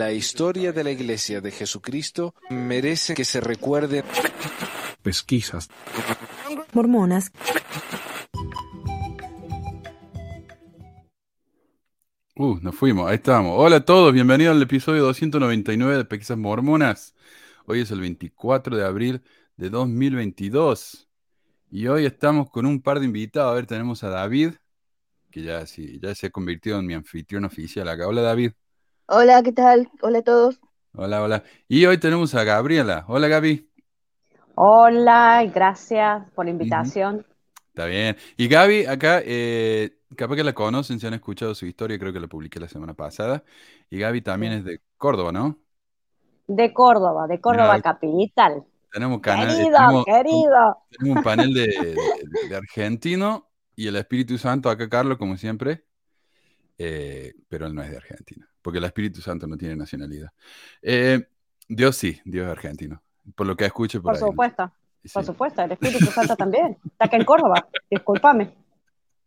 La 0.00 0.12
historia 0.14 0.72
de 0.72 0.82
la 0.82 0.92
Iglesia 0.92 1.42
de 1.42 1.50
Jesucristo 1.50 2.34
merece 2.48 3.12
que 3.12 3.26
se 3.26 3.38
recuerde. 3.38 4.02
Pesquisas. 5.02 5.68
Mormonas. 6.72 7.30
Uh, 12.34 12.58
nos 12.62 12.74
fuimos, 12.74 13.10
ahí 13.10 13.16
estamos. 13.16 13.52
Hola 13.54 13.76
a 13.76 13.84
todos, 13.84 14.14
bienvenidos 14.14 14.56
al 14.56 14.62
episodio 14.62 15.02
299 15.02 15.98
de 15.98 16.04
Pesquisas 16.06 16.38
Mormonas. 16.38 17.14
Hoy 17.66 17.80
es 17.80 17.90
el 17.90 18.00
24 18.00 18.78
de 18.78 18.86
abril 18.86 19.22
de 19.58 19.68
2022. 19.68 21.10
Y 21.70 21.88
hoy 21.88 22.06
estamos 22.06 22.48
con 22.48 22.64
un 22.64 22.80
par 22.80 23.00
de 23.00 23.04
invitados. 23.04 23.52
A 23.52 23.54
ver, 23.54 23.66
tenemos 23.66 24.02
a 24.02 24.08
David, 24.08 24.54
que 25.30 25.42
ya, 25.42 25.66
sí, 25.66 26.00
ya 26.02 26.14
se 26.14 26.28
ha 26.28 26.30
convertido 26.30 26.78
en 26.78 26.86
mi 26.86 26.94
anfitrión 26.94 27.44
oficial 27.44 27.86
acá. 27.86 28.08
Hola 28.08 28.22
David. 28.22 28.52
Hola, 29.10 29.42
¿qué 29.42 29.52
tal? 29.52 29.90
Hola 30.00 30.20
a 30.20 30.22
todos. 30.22 30.58
Hola, 30.94 31.22
hola. 31.22 31.44
Y 31.68 31.84
hoy 31.86 31.98
tenemos 31.98 32.34
a 32.34 32.44
Gabriela. 32.44 33.04
Hola 33.08 33.28
Gaby. 33.28 33.68
Hola, 34.54 35.42
y 35.42 35.48
gracias 35.50 36.22
por 36.36 36.44
la 36.44 36.52
invitación. 36.52 37.26
Está 37.68 37.86
bien. 37.86 38.16
Y 38.36 38.48
Gaby, 38.48 38.86
acá, 38.86 39.20
eh, 39.24 39.98
capaz 40.16 40.36
que 40.36 40.44
la 40.44 40.52
conocen, 40.54 40.98
si 41.00 41.06
han 41.06 41.14
escuchado 41.14 41.54
su 41.54 41.66
historia, 41.66 41.98
creo 41.98 42.12
que 42.12 42.20
la 42.20 42.26
publiqué 42.28 42.58
la 42.60 42.68
semana 42.68 42.94
pasada. 42.94 43.44
Y 43.88 43.98
Gaby 43.98 44.22
también 44.22 44.52
es 44.54 44.64
de 44.64 44.80
Córdoba, 44.96 45.32
¿no? 45.32 45.60
De 46.48 46.74
Córdoba, 46.74 47.26
de 47.26 47.40
Córdoba 47.40 47.80
capital. 47.80 48.66
Tenemos 48.92 49.20
canal, 49.20 49.48
Querido, 49.48 49.78
tenemos, 49.78 50.04
querido. 50.04 50.76
tenemos 50.90 51.16
un 51.16 51.22
panel 51.22 51.54
de, 51.54 51.66
de- 52.12 52.48
de 52.48 52.56
argentino 52.56 53.50
y 53.76 53.86
el 53.86 53.96
Espíritu 53.96 54.36
Santo, 54.38 54.68
acá 54.68 54.88
Carlos, 54.88 55.16
como 55.18 55.36
siempre, 55.36 55.84
eh, 56.78 57.34
pero 57.48 57.66
él 57.68 57.74
no 57.74 57.82
es 57.84 57.90
de 57.92 57.98
Argentina, 57.98 58.49
porque 58.62 58.78
el 58.78 58.84
Espíritu 58.84 59.20
Santo 59.20 59.46
no 59.46 59.56
tiene 59.56 59.76
nacionalidad. 59.76 60.30
Eh, 60.82 61.26
Dios 61.68 61.96
sí, 61.96 62.20
Dios 62.24 62.46
es 62.46 62.52
argentino, 62.52 63.02
por 63.34 63.46
lo 63.46 63.56
que 63.56 63.66
escucho 63.66 64.02
por, 64.02 64.12
Por 64.12 64.16
ahí, 64.16 64.20
¿no? 64.20 64.26
supuesto, 64.28 64.72
Sí. 65.02 65.10
por 65.14 65.24
supuesto, 65.24 65.62
el 65.62 65.72
Espíritu 65.72 66.06
Santo 66.06 66.36
también. 66.36 66.76
Está 66.84 67.06
acá 67.06 67.16
en 67.16 67.24
Córdoba, 67.24 67.68
discúlpame. 67.90 68.54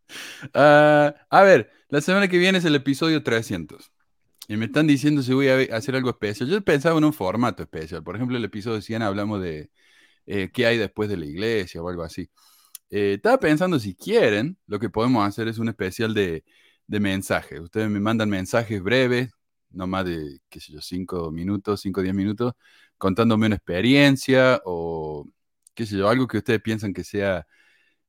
Ah, 0.53 1.15
a 1.29 1.41
ver, 1.43 1.71
la 1.89 2.01
semana 2.01 2.27
que 2.27 2.37
viene 2.37 2.57
es 2.57 2.65
el 2.65 2.75
episodio 2.75 3.23
300. 3.23 3.91
Y 4.47 4.57
me 4.57 4.65
están 4.65 4.85
diciendo 4.85 5.23
si 5.23 5.33
voy 5.33 5.47
a 5.47 5.75
hacer 5.75 5.95
algo 5.95 6.09
especial. 6.09 6.49
Yo 6.49 6.61
pensaba 6.61 6.97
en 6.97 7.05
un 7.05 7.13
formato 7.13 7.63
especial. 7.63 8.03
Por 8.03 8.15
ejemplo, 8.15 8.37
el 8.37 8.43
episodio 8.43 8.81
100 8.81 9.01
hablamos 9.01 9.41
de 9.41 9.71
eh, 10.25 10.51
qué 10.53 10.67
hay 10.67 10.77
después 10.77 11.09
de 11.09 11.17
la 11.17 11.25
iglesia 11.25 11.81
o 11.81 11.89
algo 11.89 12.03
así. 12.03 12.29
Eh, 12.89 13.13
estaba 13.15 13.39
pensando, 13.39 13.79
si 13.79 13.95
quieren, 13.95 14.57
lo 14.67 14.77
que 14.77 14.89
podemos 14.89 15.25
hacer 15.27 15.47
es 15.47 15.57
un 15.57 15.69
especial 15.69 16.13
de, 16.13 16.43
de 16.87 16.99
mensajes. 16.99 17.59
Ustedes 17.59 17.89
me 17.89 17.99
mandan 17.99 18.29
mensajes 18.29 18.81
breves, 18.81 19.31
no 19.71 19.87
más 19.87 20.05
de, 20.05 20.39
qué 20.49 20.59
sé 20.59 20.73
yo, 20.73 20.81
5 20.81 21.31
minutos, 21.31 21.81
5 21.81 22.01
o 22.01 22.03
10 22.03 22.15
minutos, 22.15 22.53
contándome 22.97 23.47
una 23.47 23.55
experiencia 23.55 24.61
o, 24.65 25.27
qué 25.73 25.85
sé 25.85 25.97
yo, 25.97 26.09
algo 26.09 26.27
que 26.27 26.37
ustedes 26.37 26.61
piensan 26.61 26.93
que 26.93 27.03
sea 27.03 27.47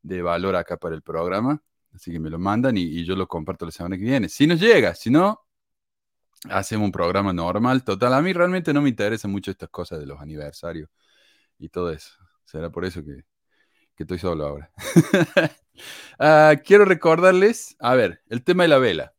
de 0.03 0.23
valor 0.23 0.57
acá 0.57 0.77
para 0.77 0.95
el 0.95 1.03
programa. 1.03 1.63
Así 1.95 2.13
que 2.13 2.21
me 2.21 2.31
lo 2.31 2.39
mandan 2.39 2.77
y, 2.77 3.05
yo 3.05 3.17
lo 3.17 3.29
comparto 3.29 3.65
la 3.67 3.73
semana 3.73 3.97
que 3.97 4.05
viene. 4.05 4.29
Si 4.29 4.47
nos 4.47 4.61
llega, 4.61 4.95
si 4.95 5.11
no, 5.11 5.47
hacemos 6.51 6.87
un 6.87 6.93
programa 6.93 7.33
normal. 7.33 7.85
Total, 7.85 8.13
a 8.15 8.23
mí 8.23 8.33
realmente 8.33 8.73
no 8.73 8.83
me 8.83 8.89
interesan 8.91 9.31
mucho 9.31 9.51
estas 9.51 9.69
cosas 9.71 10.01
de 10.01 10.07
los 10.07 10.21
aniversarios 10.21 10.91
y 11.59 11.69
todo 11.69 11.93
eso. 11.93 12.13
Será 12.45 12.71
por 12.71 12.85
eso 12.85 13.05
que, 13.05 13.25
que 13.97 14.05
estoy 14.05 14.19
solo 14.19 14.47
ahora. 14.47 14.71
Ah, 16.19 16.55
quiero 16.65 16.85
recordarles, 16.85 17.77
a 17.81 17.95
ver, 17.97 18.23
el 18.29 18.45
tema 18.45 18.63
de 18.63 18.69
la 18.69 18.79
vela. 18.79 19.15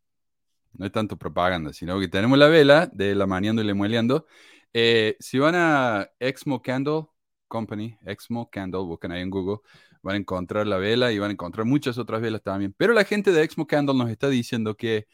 No 0.74 0.86
es 0.86 0.92
tanto 0.92 1.18
propaganda, 1.18 1.74
sino 1.74 2.00
que 2.00 2.08
tenemos 2.08 2.38
la 2.38 2.48
vela 2.48 2.88
de 2.94 3.16
la 3.16 3.28
Maniando 3.28 3.62
y 3.62 3.66
Lemueleando. 3.66 4.28
Eh, 4.74 5.16
si 5.20 5.40
van 5.40 5.56
a 5.56 6.10
Exmo 6.20 6.62
Candle 6.62 7.08
Company, 7.48 7.98
Exmo 8.06 8.50
Candle, 8.50 8.82
buscan 8.82 9.12
ahí 9.14 9.22
en 9.22 9.30
Google, 9.30 9.60
van 10.02 10.16
a 10.16 10.20
encontrar 10.20 10.68
la 10.68 10.78
vela 10.78 11.12
y 11.12 11.20
van 11.20 11.32
a 11.32 11.34
encontrar 11.34 11.66
muchas 11.66 11.98
otras 11.98 12.22
velas 12.22 12.44
también. 12.44 12.74
Pero 12.78 12.94
la 12.94 13.06
gente 13.06 13.32
de 13.32 13.44
Exmo 13.44 13.68
Candle 13.68 13.96
nos 13.98 14.10
está 14.10 14.30
diciendo 14.30 14.76
que 14.76 15.08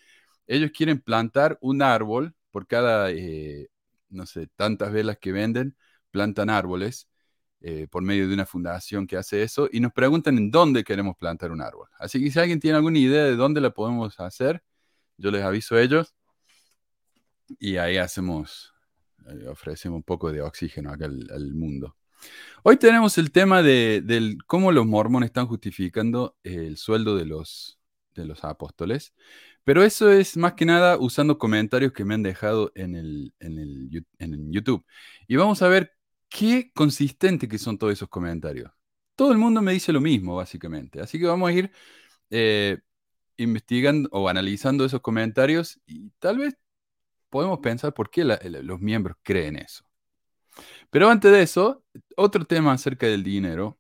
ellos 0.48 0.72
quieren 0.76 1.02
plantar 1.02 1.58
un 1.62 1.82
árbol 1.84 2.36
por 2.52 2.68
cada, 2.68 3.12
eh, 3.12 3.70
no 4.10 4.26
sé, 4.26 4.48
tantas 4.56 4.92
velas 4.94 5.18
que 5.20 5.32
venden, 5.32 5.78
plantan 6.12 6.50
árboles 6.50 7.10
eh, 7.62 7.88
por 7.90 8.02
medio 8.02 8.28
de 8.28 8.34
una 8.34 8.46
fundación 8.46 9.06
que 9.06 9.18
hace 9.18 9.44
eso 9.44 9.70
y 9.72 9.80
nos 9.80 9.94
preguntan 9.94 10.38
en 10.38 10.50
dónde 10.50 10.84
queremos 10.84 11.16
plantar 11.16 11.52
un 11.52 11.62
árbol. 11.62 11.88
Así 12.00 12.24
que 12.24 12.32
si 12.32 12.40
alguien 12.40 12.60
tiene 12.60 12.78
alguna 12.78 12.98
idea 12.98 13.24
de 13.24 13.36
dónde 13.36 13.62
la 13.62 13.70
podemos 13.72 14.20
hacer, 14.20 14.64
yo 15.18 15.30
les 15.30 15.44
aviso 15.44 15.76
a 15.76 15.82
ellos 15.82 16.16
y 17.60 17.78
ahí 17.78 17.98
hacemos, 17.98 18.74
eh, 19.28 19.48
ofrecemos 19.48 19.98
un 19.98 20.04
poco 20.04 20.32
de 20.32 20.42
oxígeno 20.42 20.92
acá 20.92 21.06
al, 21.06 21.54
mundo. 21.54 21.96
Hoy 22.64 22.78
tenemos 22.78 23.18
el 23.18 23.32
tema 23.32 23.62
de 23.62 24.38
cómo 24.48 24.72
los 24.72 24.86
mormones 24.86 25.28
están 25.28 25.48
justificando 25.48 26.38
el 26.44 26.78
sueldo 26.78 27.16
de 27.16 27.26
los, 27.26 27.80
de 28.16 28.26
los 28.26 28.44
apóstoles, 28.44 29.14
pero 29.64 29.84
eso 29.84 30.12
es 30.12 30.38
más 30.38 30.54
que 30.54 30.66
nada 30.66 30.98
usando 30.98 31.38
comentarios 31.38 31.94
que 31.94 32.06
me 32.06 32.16
han 32.16 32.24
dejado 32.24 32.72
en 32.76 32.96
el, 32.96 33.34
en 33.40 33.60
el, 33.60 34.06
en 34.18 34.52
YouTube. 34.52 34.84
Y 35.28 35.36
vamos 35.36 35.62
a 35.62 35.68
ver 35.68 35.94
qué 36.32 36.72
consistente 36.74 37.48
que 37.48 37.60
son 37.60 37.78
todos 37.78 37.94
esos 37.94 38.10
comentarios. 38.10 38.72
Todo 39.16 39.34
el 39.34 39.38
mundo 39.38 39.62
me 39.62 39.74
dice 39.74 39.94
lo 39.94 40.02
mismo, 40.02 40.38
básicamente. 40.38 41.02
Así 41.02 41.20
que 41.20 41.28
vamos 41.28 41.50
a 41.50 41.54
ir 41.54 41.72
eh, 42.32 42.80
investigando 43.38 44.10
o 44.14 44.30
analizando 44.30 44.86
esos 44.86 45.02
comentarios 45.02 45.80
y 45.86 46.12
tal 46.20 46.40
vez 46.40 46.58
podemos 47.30 47.60
pensar 47.60 47.94
por 47.94 48.12
qué 48.12 48.24
los 48.26 48.82
miembros 48.82 49.18
creen 49.24 49.58
eso. 49.58 49.86
Pero 50.90 51.10
antes 51.10 51.32
de 51.32 51.42
eso, 51.44 51.86
otro 52.18 52.46
tema 52.46 52.74
acerca 52.74 53.08
del 53.08 53.24
dinero, 53.24 53.80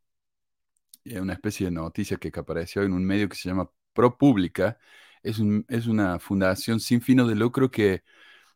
eh, 1.06 1.20
una 1.22 1.34
especie 1.34 1.66
de 1.68 1.72
noticia 1.72 2.18
que 2.18 2.32
apareció 2.38 2.84
en 2.84 2.94
un 2.94 3.06
medio 3.06 3.30
que 3.30 3.36
se 3.36 3.50
llama 3.50 3.70
ProPublica, 3.94 4.78
es, 5.24 5.40
es 5.70 5.88
una 5.88 6.20
fundación 6.20 6.80
sin 6.80 7.02
fines 7.02 7.28
de 7.28 7.36
lucro 7.36 7.72
que 7.72 8.04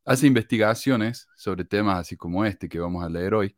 hace 0.06 0.28
investigaciones 0.28 1.28
sobre 1.36 1.66
temas 1.66 2.00
así 2.00 2.18
como 2.18 2.46
este 2.46 2.70
que 2.70 2.80
vamos 2.80 3.04
a 3.04 3.10
leer 3.10 3.34
hoy. 3.36 3.56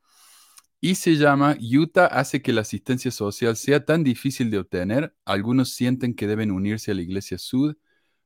Y 0.80 0.96
se 0.96 1.16
llama 1.16 1.58
Utah 1.60 2.06
hace 2.06 2.42
que 2.42 2.54
la 2.54 2.62
asistencia 2.62 3.10
social 3.12 3.56
sea 3.56 3.84
tan 3.84 4.04
difícil 4.04 4.52
de 4.52 4.60
obtener, 4.60 5.16
algunos 5.26 5.74
sienten 5.74 6.14
que 6.16 6.28
deben 6.28 6.52
unirse 6.52 6.92
a 6.92 6.94
la 6.94 7.02
Iglesia 7.02 7.38
Sud 7.40 7.76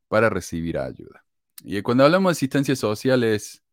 para 0.09 0.29
recibir 0.29 0.77
ayuda. 0.77 1.23
Y 1.63 1.81
cuando 1.81 2.03
hablamos 2.03 2.31
de 2.31 2.33
asistencia 2.33 2.75
social 2.75 3.23
es 3.23 3.63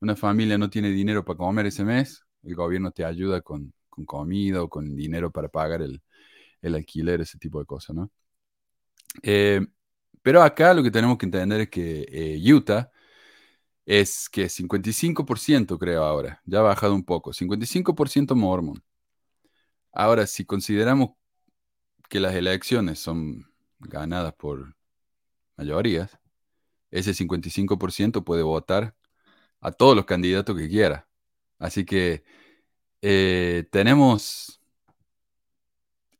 una 0.00 0.16
familia 0.16 0.58
no 0.58 0.70
tiene 0.70 0.90
dinero 0.90 1.24
para 1.24 1.36
comer 1.36 1.66
ese 1.66 1.84
mes, 1.84 2.24
el 2.42 2.54
gobierno 2.54 2.90
te 2.90 3.04
ayuda 3.04 3.40
con, 3.42 3.72
con 3.88 4.04
comida 4.04 4.62
o 4.62 4.68
con 4.68 4.94
dinero 4.96 5.30
para 5.30 5.48
pagar 5.48 5.82
el, 5.82 6.02
el 6.62 6.74
alquiler, 6.74 7.20
ese 7.20 7.38
tipo 7.38 7.60
de 7.60 7.66
cosas, 7.66 7.96
¿no? 7.96 8.10
Eh, 9.22 9.64
pero 10.22 10.42
acá 10.42 10.74
lo 10.74 10.82
que 10.82 10.90
tenemos 10.90 11.18
que 11.18 11.26
entender 11.26 11.62
es 11.62 11.70
que 11.70 12.06
eh, 12.10 12.52
Utah 12.52 12.90
es 13.86 14.28
que 14.28 14.48
55% 14.50 15.78
creo 15.78 16.04
ahora, 16.04 16.42
ya 16.44 16.58
ha 16.60 16.62
bajado 16.62 16.94
un 16.94 17.04
poco, 17.04 17.32
55% 17.32 18.34
mormón. 18.34 18.82
Ahora, 19.92 20.26
si 20.26 20.44
consideramos 20.44 21.10
que 22.08 22.20
las 22.20 22.34
elecciones 22.34 22.98
son 22.98 23.46
ganadas 23.78 24.34
por 24.34 24.76
mayorías, 25.56 26.18
ese 26.90 27.14
55% 27.14 28.24
puede 28.24 28.42
votar 28.42 28.94
a 29.60 29.72
todos 29.72 29.96
los 29.96 30.06
candidatos 30.06 30.56
que 30.56 30.68
quiera. 30.68 31.08
Así 31.58 31.84
que 31.84 32.24
eh, 33.02 33.66
tenemos, 33.70 34.60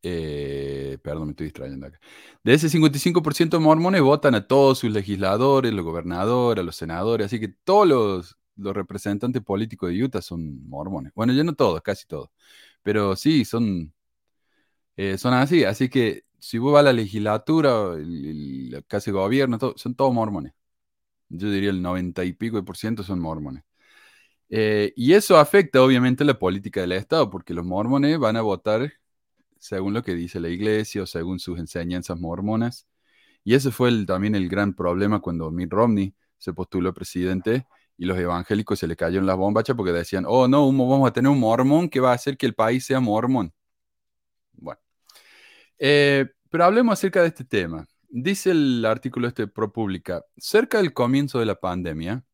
eh, 0.08 0.98
perdón, 1.02 1.26
me 1.26 1.30
estoy 1.32 1.46
distrayendo 1.46 1.86
acá. 1.86 1.98
De 2.44 2.54
ese 2.54 2.68
55% 2.68 3.58
de 3.58 3.64
mormones 3.64 4.00
votan 4.02 4.34
a 4.36 4.46
todos 4.46 4.78
sus 4.78 4.90
legisladores, 4.92 5.72
los 5.72 5.84
gobernadores, 5.84 6.64
los 6.64 6.76
senadores, 6.76 7.26
así 7.26 7.40
que 7.40 7.48
todos 7.48 7.86
los, 7.88 8.38
representantes 8.74 9.42
políticos 9.42 9.90
de 9.90 10.02
Utah 10.02 10.22
son 10.22 10.66
mormones. 10.68 11.12
Bueno, 11.14 11.32
ya 11.32 11.44
no 11.44 11.54
todos, 11.54 11.82
casi 11.82 12.06
todos, 12.06 12.30
pero 12.82 13.16
sí, 13.16 13.44
son, 13.44 13.92
eh, 14.96 15.18
son 15.18 15.34
así. 15.34 15.64
Así 15.64 15.88
que 15.88 16.24
si 16.38 16.58
vos 16.58 16.72
vas 16.72 16.80
a 16.80 16.84
la 16.84 16.92
legislatura, 16.92 17.94
el, 17.94 18.70
de 18.70 19.12
gobierno, 19.12 19.58
son 19.76 19.94
todos 19.94 20.14
mormones. 20.14 20.52
Yo 21.28 21.50
diría 21.50 21.70
el 21.70 21.82
90 21.82 22.24
y 22.24 22.32
pico 22.34 22.56
de 22.56 22.62
por 22.64 22.76
ciento 22.76 23.02
son 23.02 23.20
mormones. 23.20 23.64
Eh, 24.50 24.92
y 24.96 25.14
eso 25.14 25.38
afecta 25.38 25.82
obviamente 25.82 26.24
la 26.24 26.38
política 26.38 26.80
del 26.80 26.92
Estado, 26.92 27.30
porque 27.30 27.54
los 27.54 27.64
mormones 27.66 28.18
van 28.18 28.36
a 28.36 28.42
votar 28.42 28.92
según 29.66 29.94
lo 29.94 30.02
que 30.02 30.14
dice 30.14 30.40
la 30.40 30.48
iglesia 30.48 31.02
o 31.02 31.06
según 31.06 31.38
sus 31.40 31.58
enseñanzas 31.58 32.18
mormonas. 32.20 32.86
Y 33.44 33.54
ese 33.54 33.70
fue 33.70 34.04
también 34.06 34.34
el 34.34 34.48
gran 34.48 34.74
problema 34.74 35.20
cuando 35.20 35.50
Mitt 35.50 35.72
Romney 35.72 36.14
se 36.38 36.52
postuló 36.52 36.92
presidente 36.94 37.66
y 37.98 38.06
los 38.06 38.18
evangélicos 38.18 38.78
se 38.78 38.86
le 38.86 38.96
cayeron 38.96 39.26
las 39.26 39.36
bombachas 39.36 39.76
porque 39.76 39.92
decían, 39.92 40.24
oh 40.28 40.48
no, 40.48 40.66
vamos 40.72 41.08
a 41.08 41.12
tener 41.12 41.30
un 41.30 41.40
mormón 41.40 41.88
que 41.88 42.00
va 42.00 42.12
a 42.12 42.14
hacer 42.14 42.36
que 42.36 42.46
el 42.46 42.54
país 42.54 42.84
sea 42.86 43.00
mormón. 43.00 43.52
Bueno, 44.52 44.80
Eh, 45.78 46.26
pero 46.50 46.64
hablemos 46.64 46.94
acerca 46.94 47.22
de 47.22 47.28
este 47.28 47.44
tema. 47.44 47.86
Dice 48.08 48.50
el 48.52 48.84
artículo 48.86 49.28
este 49.28 49.46
ProPublica, 49.46 50.24
cerca 50.38 50.78
del 50.78 50.92
comienzo 50.92 51.38
de 51.40 51.46
la 51.46 51.56
pandemia, 51.56 52.24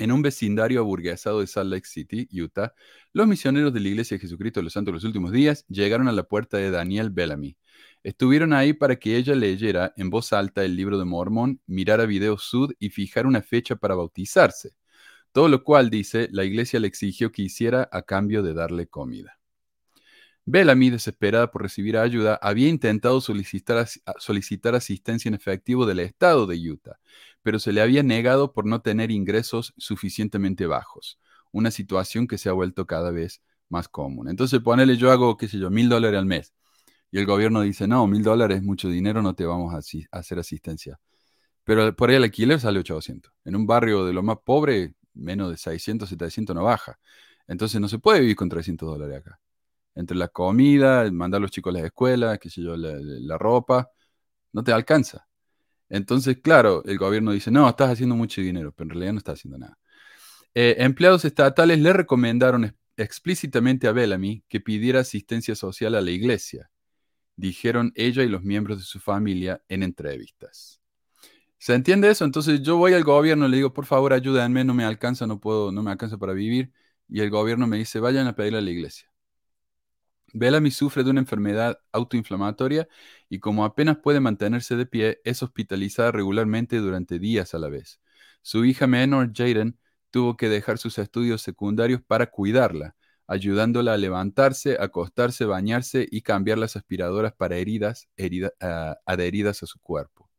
En 0.00 0.12
un 0.12 0.22
vecindario 0.22 0.78
aburguesado 0.78 1.40
de 1.40 1.48
Salt 1.48 1.70
Lake 1.72 1.86
City, 1.88 2.28
Utah, 2.32 2.72
los 3.12 3.26
misioneros 3.26 3.72
de 3.72 3.80
la 3.80 3.88
Iglesia 3.88 4.16
de 4.16 4.20
Jesucristo 4.20 4.60
de 4.60 4.64
los 4.64 4.72
Santos 4.72 4.92
de 4.92 4.96
los 4.96 5.04
Últimos 5.04 5.32
Días 5.32 5.66
llegaron 5.68 6.06
a 6.06 6.12
la 6.12 6.22
puerta 6.22 6.56
de 6.56 6.70
Daniel 6.70 7.10
Bellamy. 7.10 7.56
Estuvieron 8.04 8.52
ahí 8.52 8.74
para 8.74 8.96
que 8.96 9.16
ella 9.16 9.34
leyera 9.34 9.92
en 9.96 10.08
voz 10.08 10.32
alta 10.32 10.64
el 10.64 10.76
libro 10.76 11.00
de 11.00 11.04
Mormón, 11.04 11.60
mirara 11.66 12.06
video 12.06 12.38
Sud 12.38 12.74
y 12.78 12.90
fijara 12.90 13.26
una 13.26 13.42
fecha 13.42 13.74
para 13.74 13.96
bautizarse. 13.96 14.76
Todo 15.32 15.48
lo 15.48 15.64
cual, 15.64 15.90
dice, 15.90 16.28
la 16.30 16.44
iglesia 16.44 16.78
le 16.78 16.86
exigió 16.86 17.32
que 17.32 17.42
hiciera 17.42 17.88
a 17.90 18.02
cambio 18.02 18.44
de 18.44 18.54
darle 18.54 18.86
comida. 18.86 19.38
Bellamy, 20.50 20.88
desesperada 20.88 21.50
por 21.50 21.60
recibir 21.60 21.98
ayuda, 21.98 22.38
había 22.40 22.68
intentado 22.68 23.20
solicitar, 23.20 23.86
asistencia 24.74 25.28
en 25.28 25.34
efectivo 25.34 25.84
del 25.84 26.00
estado 26.00 26.46
de 26.46 26.56
Utah, 26.70 26.98
pero 27.48 27.58
se 27.58 27.72
le 27.72 27.80
había 27.80 28.02
negado 28.02 28.52
por 28.52 28.66
no 28.66 28.82
tener 28.82 29.10
ingresos 29.10 29.72
suficientemente 29.78 30.66
bajos, 30.66 31.18
una 31.50 31.70
situación 31.70 32.26
que 32.26 32.36
se 32.36 32.50
ha 32.50 32.52
vuelto 32.52 32.86
cada 32.86 33.10
vez 33.10 33.40
más 33.70 33.88
común. 33.88 34.28
Entonces, 34.28 34.60
ponele, 34.60 34.98
yo 34.98 35.10
hago, 35.10 35.38
qué 35.38 35.48
sé 35.48 35.58
yo, 35.58 35.70
mil 35.70 35.88
dólares 35.88 36.18
al 36.18 36.26
mes, 36.26 36.52
y 37.10 37.18
el 37.18 37.24
gobierno 37.24 37.62
dice, 37.62 37.88
no, 37.88 38.06
mil 38.06 38.22
dólares 38.22 38.58
es 38.58 38.62
mucho 38.62 38.90
dinero, 38.90 39.22
no 39.22 39.34
te 39.34 39.46
vamos 39.46 39.72
a, 39.72 39.78
hacer 40.18 40.38
asistencia. 40.38 41.00
Pero 41.64 41.96
por 41.96 42.10
ahí 42.10 42.16
el 42.16 42.24
alquiler 42.24 42.60
sale 42.60 42.80
800. 42.80 43.32
En 43.46 43.56
un 43.56 43.66
barrio 43.66 44.04
de 44.04 44.12
lo 44.12 44.22
más 44.22 44.36
pobre, 44.44 44.94
menos 45.14 45.50
de 45.50 45.56
600, 45.56 46.06
700 46.06 46.54
no 46.54 46.64
baja. 46.64 46.98
Entonces 47.46 47.80
no 47.80 47.88
se 47.88 47.98
puede 47.98 48.20
vivir 48.20 48.36
con 48.36 48.50
300 48.50 48.86
dólares 48.90 49.20
acá 49.20 49.40
entre 49.94 50.18
la 50.18 50.28
comida, 50.28 51.10
mandar 51.10 51.38
a 51.38 51.42
los 51.42 51.50
chicos 51.50 51.74
a 51.74 51.78
la 51.80 51.86
escuela, 51.86 52.38
qué 52.38 52.50
sé 52.50 52.62
yo, 52.62 52.76
la, 52.76 53.38
ropa, 53.38 53.90
no 54.52 54.62
te 54.62 54.72
alcanza. 54.72 55.27
Entonces, 55.88 56.38
claro, 56.42 56.82
el 56.84 56.98
gobierno 56.98 57.32
dice, 57.32 57.50
no, 57.50 57.68
estás 57.68 57.90
haciendo 57.90 58.14
mucho 58.14 58.40
dinero, 58.40 58.72
pero 58.72 58.86
en 58.86 58.90
realidad 58.90 59.12
no 59.12 59.18
está 59.18 59.32
haciendo 59.32 59.58
nada. 59.58 59.78
Eh, 60.54 60.76
empleados 60.78 61.24
estatales 61.24 61.78
le 61.78 61.92
recomendaron 61.92 62.76
explícitamente 62.96 63.86
a 63.88 63.92
Bellamy 63.92 64.44
que 64.48 64.60
pidiera 64.60 65.00
asistencia 65.00 65.54
social 65.54 65.94
a 65.94 66.00
la 66.00 66.10
iglesia, 66.10 66.70
dijeron 67.36 67.92
ella 67.94 68.22
y 68.24 68.28
los 68.28 68.42
miembros 68.42 68.78
de 68.78 68.84
su 68.84 69.00
familia 69.00 69.62
en 69.68 69.82
entrevistas. 69.82 70.80
¿Se 71.58 71.74
entiende 71.74 72.10
eso? 72.10 72.24
Entonces 72.24 72.62
yo 72.62 72.76
voy 72.76 72.94
al 72.94 73.04
gobierno 73.04 73.46
y 73.46 73.50
le 73.50 73.56
digo, 73.56 73.72
por 73.72 73.86
favor, 73.86 74.12
ayúdenme, 74.12 74.64
no 74.64 74.74
me 74.74 74.84
alcanza, 74.84 75.26
no 75.26 75.40
puedo, 75.40 75.72
no 75.72 75.82
me 75.82 75.90
alcanza 75.90 76.18
para 76.18 76.32
vivir. 76.32 76.72
Y 77.08 77.20
el 77.20 77.30
gobierno 77.30 77.66
me 77.66 77.78
dice, 77.78 78.00
vayan 78.00 78.26
a 78.28 78.34
pedirle 78.36 78.58
a 78.58 78.62
la 78.62 78.70
iglesia. 78.70 79.10
Bellamy 80.32 80.70
sufre 80.70 81.04
de 81.04 81.10
una 81.10 81.20
enfermedad 81.20 81.80
autoinflamatoria 81.92 82.88
y 83.28 83.38
como 83.40 83.64
apenas 83.64 83.98
puede 83.98 84.20
mantenerse 84.20 84.76
de 84.76 84.86
pie, 84.86 85.20
es 85.24 85.42
hospitalizada 85.42 86.12
regularmente 86.12 86.78
durante 86.78 87.18
días 87.18 87.54
a 87.54 87.58
la 87.58 87.68
vez. 87.68 88.00
Su 88.42 88.64
hija 88.64 88.86
menor, 88.86 89.32
Jaden, 89.34 89.78
tuvo 90.10 90.36
que 90.36 90.48
dejar 90.48 90.78
sus 90.78 90.98
estudios 90.98 91.42
secundarios 91.42 92.00
para 92.06 92.26
cuidarla, 92.30 92.96
ayudándola 93.26 93.94
a 93.94 93.96
levantarse, 93.96 94.76
acostarse, 94.80 95.44
bañarse 95.44 96.06
y 96.10 96.22
cambiar 96.22 96.58
las 96.58 96.76
aspiradoras 96.76 97.34
para 97.34 97.56
heridas 97.56 98.08
ah, 98.60 98.96
adheridas 99.06 99.62
a 99.62 99.66
su 99.66 99.78
cuerpo. 99.80 100.30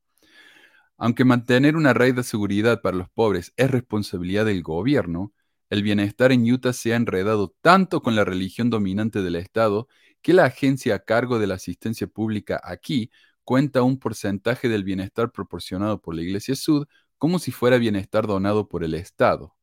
Aunque 0.98 1.24
mantener 1.24 1.76
una 1.78 1.94
red 1.94 2.16
de 2.16 2.24
seguridad 2.24 2.82
para 2.82 2.98
los 2.98 3.10
pobres 3.10 3.54
es 3.56 3.72
responsabilidad 3.72 4.46
del 4.46 4.64
gobierno, 4.64 5.34
el 5.69 5.83
bienestar 5.83 6.31
en 6.31 6.51
Utah 6.51 6.74
se 6.74 6.94
ha 6.94 6.95
enredado 6.95 7.56
tanto 7.62 8.01
con 8.01 8.16
la 8.16 8.25
religión 8.25 8.69
dominante 8.69 9.21
del 9.21 9.36
Estado 9.36 9.88
que 10.21 10.33
la 10.33 10.45
agencia 10.45 10.95
a 10.95 11.00
cargo 11.00 11.39
de 11.39 11.48
la 11.48 11.56
asistencia 11.56 12.07
pública 12.07 12.60
aquí 12.63 13.12
cuenta 13.44 13.83
un 13.83 14.00
porcentaje 14.00 14.69
del 14.69 14.83
bienestar 14.83 15.31
proporcionado 15.31 16.01
por 16.01 16.16
la 16.16 16.21
Iglesia 16.21 16.56
Sud 16.56 16.88
como 17.18 17.39
si 17.39 17.51
fuera 17.51 17.77
bienestar 17.77 18.27
donado 18.27 18.68
por 18.68 18.83
el 18.83 18.94
Estado, 18.94 19.56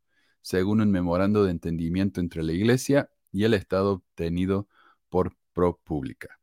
según 0.42 0.80
un 0.80 0.90
memorando 0.90 1.44
de 1.44 1.50
entendimiento 1.50 2.20
entre 2.20 2.42
la 2.42 2.52
Iglesia 2.52 3.10
y 3.32 3.44
el 3.44 3.54
Estado 3.54 3.92
obtenido 3.92 4.68
por 5.08 5.36
ProPublica. 5.52 6.38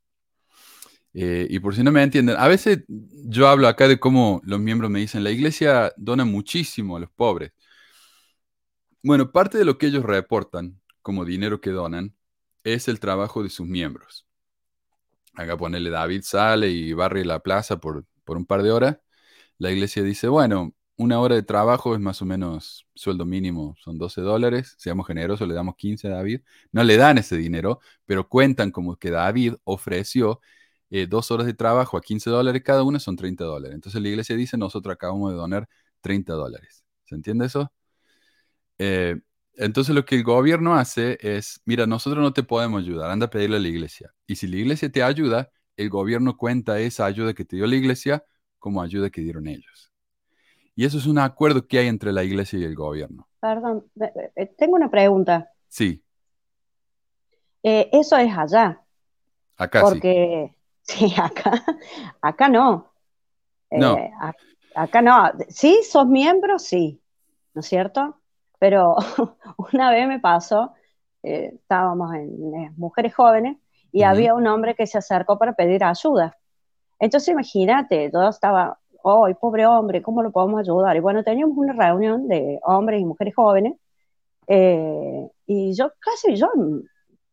Eh, 1.13 1.47
y 1.49 1.59
por 1.59 1.75
si 1.75 1.83
no 1.83 1.91
me 1.91 2.01
entienden, 2.01 2.35
a 2.37 2.47
veces 2.47 2.83
yo 2.87 3.47
hablo 3.47 3.67
acá 3.67 3.87
de 3.87 3.99
cómo 3.99 4.41
los 4.43 4.59
miembros 4.59 4.89
me 4.89 4.99
dicen, 4.99 5.23
la 5.23 5.29
Iglesia 5.29 5.93
dona 5.95 6.25
muchísimo 6.25 6.97
a 6.97 6.99
los 6.99 7.11
pobres. 7.11 7.51
Bueno, 9.03 9.31
parte 9.31 9.57
de 9.57 9.65
lo 9.65 9.77
que 9.77 9.87
ellos 9.87 10.03
reportan 10.03 10.79
como 11.01 11.25
dinero 11.25 11.59
que 11.61 11.71
donan 11.71 12.15
es 12.63 12.87
el 12.87 12.99
trabajo 12.99 13.43
de 13.43 13.49
sus 13.49 13.67
miembros. 13.67 14.25
Acá 15.33 15.57
ponerle 15.57 15.89
David 15.89 16.21
sale 16.23 16.69
y 16.69 16.93
barre 16.93 17.25
la 17.25 17.39
plaza 17.39 17.77
por, 17.79 18.05
por 18.23 18.37
un 18.37 18.45
par 18.45 18.61
de 18.63 18.71
horas. 18.71 18.97
La 19.57 19.71
iglesia 19.71 20.03
dice, 20.03 20.27
bueno, 20.27 20.75
una 20.97 21.19
hora 21.21 21.35
de 21.35 21.43
trabajo 21.43 21.95
es 21.95 22.01
más 22.01 22.21
o 22.21 22.25
menos 22.25 22.87
sueldo 22.95 23.25
mínimo, 23.25 23.75
son 23.79 23.97
12 23.97 24.21
dólares. 24.21 24.75
Seamos 24.77 25.07
generosos, 25.07 25.47
le 25.47 25.55
damos 25.55 25.75
15 25.77 26.07
a 26.07 26.11
David. 26.11 26.41
No 26.71 26.83
le 26.83 26.97
dan 26.97 27.17
ese 27.17 27.37
dinero, 27.37 27.79
pero 28.05 28.29
cuentan 28.29 28.71
como 28.71 28.97
que 28.97 29.11
David 29.11 29.55
ofreció 29.65 30.41
eh, 30.91 31.07
dos 31.07 31.31
horas 31.31 31.47
de 31.47 31.53
trabajo 31.55 31.97
a 31.97 32.01
15 32.01 32.29
dólares 32.29 32.63
cada 32.63 32.83
una, 32.83 32.99
son 32.99 33.15
30 33.17 33.45
dólares. 33.45 33.75
Entonces 33.75 34.01
la 34.01 34.09
iglesia 34.09 34.35
dice, 34.37 34.57
nosotros 34.57 34.93
acabamos 34.93 35.31
de 35.31 35.37
donar 35.37 35.69
30 36.01 36.33
dólares. 36.33 36.85
¿Se 37.05 37.15
entiende 37.15 37.47
eso? 37.47 37.71
Eh, 38.85 39.15
entonces 39.55 39.95
lo 39.95 40.03
que 40.03 40.15
el 40.15 40.23
gobierno 40.23 40.75
hace 40.75 41.17
es, 41.21 41.61
mira, 41.63 41.87
nosotros 41.87 42.21
no 42.21 42.33
te 42.33 42.43
podemos 42.43 42.81
ayudar, 42.81 43.11
anda 43.11 43.27
a 43.27 43.29
pedirle 43.29 43.55
a 43.55 43.59
la 43.61 43.67
iglesia. 43.69 44.13
Y 44.27 44.35
si 44.35 44.45
la 44.47 44.57
iglesia 44.57 44.91
te 44.91 45.01
ayuda, 45.01 45.49
el 45.77 45.89
gobierno 45.89 46.35
cuenta 46.35 46.79
esa 46.79 47.05
ayuda 47.05 47.33
que 47.33 47.45
te 47.45 47.55
dio 47.55 47.65
la 47.65 47.75
iglesia 47.75 48.25
como 48.59 48.81
ayuda 48.81 49.09
que 49.09 49.21
dieron 49.21 49.47
ellos. 49.47 49.91
Y 50.75 50.85
eso 50.85 50.97
es 50.97 51.05
un 51.05 51.17
acuerdo 51.17 51.65
que 51.65 51.79
hay 51.79 51.87
entre 51.87 52.11
la 52.11 52.25
iglesia 52.25 52.59
y 52.59 52.63
el 52.65 52.75
gobierno. 52.75 53.29
Perdón, 53.39 53.85
eh, 54.35 54.47
tengo 54.57 54.75
una 54.75 54.91
pregunta. 54.91 55.49
Sí. 55.69 56.03
Eh, 57.61 57.89
eso 57.93 58.17
es 58.17 58.35
allá. 58.35 58.81
Acá 59.55 59.81
porque, 59.81 60.57
sí. 60.81 61.07
sí, 61.09 61.15
acá, 61.17 61.63
acá 62.21 62.49
no. 62.49 62.91
no. 63.71 63.97
acá 64.75 65.01
no. 65.01 65.31
Sí, 65.47 65.79
sos 65.89 66.07
miembro, 66.07 66.59
sí. 66.59 66.99
¿No 67.53 67.61
es 67.61 67.67
cierto? 67.67 68.19
Pero 68.63 68.95
una 69.73 69.91
vez 69.91 70.07
me 70.07 70.21
pasó, 70.21 70.71
eh, 71.21 71.51
estábamos 71.55 72.15
en, 72.15 72.73
mujeres 72.77 73.13
jóvenes 73.13 73.57
y 73.91 74.03
había 74.03 74.33
un 74.35 74.47
hombre 74.47 74.73
que 74.73 74.87
se 74.87 74.97
acercó 74.97 75.37
para 75.37 75.51
pedir 75.51 75.83
ayuda. 75.83 76.37
Entonces 76.97 77.27
imagínate, 77.27 78.09
todo 78.09 78.29
estaba, 78.29 78.79
oh, 79.01 79.27
pobre 79.41 79.65
hombre, 79.65 80.01
¿cómo 80.01 80.23
lo 80.23 80.31
podemos 80.31 80.61
ayudar? 80.61 80.95
Y 80.95 81.01
bueno, 81.01 81.25
teníamos 81.25 81.57
una 81.57 81.73
reunión 81.73 82.29
de 82.29 82.61
hombres 82.63 83.01
y 83.01 83.05
mujeres 83.05 83.35
jóvenes 83.35 83.73
eh, 84.47 85.27
y 85.45 85.73
yo 85.73 85.91
casi, 85.99 86.37
yo 86.37 86.49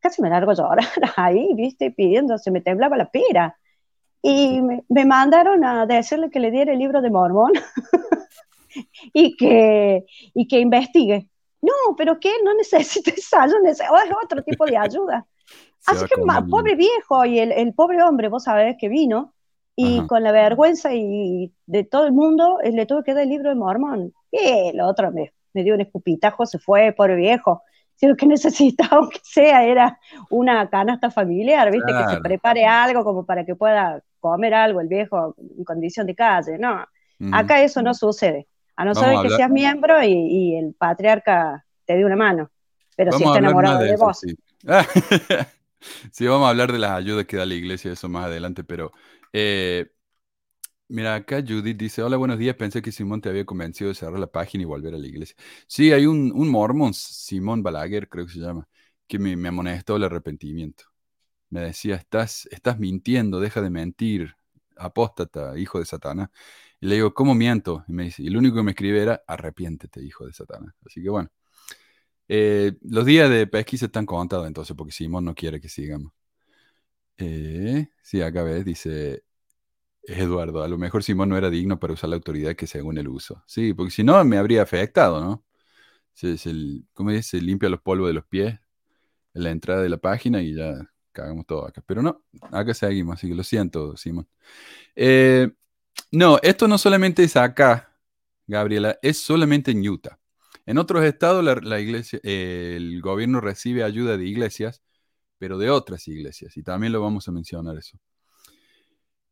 casi 0.00 0.22
me 0.22 0.30
largo 0.30 0.50
a 0.50 0.54
llorar 0.54 0.84
ahí, 1.16 1.54
viste, 1.54 1.92
pidiendo, 1.92 2.38
se 2.38 2.50
me 2.50 2.60
temblaba 2.60 2.96
la 2.96 3.08
pera. 3.08 3.56
Y 4.20 4.60
me, 4.62 4.82
me 4.88 5.04
mandaron 5.04 5.64
a 5.64 5.86
decirle 5.86 6.28
que 6.28 6.40
le 6.40 6.50
diera 6.50 6.72
el 6.72 6.80
libro 6.80 7.00
de 7.00 7.10
Mormón 7.10 7.52
y 9.12 9.36
que, 9.36 10.04
y 10.34 10.48
que 10.48 10.58
investigue. 10.60 11.28
No, 11.62 11.94
pero 11.96 12.18
que 12.18 12.30
no 12.42 12.54
necesita 12.54 13.10
esa 13.10 13.42
ayuda, 13.42 13.70
es 13.70 13.80
otro 14.22 14.42
tipo 14.42 14.64
de 14.64 14.76
ayuda. 14.76 15.26
Así 15.86 16.04
que, 16.06 16.16
pobre 16.48 16.74
viejo 16.74 17.24
y 17.24 17.38
el, 17.38 17.52
el, 17.52 17.72
pobre 17.74 18.02
hombre, 18.02 18.28
vos 18.28 18.44
sabés 18.44 18.76
que 18.78 18.88
vino, 18.88 19.34
y 19.76 20.06
con 20.06 20.22
la 20.22 20.32
vergüenza 20.32 20.92
y 20.92 21.52
de 21.66 21.84
todo 21.84 22.06
el 22.06 22.12
mundo, 22.12 22.58
eh, 22.62 22.72
le 22.72 22.86
tuve 22.86 23.02
que 23.02 23.14
dar 23.14 23.22
el 23.22 23.30
libro 23.30 23.48
de 23.48 23.54
Mormón. 23.54 24.12
Y 24.30 24.38
el 24.38 24.80
otro 24.80 25.10
me, 25.10 25.32
me 25.54 25.62
dio 25.62 25.74
un 25.74 25.80
escupitajo, 25.80 26.44
se 26.44 26.58
fue, 26.58 26.92
pobre 26.92 27.16
viejo. 27.16 27.62
Si 27.94 28.06
lo 28.06 28.16
que 28.16 28.26
necesitaba, 28.26 28.98
aunque 28.98 29.20
sea, 29.22 29.64
era 29.64 29.98
una 30.28 30.68
canasta 30.68 31.10
familiar, 31.10 31.70
¿viste? 31.70 31.92
Que 31.92 32.14
se 32.14 32.20
prepare 32.20 32.66
algo 32.66 33.04
como 33.04 33.24
para 33.24 33.44
que 33.44 33.54
pueda 33.54 34.02
comer 34.18 34.54
algo 34.54 34.80
el 34.80 34.88
viejo 34.88 35.34
en 35.38 35.64
condición 35.64 36.06
de 36.06 36.14
calle. 36.14 36.58
No, 36.58 36.84
acá 37.32 37.62
eso 37.62 37.80
no 37.82 37.94
sucede. 37.94 38.46
A 38.80 38.84
no 38.86 38.94
ser 38.94 39.14
que 39.20 39.28
seas 39.28 39.50
miembro 39.50 40.02
y, 40.02 40.56
el 40.56 40.72
patriarca 40.72 41.66
te 41.84 41.96
dé 41.96 42.04
una 42.06 42.16
mano. 42.16 42.50
Pero 42.96 43.12
si 43.12 43.24
está 43.24 43.38
enamorado 43.38 43.80
de, 43.80 43.94
vos. 43.94 44.20
Sí. 46.12 46.26
vamos 46.26 46.46
a 46.46 46.50
hablar 46.50 46.72
de 46.72 46.78
las 46.78 46.92
ayudas 46.92 47.26
que 47.26 47.36
da 47.36 47.44
la 47.44 47.52
iglesia, 47.52 47.92
eso 47.92 48.08
más 48.08 48.24
adelante, 48.24 48.64
pero 48.64 48.92
eh, 49.34 49.92
mira, 50.88 51.14
acá 51.14 51.44
Judith 51.46 51.76
dice, 51.76 52.02
hola, 52.02 52.16
buenos 52.16 52.38
días, 52.38 52.56
pensé 52.56 52.80
que 52.80 52.90
Simón 52.90 53.20
te 53.20 53.28
había 53.28 53.44
convencido 53.44 53.88
de 53.88 53.94
cerrar 53.94 54.18
la 54.18 54.28
página 54.28 54.62
y 54.62 54.64
volver 54.64 54.94
a 54.94 54.98
la 54.98 55.06
iglesia. 55.06 55.36
Sí, 55.66 55.92
hay 55.92 56.06
un, 56.06 56.32
un 56.34 56.48
mormón, 56.48 56.94
Simón 56.94 57.62
Balaguer, 57.62 58.08
creo 58.08 58.24
que 58.24 58.32
se 58.32 58.38
llama, 58.38 58.66
que 59.06 59.18
me, 59.18 59.36
me 59.36 59.48
amonestó 59.48 59.96
el 59.96 60.04
arrepentimiento. 60.04 60.84
Me 61.50 61.60
decía, 61.60 61.96
estás, 61.96 62.48
estás 62.50 62.78
mintiendo, 62.78 63.40
deja 63.40 63.60
de 63.60 63.68
mentir, 63.68 64.36
apóstata, 64.78 65.58
hijo 65.58 65.78
de 65.78 65.84
Satanás. 65.84 66.30
Y 66.80 66.86
le 66.86 66.96
digo, 66.96 67.14
¿cómo 67.14 67.34
miento? 67.34 67.84
Y 67.88 67.92
me 67.92 68.04
dice, 68.04 68.22
y 68.22 68.28
el 68.28 68.36
único 68.36 68.56
que 68.56 68.62
me 68.62 68.70
escribe 68.72 69.02
era, 69.02 69.22
arrepiéntete, 69.26 70.02
hijo 70.02 70.26
de 70.26 70.32
Satanás. 70.32 70.74
Así 70.86 71.02
que 71.02 71.10
bueno, 71.10 71.30
eh, 72.28 72.72
los 72.82 73.04
días 73.06 73.28
de 73.30 73.46
pesquisa 73.46 73.86
están 73.86 74.06
contados 74.06 74.46
entonces, 74.46 74.76
porque 74.76 74.92
Simón 74.92 75.24
no 75.24 75.34
quiere 75.34 75.60
que 75.60 75.68
sigamos. 75.68 76.12
Eh, 77.18 77.88
sí, 78.02 78.22
acá 78.22 78.42
ves, 78.42 78.64
dice 78.64 79.24
Eduardo, 80.04 80.62
a 80.64 80.68
lo 80.68 80.78
mejor 80.78 81.04
Simón 81.04 81.30
no 81.30 81.38
era 81.38 81.50
digno 81.50 81.80
para 81.80 81.94
usar 81.94 82.10
la 82.10 82.16
autoridad 82.16 82.56
que 82.56 82.66
según 82.66 82.98
él 82.98 83.08
uso. 83.08 83.42
Sí, 83.46 83.74
porque 83.74 83.92
si 83.92 84.04
no 84.04 84.22
me 84.24 84.38
habría 84.38 84.62
afectado, 84.62 85.20
¿no? 85.22 85.44
se, 86.14 86.38
se, 86.38 86.52
¿cómo 86.94 87.10
dice? 87.12 87.38
se 87.38 87.42
limpia 87.42 87.68
los 87.70 87.80
polvos 87.82 88.08
de 88.08 88.14
los 88.14 88.26
pies 88.26 88.58
en 89.34 89.44
la 89.44 89.50
entrada 89.50 89.82
de 89.82 89.90
la 89.90 89.98
página 89.98 90.42
y 90.42 90.54
ya 90.54 90.74
cagamos 91.12 91.46
todo 91.46 91.66
acá. 91.66 91.82
Pero 91.86 92.02
no, 92.02 92.24
acá 92.52 92.74
seguimos, 92.74 93.16
así 93.16 93.28
que 93.28 93.34
lo 93.34 93.44
siento, 93.44 93.96
Simón. 93.96 94.28
Eh, 94.96 95.50
no, 96.12 96.38
esto 96.42 96.68
no 96.68 96.78
solamente 96.78 97.22
es 97.22 97.36
acá, 97.36 97.96
Gabriela, 98.46 98.98
es 99.02 99.18
solamente 99.18 99.70
en 99.70 99.88
Utah. 99.88 100.18
En 100.66 100.78
otros 100.78 101.04
estados 101.04 101.44
la, 101.44 101.80
iglesia, 101.80 102.20
el 102.22 103.00
gobierno 103.00 103.40
recibe 103.40 103.82
ayuda 103.84 104.16
de 104.16 104.26
iglesias, 104.26 104.82
pero 105.38 105.58
de 105.58 105.70
otras 105.70 106.06
iglesias, 106.08 106.56
y 106.56 106.62
también 106.62 106.92
lo 106.92 107.00
vamos 107.00 107.28
a 107.28 107.32
mencionar 107.32 107.76
eso. 107.78 107.98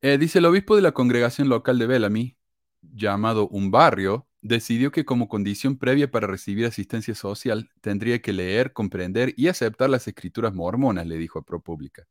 Eh, 0.00 0.18
dice 0.18 0.38
el 0.38 0.46
obispo 0.46 0.76
de 0.76 0.82
la 0.82 0.92
congregación 0.92 1.48
local 1.48 1.78
de 1.78 1.86
Bellamy, 1.86 2.36
llamado 2.80 3.48
un 3.48 3.70
barrio, 3.70 4.28
decidió 4.40 4.92
que 4.92 5.04
como 5.04 5.28
condición 5.28 5.78
previa 5.78 6.10
para 6.10 6.26
recibir 6.26 6.66
asistencia 6.66 7.14
social 7.14 7.70
tendría 7.80 8.22
que 8.22 8.32
leer, 8.32 8.72
comprender 8.72 9.34
y 9.36 9.48
aceptar 9.48 9.90
las 9.90 10.06
escrituras 10.06 10.54
mormonas, 10.54 11.06
le 11.06 11.16
dijo 11.16 11.40
a 11.40 11.42
ProPublica. 11.42 12.06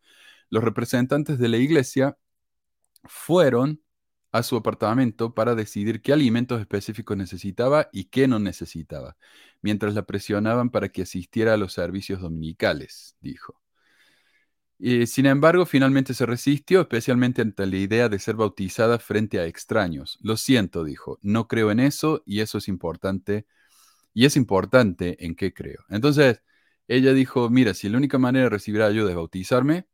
Los 0.50 0.64
representantes 0.64 1.40
de 1.40 1.48
la 1.48 1.58
iglesia 1.58 2.18
fueron 3.06 3.82
a 4.38 4.44
su 4.44 4.56
apartamento 4.56 5.34
para 5.34 5.56
decidir 5.56 6.02
qué 6.02 6.14
alimentos 6.14 6.60
específicos 6.62 7.18
necesitaba 7.18 7.90
y 7.92 8.06
qué 8.06 8.28
no 8.28 8.40
necesitaba, 8.40 9.18
mientras 9.62 9.94
la 9.94 10.06
presionaban 10.06 10.70
para 10.70 10.90
que 10.90 11.04
asistiera 11.04 11.54
a 11.54 11.58
los 11.58 11.74
servicios 11.74 12.22
dominicales, 12.22 13.16
dijo. 13.22 13.62
Y, 14.80 15.08
sin 15.08 15.26
embargo, 15.26 15.66
finalmente 15.66 16.14
se 16.14 16.26
resistió, 16.26 16.82
especialmente 16.82 17.42
ante 17.42 17.66
la 17.66 17.78
idea 17.78 18.10
de 18.10 18.20
ser 18.20 18.36
bautizada 18.36 19.00
frente 19.00 19.40
a 19.40 19.46
extraños. 19.46 20.20
Lo 20.22 20.38
siento, 20.38 20.84
dijo, 20.84 21.18
no 21.24 21.48
creo 21.48 21.72
en 21.72 21.80
eso 21.80 22.22
y 22.26 22.42
eso 22.42 22.60
es 22.60 22.68
importante. 22.68 23.48
Y 24.14 24.26
es 24.26 24.38
importante 24.38 25.26
en 25.26 25.36
qué 25.36 25.54
creo. 25.54 25.86
Entonces, 25.90 26.42
ella 26.88 27.14
dijo, 27.14 27.50
mira, 27.50 27.74
si 27.74 27.90
la 27.90 27.98
única 27.98 28.20
manera 28.20 28.46
de 28.46 28.50
recibir 28.52 28.82
ayuda 28.84 29.12
es 29.12 29.16
bautizarme 29.16 29.88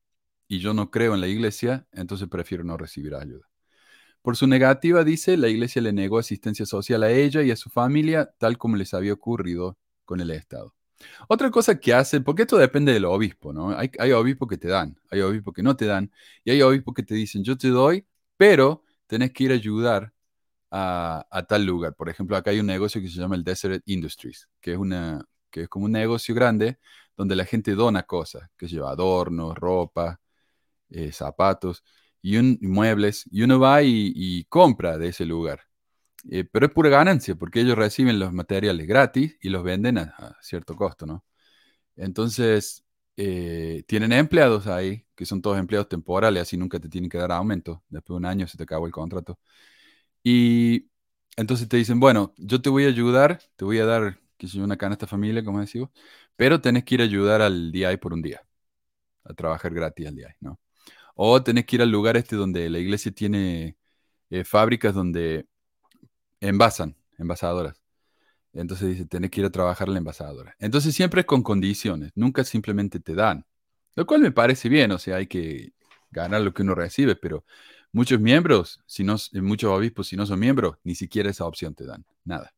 y 0.48 0.60
yo 0.60 0.74
no 0.74 0.92
creo 0.92 1.16
en 1.16 1.22
la 1.22 1.28
iglesia, 1.28 1.88
entonces 1.94 2.30
prefiero 2.30 2.64
no 2.64 2.78
recibir 2.78 3.16
ayuda. 3.16 3.48
Por 4.24 4.38
su 4.38 4.48
negativa, 4.48 5.04
dice, 5.04 5.36
la 5.38 5.50
iglesia 5.50 5.82
le 5.82 5.92
negó 5.94 6.18
asistencia 6.18 6.66
social 6.66 7.04
a 7.04 7.12
ella 7.12 7.44
y 7.44 7.52
a 7.52 7.58
su 7.58 7.70
familia, 7.70 8.34
tal 8.40 8.58
como 8.58 8.78
les 8.78 8.94
había 8.94 9.14
ocurrido 9.14 9.78
con 10.06 10.22
el 10.22 10.32
Estado. 10.32 10.74
Otra 11.28 11.52
cosa 11.52 11.78
que 11.78 11.94
hace, 11.94 12.22
porque 12.22 12.44
esto 12.44 12.58
depende 12.58 12.94
del 12.94 13.04
obispo, 13.04 13.52
¿no? 13.52 13.78
Hay, 13.78 13.92
hay 14.00 14.14
obispos 14.14 14.48
que 14.48 14.58
te 14.58 14.70
dan, 14.70 14.98
hay 15.12 15.20
obispos 15.20 15.54
que 15.54 15.62
no 15.62 15.76
te 15.76 15.86
dan, 15.86 16.10
y 16.46 16.52
hay 16.52 16.62
obispos 16.62 16.94
que 16.94 17.04
te 17.04 17.16
dicen, 17.16 17.44
yo 17.44 17.58
te 17.58 17.68
doy, 17.68 18.08
pero 18.38 18.84
tenés 19.08 19.34
que 19.34 19.44
ir 19.44 19.52
a 19.52 19.56
ayudar 19.56 20.14
a, 20.72 21.46
tal 21.48 21.66
lugar. 21.66 21.96
Por 21.96 22.10
ejemplo, 22.10 22.38
acá 22.38 22.52
hay 22.52 22.60
un 22.62 22.66
negocio 22.68 23.02
que 23.02 23.10
se 23.10 23.20
llama 23.20 23.36
el 23.36 23.44
Desert 23.44 23.84
Industries, 23.86 24.50
que 24.62 24.72
es, 24.74 24.78
una, 24.78 25.26
que 25.50 25.64
es 25.64 25.70
como 25.70 25.86
un 25.86 25.92
negocio 25.92 26.34
grande 26.34 26.80
donde 27.18 27.36
la 27.36 27.46
gente 27.46 27.76
dona 27.76 28.04
cosas, 28.04 28.50
que 28.58 28.68
lleva 28.68 28.92
adornos, 28.92 29.56
ropa, 29.56 30.20
eh, 30.90 31.12
zapatos 31.12 31.84
y, 32.24 32.40
muebles, 32.68 33.26
y 33.32 33.44
uno 33.44 33.60
va 33.60 33.84
y, 33.84 34.46
compra 34.50 34.98
de 34.98 35.10
ese 35.10 35.26
lugar. 35.26 35.62
Eh, 36.32 36.46
pero 36.46 36.68
es 36.68 36.74
pura 36.74 36.90
ganancia, 36.90 37.36
porque 37.36 37.62
ellos 37.62 37.78
reciben 37.78 38.20
los 38.20 38.34
materiales 38.34 38.88
gratis 38.88 39.38
y 39.42 39.50
los 39.50 39.64
venden 39.64 40.00
a, 40.00 40.38
cierto 40.42 40.76
costo, 40.76 41.06
¿no? 41.06 41.26
Entonces, 41.96 42.86
eh, 43.18 43.84
tienen 43.88 44.14
empleados 44.14 44.68
ahí, 44.68 45.06
que 45.16 45.26
son 45.26 45.42
todos 45.42 45.60
empleados 45.60 45.90
temporales, 45.90 46.44
así 46.44 46.58
nunca 46.58 46.80
te 46.80 46.90
tienen 46.90 47.10
que 47.10 47.18
dar 47.18 47.32
aumento. 47.34 47.84
Después 47.90 48.16
de 48.16 48.20
un 48.20 48.26
año 48.26 48.48
se 48.48 48.58
te 48.58 48.64
acabó 48.64 48.88
el 48.88 48.94
contrato. 48.94 49.40
Y 50.24 50.90
entonces 51.38 51.68
te 51.70 51.78
dicen, 51.78 52.00
bueno, 52.00 52.34
yo 52.38 52.62
te 52.62 52.70
voy 52.70 52.86
a 52.86 52.90
ayudar, 52.90 53.42
te 53.56 53.66
voy 53.66 53.80
a 53.80 53.86
dar, 53.86 54.20
que 54.38 54.48
soy 54.48 54.62
una 54.62 54.78
canasta 54.78 55.08
familia, 55.08 55.44
como 55.44 55.62
decimos, 55.62 55.90
pero 56.36 56.62
tenés 56.62 56.84
que 56.86 56.96
ir 56.96 57.02
a 57.02 57.06
ayudar 57.06 57.42
al 57.42 57.72
DI 57.72 57.98
por 57.98 58.14
un 58.14 58.22
día, 58.22 58.46
a 59.26 59.34
trabajar 59.34 59.74
gratis 59.74 60.08
al 60.08 60.16
DI, 60.16 60.26
¿no? 60.42 60.60
O 61.16 61.44
tenés 61.44 61.66
que 61.66 61.78
ir 61.78 61.82
al 61.82 61.92
lugar 61.92 62.18
este 62.18 62.36
donde 62.36 62.70
la 62.70 62.80
iglesia 62.80 63.12
tiene 63.12 63.78
eh, 64.30 64.44
fábricas 64.44 64.94
donde 64.94 65.48
envasan, 66.42 66.96
envasadoras. 67.18 67.82
Entonces 68.54 68.90
dice, 68.90 69.06
tenés 69.06 69.32
que 69.32 69.42
ir 69.42 69.48
a 69.48 69.52
trabajar 69.52 69.90
la 69.90 69.98
envasadora. 69.98 70.56
Entonces 70.60 70.96
siempre 70.96 71.22
es 71.22 71.28
con 71.28 71.44
condiciones, 71.44 72.12
nunca 72.16 72.44
simplemente 72.44 73.00
te 73.00 73.16
dan. 73.16 73.46
Lo 73.96 74.06
cual 74.06 74.22
me 74.22 74.32
parece 74.32 74.70
bien, 74.70 74.92
o 74.92 75.00
sea, 75.00 75.18
hay 75.18 75.28
que 75.28 75.74
ganar 76.12 76.42
lo 76.42 76.54
que 76.54 76.62
uno 76.62 76.76
recibe, 76.76 77.16
pero 77.16 77.46
muchos 77.92 78.20
miembros, 78.20 78.82
si 78.86 79.04
no, 79.04 79.16
muchos 79.34 79.72
obispos, 79.72 80.08
si 80.08 80.16
no 80.16 80.26
son 80.26 80.40
miembros, 80.40 80.78
ni 80.84 80.96
siquiera 80.96 81.30
esa 81.30 81.46
opción 81.46 81.76
te 81.76 81.86
dan, 81.86 82.06
nada. 82.24 82.54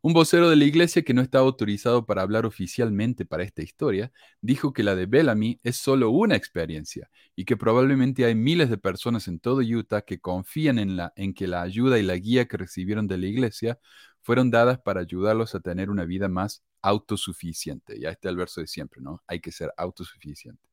Un 0.00 0.12
vocero 0.12 0.48
de 0.48 0.56
la 0.56 0.64
iglesia 0.64 1.02
que 1.02 1.14
no 1.14 1.22
estaba 1.22 1.44
autorizado 1.44 2.06
para 2.06 2.22
hablar 2.22 2.46
oficialmente 2.46 3.24
para 3.24 3.42
esta 3.42 3.62
historia, 3.62 4.12
dijo 4.40 4.72
que 4.72 4.82
la 4.82 4.94
de 4.94 5.06
Bellamy 5.06 5.60
es 5.62 5.76
solo 5.76 6.10
una 6.10 6.36
experiencia 6.36 7.10
y 7.34 7.44
que 7.44 7.56
probablemente 7.56 8.24
hay 8.24 8.34
miles 8.34 8.70
de 8.70 8.78
personas 8.78 9.26
en 9.28 9.40
todo 9.40 9.60
Utah 9.60 10.02
que 10.02 10.20
confían 10.20 10.78
en, 10.78 10.96
la, 10.96 11.12
en 11.16 11.34
que 11.34 11.48
la 11.48 11.62
ayuda 11.62 11.98
y 11.98 12.02
la 12.02 12.16
guía 12.16 12.46
que 12.46 12.56
recibieron 12.56 13.08
de 13.08 13.18
la 13.18 13.26
iglesia 13.26 13.78
fueron 14.22 14.50
dadas 14.50 14.78
para 14.78 15.00
ayudarlos 15.00 15.54
a 15.54 15.60
tener 15.60 15.90
una 15.90 16.04
vida 16.04 16.28
más 16.28 16.62
autosuficiente. 16.82 17.98
Ya 17.98 18.10
está 18.10 18.28
el 18.28 18.36
verso 18.36 18.60
de 18.60 18.66
siempre, 18.66 19.00
¿no? 19.00 19.22
Hay 19.26 19.40
que 19.40 19.52
ser 19.52 19.72
autosuficiente. 19.76 20.68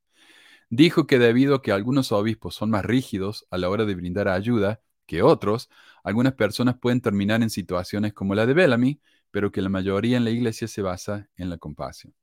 Dijo 0.69 1.07
que 1.07 1.19
debido 1.19 1.55
a 1.55 1.61
que 1.61 1.71
algunos 1.71 2.11
obispos 2.11 2.55
son 2.55 2.69
más 2.69 2.85
rígidos 2.85 3.45
a 3.51 3.57
la 3.57 3.69
hora 3.69 3.85
de 3.85 3.95
brindar 3.95 4.27
ayuda 4.27 4.81
que 5.05 5.21
otros, 5.21 5.69
algunas 6.03 6.33
personas 6.33 6.77
pueden 6.79 7.01
terminar 7.01 7.41
en 7.43 7.49
situaciones 7.49 8.13
como 8.13 8.35
la 8.35 8.45
de 8.45 8.53
Bellamy, 8.53 8.99
pero 9.35 9.51
que 9.51 9.61
la 9.61 9.67
mayoría 9.67 10.15
en 10.15 10.23
la 10.23 10.29
iglesia 10.29 10.65
se 10.65 10.81
basa 10.81 11.27
en 11.35 11.49
la 11.49 11.57
compasión. 11.57 12.15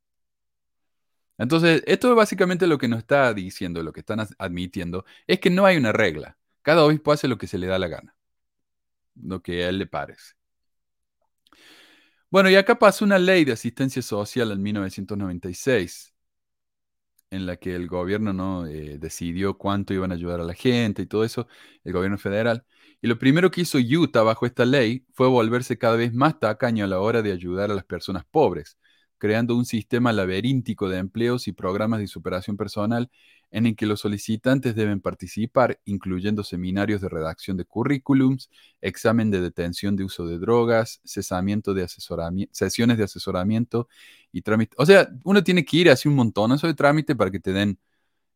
Entonces, 1.37 1.83
esto 1.87 2.09
es 2.09 2.17
básicamente 2.17 2.67
lo 2.67 2.79
que 2.79 2.89
nos 2.89 3.01
está 3.01 3.35
diciendo, 3.35 3.83
lo 3.83 3.93
que 3.93 4.01
están 4.01 4.27
admitiendo, 4.39 5.05
es 5.27 5.39
que 5.39 5.51
no 5.51 5.67
hay 5.67 5.77
una 5.77 5.93
regla. 5.93 6.39
Cada 6.63 6.83
obispo 6.83 7.13
hace 7.13 7.29
lo 7.29 7.37
que 7.37 7.47
se 7.47 7.59
le 7.59 7.67
da 7.67 7.79
la 7.79 7.89
gana, 7.89 8.17
lo 9.15 9.43
que 9.43 9.63
a 9.63 9.69
él 9.69 9.79
le 9.79 9.87
parece. 9.87 10.33
Bueno, 12.31 12.49
y 12.49 12.55
acá 12.57 12.79
pasó 12.79 13.05
una 13.05 13.19
ley 13.19 13.45
de 13.45 13.53
asistencia 13.53 14.01
social 14.01 14.51
en 14.51 14.63
1996, 14.63 16.15
en 17.29 17.45
la 17.45 17.59
que 17.59 17.75
el 17.75 17.89
gobierno 17.89 18.33
¿no? 18.33 18.67
Eh, 18.67 18.97
decidió 18.99 19.59
cuánto 19.59 19.93
iban 19.93 20.13
a 20.13 20.15
ayudar 20.15 20.41
a 20.41 20.45
la 20.45 20.55
gente 20.55 21.03
y 21.03 21.07
todo 21.07 21.25
eso, 21.25 21.47
el 21.85 21.93
gobierno 21.93 22.17
federal. 22.17 22.65
Y 23.03 23.09
lo 23.09 23.19
primero 23.19 23.51
que 23.51 23.63
hizo 23.63 23.79
Utah 23.79 24.23
bajo 24.23 24.47
esta 24.47 24.65
ley 24.65 25.05
fue 25.13 25.27
volverse 25.29 25.77
cada 25.77 25.97
vez 25.97 26.15
más 26.15 26.39
tacaño 26.39 26.85
a 26.85 26.89
la 26.89 27.01
hora 27.01 27.21
de 27.21 27.33
ayudar 27.33 27.73
a 27.73 27.75
las 27.75 27.85
personas 27.85 28.25
pobres, 28.25 28.79
creando 29.19 29.57
un 29.57 29.65
sistema 29.67 30.13
laberíntico 30.13 30.89
de 30.89 30.99
empleos 30.99 31.49
y 31.49 31.53
programas 31.53 31.99
de 31.99 32.07
superación 32.07 32.57
personal 32.57 33.11
en 33.51 33.67
el 33.67 33.75
que 33.77 33.87
los 33.87 34.01
solicitantes 34.01 34.77
deben 34.77 35.01
participar, 35.01 35.81
incluyendo 35.85 36.45
seminarios 36.45 37.01
de 37.01 37.09
redacción 37.09 37.57
de 37.57 37.65
currículums, 37.65 38.51
examen 38.81 39.33
de 39.33 39.41
detención 39.41 39.97
de 39.97 40.05
uso 40.05 40.27
de 40.27 40.39
drogas, 40.39 41.01
cesamiento 41.05 41.75
de 41.75 41.89
sesiones 42.53 42.99
de 42.99 43.05
asesoramiento 43.05 43.89
y 44.31 44.43
trámite. 44.43 44.77
O 44.79 44.87
sea, 44.87 45.09
uno 45.25 45.43
tiene 45.43 45.65
que 45.65 45.77
ir 45.79 45.91
a 45.91 45.95
hacer 45.95 46.09
un 46.09 46.17
montón 46.17 46.57
de 46.57 46.75
trámite 46.75 47.17
para 47.17 47.33
que 47.33 47.41
te 47.41 47.53
den 47.53 47.79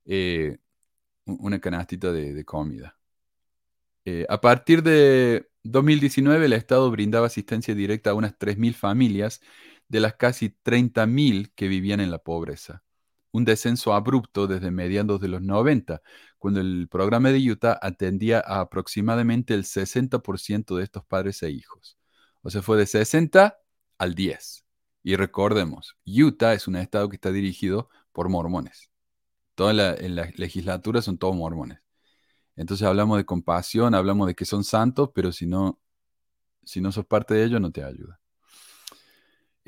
eh, 0.07 0.59
una 1.27 1.61
canastita 1.61 2.13
de 2.13 2.45
comida. 2.45 2.97
Eh, 4.07 4.25
a 4.29 4.41
partir 4.41 4.85
de 4.85 5.49
2019, 5.65 6.47
el 6.47 6.53
Estado 6.53 6.91
brindaba 6.93 7.27
asistencia 7.27 7.75
directa 7.75 8.11
a 8.11 8.15
unas 8.15 8.39
3.000 8.39 8.75
familias 8.75 9.41
de 9.89 10.01
las 10.01 10.15
casi 10.15 10.51
30.000 10.63 11.53
que 11.57 11.67
vivían 11.69 12.01
en 12.01 12.13
la 12.13 12.19
pobreza. 12.19 12.85
Un 13.33 13.45
descenso 13.45 13.95
abrupto 13.95 14.47
desde 14.47 14.71
mediados 14.71 15.21
de 15.21 15.29
los 15.29 15.43
90, 15.43 16.03
cuando 16.39 16.61
el 16.61 16.89
programa 16.89 17.31
de 17.33 17.51
Utah 17.51 17.79
atendía 17.83 18.39
a 18.47 18.61
aproximadamente 18.61 19.55
el 19.55 19.65
60% 19.65 20.77
de 20.77 20.85
estos 20.85 21.05
padres 21.05 21.43
e 21.43 21.51
hijos. 21.51 21.99
O 22.43 22.51
sea, 22.51 22.63
fue 22.63 22.79
de 22.79 22.87
60 22.87 23.59
al 23.99 24.15
10. 24.15 24.65
Y 25.03 25.17
recordemos, 25.17 25.97
Utah 26.07 26.55
es 26.55 26.69
un 26.69 26.77
estado 26.77 27.09
que 27.09 27.17
está 27.17 27.33
dirigido 27.33 27.91
por 28.13 28.29
mormones. 28.29 28.91
Toda 29.57 29.73
la, 29.73 29.95
en 29.95 30.17
la 30.17 30.31
legislatura 30.37 31.03
son 31.03 31.19
todos 31.19 31.37
mormones. 31.37 31.86
Entonces 32.57 32.87
hablamos 32.87 33.19
de 33.19 33.27
compasión, 33.27 33.95
hablamos 33.95 34.27
de 34.27 34.35
que 34.35 34.45
son 34.45 34.65
santos, 34.65 35.11
pero 35.15 35.33
si 35.33 35.47
no, 35.47 35.79
si 36.65 36.81
no 36.81 36.91
sos 36.93 37.07
parte 37.07 37.35
de 37.35 37.45
ellos, 37.45 37.61
no 37.61 37.71
te 37.71 37.85
ayuda. 37.85 38.21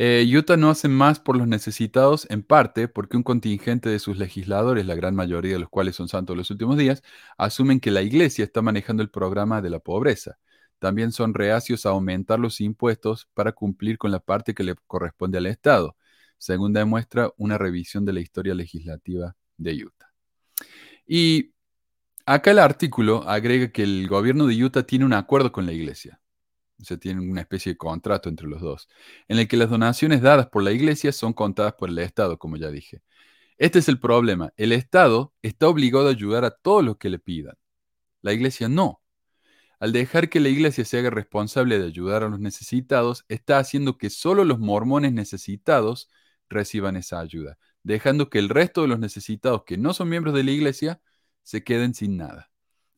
Eh, 0.00 0.24
Utah 0.32 0.56
no 0.56 0.70
hace 0.70 0.86
más 0.86 1.18
por 1.18 1.36
los 1.36 1.48
necesitados, 1.48 2.26
en 2.30 2.44
parte 2.44 2.86
porque 2.86 3.16
un 3.16 3.24
contingente 3.24 3.88
de 3.88 3.98
sus 3.98 4.16
legisladores, 4.16 4.86
la 4.86 4.94
gran 4.94 5.16
mayoría 5.16 5.54
de 5.54 5.58
los 5.58 5.68
cuales 5.68 5.96
son 5.96 6.08
santos 6.08 6.36
los 6.36 6.50
últimos 6.52 6.78
días, 6.78 7.02
asumen 7.36 7.80
que 7.80 7.90
la 7.90 8.02
iglesia 8.02 8.44
está 8.44 8.62
manejando 8.62 9.02
el 9.02 9.10
programa 9.10 9.60
de 9.60 9.70
la 9.70 9.80
pobreza. 9.80 10.38
También 10.78 11.10
son 11.10 11.34
reacios 11.34 11.84
a 11.84 11.90
aumentar 11.90 12.38
los 12.38 12.60
impuestos 12.60 13.28
para 13.34 13.50
cumplir 13.52 13.98
con 13.98 14.12
la 14.12 14.20
parte 14.20 14.54
que 14.54 14.62
le 14.62 14.76
corresponde 14.86 15.38
al 15.38 15.46
Estado, 15.46 15.96
según 16.38 16.72
demuestra 16.72 17.32
una 17.36 17.58
revisión 17.58 18.04
de 18.04 18.12
la 18.12 18.20
historia 18.20 18.54
legislativa 18.54 19.34
de 19.56 19.84
Utah. 19.84 20.12
Y 21.08 21.54
Acá 22.30 22.50
el 22.50 22.58
artículo 22.58 23.26
agrega 23.26 23.72
que 23.72 23.82
el 23.82 24.06
gobierno 24.06 24.46
de 24.46 24.62
Utah 24.62 24.82
tiene 24.82 25.06
un 25.06 25.14
acuerdo 25.14 25.50
con 25.50 25.64
la 25.64 25.72
iglesia. 25.72 26.20
o 26.78 26.84
sea, 26.84 26.98
tienen 26.98 27.30
una 27.30 27.40
especie 27.40 27.72
de 27.72 27.78
contrato 27.78 28.28
entre 28.28 28.46
los 28.46 28.60
dos, 28.60 28.86
en 29.28 29.38
el 29.38 29.48
que 29.48 29.56
las 29.56 29.70
donaciones 29.70 30.20
dadas 30.20 30.48
por 30.48 30.62
la 30.62 30.72
iglesia 30.72 31.12
son 31.12 31.32
contadas 31.32 31.72
por 31.72 31.88
el 31.88 31.98
Estado, 32.00 32.38
como 32.38 32.58
ya 32.58 32.70
dije. 32.70 33.00
Este 33.56 33.78
es 33.78 33.88
el 33.88 33.98
problema. 33.98 34.52
El 34.58 34.72
Estado 34.72 35.32
está 35.40 35.68
obligado 35.68 36.08
a 36.08 36.10
ayudar 36.10 36.44
a 36.44 36.50
todos 36.50 36.84
los 36.84 36.98
que 36.98 37.08
le 37.08 37.18
pidan. 37.18 37.56
La 38.20 38.34
iglesia 38.34 38.68
no. 38.68 39.00
Al 39.80 39.92
dejar 39.92 40.28
que 40.28 40.40
la 40.40 40.50
iglesia 40.50 40.84
se 40.84 40.98
haga 40.98 41.08
responsable 41.08 41.78
de 41.78 41.86
ayudar 41.86 42.24
a 42.24 42.28
los 42.28 42.40
necesitados, 42.40 43.24
está 43.28 43.58
haciendo 43.58 43.96
que 43.96 44.10
solo 44.10 44.44
los 44.44 44.58
mormones 44.58 45.14
necesitados 45.14 46.10
reciban 46.50 46.96
esa 46.96 47.20
ayuda, 47.20 47.56
dejando 47.84 48.28
que 48.28 48.38
el 48.38 48.50
resto 48.50 48.82
de 48.82 48.88
los 48.88 48.98
necesitados 48.98 49.64
que 49.64 49.78
no 49.78 49.94
son 49.94 50.10
miembros 50.10 50.34
de 50.34 50.44
la 50.44 50.50
iglesia 50.50 51.00
se 51.48 51.64
queden 51.64 51.94
sin 51.94 52.16
nada 52.18 52.50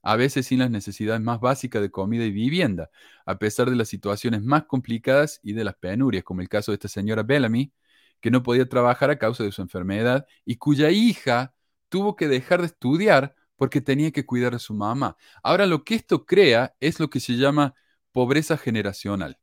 a 0.03 0.17
veces 0.17 0.47
sin 0.47 0.61
las 0.61 0.71
necesidades 0.71 1.21
más 1.21 1.41
básicas 1.41 1.83
de 1.83 1.91
comida 1.91 2.25
y 2.25 2.31
vivienda, 2.31 2.91
a 3.27 3.39
pesar 3.39 3.69
de 3.71 3.77
las 3.77 3.89
situaciones 3.89 4.43
más 4.43 4.65
complicadas 4.65 5.41
y 5.43 5.53
de 5.53 5.65
las 5.65 5.75
penurias, 5.77 6.25
como 6.25 6.41
el 6.41 6.49
caso 6.49 6.73
de 6.73 6.77
esta 6.77 6.89
señora 6.89 7.23
Bellamy, 7.23 7.73
que 8.21 8.31
no 8.31 8.43
podía 8.43 8.69
trabajar 8.69 9.11
a 9.11 9.19
causa 9.19 9.45
de 9.45 9.53
su 9.53 9.63
enfermedad 9.63 10.27
y 10.45 10.57
cuya 10.57 10.91
hija 10.91 11.55
tuvo 11.89 12.17
que 12.17 12.29
dejar 12.29 12.61
de 12.61 12.67
estudiar 12.67 13.35
porque 13.57 13.81
tenía 13.81 14.11
que 14.11 14.25
cuidar 14.25 14.55
a 14.55 14.59
su 14.59 14.75
mamá. 14.75 15.17
Ahora 15.43 15.67
lo 15.67 15.85
que 15.85 15.95
esto 15.95 16.25
crea 16.25 16.75
es 16.81 17.01
lo 17.01 17.11
que 17.11 17.21
se 17.21 17.35
llama 17.35 17.75
pobreza 18.13 18.57
generacional. 18.57 19.39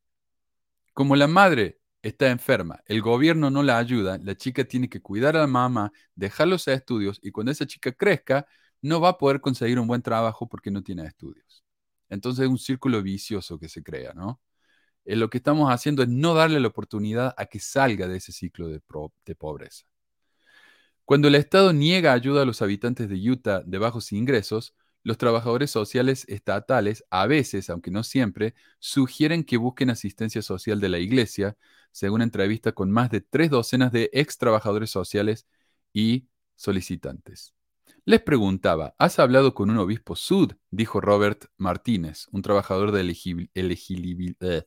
Como 0.93 1.15
la 1.15 1.27
madre 1.27 1.79
está 2.01 2.29
enferma, 2.29 2.81
el 2.85 3.01
gobierno 3.01 3.49
no 3.51 3.63
la 3.63 3.77
ayuda, 3.77 4.17
la 4.23 4.35
chica 4.35 4.63
tiene 4.63 4.89
que 4.89 5.01
cuidar 5.01 5.35
a 5.35 5.41
la 5.41 5.47
mamá, 5.47 5.91
dejarlos 6.15 6.67
a 6.67 6.73
estudios 6.73 7.19
y 7.21 7.31
cuando 7.31 7.51
esa 7.51 7.67
chica 7.67 7.91
crezca, 7.91 8.47
no 8.87 9.01
va 9.01 9.09
a 9.09 9.17
poder 9.17 9.41
conseguir 9.41 9.79
un 9.79 9.87
buen 9.87 10.01
trabajo 10.01 10.47
porque 10.47 10.71
no 10.71 10.83
tiene 10.83 11.05
estudios. 11.05 11.63
Entonces 12.09 12.45
es 12.45 12.49
un 12.49 12.59
círculo 12.59 13.01
vicioso 13.03 13.59
que 13.59 13.69
se 13.69 13.83
crea, 13.83 14.13
¿no? 14.13 14.41
Eh, 15.05 15.15
lo 15.15 15.29
que 15.29 15.37
estamos 15.37 15.71
haciendo 15.71 16.03
es 16.03 16.09
no 16.09 16.33
darle 16.33 16.59
la 16.59 16.67
oportunidad 16.69 17.33
a 17.37 17.45
que 17.47 17.59
salga 17.59 18.07
de 18.07 18.17
ese 18.17 18.31
ciclo 18.31 18.67
de, 18.69 18.81
de 19.25 19.35
pobreza. 19.35 19.85
Cuando 21.05 21.29
el 21.29 21.35
Estado 21.35 21.71
niega 21.73 22.13
ayuda 22.13 22.41
a 22.41 22.45
los 22.45 22.61
habitantes 22.61 23.09
de 23.09 23.15
Utah 23.15 23.61
de 23.65 23.77
bajos 23.77 24.11
ingresos, 24.11 24.75
los 25.03 25.17
trabajadores 25.17 25.71
sociales 25.71 26.25
estatales, 26.27 27.05
a 27.09 27.27
veces, 27.27 27.69
aunque 27.69 27.91
no 27.91 28.03
siempre, 28.03 28.55
sugieren 28.79 29.45
que 29.45 29.55
busquen 29.55 29.89
asistencia 29.89 30.41
social 30.41 30.81
de 30.81 30.89
la 30.89 30.99
Iglesia, 30.99 31.57
según 31.91 32.21
entrevista 32.21 32.73
con 32.73 32.91
más 32.91 33.09
de 33.09 33.21
tres 33.21 33.49
docenas 33.49 33.93
de 33.93 34.09
ex 34.11 34.37
trabajadores 34.37 34.89
sociales 34.91 35.47
y 35.93 36.27
solicitantes. 36.57 37.56
Les 38.07 38.21
preguntaba, 38.21 38.95
¿has 38.99 39.19
hablado 39.19 39.53
con 39.53 39.69
un 39.69 39.79
obispo 39.79 40.15
sud? 40.15 40.53
Dijo 40.71 41.01
Robert 41.01 41.47
Martínez, 41.57 42.27
un 42.31 42.41
trabajador 42.41 42.93
de 42.93 43.01
eh, 43.01 44.63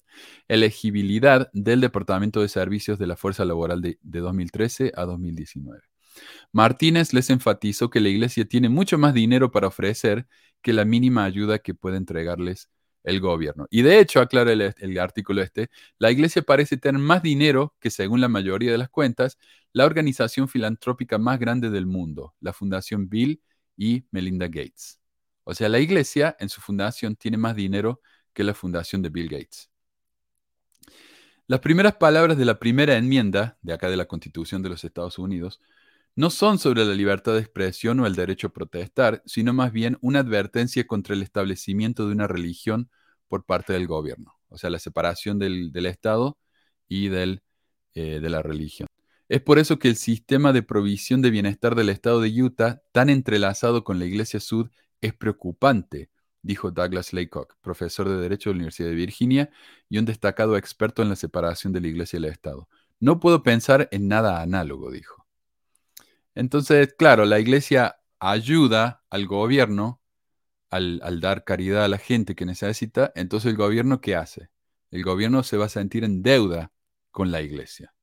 elegibilidad 0.47 1.50
del 1.54 1.80
Departamento 1.80 2.42
de 2.42 2.49
Servicios 2.49 2.99
de 2.99 3.06
la 3.06 3.16
Fuerza 3.16 3.47
Laboral 3.47 3.80
de, 3.80 3.99
2013 4.02 4.92
a 4.94 5.06
2019. 5.06 5.80
Martínez 6.52 7.14
les 7.14 7.30
enfatizó 7.30 7.88
que 7.88 8.00
la 8.00 8.11
iglesia 8.11 8.44
tiene 8.44 8.68
mucho 8.68 8.99
más 8.99 9.14
dinero 9.14 9.50
para 9.50 9.68
ofrecer 9.68 10.26
que 10.61 10.75
la 10.75 10.85
mínima 10.85 11.25
ayuda 11.25 11.61
que 11.61 11.73
puede 11.73 11.97
entregarles 11.97 12.68
el 13.04 13.21
gobierno. 13.21 13.66
Y 13.71 13.83
de 13.83 13.99
hecho, 13.99 14.21
aclara 14.21 14.52
el, 14.52 14.75
el, 14.76 14.99
artículo 14.99 15.42
este, 15.42 15.71
la 15.99 16.11
iglesia 16.11 16.42
parece 16.42 16.76
tener 16.76 17.00
más 17.00 17.23
dinero 17.23 17.75
que, 17.80 17.90
según 17.90 18.21
la 18.21 18.28
mayoría 18.28 18.73
de 18.73 18.78
las 18.78 18.90
cuentas, 18.90 19.38
la 19.73 19.87
organización 19.87 20.49
filantrópica 20.49 21.19
más 21.19 21.38
grande 21.38 21.71
del 21.71 21.87
mundo, 21.87 22.35
la 22.40 22.52
Fundación 22.52 23.08
Bill 23.08 23.41
y 23.76 24.04
Melinda 24.10 24.47
Gates. 24.47 25.00
O 25.45 25.54
sea, 25.54 25.69
la 25.69 25.80
iglesia 25.80 26.36
en 26.39 26.49
su 26.49 26.60
fundación 26.60 27.17
tiene 27.17 27.36
más 27.36 27.56
dinero 27.56 28.00
que 28.32 28.45
la 28.45 28.54
fundación 28.54 29.02
de 29.02 29.08
Bill 29.08 29.28
Gates. 29.28 29.71
Las 31.47 31.60
primeras 31.60 31.97
palabras 31.97 32.39
de 32.39 32.45
la 32.45 32.60
primera 32.60 32.97
enmienda, 32.97 33.58
de 33.63 33.73
acá 33.73 33.91
de 33.91 33.97
la 33.97 34.04
Constitución 34.04 34.63
de 34.63 34.69
los 34.69 34.84
Estados 34.84 35.19
Unidos, 35.19 35.60
no 36.21 36.28
son 36.28 36.59
sobre 36.59 36.85
la 36.85 36.93
libertad 36.93 37.33
de 37.33 37.41
expresión 37.41 37.99
o 37.99 38.06
el 38.06 38.15
derecho 38.15 38.49
a 38.49 38.52
protestar, 38.52 39.23
sino 39.25 39.54
más 39.54 39.73
bien 39.73 39.97
una 40.02 40.19
advertencia 40.19 40.87
contra 40.87 41.15
el 41.15 41.23
establecimiento 41.23 42.06
de 42.06 42.13
una 42.13 42.26
religión 42.26 42.91
por 43.26 43.47
parte 43.47 43.73
del 43.73 43.87
gobierno, 43.87 44.39
o 44.50 44.59
sea, 44.59 44.69
la 44.69 44.78
separación 44.78 45.39
del, 45.39 45.87
Estado 45.87 46.39
y 46.87 47.06
eh, 47.06 47.41
de 47.95 48.30
la 48.30 48.43
religión. 48.43 48.87
Es 49.30 49.41
por 49.41 49.59
eso 49.59 49.78
que 49.78 49.89
el 49.89 49.97
sistema 49.97 50.52
de 50.52 50.63
provisión 50.63 51.23
de 51.23 51.30
bienestar 51.30 51.75
del 51.75 51.89
estado 51.89 52.21
de 52.21 52.43
Utah, 52.43 52.83
tan 52.93 53.09
entrelazado 53.09 53.83
con 53.83 53.99
la 53.99 54.04
Iglesia 54.04 54.41
Sud, 54.41 54.69
es 55.00 55.15
preocupante, 55.15 56.11
dijo 56.43 56.71
Douglas 56.71 57.15
Laycock, 57.15 57.56
profesor 57.63 58.09
de 58.11 58.17
Derecho 58.17 58.50
de 58.50 58.54
la 58.54 58.59
Universidad 58.59 58.89
de 58.91 58.95
Virginia 58.95 59.50
y 59.89 59.97
un 59.97 60.04
destacado 60.04 60.59
experto 60.59 61.00
en 61.00 61.09
la 61.09 61.17
separación 61.17 61.73
de 61.73 61.80
la 61.80 61.89
Iglesia 61.89 62.19
y 62.19 62.25
el 62.25 62.30
Estado. 62.30 62.69
No 62.99 63.21
puedo 63.21 63.43
pensar 63.43 63.89
en 63.91 64.09
nada 64.09 64.43
análogo, 64.43 64.91
dijo. 64.91 65.20
Entonces, 66.34 66.95
claro, 66.97 67.25
la 67.25 67.40
Iglesia 67.40 68.00
ayuda 68.19 69.04
al 69.10 69.26
gobierno 69.26 70.00
al, 70.71 71.21
dar 71.21 71.45
caridad 71.45 71.84
a 71.84 71.88
la 71.88 71.99
gente 71.99 72.34
que 72.34 72.47
necesita, 72.47 73.12
entonces 73.16 73.50
el 73.50 73.56
gobierno, 73.56 74.00
¿qué 74.00 74.14
hace? 74.14 74.50
El 74.90 75.02
gobierno 75.02 75.43
se 75.43 75.56
va 75.56 75.66
a 75.66 75.69
sentir 75.69 76.04
en 76.04 76.23
deuda 76.23 76.73
con 77.10 77.30
la 77.30 77.43
Iglesia. 77.43 77.95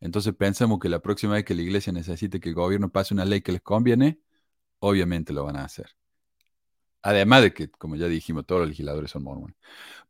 Entonces 0.00 0.34
pensemos 0.34 0.78
que 0.78 0.88
la 0.88 1.00
próxima 1.00 1.34
vez 1.34 1.44
que 1.44 1.54
la 1.54 1.62
iglesia 1.62 1.92
necesite 1.92 2.38
que 2.38 2.50
el 2.50 2.54
gobierno 2.54 2.90
pase 2.90 3.14
una 3.14 3.24
ley 3.24 3.40
que 3.40 3.50
les 3.50 3.62
conviene, 3.62 4.20
obviamente 4.78 5.32
lo 5.32 5.44
van 5.44 5.56
a 5.56 5.64
hacer. 5.64 5.96
Además 7.08 7.40
de 7.40 7.54
que, 7.54 7.70
como 7.70 7.96
ya 7.96 8.06
dijimos, 8.06 8.44
todos 8.44 8.60
los 8.60 8.68
legisladores 8.68 9.12
son 9.12 9.22
mormones. 9.22 9.56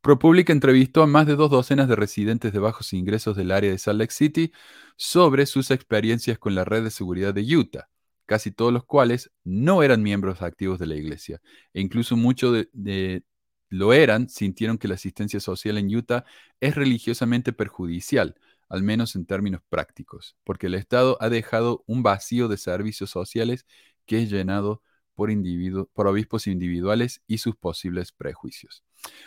ProPublica 0.00 0.52
entrevistó 0.52 1.04
a 1.04 1.06
más 1.06 1.28
de 1.28 1.36
dos 1.36 1.48
docenas 1.48 1.86
de 1.86 1.94
residentes 1.94 2.52
de 2.52 2.58
bajos 2.58 2.92
ingresos 2.92 3.36
del 3.36 3.52
área 3.52 3.70
de 3.70 3.78
Salt 3.78 4.00
Lake 4.00 4.12
City 4.12 4.52
sobre 4.96 5.46
sus 5.46 5.70
experiencias 5.70 6.40
con 6.40 6.56
la 6.56 6.64
red 6.64 6.82
de 6.82 6.90
seguridad 6.90 7.32
de 7.32 7.56
Utah, 7.56 7.88
casi 8.26 8.50
todos 8.50 8.72
los 8.72 8.84
cuales 8.84 9.30
no 9.44 9.84
eran 9.84 10.02
miembros 10.02 10.42
activos 10.42 10.80
de 10.80 10.86
la 10.86 10.96
iglesia, 10.96 11.40
e 11.72 11.80
incluso 11.80 12.16
muchos 12.16 12.52
de, 12.52 12.68
de 12.72 13.22
lo 13.68 13.92
eran, 13.92 14.28
sintieron 14.28 14.76
que 14.76 14.88
la 14.88 14.94
asistencia 14.94 15.38
social 15.38 15.78
en 15.78 15.94
Utah 15.94 16.24
es 16.58 16.74
religiosamente 16.74 17.52
perjudicial, 17.52 18.34
al 18.68 18.82
menos 18.82 19.14
en 19.14 19.24
términos 19.24 19.60
prácticos, 19.68 20.36
porque 20.42 20.66
el 20.66 20.74
Estado 20.74 21.16
ha 21.20 21.28
dejado 21.28 21.84
un 21.86 22.02
vacío 22.02 22.48
de 22.48 22.56
servicios 22.56 23.10
sociales 23.10 23.66
que 24.04 24.20
es 24.20 24.30
llenado 24.30 24.82
por, 25.18 25.90
por 25.92 26.06
obispos 26.06 26.46
individuales 26.46 27.22
y 27.26 27.38
sus 27.38 27.56
posibles 27.56 28.12
prejuicios. 28.12 28.84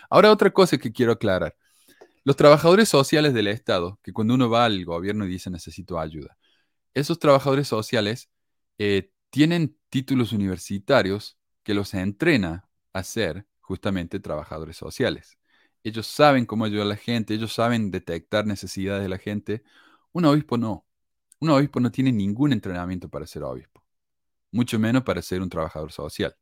Ahora 0.09 0.31
otra 0.31 0.51
cosa 0.51 0.77
que 0.77 0.91
quiero 0.91 1.11
aclarar. 1.11 1.55
Los 2.23 2.37
trabajadores 2.37 2.87
sociales 2.87 3.33
del 3.33 3.47
Estado, 3.47 3.99
que 4.01 4.13
cuando 4.13 4.35
uno 4.35 4.49
va 4.49 4.65
al 4.65 4.85
gobierno 4.85 5.25
y 5.25 5.29
dice 5.29 5.49
necesito 5.49 5.99
ayuda, 5.99 6.37
esos 6.93 7.19
trabajadores 7.19 7.67
sociales 7.67 8.29
eh, 8.77 9.11
tienen 9.29 9.77
títulos 9.89 10.31
universitarios 10.31 11.37
que 11.63 11.73
los 11.73 11.93
entrena 11.93 12.69
a 12.93 13.03
ser 13.03 13.45
justamente 13.59 14.19
trabajadores 14.19 14.77
sociales 14.77 15.37
ellos 15.83 16.07
saben 16.07 16.45
cómo 16.45 16.65
ayudar 16.65 16.85
a 16.85 16.89
la 16.89 16.95
gente, 16.95 17.33
ellos 17.33 17.53
saben 17.53 17.91
detectar 17.91 18.45
necesidades 18.45 19.03
de 19.03 19.09
la 19.09 19.17
gente. 19.17 19.63
Un 20.11 20.25
obispo 20.25 20.57
no. 20.57 20.85
Un 21.39 21.49
obispo 21.49 21.79
no 21.79 21.91
tiene 21.91 22.11
ningún 22.11 22.53
entrenamiento 22.53 23.09
para 23.09 23.27
ser 23.27 23.43
obispo, 23.43 23.80
mucho 24.51 24.79
menos 24.79 25.03
para 25.03 25.21
ser 25.21 25.41
un 25.41 25.49
trabajador 25.49 25.91
social. 25.91 26.35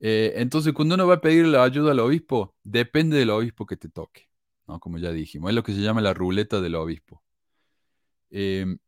Eh, 0.00 0.32
entonces, 0.36 0.72
cuando 0.72 0.96
uno 0.96 1.06
va 1.06 1.14
a 1.14 1.20
pedir 1.20 1.46
la 1.46 1.62
ayuda 1.64 1.92
al 1.92 2.00
obispo, 2.00 2.56
depende 2.64 3.16
del 3.18 3.30
obispo 3.30 3.66
que 3.66 3.76
te 3.76 3.88
toque, 3.88 4.28
¿no? 4.66 4.80
como 4.80 4.98
ya 4.98 5.12
dijimos, 5.12 5.50
es 5.50 5.54
lo 5.54 5.62
que 5.62 5.72
se 5.74 5.80
llama 5.80 6.00
la 6.00 6.12
ruleta 6.14 6.60
del 6.60 6.74
obispo. 6.74 7.22
Em, 8.30 8.78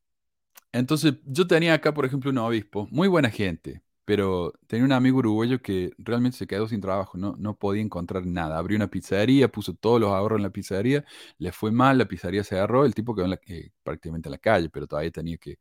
entonces, 0.73 1.15
yo 1.27 1.47
tenía 1.47 1.75
acá, 1.75 1.95
por 1.95 2.07
ejemplo, 2.07 2.31
un 2.31 2.39
obispo, 2.39 2.89
muy 2.91 3.09
buena 3.09 3.31
gente, 3.31 3.83
pero 4.05 4.53
tenía 4.67 4.85
un 4.85 4.93
amigo 4.93 5.19
uruguayo 5.19 5.63
que 5.63 5.93
realmente 5.99 6.39
se 6.39 6.47
quedó 6.47 6.69
sin 6.69 6.81
trabajo, 6.81 7.19
no, 7.19 7.37
no 7.39 7.57
podía 7.59 7.83
encontrar 7.83 8.27
nada. 8.27 8.59
Abrió 8.59 8.77
una 8.77 8.89
pizzería, 8.89 9.49
puso 9.51 9.75
todos 9.75 10.01
los 10.01 10.11
ahorros 10.13 10.39
en 10.39 10.45
la 10.45 10.51
pizzería, 10.51 11.05
le 11.39 11.53
fue 11.53 11.73
mal, 11.73 11.99
la 11.99 12.07
pizzería 12.07 12.45
se 12.45 12.57
agarró, 12.57 12.85
el 12.85 12.95
tipo 12.95 13.15
quedó 13.15 13.33
eh, 13.47 13.73
prácticamente 13.83 14.29
en 14.29 14.33
la 14.33 14.39
calle, 14.39 14.71
pero 14.71 14.87
todavía 14.87 15.11
tenía 15.13 15.39
que 15.39 15.59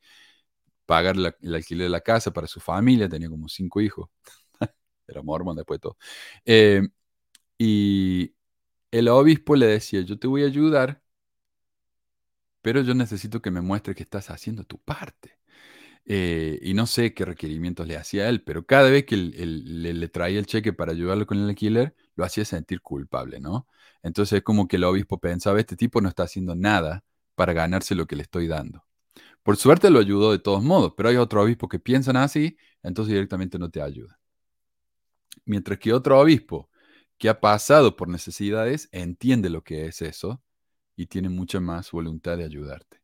pagar 0.85 1.15
el 1.17 1.55
alquiler 1.55 1.85
de 1.85 1.89
la 1.89 2.01
casa 2.01 2.31
para 2.31 2.47
su 2.47 2.59
familia, 2.59 3.09
tenía 3.09 3.29
como 3.29 3.47
cinco 3.49 3.81
hijos, 3.81 4.09
era 5.07 5.21
mormón 5.23 5.55
después 5.55 5.79
de 5.79 5.81
todo. 5.81 5.97
Eh, 6.45 6.81
y 7.57 8.35
el 8.91 9.07
obispo 9.09 9.55
le 9.55 9.67
decía, 9.67 10.01
yo 10.01 10.19
te 10.19 10.27
voy 10.27 10.43
a 10.43 10.47
ayudar, 10.47 11.01
pero 12.61 12.81
yo 12.81 12.93
necesito 12.95 13.41
que 13.41 13.51
me 13.51 13.61
muestres 13.61 13.95
que 13.95 14.03
estás 14.03 14.29
haciendo 14.29 14.63
tu 14.63 14.79
parte. 14.79 15.37
Eh, 16.05 16.59
y 16.61 16.73
no 16.73 16.87
sé 16.87 17.13
qué 17.13 17.25
requerimientos 17.25 17.87
le 17.87 17.97
hacía 17.97 18.29
él, 18.29 18.43
pero 18.43 18.65
cada 18.65 18.89
vez 18.89 19.05
que 19.05 19.17
le, 19.17 20.07
traía 20.09 20.39
el 20.39 20.45
cheque 20.45 20.73
para 20.73 20.91
ayudarlo 20.93 21.25
con 21.27 21.39
el 21.39 21.49
alquiler, 21.49 21.95
lo 22.15 22.25
hacía 22.25 22.45
sentir 22.45 22.81
culpable, 22.81 23.39
¿no? 23.39 23.67
Entonces 24.03 24.37
es 24.39 24.43
como 24.43 24.67
que 24.67 24.77
el 24.77 24.83
obispo 24.85 25.19
pensaba, 25.19 25.59
este 25.59 25.77
tipo 25.77 26.01
no 26.01 26.09
está 26.09 26.23
haciendo 26.23 26.55
nada 26.55 27.03
para 27.35 27.53
ganarse 27.53 27.95
lo 27.95 28.07
que 28.07 28.15
le 28.17 28.23
estoy 28.23 28.47
dando. 28.47 28.85
Por 29.43 29.57
suerte 29.57 29.89
lo 29.89 29.99
ayudó 29.99 30.31
de 30.31 30.39
todos 30.39 30.63
modos, 30.63 30.93
pero 30.95 31.09
hay 31.09 31.17
otro 31.17 31.43
obispo 31.43 31.67
que 31.67 31.79
piensan 31.79 32.15
así, 32.15 32.57
entonces 32.81 33.13
directamente 33.13 33.59
no 33.59 33.69
te 33.69 33.81
ayuda. 33.81 34.19
Mientras 35.45 35.77
que 35.79 35.93
otro 35.93 36.19
obispo 36.19 36.69
que 37.17 37.29
ha 37.29 37.39
pasado 37.39 37.95
por 37.95 38.07
necesidades 38.07 38.87
entiende 38.91 39.49
lo 39.49 39.61
que 39.61 39.85
es 39.87 40.01
eso 40.01 40.41
y 40.95 41.07
tiene 41.07 41.29
mucha 41.29 41.59
más 41.59 41.91
voluntad 41.91 42.37
de 42.37 42.45
ayudarte. 42.45 43.01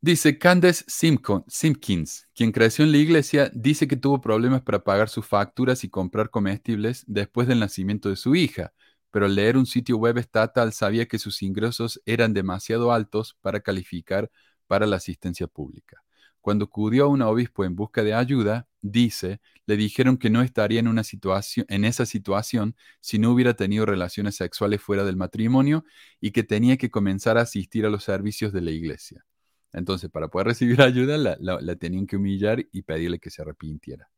Dice 0.00 0.38
Candace 0.38 0.84
Simpkins, 0.86 2.28
quien 2.34 2.52
creció 2.52 2.84
en 2.84 2.92
la 2.92 2.98
iglesia, 2.98 3.50
dice 3.52 3.88
que 3.88 3.96
tuvo 3.96 4.20
problemas 4.20 4.62
para 4.62 4.84
pagar 4.84 5.08
sus 5.08 5.26
facturas 5.26 5.82
y 5.84 5.88
comprar 5.88 6.30
comestibles 6.30 7.04
después 7.08 7.48
del 7.48 7.58
nacimiento 7.58 8.08
de 8.08 8.16
su 8.16 8.36
hija, 8.36 8.72
pero 9.16 9.24
al 9.24 9.34
leer 9.34 9.56
un 9.56 9.64
sitio 9.64 9.96
web 9.96 10.18
estatal 10.18 10.74
sabía 10.74 11.06
que 11.06 11.18
sus 11.18 11.40
ingresos 11.40 12.02
eran 12.04 12.34
demasiado 12.34 12.92
altos 12.92 13.34
para 13.40 13.60
calificar 13.60 14.30
para 14.66 14.84
la 14.84 14.96
asistencia 14.96 15.46
pública. 15.46 16.04
Cuando 16.42 16.66
acudió 16.66 17.04
a 17.04 17.08
un 17.08 17.22
obispo 17.22 17.64
en 17.64 17.74
busca 17.74 18.02
de 18.02 18.12
ayuda, 18.12 18.68
dice, 18.82 19.40
le 19.64 19.78
dijeron 19.78 20.18
que 20.18 20.28
no 20.28 20.42
estaría 20.42 20.80
en, 20.80 20.86
una 20.86 21.02
situación, 21.02 21.64
en 21.70 21.86
esa 21.86 22.04
situación 22.04 22.76
si 23.00 23.18
no 23.18 23.30
hubiera 23.30 23.54
tenido 23.54 23.86
relaciones 23.86 24.36
sexuales 24.36 24.82
fuera 24.82 25.02
del 25.02 25.16
matrimonio 25.16 25.86
y 26.20 26.32
que 26.32 26.42
tenía 26.42 26.76
que 26.76 26.90
comenzar 26.90 27.38
a 27.38 27.40
asistir 27.40 27.86
a 27.86 27.88
los 27.88 28.04
servicios 28.04 28.52
de 28.52 28.60
la 28.60 28.70
iglesia. 28.70 29.24
Entonces, 29.72 30.10
para 30.10 30.28
poder 30.28 30.48
recibir 30.48 30.82
ayuda, 30.82 31.16
la, 31.16 31.76
tenían 31.76 32.06
que 32.06 32.16
humillar 32.16 32.66
y 32.70 32.82
pedirle 32.82 33.18
que 33.18 33.30
se 33.30 33.40
arrepintiera. 33.40 34.10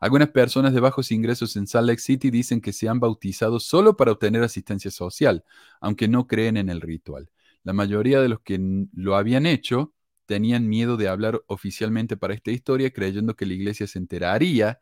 Algunas 0.00 0.28
personas 0.30 0.72
de 0.72 0.80
bajos 0.80 1.10
ingresos 1.10 1.56
en 1.56 1.66
Salt 1.66 1.86
Lake 1.88 2.00
City 2.00 2.30
dicen 2.30 2.60
que 2.60 2.72
se 2.72 2.88
han 2.88 3.00
bautizado 3.00 3.60
solo 3.60 3.96
para 3.96 4.12
obtener 4.12 4.42
asistencia 4.42 4.90
social, 4.90 5.44
aunque 5.80 6.08
no 6.08 6.26
creen 6.26 6.56
en 6.56 6.68
el 6.68 6.80
ritual. 6.80 7.30
La 7.64 7.72
mayoría 7.72 8.20
de 8.20 8.28
los 8.28 8.40
que 8.40 8.60
lo 8.94 9.16
habían 9.16 9.46
hecho 9.46 9.92
tenían 10.26 10.68
miedo 10.68 10.96
de 10.96 11.08
hablar 11.08 11.42
oficialmente 11.46 12.16
para 12.16 12.34
esta 12.34 12.50
historia, 12.50 12.90
creyendo 12.90 13.34
que 13.34 13.46
la 13.46 13.54
iglesia 13.54 13.86
se 13.86 13.98
enteraría 13.98 14.78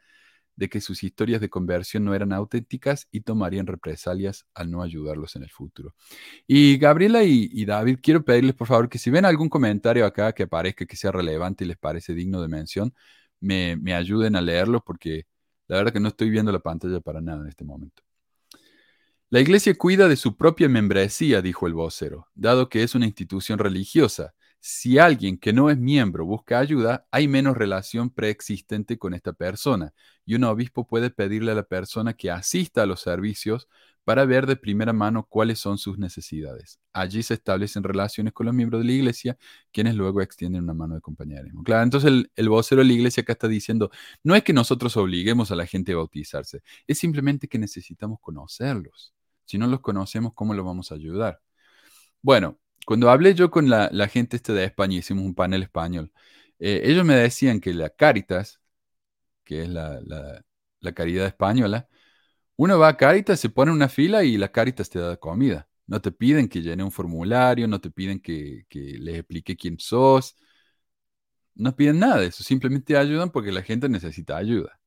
de 0.57 0.69
que 0.69 0.81
sus 0.81 1.05
historias 1.05 1.41
de 1.41 1.51
conversión 1.51 2.05
no 2.05 2.15
eran 2.15 2.33
auténticas 2.33 3.09
y 3.13 3.21
tomarían 3.21 3.67
represalias 3.67 4.47
al 4.55 4.71
no 4.71 4.83
ayudarlos 4.83 5.37
en 5.37 5.43
el 5.43 5.51
futuro. 5.51 5.95
Y 6.47 6.79
Gabriela 6.79 7.23
y, 7.25 7.65
David, 7.65 7.99
quiero 8.03 8.25
pedirles 8.25 8.55
por 8.55 8.67
favor 8.67 8.89
que 8.89 8.99
si 8.99 9.11
ven 9.11 9.27
algún 9.27 9.49
comentario 9.49 10.07
acá 10.07 10.33
que 10.33 10.47
parezca 10.47 10.87
que 10.87 10.97
sea 10.97 11.13
relevante 11.13 11.65
y 11.65 11.69
les 11.69 11.77
parece 11.77 12.15
digno 12.15 12.41
de 12.41 12.49
mención, 12.49 12.95
me, 13.41 13.77
me 13.77 13.95
ayuden 13.95 14.37
a 14.37 14.41
leerlo 14.41 14.83
porque 14.85 15.27
la 15.69 15.79
verdad 15.79 15.93
que 15.93 16.01
no 16.01 16.09
estoy 16.09 16.31
viendo 16.31 16.53
la 16.53 16.61
pantalla 16.61 17.01
para 17.01 17.21
nada 17.21 17.43
en 17.43 17.49
este 17.49 17.65
momento. 17.65 18.03
La 19.29 19.41
iglesia 19.41 19.75
cuida 19.77 20.07
de 20.07 20.15
su 20.15 20.37
propia 20.37 20.69
membresía, 20.69 21.43
dijo 21.43 21.67
el 21.67 21.75
vocero, 21.75 22.29
dado 22.35 22.69
que 22.69 22.85
es 22.85 22.95
una 22.95 23.07
institución 23.07 23.59
religiosa. 23.59 24.35
Si 24.61 24.99
alguien 24.99 25.37
que 25.37 25.53
no 25.53 25.69
es 25.69 25.79
miembro 25.79 26.25
busca 26.25 26.61
ayuda, 26.61 27.07
hay 27.11 27.27
menos 27.27 27.57
relación 27.57 28.11
preexistente 28.11 28.99
con 28.99 29.15
esta 29.15 29.33
persona 29.33 29.93
y 30.25 30.37
un 30.37 30.45
obispo 30.45 30.87
puede 30.87 31.11
pedirle 31.11 31.53
a 31.53 31.57
la 31.57 31.65
persona 31.65 32.15
que 32.15 32.31
asista 32.31 32.83
a 32.83 32.87
los 32.87 33.01
servicios 33.01 33.69
para 34.07 34.25
ver 34.25 34.47
de 34.47 34.55
primera 34.55 34.93
mano 34.93 35.27
cuáles 35.29 35.59
son 35.59 35.79
sus 35.79 35.99
necesidades. 35.99 36.79
Allí 36.93 37.25
se 37.25 37.35
establecen 37.35 37.83
relaciones 37.83 38.33
con 38.33 38.47
los 38.47 38.55
miembros 38.55 38.81
de 38.81 38.87
la 38.87 38.93
iglesia, 38.93 39.37
quienes 39.73 39.97
luego 39.97 40.23
extienden 40.23 40.63
una 40.63 40.75
mano 40.75 40.95
de 40.95 41.01
compañerismo. 41.01 41.65
Claro, 41.65 41.83
entonces 41.83 42.09
el, 42.09 42.31
el, 42.37 42.49
vocero 42.49 42.83
de 42.83 42.87
la 42.87 42.93
iglesia 42.95 43.23
acá 43.23 43.33
está 43.33 43.49
diciendo, 43.49 43.91
no 44.23 44.37
es 44.37 44.45
que 44.45 44.53
nosotros 44.53 44.97
obliguemos 44.97 45.51
a 45.51 45.57
la 45.57 45.67
gente 45.67 45.93
a 45.93 45.97
bautizarse, 45.97 46.63
es 46.87 46.99
simplemente 46.99 47.49
que 47.49 47.59
necesitamos 47.59 48.21
conocerlos. 48.21 49.13
Si 49.45 49.59
no 49.59 49.67
los 49.67 49.81
conocemos, 49.81 50.35
¿cómo 50.35 50.55
los 50.55 50.65
vamos 50.65 50.93
a 50.93 50.95
ayudar? 50.95 51.41
Bueno, 52.23 52.59
cuando 52.87 53.11
hablé 53.11 53.35
yo 53.35 53.51
con 53.51 53.69
la, 53.71 53.91
gente 54.09 54.37
este 54.37 54.53
de 54.53 54.65
España, 54.65 54.99
hicimos 54.99 55.25
un 55.25 55.35
panel 55.35 55.65
español, 55.65 56.13
eh, 56.61 56.83
ellos 56.85 57.05
me 57.05 57.17
decían 57.17 57.61
que 57.61 57.75
la 57.75 57.91
Caritas, 57.91 58.61
que 59.45 59.63
es 59.63 59.69
la, 59.69 60.01
caridad 60.95 61.27
española, 61.27 61.89
uno 62.57 62.79
va 62.79 62.89
a 62.89 62.97
Caritas, 62.97 63.41
se 63.41 63.51
pone 63.51 63.71
en 63.71 63.77
una 63.77 63.89
fila 63.89 64.25
y 64.25 64.37
la 64.39 64.49
Caritas 64.51 64.89
te 64.91 64.99
da 64.99 65.17
comida. 65.17 65.69
No 65.87 66.01
te 66.01 66.13
piden 66.13 66.49
que 66.49 66.63
llene 66.63 66.83
un 66.85 66.91
formulario, 66.93 67.69
no 67.69 67.81
te 67.81 67.91
piden 67.91 68.21
que, 68.21 68.67
que 68.69 68.81
les 68.99 69.17
explique 69.19 69.57
quién 69.57 69.79
sos, 69.79 70.37
no 71.55 71.75
piden 71.75 71.99
nada 71.99 72.19
de 72.21 72.27
eso, 72.27 72.45
simplemente 72.45 72.97
ayudan 72.97 73.31
porque 73.31 73.53
la 73.53 73.63
gente 73.63 73.89
necesita 73.89 74.37
ayuda. 74.37 74.79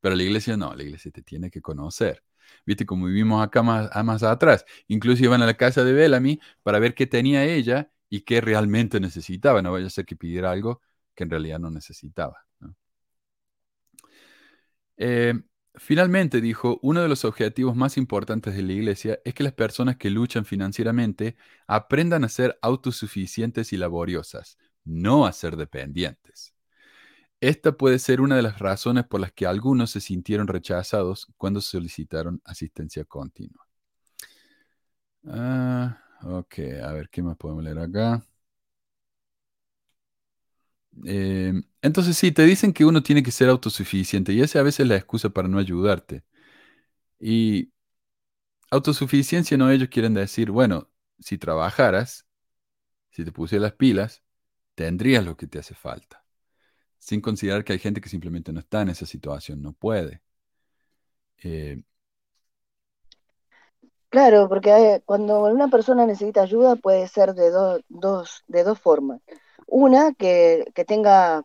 Pero 0.00 0.14
la 0.16 0.22
iglesia 0.22 0.56
no, 0.56 0.74
la 0.74 0.82
iglesia 0.82 1.10
te 1.12 1.22
tiene 1.22 1.50
que 1.50 1.62
conocer. 1.62 2.22
Viste, 2.66 2.86
como 2.86 3.06
vivimos 3.06 3.42
acá 3.44 3.62
más, 3.62 3.90
más 4.04 4.22
atrás. 4.22 4.64
Incluso 4.88 5.24
iban 5.24 5.42
a 5.42 5.46
la 5.46 5.56
casa 5.56 5.84
de 5.84 5.92
Bellamy 5.92 6.40
para 6.62 6.78
ver 6.78 6.94
qué 6.94 7.06
tenía 7.06 7.44
ella 7.44 7.90
y 8.08 8.20
qué 8.22 8.40
realmente 8.40 9.00
necesitaba. 9.00 9.62
No 9.62 9.72
vaya 9.72 9.86
a 9.86 9.90
ser 9.90 10.06
que 10.06 10.16
pidiera 10.16 10.50
algo 10.52 10.82
que 11.14 11.24
en 11.24 11.30
realidad 11.30 11.58
no 11.60 11.70
necesitaba. 11.70 12.46
Eh, 14.96 15.34
finalmente, 15.76 16.40
dijo, 16.40 16.78
uno 16.82 17.02
de 17.02 17.08
los 17.08 17.24
objetivos 17.24 17.76
más 17.76 17.96
importantes 17.96 18.54
de 18.56 18.62
la 18.62 18.72
iglesia 18.72 19.20
es 19.24 19.34
que 19.34 19.44
las 19.44 19.52
personas 19.52 19.96
que 19.96 20.10
luchan 20.10 20.44
financieramente 20.44 21.36
aprendan 21.66 22.24
a 22.24 22.28
ser 22.28 22.58
autosuficientes 22.62 23.72
y 23.72 23.76
laboriosas, 23.76 24.58
no 24.84 25.26
a 25.26 25.32
ser 25.32 25.56
dependientes. 25.56 26.54
Esta 27.40 27.72
puede 27.76 27.98
ser 27.98 28.20
una 28.20 28.36
de 28.36 28.42
las 28.42 28.58
razones 28.58 29.04
por 29.06 29.20
las 29.20 29.32
que 29.32 29.46
algunos 29.46 29.90
se 29.90 30.00
sintieron 30.00 30.48
rechazados 30.48 31.28
cuando 31.36 31.60
solicitaron 31.60 32.40
asistencia 32.44 33.04
continua. 33.04 33.66
Ah, 35.26 35.98
ok, 36.22 36.58
a 36.82 36.92
ver, 36.92 37.10
¿qué 37.10 37.22
más 37.22 37.36
podemos 37.36 37.62
leer 37.64 37.78
acá? 37.78 38.22
Eh, 41.04 41.52
entonces 41.82 42.16
sí, 42.16 42.32
te 42.32 42.44
dicen 42.44 42.72
que 42.72 42.84
uno 42.84 43.02
tiene 43.02 43.22
que 43.22 43.30
ser 43.30 43.48
autosuficiente 43.48 44.32
y 44.32 44.40
esa 44.40 44.60
a 44.60 44.62
veces 44.62 44.80
es 44.80 44.88
la 44.88 44.96
excusa 44.96 45.30
para 45.30 45.48
no 45.48 45.58
ayudarte. 45.58 46.24
Y 47.20 47.72
autosuficiencia 48.70 49.56
no 49.56 49.70
ellos 49.70 49.88
quieren 49.90 50.14
decir, 50.14 50.50
bueno, 50.50 50.90
si 51.20 51.38
trabajaras, 51.38 52.26
si 53.10 53.24
te 53.24 53.32
pusieras 53.32 53.62
las 53.64 53.72
pilas, 53.74 54.22
tendrías 54.74 55.24
lo 55.26 55.36
que 55.36 55.46
te 55.48 55.60
hace 55.60 55.74
falta 55.74 56.24
sin 56.98 57.20
considerar 57.20 57.64
que 57.64 57.74
hay 57.74 57.80
gente 57.80 58.00
que 58.00 58.08
simplemente 58.10 58.52
no 58.52 58.60
está 58.60 58.82
en 58.82 58.90
esa 58.90 59.06
situación, 59.06 59.62
no 59.62 59.72
puede. 59.74 60.22
Eh, 61.42 61.82
claro, 64.08 64.48
porque 64.48 65.02
cuando 65.06 65.44
una 65.44 65.68
persona 65.68 66.06
necesita 66.06 66.42
ayuda 66.42 66.76
puede 66.76 67.06
ser 67.08 67.34
de, 67.34 67.50
dos, 67.88 68.44
de 68.48 68.64
dos 68.64 68.78
formas. 68.80 69.20
Una, 69.66 70.14
que, 70.14 70.64
tenga 70.86 71.44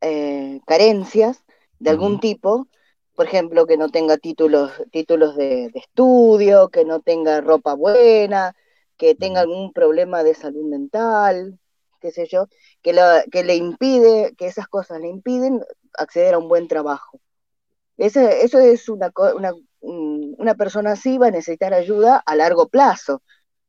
eh, 0.00 0.60
carencias 0.66 1.44
de 1.78 1.90
algún 1.90 2.20
tipo, 2.20 2.68
por 3.14 3.26
ejemplo, 3.26 3.66
que 3.66 3.76
no 3.76 3.88
tenga 3.88 4.16
títulos, 4.16 4.72
títulos 4.92 5.36
de, 5.36 5.72
estudio, 5.74 6.68
que 6.68 6.84
no 6.84 7.00
tenga 7.00 7.40
ropa 7.40 7.74
buena, 7.74 8.54
que 8.96 9.14
tenga 9.14 9.40
algún 9.40 9.72
problema 9.72 10.22
de 10.22 10.34
salud 10.34 10.64
mental, 10.68 11.58
qué 12.00 12.12
sé 12.12 12.26
yo, 12.26 12.46
que, 12.82 12.94
que 13.32 13.44
le 13.44 13.56
impide, 13.56 14.34
que 14.36 14.46
esas 14.46 14.68
cosas 14.68 15.00
le 15.00 15.08
impiden 15.08 15.64
acceder 15.94 16.34
a 16.34 16.38
un 16.38 16.48
buen 16.48 16.68
trabajo. 16.68 17.20
eso 17.96 18.20
es 18.60 18.88
una, 18.88 19.12
una, 19.34 19.52
una, 19.80 20.54
persona 20.54 20.92
así 20.92 21.18
va 21.18 21.28
a 21.28 21.30
necesitar 21.32 21.74
ayuda 21.74 22.22
a 22.24 22.36
largo 22.36 22.68
plazo, 22.68 23.22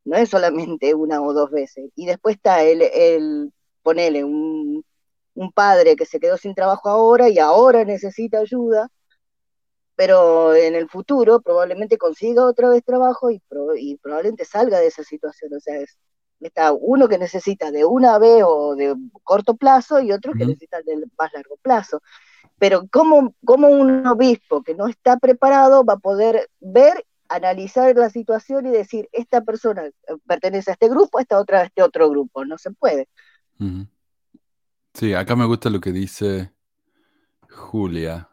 no 0.10 0.18
es 0.18 0.30
solamente 0.30 0.96
una 0.96 1.22
o 1.22 1.34
dos 1.34 1.52
veces. 1.52 1.92
Y 1.96 2.08
después 2.08 2.36
está 2.36 2.64
el, 2.64 2.82
el 2.82 3.54
ponele 3.84 4.24
un, 4.24 4.84
un 5.36 5.52
padre 5.52 5.96
que 5.96 6.06
se 6.06 6.20
quedó 6.20 6.36
sin 6.38 6.56
trabajo 6.56 6.90
ahora 6.90 7.30
y 7.30 7.38
ahora 7.38 7.86
necesita 7.86 8.40
ayuda, 8.40 8.90
pero 9.96 10.56
en 10.56 10.74
el 10.74 10.90
futuro 10.90 11.42
probablemente 11.42 11.98
consiga 11.98 12.46
otra 12.46 12.70
vez 12.70 12.84
trabajo 12.84 13.30
y, 13.30 13.42
y 13.78 13.98
probablemente 13.98 14.46
salga 14.46 14.80
de 14.80 14.88
esa 14.88 15.04
situación. 15.04 15.54
O 15.54 15.60
sea, 15.60 15.80
es, 15.80 16.00
está 16.40 16.72
uno 16.74 17.08
que 17.08 17.20
necesita 17.20 17.70
de 17.70 17.86
una 17.86 18.18
vez 18.18 18.44
o 18.48 18.76
de 18.76 18.96
corto 19.24 19.56
plazo 19.56 20.00
y 20.00 20.12
otro 20.12 20.34
que 20.34 20.46
necesita 20.46 20.82
de 20.82 21.06
más 21.20 21.32
largo 21.34 21.58
plazo. 21.62 22.02
Pero 22.58 22.88
¿cómo, 22.92 23.36
¿cómo, 23.46 23.68
un 23.68 24.08
obispo 24.08 24.64
que 24.64 24.74
no 24.74 24.88
está 24.88 25.18
preparado 25.18 25.84
va 25.86 25.94
a 25.94 25.98
poder 25.98 26.50
ver, 26.60 27.06
analizar 27.30 27.96
la 27.96 28.10
situación 28.10 28.68
y 28.68 28.72
decir, 28.72 29.08
esta 29.12 29.42
persona 29.42 29.86
eh, 29.86 29.94
pertenece 30.28 30.72
a 30.72 30.74
este 30.74 30.90
grupo, 30.90 31.20
esta 31.20 31.40
otra 31.40 31.62
a 31.62 31.64
este 31.66 31.82
otro 31.84 32.10
grupo? 32.10 32.44
No 32.46 32.58
se 32.58 32.72
puede. 32.72 33.08
Sí, 34.94 35.14
acá 35.14 35.36
me 35.36 35.46
gusta 35.46 35.70
lo 35.70 35.80
que 35.80 35.92
dice 35.92 36.52
Julia. 37.50 38.30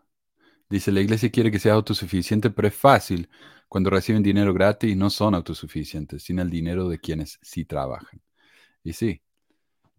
Dice, 0.68 0.90
la 0.92 1.00
iglesia 1.00 1.30
quiere 1.30 1.50
que 1.50 1.58
sea 1.58 1.74
autosuficiente, 1.74 2.50
pero 2.50 2.68
es 2.68 2.74
fácil 2.74 3.28
cuando 3.68 3.90
reciben 3.90 4.22
dinero 4.22 4.52
gratis 4.54 4.96
no 4.96 5.10
son 5.10 5.34
autosuficientes, 5.34 6.22
sino 6.22 6.42
el 6.42 6.50
dinero 6.50 6.88
de 6.88 6.98
quienes 6.98 7.38
sí 7.42 7.64
trabajan. 7.64 8.20
Y 8.82 8.92
sí, 8.92 9.22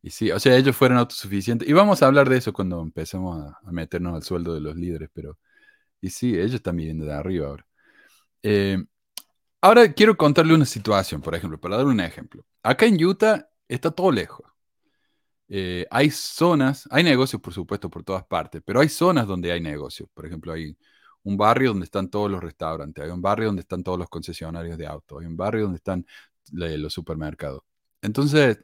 y 0.02 0.10
sí, 0.12 0.32
o 0.32 0.40
sea, 0.40 0.56
ellos 0.56 0.76
fueron 0.76 0.98
autosuficientes. 0.98 1.68
Y 1.68 1.74
vamos 1.74 2.02
a 2.02 2.08
hablar 2.08 2.30
de 2.30 2.38
eso 2.38 2.54
cuando 2.54 2.82
empecemos 2.82 3.54
a, 3.64 3.72
meternos 3.72 4.16
al 4.16 4.24
sueldo 4.24 4.54
de 4.54 4.62
los 4.62 4.76
líderes, 4.76 5.10
pero, 5.14 5.38
y 6.02 6.10
sí, 6.10 6.36
ellos 6.36 6.56
están 6.56 6.78
viviendo 6.78 7.06
de 7.06 7.14
arriba 7.14 7.48
ahora. 7.48 7.66
Eh, 8.44 8.78
ahora 9.62 9.92
quiero 9.94 10.18
contarle 10.18 10.54
una 10.54 10.66
situación, 10.66 11.22
por 11.22 11.36
ejemplo, 11.36 11.60
para 11.60 11.78
dar 11.78 11.86
un 11.86 12.00
ejemplo. 12.00 12.46
Acá 12.64 12.86
en 12.86 13.04
Utah 13.04 13.50
está 13.68 13.92
todo 13.92 14.12
lejos. 14.12 14.46
Eh, 15.50 15.86
hay 15.90 16.12
zonas, 16.12 16.88
hay 16.92 17.04
negocios 17.04 17.42
por 17.42 17.54
supuesto 17.54 17.90
por 17.90 18.04
todas 18.04 18.26
partes, 18.26 18.62
pero 18.66 18.82
hay 18.82 18.90
zonas 18.90 19.28
donde 19.28 19.52
hay 19.52 19.62
negocios. 19.62 20.10
Por 20.14 20.26
ejemplo, 20.26 20.54
hay 20.54 20.78
un 21.24 21.38
barrio 21.38 21.70
donde 21.72 21.86
están 21.86 22.10
todos 22.10 22.30
los 22.32 22.42
restaurantes, 22.42 23.04
hay 23.04 23.12
un 23.12 23.22
barrio 23.22 23.48
donde 23.48 23.62
están 23.62 23.84
todos 23.84 24.00
los 24.00 24.10
concesionarios 24.10 24.78
de 24.78 24.88
autos, 24.88 25.22
hay 25.22 25.28
un 25.28 25.38
barrio 25.38 25.64
donde 25.64 25.78
están 25.78 26.06
los 26.52 26.94
supermercados. 26.94 27.62
Entonces, 28.02 28.60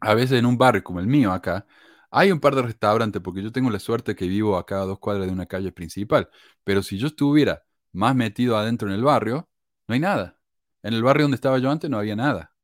a 0.00 0.14
veces 0.14 0.38
en 0.38 0.46
un 0.46 0.58
barrio 0.58 0.82
como 0.84 1.00
el 1.00 1.06
mío 1.06 1.32
acá, 1.32 1.66
hay 2.10 2.30
un 2.32 2.40
par 2.40 2.54
de 2.54 2.62
restaurantes, 2.62 3.22
porque 3.22 3.42
yo 3.42 3.52
tengo 3.52 3.70
la 3.70 3.78
suerte 3.78 4.14
que 4.14 4.26
vivo 4.28 4.56
acá 4.58 4.82
a 4.82 4.84
dos 4.86 4.98
cuadras 4.98 5.26
de 5.26 5.32
una 5.32 5.46
calle 5.46 5.72
principal, 5.72 6.28
pero 6.64 6.82
si 6.82 6.98
yo 6.98 7.06
estuviera 7.08 7.62
más 7.92 8.14
metido 8.16 8.56
adentro 8.56 8.88
en 8.88 8.94
el 8.94 9.04
barrio, 9.04 9.48
no 9.88 9.94
hay 9.94 10.00
nada. 10.00 10.38
En 10.82 10.94
el 10.94 11.02
barrio 11.02 11.24
donde 11.24 11.36
estaba 11.36 11.58
yo 11.58 11.70
antes 11.70 11.90
no 11.90 11.98
había 11.98 12.16
nada. 12.16 12.54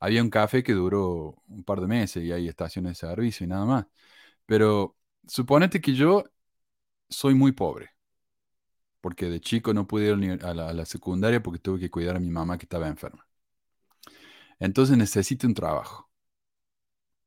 Había 0.00 0.22
un 0.22 0.30
café 0.30 0.62
que 0.62 0.74
duró 0.74 1.42
un 1.48 1.64
par 1.64 1.80
de 1.80 1.86
meses 1.88 2.24
y 2.24 2.32
hay 2.32 2.48
estaciones 2.48 2.92
de 2.92 3.08
servicio 3.08 3.44
y 3.44 3.48
nada 3.48 3.64
más. 3.66 3.86
Pero 4.46 4.96
suponete 5.28 5.80
que 5.80 5.94
yo 5.94 6.24
soy 7.10 7.34
muy 7.34 7.52
pobre, 7.52 7.90
porque 9.00 9.26
de 9.30 9.40
chico 9.40 9.72
no 9.74 9.86
pude 9.86 10.06
ir 10.08 10.44
a 10.44 10.54
la, 10.54 10.68
a 10.68 10.72
la 10.72 10.84
secundaria 10.86 11.42
porque 11.42 11.58
tuve 11.60 11.80
que 11.80 11.90
cuidar 11.90 12.16
a 12.16 12.20
mi 12.20 12.30
mamá 12.30 12.58
que 12.58 12.64
estaba 12.64 12.88
enferma. 12.88 13.26
Entonces 14.60 14.96
necesito 14.96 15.46
un 15.46 15.54
trabajo. 15.54 16.08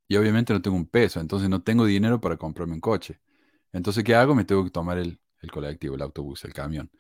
Y 0.08 0.17
obviamente 0.17 0.54
no 0.54 0.62
tengo 0.62 0.76
un 0.78 0.88
peso, 0.88 1.20
entonces 1.22 1.50
no 1.50 1.63
tengo 1.63 1.86
dinero 1.86 2.20
para 2.20 2.38
comprarme 2.38 2.74
un 2.74 2.82
coche. 2.82 3.20
Entonces, 3.74 4.04
¿qué 4.04 4.15
hago? 4.15 4.36
Me 4.36 4.46
tengo 4.46 4.63
que 4.65 4.72
tomar 4.72 4.98
el, 4.98 5.20
colectivo, 5.49 5.95
el 5.95 6.01
autobús, 6.01 6.43
el 6.45 6.54
camión. 6.54 6.91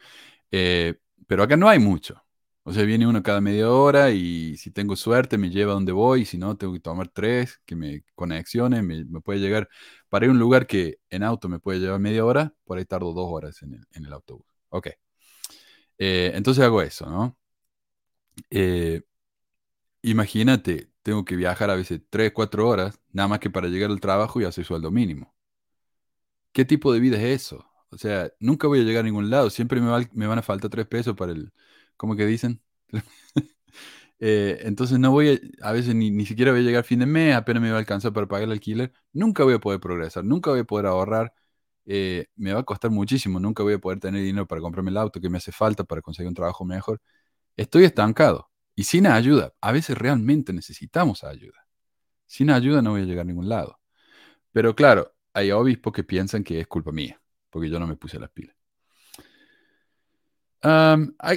Eh, 0.51 0.95
pero 1.27 1.43
acá 1.43 1.57
no 1.57 1.69
hay 1.69 1.79
mucho. 1.79 2.23
O 2.63 2.73
sea, 2.73 2.83
viene 2.83 3.07
uno 3.07 3.23
cada 3.23 3.41
media 3.41 3.71
hora 3.71 4.11
y 4.11 4.55
si 4.57 4.71
tengo 4.71 4.95
suerte 4.95 5.37
me 5.37 5.49
lleva 5.49 5.71
a 5.71 5.75
donde 5.75 5.91
voy, 5.91 6.25
si 6.25 6.37
no, 6.37 6.57
tengo 6.57 6.73
que 6.73 6.79
tomar 6.79 7.07
tres, 7.09 7.59
que 7.65 7.75
me 7.75 8.03
conexionen, 8.15 8.85
me, 8.85 9.21
puede 9.21 9.39
llegar, 9.39 9.67
para 10.09 10.25
ir 10.25 10.29
a 10.29 10.33
un 10.33 10.39
lugar 10.39 10.67
que 10.67 10.99
en 11.09 11.23
auto 11.23 11.49
me 11.49 11.59
puede 11.59 11.79
llevar 11.79 11.99
media 11.99 12.23
hora, 12.25 12.53
por 12.63 12.77
ahí 12.77 12.85
tardo 12.85 13.13
dos 13.13 13.27
horas 13.31 13.61
en 13.63 13.73
el, 14.05 14.13
autobús. 14.13 14.45
Ok. 14.69 14.89
Eh, 15.97 16.31
entonces 16.35 16.63
hago 16.63 16.81
eso, 16.81 17.09
¿no? 17.09 17.37
Eh, 18.49 19.01
imagínate, 20.01 20.91
tengo 21.03 21.25
que 21.25 21.35
viajar 21.35 21.69
a 21.69 21.75
veces 21.75 22.01
3, 22.09 22.31
4 22.33 22.67
horas, 22.67 22.99
nada 23.11 23.27
más 23.29 23.39
que 23.39 23.49
para 23.49 23.67
llegar 23.67 23.91
al 23.91 23.99
trabajo 23.99 24.41
y 24.41 24.45
hacer 24.45 24.65
sueldo 24.65 24.91
mínimo. 24.91 25.33
¿Qué 26.53 26.65
tipo 26.65 26.93
de 26.93 26.99
vida 26.99 27.17
es 27.17 27.23
eso? 27.43 27.70
O 27.91 27.97
sea, 27.97 28.31
nunca 28.39 28.67
voy 28.67 28.81
a 28.81 28.83
llegar 28.83 29.01
a 29.01 29.05
ningún 29.05 29.29
lado, 29.29 29.49
siempre 29.49 29.81
me, 29.81 30.07
me 30.13 30.27
van 30.27 30.39
a 30.39 30.41
faltar 30.41 30.69
3 30.71 30.87
pesos 30.87 31.15
para 31.15 31.33
el, 31.33 31.51
¿cómo 31.97 32.15
que 32.15 32.25
dicen? 32.25 32.61
Eh, 34.23 34.59
entonces 34.67 34.99
no 34.99 35.09
voy 35.11 35.51
a, 35.61 35.67
a 35.67 35.71
veces 35.71 35.95
ni, 35.95 36.11
ni, 36.11 36.27
siquiera 36.27 36.51
voy 36.51 36.61
a 36.61 36.63
llegar 36.63 36.81
a 36.81 36.83
fin 36.83 36.99
de 36.99 37.07
mes, 37.07 37.35
apenas 37.35 37.63
me 37.63 37.71
va 37.71 37.77
a 37.77 37.79
alcanzar 37.79 38.13
para 38.13 38.27
pagar 38.27 38.43
el 38.43 38.51
alquiler, 38.51 38.93
nunca 39.13 39.43
voy 39.43 39.55
a 39.55 39.59
poder 39.59 39.79
progresar, 39.79 40.23
nunca 40.23 40.51
voy 40.51 40.59
a 40.59 40.63
poder 40.63 40.85
ahorrar, 40.85 41.33
eh, 41.85 42.27
me 42.35 42.53
va 42.53 42.59
a 42.61 42.63
costar 42.63 42.91
muchísimo, 42.91 43.39
nunca 43.39 43.63
voy 43.63 43.73
a 43.73 43.79
poder 43.79 43.99
tener 43.99 44.21
dinero 44.23 44.47
para 44.47 44.61
comprarme 44.61 44.91
el 44.91 44.97
auto 44.97 45.19
que 45.19 45.29
me 45.29 45.37
hace 45.37 45.51
falta 45.51 45.83
para 45.83 46.01
conseguir 46.01 46.27
un 46.29 46.35
trabajo 46.35 46.65
mejor. 46.65 47.01
Estoy 47.57 47.85
estancado. 47.85 48.49
Y 48.75 48.85
sin 48.85 49.07
ayuda, 49.07 49.53
a 49.61 49.71
veces 49.71 49.97
realmente 49.97 50.53
necesitamos 50.53 51.23
ayuda. 51.23 51.67
Sin 52.27 52.51
ayuda 52.51 52.81
no 52.81 52.91
voy 52.91 53.01
a 53.03 53.05
llegar 53.05 53.23
a 53.23 53.27
ningún 53.27 53.49
lado. 53.49 53.79
Pero 54.51 54.75
claro, 54.75 55.13
hay 55.33 55.51
obispos 55.51 55.93
que 55.93 56.03
piensan 56.03 56.43
que 56.43 56.59
es 56.61 56.67
culpa 56.67 56.91
mía, 56.91 57.20
porque 57.51 57.69
yo 57.69 57.79
no 57.79 57.85
me 57.85 57.95
puse 57.95 58.19
las 58.19 58.31
pilas. 58.31 58.55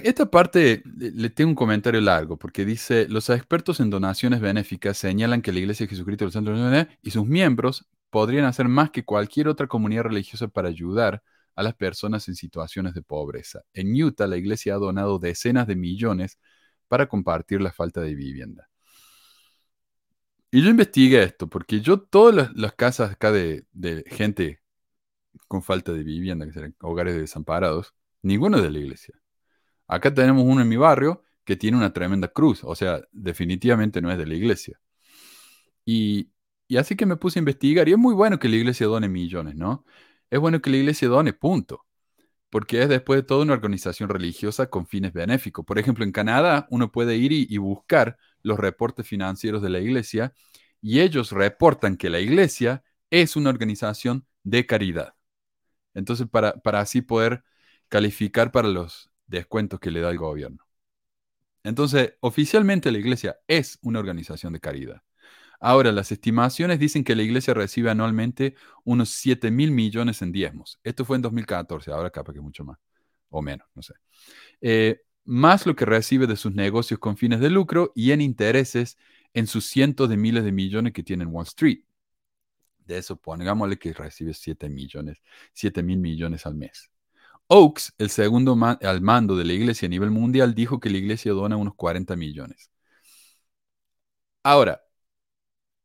esta 0.03 0.31
parte 0.31 0.83
le 0.85 1.31
tengo 1.31 1.51
un 1.51 1.55
comentario 1.55 2.01
largo 2.01 2.39
porque 2.39 2.65
dice, 2.65 3.07
los 3.09 3.29
expertos 3.31 3.81
en 3.81 3.91
donaciones 3.91 4.41
benéficas 4.41 4.97
señalan 4.97 5.43
que 5.43 5.53
la 5.53 5.59
Iglesia 5.59 5.85
de 5.85 5.91
Jesucristo 5.91 6.31
de 6.31 6.41
los 6.43 6.87
y 7.03 7.11
sus 7.11 7.27
miembros 7.27 7.87
podrían 8.11 8.45
hacer 8.47 8.69
más 8.69 8.91
que 8.91 9.05
cualquier 9.05 9.49
otra 9.49 9.67
comunidad 9.67 10.05
religiosa 10.05 10.49
para 10.49 10.69
ayudar 10.69 11.23
a 11.57 11.63
las 11.63 11.75
personas 11.75 12.29
en 12.29 12.35
situaciones 12.35 12.95
de 12.95 13.03
pobreza. 13.03 13.63
En 13.73 14.01
Utah, 14.01 14.27
la 14.27 14.37
Iglesia 14.37 14.75
ha 14.75 14.79
donado 14.79 15.19
decenas 15.19 15.67
de 15.67 15.77
millones 15.77 16.39
para 16.89 17.09
compartir 17.09 17.61
la 17.61 17.73
falta 17.73 18.01
de 18.01 18.15
vivienda. 18.15 18.69
Y 20.51 20.63
yo 20.63 20.71
investigué 20.71 21.25
esto, 21.25 21.49
porque 21.49 21.81
yo 21.81 21.99
todas 22.01 22.53
las, 22.55 22.73
casas 22.75 23.11
acá 23.11 23.33
de, 23.33 23.65
gente 24.07 24.61
con 25.49 25.63
falta 25.63 25.93
de 25.93 26.03
vivienda, 26.03 26.47
que 26.51 26.73
hogares 26.81 27.17
desamparados, 27.17 27.95
ninguno 28.23 28.61
de 28.61 28.71
la 28.71 28.79
iglesia. 28.79 29.15
Acá 29.89 30.13
tenemos 30.15 30.45
uno 30.47 30.63
en 30.63 30.69
mi 30.69 30.77
barrio 30.77 31.23
que 31.45 31.57
tiene 31.57 31.77
una 31.77 31.93
tremenda 31.93 32.29
cruz, 32.29 32.65
o 32.65 32.75
sea, 32.75 33.03
definitivamente 33.13 34.01
no 34.03 34.11
es 34.11 34.19
de 34.19 34.27
la 34.27 34.35
iglesia. 34.35 34.81
Y, 35.85 36.31
y 36.69 36.77
así 36.79 36.97
que 36.97 37.07
me 37.07 37.17
puse 37.17 37.39
a 37.39 37.43
investigar, 37.43 37.89
y 37.89 37.93
es 37.93 37.99
muy 37.99 38.15
bueno 38.15 38.39
que 38.39 38.49
la 38.49 38.57
iglesia 38.57 38.87
done 38.87 39.09
millones, 39.09 39.55
¿no? 39.57 39.85
Es 40.31 40.41
bueno 40.41 40.61
que 40.63 40.71
la 40.71 40.79
iglesia 40.79 41.09
done, 41.09 41.33
punto 41.33 41.85
porque 42.55 42.81
es 42.81 42.89
después 42.89 43.19
de 43.19 43.25
todo 43.25 43.43
una 43.43 43.53
organización 43.53 44.09
religiosa 44.09 44.71
con 44.71 44.87
fines 44.87 45.13
benéficos. 45.13 45.65
Por 45.65 45.77
ejemplo, 45.81 46.05
en 46.05 46.13
Canadá 46.13 46.69
uno 46.71 46.93
puede 46.93 47.17
ir 47.17 47.33
y, 47.33 47.59
buscar 47.59 48.17
los 48.45 48.61
reportes 48.61 49.09
financieros 49.09 49.61
de 49.61 49.71
la 49.71 49.81
iglesia 49.81 50.33
y 50.81 51.01
ellos 51.01 51.33
reportan 51.33 51.97
que 51.97 52.11
la 52.11 52.21
iglesia 52.21 52.85
es 53.11 53.35
una 53.35 53.51
organización 53.51 54.25
de 54.45 54.67
caridad. 54.67 55.15
Entonces, 55.95 56.29
para, 56.29 56.55
para 56.55 56.81
así 56.81 57.03
poder 57.03 57.45
calificar 57.89 58.53
para 58.53 58.69
los 58.69 59.11
descuentos 59.27 59.81
que 59.81 59.91
le 59.91 60.01
da 60.01 60.11
el 60.11 60.19
gobierno. 60.19 60.65
Entonces, 61.63 62.15
oficialmente 62.21 62.93
la 62.93 62.99
iglesia 62.99 63.39
es 63.49 63.79
una 63.83 63.99
organización 63.99 64.53
de 64.53 64.61
caridad. 64.61 65.03
Ahora, 65.61 65.93
las 65.93 66.13
estimaciones 66.13 66.79
dicen 66.79 67.05
que 67.05 67.17
la 67.17 67.23
iglesia 67.23 67.55
recibe 67.55 67.91
anualmente 67.91 68.55
unos 68.85 69.11
7 69.11 69.51
mil 69.51 69.71
millones 69.71 70.21
en 70.21 70.31
diezmos. 70.31 70.79
Esto 70.85 71.07
fue 71.07 71.17
en 71.17 71.23
2014, 71.23 71.91
ahora 71.91 72.11
capaz 72.11 72.35
que 72.35 72.41
mucho 72.41 72.65
más, 72.65 72.79
o 73.31 73.41
menos, 73.41 73.67
no 73.75 73.83
sé. 73.83 73.95
Eh, 74.61 75.01
más 75.25 75.65
lo 75.67 75.75
que 75.75 75.87
recibe 75.87 76.27
de 76.27 76.37
sus 76.37 76.53
negocios 76.53 77.01
con 77.01 77.17
fines 77.17 77.41
de 77.41 77.49
lucro 77.49 77.93
y 77.95 78.11
en 78.13 78.21
intereses 78.21 78.99
en 79.33 79.47
sus 79.47 79.65
cientos 79.65 80.09
de 80.11 80.19
miles 80.19 80.45
de 80.45 80.53
millones 80.53 80.93
que 80.93 81.03
tiene 81.03 81.25
Wall 81.25 81.47
Street. 81.47 81.81
De 82.85 82.99
eso 82.99 83.17
pongámosle 83.17 83.79
que 83.79 83.93
recibe 83.93 84.35
7 84.35 84.69
millones, 84.69 85.19
7 85.53 85.83
mil 85.83 85.99
millones 85.99 86.47
al 86.47 86.55
mes. 86.55 86.91
Oaks, 87.49 87.95
el 87.99 88.11
segundo 88.11 88.57
al 88.83 89.01
mando 89.03 89.37
de 89.37 89.45
la 89.45 89.53
iglesia 89.55 89.87
a 89.87 89.91
nivel 89.91 90.11
mundial, 90.11 90.55
dijo 90.55 90.81
que 90.81 90.91
la 90.91 90.99
iglesia 90.99 91.33
dona 91.33 91.57
unos 91.57 91.75
40 91.77 92.17
millones. 92.17 92.71
Ahora, 94.45 94.81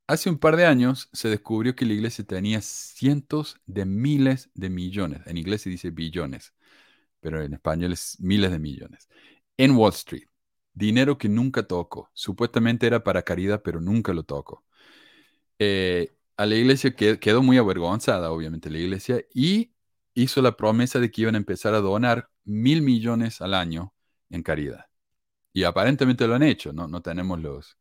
Hace 0.07 0.29
un 0.29 0.39
par 0.39 0.55
de 0.57 0.65
años 0.65 1.07
se 1.13 1.29
descubrió 1.29 1.75
que 1.75 1.85
la 1.85 1.93
iglesia 1.93 2.25
tenía 2.25 2.62
cientos 2.62 3.57
de 3.67 3.85
miles 3.85 4.49
de 4.55 4.69
millones. 4.69 5.21
En 5.27 5.38
inglés 5.38 5.62
se 5.62 5.69
dice 5.69 5.91
billones, 5.91 6.53
pero 7.21 7.43
en 7.43 7.53
español 7.53 7.93
es 7.93 8.19
miles 8.19 8.51
de 8.51 8.59
millones. 8.59 9.09
En 9.57 9.75
Wall 9.77 9.93
Street. 9.93 10.27
Dinero 10.73 11.17
que 11.17 11.29
nunca 11.29 11.63
tocó. 11.67 12.09
Supuestamente 12.13 12.88
era 12.88 13.03
para 13.03 13.23
caridad, 13.23 13.62
pero 13.63 13.81
nunca 13.81 14.13
lo 14.13 14.23
tocó. 14.23 14.65
Eh, 15.59 16.13
a 16.39 16.45
la 16.45 16.56
iglesia 16.56 16.95
quedó 16.95 17.43
muy 17.43 17.58
avergonzada, 17.58 18.32
obviamente, 18.32 18.69
la 18.69 18.78
iglesia, 18.78 19.21
y 19.34 19.73
hizo 20.13 20.41
la 20.41 20.56
promesa 20.56 20.99
de 20.99 21.12
que 21.12 21.23
iban 21.23 21.36
a 21.36 21.38
empezar 21.38 21.73
a 21.73 21.82
donar 21.82 22.30
mil 22.45 22.82
millones 22.82 23.41
al 23.41 23.54
año 23.54 23.93
en 24.30 24.41
caridad. 24.41 24.86
Y 25.54 25.65
aparentemente 25.65 26.28
lo 26.28 26.36
han 26.36 26.43
hecho, 26.43 26.73
no, 26.73 26.88
no 26.88 27.02
tenemos 27.02 27.41
los, 27.41 27.78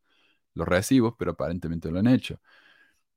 los 0.55 0.67
recibos, 0.67 1.15
pero 1.17 1.31
aparentemente 1.31 1.89
lo 1.89 1.99
han 1.99 2.07
hecho. 2.07 2.41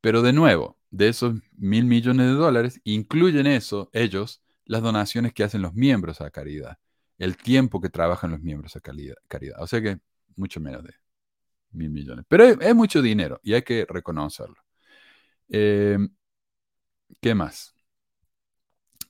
Pero 0.00 0.22
de 0.22 0.32
nuevo, 0.32 0.78
de 0.90 1.08
esos 1.08 1.34
mil 1.56 1.86
millones 1.86 2.28
de 2.28 2.34
dólares, 2.34 2.80
incluyen 2.84 3.48
eso, 3.48 3.90
ellos, 3.92 4.42
las 4.64 4.82
donaciones 4.82 5.32
que 5.32 5.44
hacen 5.44 5.62
los 5.62 5.74
miembros 5.74 6.20
a 6.20 6.30
caridad, 6.30 6.78
el 7.18 7.36
tiempo 7.36 7.80
que 7.80 7.90
trabajan 7.90 8.30
los 8.30 8.40
miembros 8.40 8.76
a 8.76 8.80
caridad. 8.80 9.16
O 9.58 9.66
sea 9.66 9.82
que 9.82 9.98
mucho 10.36 10.60
menos 10.60 10.84
de 10.84 10.94
mil 11.72 11.90
millones. 11.90 12.24
Pero 12.28 12.44
es, 12.44 12.74
mucho 12.76 13.02
dinero 13.02 13.40
y 13.42 13.54
hay 13.54 13.62
que 13.62 13.86
reconocerlo. 13.88 14.56
Eh, 15.52 15.98
¿Qué 17.20 17.34
más? 17.34 17.74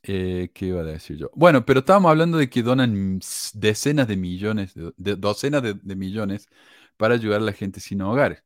Eh, 0.05 0.51
¿Qué 0.53 0.67
iba 0.67 0.81
a 0.81 0.85
decir 0.85 1.17
yo? 1.17 1.31
Bueno, 1.35 1.65
pero 1.65 1.81
estábamos 1.81 2.11
hablando 2.11 2.39
de 2.39 2.51
que 2.51 2.63
donan 2.63 3.21
decenas 3.55 4.09
de 4.09 4.17
millones, 4.17 4.75
de, 4.75 5.17
docenas 5.17 5.63
de 5.63 5.97
millones 5.97 6.49
para 6.97 7.15
ayudar 7.15 7.41
a 7.41 7.45
la 7.45 7.53
gente 7.53 7.81
sin 7.81 8.03
hogares. 8.03 8.43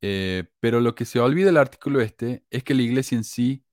Eh, 0.00 0.44
pero 0.60 0.80
lo 0.80 0.94
que 0.94 1.04
se 1.04 1.18
olvida 1.20 1.46
del 1.46 1.56
artículo 1.56 2.00
este 2.00 2.44
es 2.50 2.62
que 2.64 2.74
la 2.74 2.82
iglesia 2.82 3.16
en 3.16 3.24
sí 3.24 3.64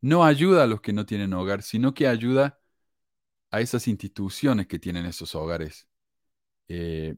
no 0.00 0.24
ayuda 0.24 0.64
a 0.64 0.66
los 0.68 0.80
que 0.82 0.92
no 0.92 1.06
tienen 1.06 1.34
hogar, 1.34 1.62
sino 1.62 1.94
que 1.94 2.08
ayuda 2.08 2.60
a 3.50 3.60
esas 3.60 3.88
instituciones 3.88 4.66
que 4.68 4.78
tienen 4.78 5.06
esos 5.06 5.34
hogares. 5.34 5.88
Eh, 6.68 7.16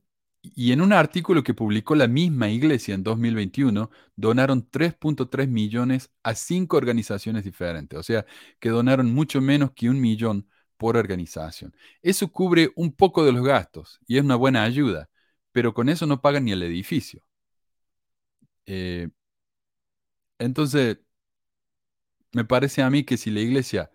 y 0.54 0.72
en 0.72 0.80
un 0.83 0.92
artículo 0.92 1.42
que 1.42 1.54
publicó 1.54 1.94
la 1.94 2.07
misma 2.09 2.50
iglesia 2.50 2.94
en 2.94 3.02
2021, 3.02 3.90
donaron 4.16 4.68
3.3 4.70 5.48
millones 5.48 6.11
a 6.22 6.35
cinco 6.35 6.76
organizaciones 6.76 7.44
diferentes, 7.44 7.98
o 7.98 8.02
sea, 8.02 8.26
que 8.61 8.68
donaron 8.70 9.12
mucho 9.14 9.40
menos 9.40 9.72
que 9.72 9.88
un 9.88 10.00
millón 10.00 10.46
por 10.76 10.96
organización. 10.96 11.74
Eso 12.02 12.30
cubre 12.30 12.72
un 12.76 12.92
poco 12.92 13.24
de 13.24 13.33
los 13.33 13.44
gastos 13.44 14.00
y 14.07 14.18
es 14.18 14.24
una 14.24 14.37
buena 14.37 14.64
ayuda, 14.64 15.09
pero 15.52 15.72
con 15.74 15.88
eso 15.88 16.07
no 16.07 16.20
pagan 16.20 16.44
ni 16.44 16.52
el 16.52 16.62
edificio. 16.62 17.24
Eh, 18.66 19.09
entonces, 20.38 20.98
me 22.33 22.44
parece 22.44 22.83
a 22.83 22.90
mí 22.90 23.04
que 23.04 23.16
si 23.16 23.30
la 23.30 23.40
iglesia 23.40 23.90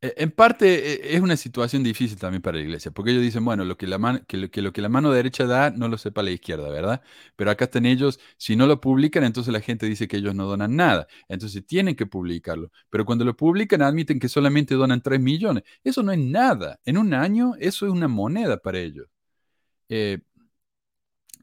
En 0.00 0.30
parte 0.30 0.92
eh, 1.10 1.16
es 1.16 1.20
una 1.20 1.36
situación 1.36 1.82
difícil 1.82 2.16
también 2.18 2.40
para 2.40 2.56
la 2.56 2.62
iglesia, 2.62 2.92
porque 2.92 3.10
ellos 3.10 3.22
dicen, 3.22 3.44
bueno, 3.44 3.64
lo 3.64 3.76
que 3.76 3.88
la 3.88 3.98
mano, 3.98 4.20
que 4.28 4.36
lo, 4.36 4.48
que 4.48 4.62
lo 4.62 4.72
que 4.72 4.80
la 4.80 4.88
mano 4.88 5.10
derecha 5.10 5.44
da 5.44 5.70
no 5.70 5.88
lo 5.88 5.98
sepa 5.98 6.22
la 6.22 6.30
izquierda, 6.30 6.68
¿verdad? 6.70 7.02
Pero 7.34 7.50
acá 7.50 7.64
están 7.64 7.84
ellos, 7.84 8.20
si 8.36 8.54
no 8.54 8.68
lo 8.68 8.80
publican, 8.80 9.24
entonces 9.24 9.52
la 9.52 9.60
gente 9.60 9.86
dice 9.86 10.06
que 10.06 10.18
ellos 10.18 10.36
no 10.36 10.46
donan 10.46 10.76
nada, 10.76 11.08
entonces 11.28 11.66
tienen 11.66 11.96
que 11.96 12.06
publicarlo. 12.06 12.70
Pero 12.90 13.04
cuando 13.04 13.24
lo 13.24 13.36
publican, 13.36 13.82
admiten 13.82 14.20
que 14.20 14.28
solamente 14.28 14.76
donan 14.76 15.02
3 15.02 15.18
millones. 15.20 15.64
Eso 15.82 16.04
no 16.04 16.12
es 16.12 16.18
nada. 16.18 16.78
En 16.84 16.96
un 16.96 17.12
año, 17.12 17.54
eso 17.58 17.86
es 17.86 17.92
una 17.92 18.06
moneda 18.06 18.58
para 18.58 18.78
ellos. 18.78 19.08
Eh, 19.88 20.18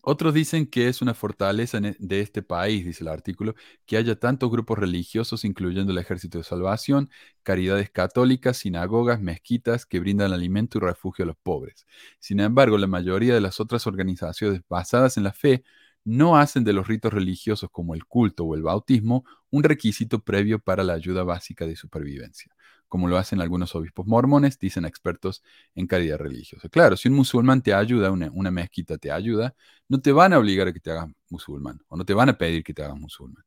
otros 0.05 0.33
dicen 0.33 0.67
que 0.67 0.87
es 0.87 1.01
una 1.01 1.13
fortaleza 1.13 1.77
e- 1.79 1.95
de 1.99 2.21
este 2.21 2.41
país, 2.43 2.85
dice 2.85 3.03
el 3.03 3.09
artículo, 3.09 3.55
que 3.85 3.97
haya 3.97 4.17
tantos 4.19 4.49
grupos 4.51 4.79
religiosos, 4.79 5.43
incluyendo 5.45 5.91
el 5.91 5.97
Ejército 5.97 6.37
de 6.37 6.43
Salvación, 6.43 7.09
caridades 7.43 7.89
católicas, 7.89 8.57
sinagogas, 8.57 9.21
mezquitas, 9.21 9.85
que 9.85 9.99
brindan 9.99 10.31
alimento 10.33 10.77
y 10.77 10.81
refugio 10.81 11.23
a 11.23 11.27
los 11.27 11.37
pobres. 11.37 11.85
Sin 12.19 12.39
embargo, 12.39 12.77
la 12.77 12.87
mayoría 12.87 13.33
de 13.33 13.41
las 13.41 13.59
otras 13.59 13.87
organizaciones 13.87 14.61
basadas 14.69 15.17
en 15.17 15.23
la 15.23 15.33
fe 15.33 15.63
no 16.03 16.37
hacen 16.37 16.63
de 16.63 16.73
los 16.73 16.87
ritos 16.87 17.13
religiosos 17.13 17.69
como 17.71 17.95
el 17.95 18.05
culto 18.05 18.43
o 18.45 18.55
el 18.55 18.61
bautismo 18.61 19.25
un 19.49 19.63
requisito 19.63 20.19
previo 20.23 20.59
para 20.59 20.83
la 20.83 20.93
ayuda 20.93 21.23
básica 21.23 21.65
de 21.65 21.75
supervivencia, 21.75 22.51
como 22.87 23.07
lo 23.07 23.17
hacen 23.17 23.41
algunos 23.41 23.75
obispos 23.75 24.05
mormones, 24.05 24.59
dicen 24.59 24.85
expertos 24.85 25.43
en 25.73 25.87
caridad 25.87 26.17
religiosa. 26.17 26.69
Claro, 26.69 26.97
si 26.97 27.09
un 27.09 27.15
musulmán 27.15 27.61
te 27.61 27.73
ayuda, 27.73 28.11
una, 28.11 28.51
mezquita 28.51 28.97
te 28.97 29.11
ayuda, 29.11 29.55
no 29.87 29.99
te 30.01 30.11
van 30.11 30.33
a 30.33 30.39
obligar 30.39 30.67
a 30.67 30.73
que 30.73 30.79
te 30.79 30.91
hagas 30.91 31.09
musulmán 31.29 31.79
o 31.87 31.97
no 31.97 32.05
te 32.05 32.13
van 32.13 32.29
a 32.29 32.37
pedir 32.37 32.63
que 32.63 32.73
te 32.73 32.83
hagas 32.83 32.97
musulmán. 32.97 33.43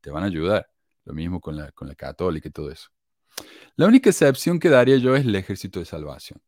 Te 0.00 0.10
van 0.10 0.22
a 0.22 0.26
ayudar. 0.26 0.68
Lo 1.04 1.12
mismo 1.12 1.40
con 1.40 1.56
la, 1.56 1.70
con 1.72 1.86
la 1.86 1.94
católica 1.94 2.48
y 2.48 2.52
todo 2.52 2.70
eso. 2.70 2.88
La 3.76 3.86
única 3.86 4.10
excepción 4.10 4.58
que 4.58 4.68
daría 4.70 4.96
yo 4.96 5.14
es 5.16 5.24
el 5.24 5.34
ejército 5.34 5.80
de 5.80 5.84
salvación. 5.84 6.40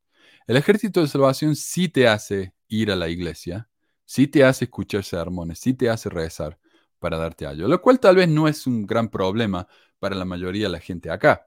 El 0.46 0.56
ejército 0.56 1.00
de 1.00 1.08
salvación 1.08 1.56
sí 1.56 1.88
te 1.88 2.06
hace 2.06 2.54
ir 2.68 2.90
a 2.90 2.96
la 2.96 3.08
iglesia, 3.08 3.68
sí 4.04 4.28
te 4.28 4.44
hace 4.44 4.66
escuchar 4.66 5.02
sermones, 5.04 5.58
sí 5.58 5.74
te 5.74 5.90
hace 5.90 6.08
rezar 6.08 6.58
para 6.98 7.18
darte 7.18 7.46
ayuda, 7.46 7.68
lo 7.68 7.82
cual 7.82 8.00
tal 8.00 8.16
vez 8.16 8.28
no 8.28 8.48
es 8.48 8.66
un 8.66 8.86
gran 8.86 9.08
problema 9.08 9.66
para 9.98 10.14
la 10.14 10.24
mayoría 10.24 10.66
de 10.66 10.72
la 10.72 10.80
gente 10.80 11.10
acá. 11.10 11.46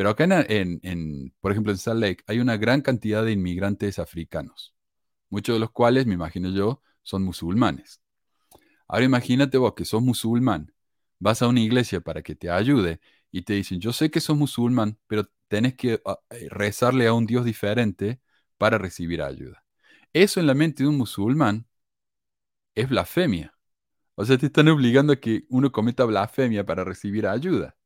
Pero 0.00 0.08
acá, 0.08 0.24
en, 0.24 0.80
en, 0.82 1.34
por 1.42 1.52
ejemplo, 1.52 1.72
en 1.72 1.76
Salt 1.76 2.00
Lake 2.00 2.24
hay 2.26 2.40
una 2.40 2.56
gran 2.56 2.80
cantidad 2.80 3.22
de 3.22 3.32
inmigrantes 3.32 3.98
africanos, 3.98 4.74
muchos 5.28 5.54
de 5.54 5.60
los 5.60 5.72
cuales, 5.72 6.06
me 6.06 6.14
imagino 6.14 6.48
yo, 6.48 6.80
son 7.02 7.22
musulmanes. 7.22 8.00
Ahora 8.88 9.04
imagínate 9.04 9.58
vos 9.58 9.74
que 9.74 9.84
sos 9.84 10.00
musulmán, 10.00 10.72
vas 11.18 11.42
a 11.42 11.48
una 11.48 11.60
iglesia 11.60 12.00
para 12.00 12.22
que 12.22 12.34
te 12.34 12.48
ayude 12.48 12.98
y 13.30 13.42
te 13.42 13.52
dicen, 13.52 13.78
yo 13.78 13.92
sé 13.92 14.10
que 14.10 14.22
sos 14.22 14.38
musulmán, 14.38 14.98
pero 15.06 15.28
tenés 15.48 15.74
que 15.74 16.00
uh, 16.06 16.14
rezarle 16.48 17.06
a 17.06 17.12
un 17.12 17.26
Dios 17.26 17.44
diferente 17.44 18.22
para 18.56 18.78
recibir 18.78 19.20
ayuda. 19.20 19.66
Eso 20.14 20.40
en 20.40 20.46
la 20.46 20.54
mente 20.54 20.82
de 20.82 20.88
un 20.88 20.96
musulmán 20.96 21.66
es 22.74 22.88
blasfemia. 22.88 23.54
O 24.14 24.24
sea, 24.24 24.38
te 24.38 24.46
están 24.46 24.68
obligando 24.68 25.12
a 25.12 25.16
que 25.16 25.44
uno 25.50 25.70
cometa 25.72 26.06
blasfemia 26.06 26.64
para 26.64 26.84
recibir 26.84 27.26
ayuda. 27.26 27.76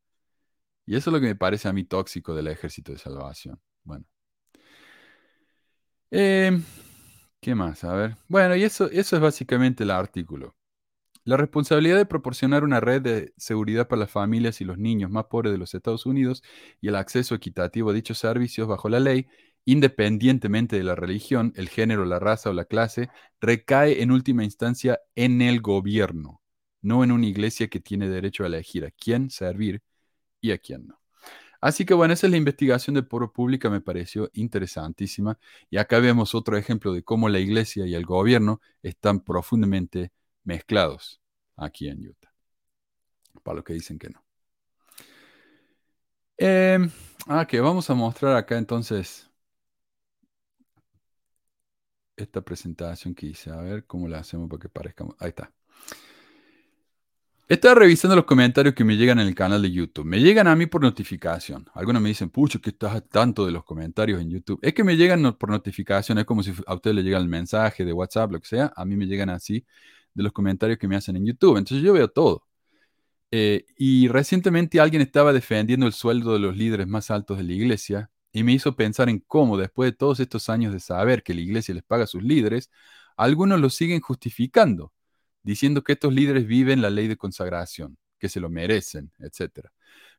Y 0.87 0.97
eso 0.97 1.11
es 1.11 1.15
lo 1.15 1.21
que 1.21 1.27
me 1.29 1.37
parece 1.37 1.69
a 1.69 1.73
mí 1.73 1.85
tóxico 1.85 2.35
del 2.35 2.49
ejército 2.49 2.93
de 2.93 2.99
salvación. 2.99 3.61
Bueno. 3.83 4.05
Eh, 6.11 6.61
¿Qué 7.41 7.55
más? 7.55 7.85
A 7.85 7.95
ver. 7.95 8.17
Bueno, 8.29 8.57
y 8.57 8.63
eso, 8.65 8.91
eso 8.91 9.17
es 9.17 9.23
básicamente 9.23 9.85
el 9.85 9.91
artículo. 9.91 10.55
La 11.25 11.37
responsabilidad 11.39 11.97
de 11.97 12.07
proporcionar 12.07 12.65
una 12.65 12.81
red 12.81 13.01
de 13.03 13.33
seguridad 13.39 13.89
para 13.89 14.01
las 14.01 14.11
familias 14.11 14.61
y 14.61 14.65
los 14.65 14.79
niños 14.79 15.11
más 15.11 15.25
pobres 15.25 15.53
de 15.53 15.59
los 15.59 15.75
Estados 15.75 16.07
Unidos 16.07 16.43
y 16.83 16.89
el 16.89 16.97
acceso 16.97 17.35
equitativo 17.35 17.91
a 17.91 17.93
dichos 17.95 18.19
servicios 18.19 18.69
bajo 18.69 18.91
la 18.91 19.01
ley, 19.01 19.27
independientemente 19.65 20.77
de 20.77 20.85
la 20.85 20.95
religión, 20.95 21.53
el 21.57 21.71
género, 21.71 22.05
la 22.05 22.19
raza 22.19 22.51
o 22.51 22.53
la 22.53 22.67
clase, 22.67 23.09
recae 23.41 24.03
en 24.03 24.11
última 24.11 24.45
instancia 24.45 25.01
en 25.15 25.41
el 25.41 25.63
gobierno, 25.63 26.43
no 26.83 27.03
en 27.05 27.11
una 27.11 27.27
iglesia 27.27 27.69
que 27.69 27.81
tiene 27.81 28.09
derecho 28.11 28.45
a 28.45 28.49
elegir 28.49 28.85
a 28.85 28.91
quién 28.91 29.31
servir 29.31 29.83
y 30.45 30.53
a 30.53 30.59
quién 30.59 30.87
no. 30.87 31.01
Así 31.61 31.87
que 31.87 31.95
bueno, 31.95 32.13
esa 32.13 32.27
es 32.27 32.31
la 32.31 32.37
investigación 32.37 32.95
de 32.95 33.03
Poro 33.03 33.33
Pública, 33.33 33.71
me 33.71 33.81
pareció 33.81 34.31
interesantísima. 34.35 35.39
Y 35.71 35.79
acá 35.79 35.99
vemos 35.99 36.35
otro 36.35 36.59
ejemplo 36.59 36.93
de 36.93 37.03
cómo 37.03 37.31
la 37.31 37.39
iglesia 37.39 37.87
y 37.87 37.95
el 37.95 38.05
gobierno 38.05 38.61
están 38.83 39.21
profundamente 39.21 40.13
mezclados 40.45 41.23
aquí 41.57 41.89
en 41.89 42.07
Utah. 42.07 42.31
Para 43.43 43.57
los 43.57 43.65
que 43.65 43.73
dicen 43.73 43.99
que 43.99 44.11
no. 44.11 44.23
Eh, 46.37 46.79
ok, 47.27 47.55
vamos 47.63 47.89
a 47.89 47.95
mostrar 47.95 48.37
acá 48.37 48.59
entonces 48.59 49.31
esta 52.17 52.43
presentación 52.43 53.15
que 53.15 53.27
hice. 53.29 53.51
A 53.51 53.57
ver 53.63 53.87
cómo 53.87 54.07
la 54.09 54.19
hacemos 54.19 54.51
para 54.51 54.61
que 54.61 54.69
parezca. 54.69 55.07
Ahí 55.19 55.31
está. 55.31 55.51
Estaba 57.47 57.75
revisando 57.75 58.17
los 58.17 58.25
comentarios 58.25 58.75
que 58.75 58.85
me 58.85 58.97
llegan 58.97 59.19
en 59.21 59.29
el 59.29 59.35
canal 59.35 59.61
de 59.61 59.71
YouTube. 59.71 60.07
Me 60.07 60.19
llegan 60.19 60.47
a 60.47 60.57
mí 60.57 60.65
por 60.67 60.81
notificación. 60.81 61.67
Algunos 61.75 62.01
me 62.01 62.09
dicen, 62.09 62.31
pucho, 62.31 62.59
que 62.61 62.71
estás 62.71 63.03
tanto 63.11 63.45
de 63.45 63.53
los 63.53 63.65
comentarios 63.65 64.21
en 64.21 64.31
YouTube. 64.31 64.59
Es 64.63 64.73
que 64.73 64.83
me 64.83 64.97
llegan 64.97 65.37
por 65.37 65.51
notificación. 65.51 66.19
Es 66.19 66.25
como 66.25 66.43
si 66.43 66.55
a 66.67 66.75
usted 66.75 66.95
le 66.95 67.03
llega 67.03 67.19
el 67.19 67.29
mensaje 67.29 67.85
de 67.85 67.93
WhatsApp, 67.93 68.33
lo 68.33 68.41
que 68.41 68.49
sea. 68.49 68.73
A 68.75 68.87
mí 68.87 68.97
me 68.97 69.07
llegan 69.07 69.29
así 69.29 69.67
de 70.15 70.23
los 70.23 70.33
comentarios 70.33 70.79
que 70.79 70.89
me 70.89 70.97
hacen 70.97 71.17
en 71.17 71.27
YouTube. 71.27 71.59
Entonces 71.59 71.85
yo 71.85 71.93
veo 71.93 72.09
todo. 72.09 72.45
Eh, 73.31 73.67
y 73.77 74.09
recientemente 74.09 74.81
alguien 74.81 75.03
estaba 75.03 75.33
defendiendo 75.33 75.87
el 75.87 75.93
sueldo 75.93 76.33
de 76.35 76.39
los 76.39 76.57
líderes 76.57 76.87
más 76.87 77.11
altos 77.11 77.37
de 77.37 77.45
la 77.45 77.53
iglesia 77.53 78.11
y 78.33 78.43
me 78.43 78.53
hizo 78.53 78.77
pensar 78.77 79.09
en 79.09 79.21
cómo, 79.21 79.59
después 79.59 79.91
de 79.91 79.97
todos 79.97 80.21
estos 80.21 80.49
años 80.49 80.73
de 80.73 80.81
saber 80.81 81.23
que 81.23 81.35
la 81.35 81.41
iglesia 81.43 81.75
les 81.75 81.85
paga 81.85 82.05
a 82.05 82.07
sus 82.07 82.23
líderes, 82.23 82.71
algunos 83.17 83.61
lo 83.61 83.71
siguen 83.71 84.01
justificando, 84.01 84.93
diciendo 85.45 85.85
que 85.85 85.93
estos 85.93 86.13
líderes 86.13 86.47
viven 86.47 86.83
la 86.83 86.91
ley 86.91 87.07
de 87.09 87.17
consagración, 87.17 87.99
que 88.19 88.29
se 88.29 88.41
lo 88.41 88.51
merecen, 88.51 89.13
etc. 89.21 89.69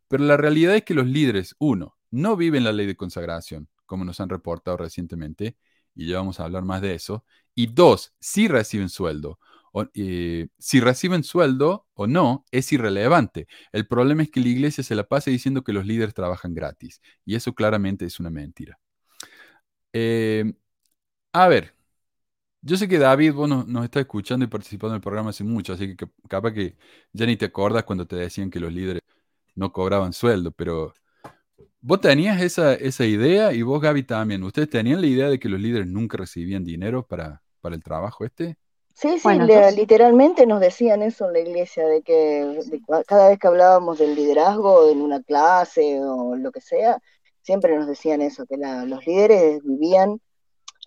Pero 0.08 0.24
la 0.26 0.38
realidad 0.38 0.76
es 0.76 0.84
que 0.84 0.94
los 0.94 1.08
líderes, 1.08 1.56
uno, 1.60 1.98
no 2.12 2.38
viven 2.38 2.64
la 2.64 2.72
ley 2.72 2.88
de 2.88 2.96
consagración, 2.96 3.68
como 3.86 4.06
nos 4.06 4.20
han 4.22 4.30
reportado 4.30 4.78
recientemente, 4.78 5.58
y 5.96 6.08
ya 6.08 6.18
vamos 6.18 6.40
a 6.40 6.46
hablar 6.46 6.64
más 6.64 6.82
de 6.82 6.96
eso, 6.96 7.26
y 7.56 7.68
dos, 7.68 8.14
sí 8.20 8.48
reciben 8.48 8.90
sueldo. 8.90 9.40
O, 9.74 9.86
eh, 9.94 10.48
si 10.58 10.80
reciben 10.80 11.24
sueldo 11.24 11.88
o 11.96 12.08
no 12.08 12.46
es 12.52 12.72
irrelevante. 12.72 13.48
El 13.74 13.88
problema 13.88 14.24
es 14.24 14.32
que 14.32 14.40
la 14.40 14.48
iglesia 14.48 14.84
se 14.86 14.96
la 14.96 15.04
pasa 15.06 15.32
diciendo 15.32 15.64
que 15.64 15.74
los 15.74 15.86
líderes 15.86 16.14
trabajan 16.14 16.54
gratis. 16.54 17.02
Y 17.26 17.36
eso 17.36 17.54
claramente 17.54 18.06
es 18.06 18.20
una 18.20 18.30
mentira. 18.30 18.80
Eh, 19.94 20.54
a 21.34 21.48
ver, 21.48 21.75
yo 22.66 22.78
sé 22.78 22.88
que 22.88 22.98
David, 22.98 23.34
vos 23.34 23.48
nos, 23.50 23.68
nos 23.68 23.84
está 23.86 24.00
escuchando 24.02 24.46
y 24.46 24.48
participando 24.50 24.94
en 24.96 24.98
el 24.98 25.02
programa 25.02 25.30
hace 25.30 25.44
mucho, 25.44 25.74
así 25.74 25.96
que 25.96 26.08
capaz 26.28 26.52
que 26.54 26.76
ya 27.14 27.26
ni 27.26 27.38
te 27.38 27.46
acordas 27.46 27.84
cuando 27.84 28.06
te 28.08 28.16
decían 28.16 28.50
que 28.50 28.60
los 28.60 28.74
líderes 28.74 29.02
no 29.56 29.72
cobraban 29.72 30.14
sueldo, 30.14 30.52
pero 30.52 30.94
vos 31.82 32.02
tenías 32.02 32.42
esa, 32.42 32.74
esa 32.74 33.06
idea 33.06 33.54
y 33.54 33.62
vos, 33.62 33.82
Gaby, 33.82 34.04
también. 34.04 34.44
¿Ustedes 34.44 34.70
tenían 34.70 35.02
la 35.02 35.08
idea 35.08 35.30
de 35.30 35.40
que 35.40 35.50
los 35.50 35.60
líderes 35.62 35.88
nunca 35.88 36.18
recibían 36.18 36.64
dinero 36.66 37.06
para, 37.06 37.42
para 37.62 37.76
el 37.76 37.84
trabajo 37.84 38.26
este? 38.26 38.58
Sí, 38.96 39.20
sí, 39.20 39.22
Bueno, 39.24 39.46
le- 39.46 39.54
entonces- 39.56 39.76
literalmente 39.78 40.46
nos 40.48 40.62
decían 40.62 41.02
eso 41.04 41.28
en 41.28 41.34
la 41.34 41.40
iglesia, 41.40 41.86
de 41.86 42.02
que 42.02 42.14
de 42.14 42.82
cada 43.06 43.30
vez 43.30 43.40
que 43.40 43.48
hablábamos 43.48 44.00
del 44.00 44.16
liderazgo 44.16 44.90
en 44.90 45.02
una 45.02 45.22
clase 45.22 46.00
o 46.02 46.36
lo 46.36 46.52
que 46.52 46.62
sea, 46.62 46.98
siempre 47.42 47.76
nos 47.78 47.88
decían 47.88 48.22
eso, 48.22 48.46
que 48.46 48.58
la- 48.58 48.86
los 48.86 49.06
líderes 49.06 49.62
vivían, 49.64 50.20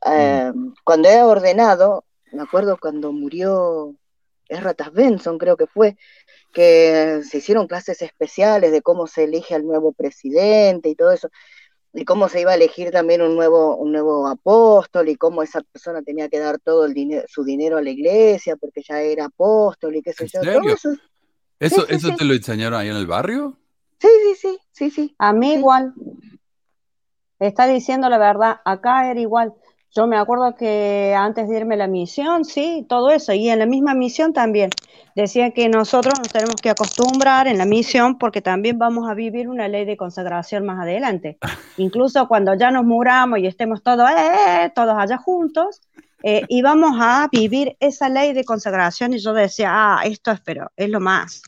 eh, 0.07 0.53
cuando 0.85 1.09
era 1.09 1.27
ordenado, 1.27 2.05
me 2.33 2.43
acuerdo 2.43 2.77
cuando 2.81 3.13
murió 3.13 3.95
Erratas 4.49 4.93
Benson, 4.93 5.39
creo 5.39 5.57
que 5.57 5.67
fue, 5.67 5.97
que 6.53 7.21
se 7.29 7.39
hicieron 7.39 7.67
clases 7.67 8.01
especiales 8.03 8.73
de 8.73 8.83
cómo 8.83 9.07
se 9.07 9.25
elige 9.25 9.55
al 9.55 9.67
nuevo 9.67 9.93
presidente 9.93 10.89
y 10.89 10.95
todo 10.95 11.11
eso, 11.11 11.29
y 11.93 12.05
cómo 12.05 12.29
se 12.29 12.41
iba 12.41 12.53
a 12.53 12.55
elegir 12.55 12.91
también 12.91 13.23
un 13.23 13.35
nuevo, 13.35 13.77
un 13.77 13.93
nuevo 13.93 14.29
apóstol 14.29 15.09
y 15.09 15.17
cómo 15.17 15.43
esa 15.43 15.63
persona 15.63 16.03
tenía 16.03 16.29
que 16.29 16.39
dar 16.39 16.59
todo 16.59 16.85
el 16.85 16.95
dinero, 16.95 17.25
su 17.29 17.45
dinero 17.45 17.79
a 17.79 17.83
la 17.83 17.91
iglesia 17.91 18.57
porque 18.57 18.83
ya 18.87 19.01
era 19.01 19.27
apóstol 19.27 19.97
y 19.97 20.03
qué 20.03 20.13
sé 20.13 20.25
¿En 20.25 20.31
yo. 20.31 20.41
serio? 20.43 20.61
Todo 20.63 20.75
eso. 20.75 20.91
¿Eso, 21.61 21.87
sí, 21.87 21.95
eso 21.95 22.09
sí. 22.09 22.17
te 22.17 22.25
lo 22.25 22.35
enseñaron 22.35 22.79
ahí 22.79 22.89
en 22.89 22.97
el 22.97 23.07
barrio? 23.07 23.57
Sí, 24.01 24.09
sí, 24.23 24.35
sí, 24.37 24.59
sí, 24.71 24.91
sí. 24.91 25.15
A 25.19 25.33
mí 25.33 25.53
Sí. 25.53 25.59
igual. 25.59 25.93
Está 27.41 27.67
diciendo 27.67 28.09
la 28.09 28.19
verdad. 28.19 28.61
Acá 28.65 29.11
era 29.11 29.19
igual. 29.19 29.55
Yo 29.95 30.07
me 30.07 30.17
acuerdo 30.19 30.55
que 30.55 31.15
antes 31.17 31.49
de 31.49 31.57
irme 31.59 31.75
a 31.75 31.79
la 31.79 31.87
misión, 31.87 32.45
sí, 32.45 32.85
todo 32.89 33.11
eso. 33.11 33.33
Y 33.33 33.49
en 33.49 33.59
la 33.59 33.67
misma 33.67 33.95
misión 33.95 34.33
también. 34.33 34.71
Decía 35.15 35.51
que 35.51 35.69
nosotros 35.69 36.15
nos 36.19 36.29
tenemos 36.29 36.57
que 36.57 36.71
acostumbrar 36.71 37.49
en 37.49 37.59
la 37.59 37.65
misión 37.65 38.19
porque 38.19 38.41
también 38.41 38.79
vamos 38.79 39.11
a 39.11 39.15
vivir 39.15 39.49
una 39.49 39.67
ley 39.67 39.85
de 39.85 39.97
consagración 39.97 40.65
más 40.65 40.81
adelante. 40.81 41.39
Incluso 41.77 42.29
cuando 42.29 42.55
ya 42.55 42.71
nos 42.71 42.85
muramos 42.85 43.39
y 43.41 43.47
estemos 43.47 43.83
todos, 43.83 44.09
eh, 44.11 44.71
todos 44.75 44.95
allá 44.97 45.17
juntos, 45.17 45.81
eh, 46.23 46.43
y 46.49 46.63
vamos 46.63 46.93
a 47.01 47.29
vivir 47.33 47.77
esa 47.81 48.09
ley 48.09 48.33
de 48.33 48.45
consagración. 48.45 49.13
Y 49.15 49.19
yo 49.19 49.33
decía, 49.33 49.71
ah, 49.73 50.03
esto 50.05 50.31
es, 50.31 50.41
pero 50.41 50.71
es 50.77 50.89
lo 50.91 51.01
más. 51.01 51.43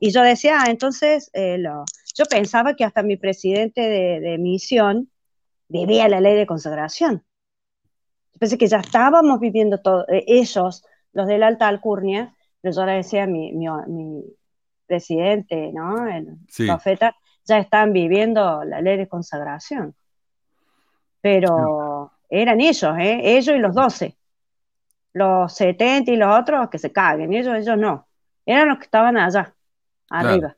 Y 0.00 0.10
yo 0.10 0.22
decía, 0.22 0.60
ah, 0.62 0.70
entonces 0.70 1.30
eh, 1.34 1.58
lo- 1.58 1.84
yo 2.16 2.24
pensaba 2.26 2.74
que 2.74 2.84
hasta 2.84 3.02
mi 3.02 3.16
presidente 3.16 3.80
de, 3.82 4.20
de 4.20 4.38
misión 4.38 5.10
vivía 5.68 6.08
la 6.08 6.20
ley 6.20 6.34
de 6.34 6.46
consagración. 6.46 7.22
Yo 8.34 8.38
pensé 8.40 8.58
que 8.58 8.66
ya 8.68 8.78
estábamos 8.78 9.40
viviendo 9.40 9.80
todo, 9.80 10.06
eh, 10.08 10.24
ellos, 10.26 10.84
los 11.12 11.26
de 11.26 11.38
la 11.38 11.48
alta 11.48 11.68
alcurnia, 11.68 12.34
pero 12.60 12.74
yo 12.74 12.86
le 12.86 12.92
decía 12.94 13.24
a 13.24 13.26
mi, 13.26 13.52
mi, 13.52 13.66
mi 13.88 14.24
presidente, 14.86 15.72
¿no? 15.72 16.06
El 16.08 16.38
Sí. 16.48 16.66
profeta, 16.66 17.16
ya 17.44 17.58
están 17.58 17.92
viviendo 17.92 18.64
la 18.64 18.80
ley 18.80 18.96
de 18.98 19.08
consagración. 19.08 19.94
Pero 21.20 22.12
eran 22.28 22.60
ellos, 22.60 22.94
¿eh? 22.98 23.20
Ellos 23.36 23.56
y 23.56 23.58
los 23.58 23.74
12. 23.74 24.16
Los 25.14 25.54
70 25.56 26.12
y 26.12 26.16
los 26.16 26.38
otros 26.40 26.70
que 26.70 26.78
se 26.78 26.92
caguen, 26.92 27.32
ellos, 27.34 27.56
ellos 27.56 27.78
no. 27.78 28.08
Eran 28.46 28.68
los 28.68 28.78
que 28.78 28.84
estaban 28.84 29.16
allá, 29.18 29.54
arriba. 30.10 30.56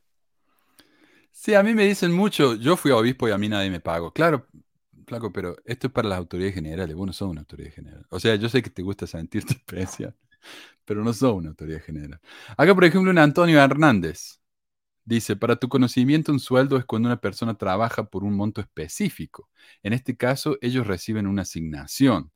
Sí, 1.31 1.53
a 1.53 1.63
mí 1.63 1.73
me 1.73 1.85
dicen 1.85 2.11
mucho, 2.11 2.55
yo 2.55 2.75
fui 2.77 2.91
obispo 2.91 3.27
y 3.27 3.31
a 3.31 3.37
mí 3.37 3.47
nadie 3.47 3.69
me 3.69 3.79
pagó. 3.79 4.11
Claro, 4.11 4.47
flaco, 5.07 5.31
pero 5.31 5.55
esto 5.65 5.87
es 5.87 5.93
para 5.93 6.09
las 6.09 6.17
autoridades 6.19 6.55
generales, 6.55 6.95
vos 6.95 7.07
no 7.07 7.13
sos 7.13 7.29
una 7.29 7.41
autoridad 7.41 7.71
general. 7.71 8.05
O 8.09 8.19
sea, 8.19 8.35
yo 8.35 8.49
sé 8.49 8.61
que 8.61 8.69
te 8.69 8.83
gusta 8.83 9.07
sentirte 9.07 9.53
especial, 9.53 10.15
pero 10.85 11.03
no 11.03 11.13
sos 11.13 11.33
una 11.33 11.49
autoridad 11.49 11.81
general. 11.81 12.19
Acá, 12.57 12.75
por 12.75 12.85
ejemplo, 12.85 13.09
un 13.09 13.17
Antonio 13.17 13.59
Hernández 13.59 14.41
dice, 15.05 15.37
para 15.37 15.55
tu 15.55 15.69
conocimiento, 15.69 16.31
un 16.33 16.39
sueldo 16.39 16.77
es 16.77 16.85
cuando 16.85 17.07
una 17.07 17.21
persona 17.21 17.57
trabaja 17.57 18.09
por 18.09 18.25
un 18.25 18.35
monto 18.35 18.59
específico. 18.59 19.49
En 19.81 19.93
este 19.93 20.17
caso, 20.17 20.57
ellos 20.61 20.85
reciben 20.85 21.27
una 21.27 21.43
asignación. 21.43 22.31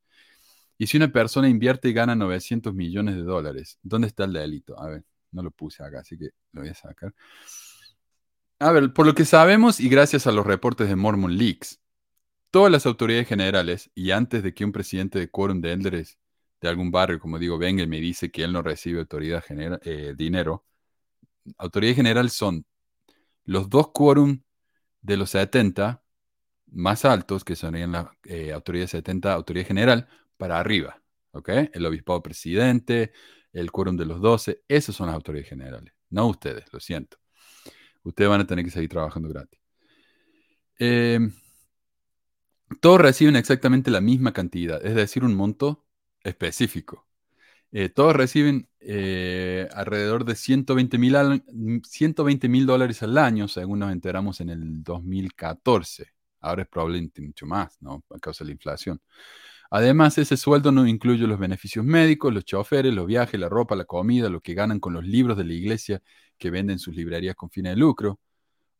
Y 0.77 0.87
si 0.87 0.97
una 0.97 1.11
persona 1.11 1.49
invierte 1.49 1.89
y 1.89 1.93
gana 1.93 2.15
900 2.15 2.73
millones 2.73 3.15
de 3.15 3.23
dólares, 3.23 3.77
¿dónde 3.83 4.07
está 4.07 4.23
el 4.23 4.33
delito? 4.33 4.79
A 4.81 4.87
ver, 4.87 5.03
no 5.31 5.43
lo 5.43 5.51
puse 5.51 5.83
acá, 5.83 5.99
así 5.99 6.17
que 6.17 6.29
lo 6.53 6.61
voy 6.61 6.69
a 6.69 6.73
sacar. 6.73 7.13
A 8.59 8.71
ver, 8.71 8.93
por 8.93 9.05
lo 9.05 9.13
que 9.13 9.25
sabemos 9.25 9.79
y 9.79 9.89
gracias 9.89 10.25
a 10.27 10.31
los 10.31 10.45
reportes 10.45 10.87
de 10.87 10.95
Mormon 10.95 11.37
Leaks, 11.37 11.80
todas 12.51 12.71
las 12.71 12.85
autoridades 12.85 13.27
generales, 13.27 13.91
y 13.95 14.11
antes 14.11 14.43
de 14.43 14.53
que 14.53 14.65
un 14.65 14.71
presidente 14.71 15.19
de 15.19 15.29
quórum 15.29 15.61
de 15.61 15.73
elders 15.73 16.19
de 16.61 16.69
algún 16.69 16.91
barrio, 16.91 17.19
como 17.19 17.39
digo, 17.39 17.57
venga 17.57 17.83
y 17.83 17.87
me 17.87 17.99
dice 18.01 18.31
que 18.31 18.43
él 18.43 18.53
no 18.53 18.61
recibe 18.61 18.99
autoridad 18.99 19.43
genera- 19.43 19.79
eh, 19.83 20.13
dinero, 20.17 20.65
autoridad 21.57 21.95
general 21.95 22.29
son 22.29 22.65
los 23.45 23.69
dos 23.69 23.89
quórum 23.93 24.41
de 25.01 25.17
los 25.17 25.31
70 25.31 26.03
más 26.67 27.05
altos, 27.05 27.43
que 27.43 27.55
serían 27.55 27.91
la 27.93 28.11
eh, 28.25 28.53
autoridad 28.53 28.87
70, 28.87 29.33
autoridad 29.33 29.67
general, 29.67 30.07
para 30.37 30.59
arriba, 30.59 31.01
¿ok? 31.31 31.49
El 31.73 31.85
obispado 31.85 32.23
presidente, 32.23 33.13
el 33.53 33.71
quórum 33.71 33.97
de 33.97 34.05
los 34.05 34.21
12, 34.21 34.63
esos 34.67 34.95
son 34.95 35.07
las 35.07 35.15
autoridades 35.15 35.49
generales, 35.49 35.93
no 36.09 36.27
ustedes, 36.27 36.65
lo 36.73 36.79
siento. 36.79 37.17
Ustedes 38.03 38.29
van 38.29 38.41
a 38.41 38.47
tener 38.47 38.65
que 38.65 38.71
seguir 38.71 38.89
trabajando 38.89 39.29
gratis. 39.29 39.59
Eh, 40.79 41.19
todos 42.79 43.01
reciben 43.01 43.35
exactamente 43.35 43.91
la 43.91 44.01
misma 44.01 44.33
cantidad, 44.33 44.83
es 44.85 44.95
decir, 44.95 45.23
un 45.23 45.35
monto 45.35 45.85
específico. 46.23 47.07
Eh, 47.71 47.89
todos 47.89 48.15
reciben 48.15 48.67
eh, 48.81 49.67
alrededor 49.73 50.25
de 50.25 50.35
120 50.35 50.97
mil 50.97 52.65
dólares 52.65 53.01
al 53.03 53.17
año, 53.17 53.47
según 53.47 53.79
nos 53.79 53.91
enteramos 53.91 54.41
en 54.41 54.49
el 54.49 54.83
2014. 54.83 56.07
Ahora 56.41 56.63
es 56.63 56.67
probablemente 56.67 57.21
mucho 57.21 57.45
más, 57.45 57.77
¿no? 57.81 58.03
A 58.09 58.19
causa 58.19 58.43
de 58.43 58.49
la 58.49 58.53
inflación. 58.53 59.01
Además, 59.69 60.17
ese 60.17 60.35
sueldo 60.37 60.71
no 60.71 60.85
incluye 60.85 61.25
los 61.27 61.39
beneficios 61.39 61.85
médicos, 61.85 62.33
los 62.33 62.43
choferes, 62.45 62.93
los 62.93 63.07
viajes, 63.07 63.39
la 63.39 63.47
ropa, 63.47 63.75
la 63.75 63.85
comida, 63.85 64.29
lo 64.29 64.41
que 64.41 64.53
ganan 64.53 64.79
con 64.81 64.93
los 64.93 65.05
libros 65.05 65.37
de 65.37 65.45
la 65.45 65.53
iglesia 65.53 66.01
que 66.37 66.49
venden 66.51 66.77
sus 66.79 66.95
librerías 66.95 67.35
con 67.35 67.49
fines 67.49 67.73
de 67.73 67.77
lucro. 67.77 68.19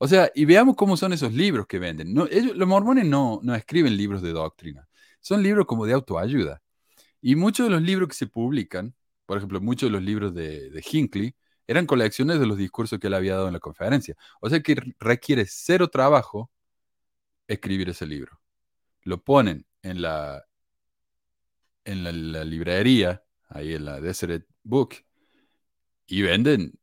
O 0.03 0.07
sea, 0.07 0.31
y 0.33 0.45
veamos 0.45 0.75
cómo 0.75 0.97
son 0.97 1.13
esos 1.13 1.31
libros 1.31 1.67
que 1.67 1.77
venden. 1.77 2.15
Los 2.15 2.67
mormones 2.67 3.05
no, 3.05 3.39
no 3.43 3.53
escriben 3.53 3.95
libros 3.95 4.23
de 4.23 4.31
doctrina, 4.31 4.89
son 5.19 5.43
libros 5.43 5.67
como 5.67 5.85
de 5.85 5.93
autoayuda. 5.93 6.63
Y 7.21 7.35
muchos 7.35 7.67
de 7.67 7.71
los 7.71 7.83
libros 7.83 8.09
que 8.09 8.15
se 8.15 8.25
publican, 8.25 8.95
por 9.27 9.37
ejemplo, 9.37 9.61
muchos 9.61 9.89
de 9.89 9.91
los 9.91 10.01
libros 10.01 10.33
de, 10.33 10.83
Hinckley, 10.91 11.35
eran 11.67 11.85
colecciones 11.85 12.39
de 12.39 12.47
los 12.47 12.57
discursos 12.57 12.99
que 12.99 13.07
él 13.07 13.13
había 13.13 13.35
dado 13.35 13.45
en 13.47 13.53
la 13.53 13.59
conferencia. 13.59 14.15
O 14.41 14.49
sea 14.49 14.61
que 14.61 14.75
requiere 14.99 15.45
cero 15.47 15.87
trabajo 15.89 16.49
escribir 17.47 17.89
ese 17.89 18.07
libro. 18.07 18.39
Lo 19.03 19.23
ponen 19.23 19.67
en 19.83 20.01
la, 20.01 20.43
en 21.85 22.31
la 22.31 22.43
librería, 22.43 23.23
ahí 23.49 23.75
en 23.75 23.85
la 23.85 24.01
Deseret 24.01 24.47
Book, 24.63 24.95
y 26.07 26.23
venden. 26.23 26.73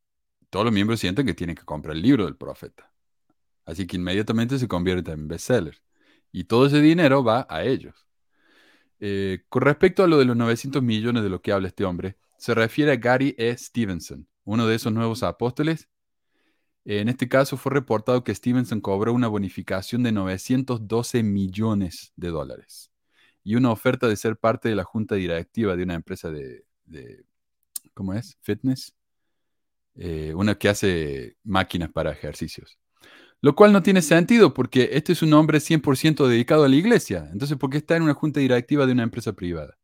Todos 0.51 0.67
los 0.67 0.73
miembros 0.75 1.01
sienten 1.01 1.27
que 1.27 1.35
tienen 1.35 1.57
que 1.57 1.65
comprar 1.65 1.97
el 1.97 2.03
libro 2.03 2.25
del 2.25 2.37
profeta. 2.37 2.88
Así 3.69 3.87
que 3.87 3.97
inmediatamente 3.97 4.59
se 4.59 4.67
convierte 4.67 5.13
en 5.13 5.29
bestseller. 5.29 5.83
Y 6.33 6.45
todo 6.45 6.67
ese 6.67 6.81
dinero 6.81 7.23
va 7.23 7.47
a 7.51 7.65
ellos. 7.65 8.07
Eh, 8.99 9.45
con 9.51 9.61
respecto 9.61 10.03
a 10.03 10.07
lo 10.07 10.17
de 10.17 10.25
los 10.25 10.39
900 10.39 10.83
millones 10.83 11.23
de 11.23 11.29
lo 11.29 11.43
que 11.43 11.53
habla 11.53 11.69
este 11.69 11.85
hombre, 11.85 12.17
se 12.39 12.55
refiere 12.55 12.93
a 12.93 12.97
Gary 12.97 13.35
E. 13.37 13.55
Stevenson, 13.55 14.27
uno 14.45 14.67
de 14.67 14.75
esos 14.77 14.91
nuevos 14.91 15.23
apóstoles. 15.23 15.87
En 16.87 17.11
este 17.11 17.29
caso 17.29 17.59
fue 17.59 17.73
reportado 17.73 18.25
que 18.25 18.35
Stevenson 18.35 18.81
cobró 18.81 19.13
una 19.13 19.29
bonificación 19.29 20.03
de 20.03 20.13
912 20.13 21.23
millones 21.23 22.15
de 22.17 22.29
dólares 22.29 22.91
y 23.45 23.57
una 23.57 23.71
oferta 23.71 24.09
de 24.09 24.17
ser 24.17 24.39
parte 24.39 24.71
de 24.71 24.77
la 24.77 24.85
junta 24.85 25.15
directiva 25.17 25.77
de 25.77 25.83
una 25.83 25.95
empresa 25.95 26.31
de, 26.31 26.65
¿cómo 27.93 28.15
es? 28.15 28.39
Fitness. 28.41 28.95
Eh, 29.95 30.33
una 30.35 30.55
que 30.55 30.71
hace 30.71 31.37
máquinas 31.45 31.91
para 31.93 32.13
ejercicios. 32.13 32.79
Lo 33.41 33.55
cual 33.55 33.73
no 33.73 33.83
tiene 33.83 34.03
sentido 34.03 34.53
porque 34.53 34.91
este 34.93 35.13
es 35.13 35.23
un 35.23 35.33
hombre 35.33 35.61
100% 35.61 36.27
dedicado 36.27 36.65
a 36.65 36.69
la 36.69 36.77
iglesia. 36.77 37.29
Entonces, 37.33 37.57
¿por 37.57 37.71
qué 37.71 37.79
está 37.79 37.97
en 37.97 38.03
una 38.03 38.15
junta 38.15 38.41
directiva 38.41 38.85
de 38.87 38.93
una 38.93 39.05
empresa 39.05 39.33
privada? 39.33 39.79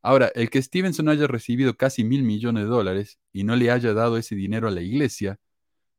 Ahora, 0.00 0.30
el 0.34 0.48
que 0.48 0.62
Stevenson 0.62 1.08
haya 1.08 1.26
recibido 1.26 1.76
casi 1.76 2.04
mil 2.04 2.22
millones 2.22 2.64
de 2.64 2.70
dólares 2.70 3.18
y 3.32 3.44
no 3.44 3.56
le 3.56 3.70
haya 3.70 3.92
dado 3.92 4.16
ese 4.16 4.34
dinero 4.36 4.68
a 4.68 4.70
la 4.70 4.80
iglesia, 4.80 5.38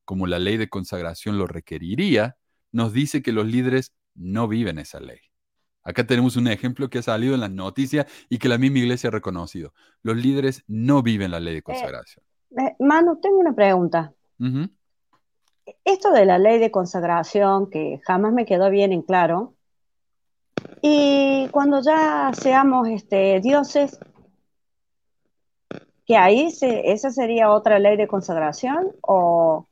como 0.06 0.26
la 0.26 0.40
ley 0.40 0.58
de 0.58 0.70
consagración 0.70 1.38
lo 1.38 1.46
requeriría, 1.46 2.38
nos 2.72 2.94
dice 2.94 3.22
que 3.22 3.32
los 3.32 3.46
líderes 3.46 3.94
no 4.16 4.48
viven 4.48 4.80
esa 4.80 5.00
ley. 5.00 5.20
Acá 5.84 6.06
tenemos 6.06 6.36
un 6.36 6.48
ejemplo 6.48 6.90
que 6.90 7.00
ha 7.00 7.02
salido 7.02 7.34
en 7.36 7.42
las 7.42 7.52
noticias 7.52 8.06
y 8.30 8.38
que 8.38 8.50
la 8.50 8.58
misma 8.58 8.80
iglesia 8.80 9.10
ha 9.10 9.12
reconocido. 9.12 9.74
Los 10.02 10.18
líderes 10.18 10.64
no 10.68 11.04
viven 11.04 11.32
la 11.32 11.40
ley 11.40 11.54
de 11.54 11.62
consagración. 11.62 12.24
Eh, 12.58 12.76
Manu, 12.80 13.20
tengo 13.22 13.38
una 13.38 13.54
pregunta. 13.54 14.14
Uh 14.40 14.46
-huh. 14.46 14.72
Esto 15.86 16.12
de 16.12 16.26
la 16.26 16.38
ley 16.38 16.60
de 16.60 16.72
consagración, 16.72 17.70
que 17.70 18.00
jamás 18.06 18.34
me 18.34 18.46
quedó 18.46 18.70
bien 18.70 18.94
en 18.94 19.02
claro, 19.02 19.54
y 20.82 21.48
cuando 21.52 21.82
ya 21.82 22.32
seamos 22.34 22.88
este, 22.88 23.40
dioses, 23.42 24.00
que 26.06 26.18
ahí 26.18 26.52
se, 26.52 26.92
esa 26.92 27.12
sería 27.12 27.52
otra 27.52 27.80
ley 27.80 27.98
de 27.98 28.08
consagración 28.08 28.92
o... 29.02 29.68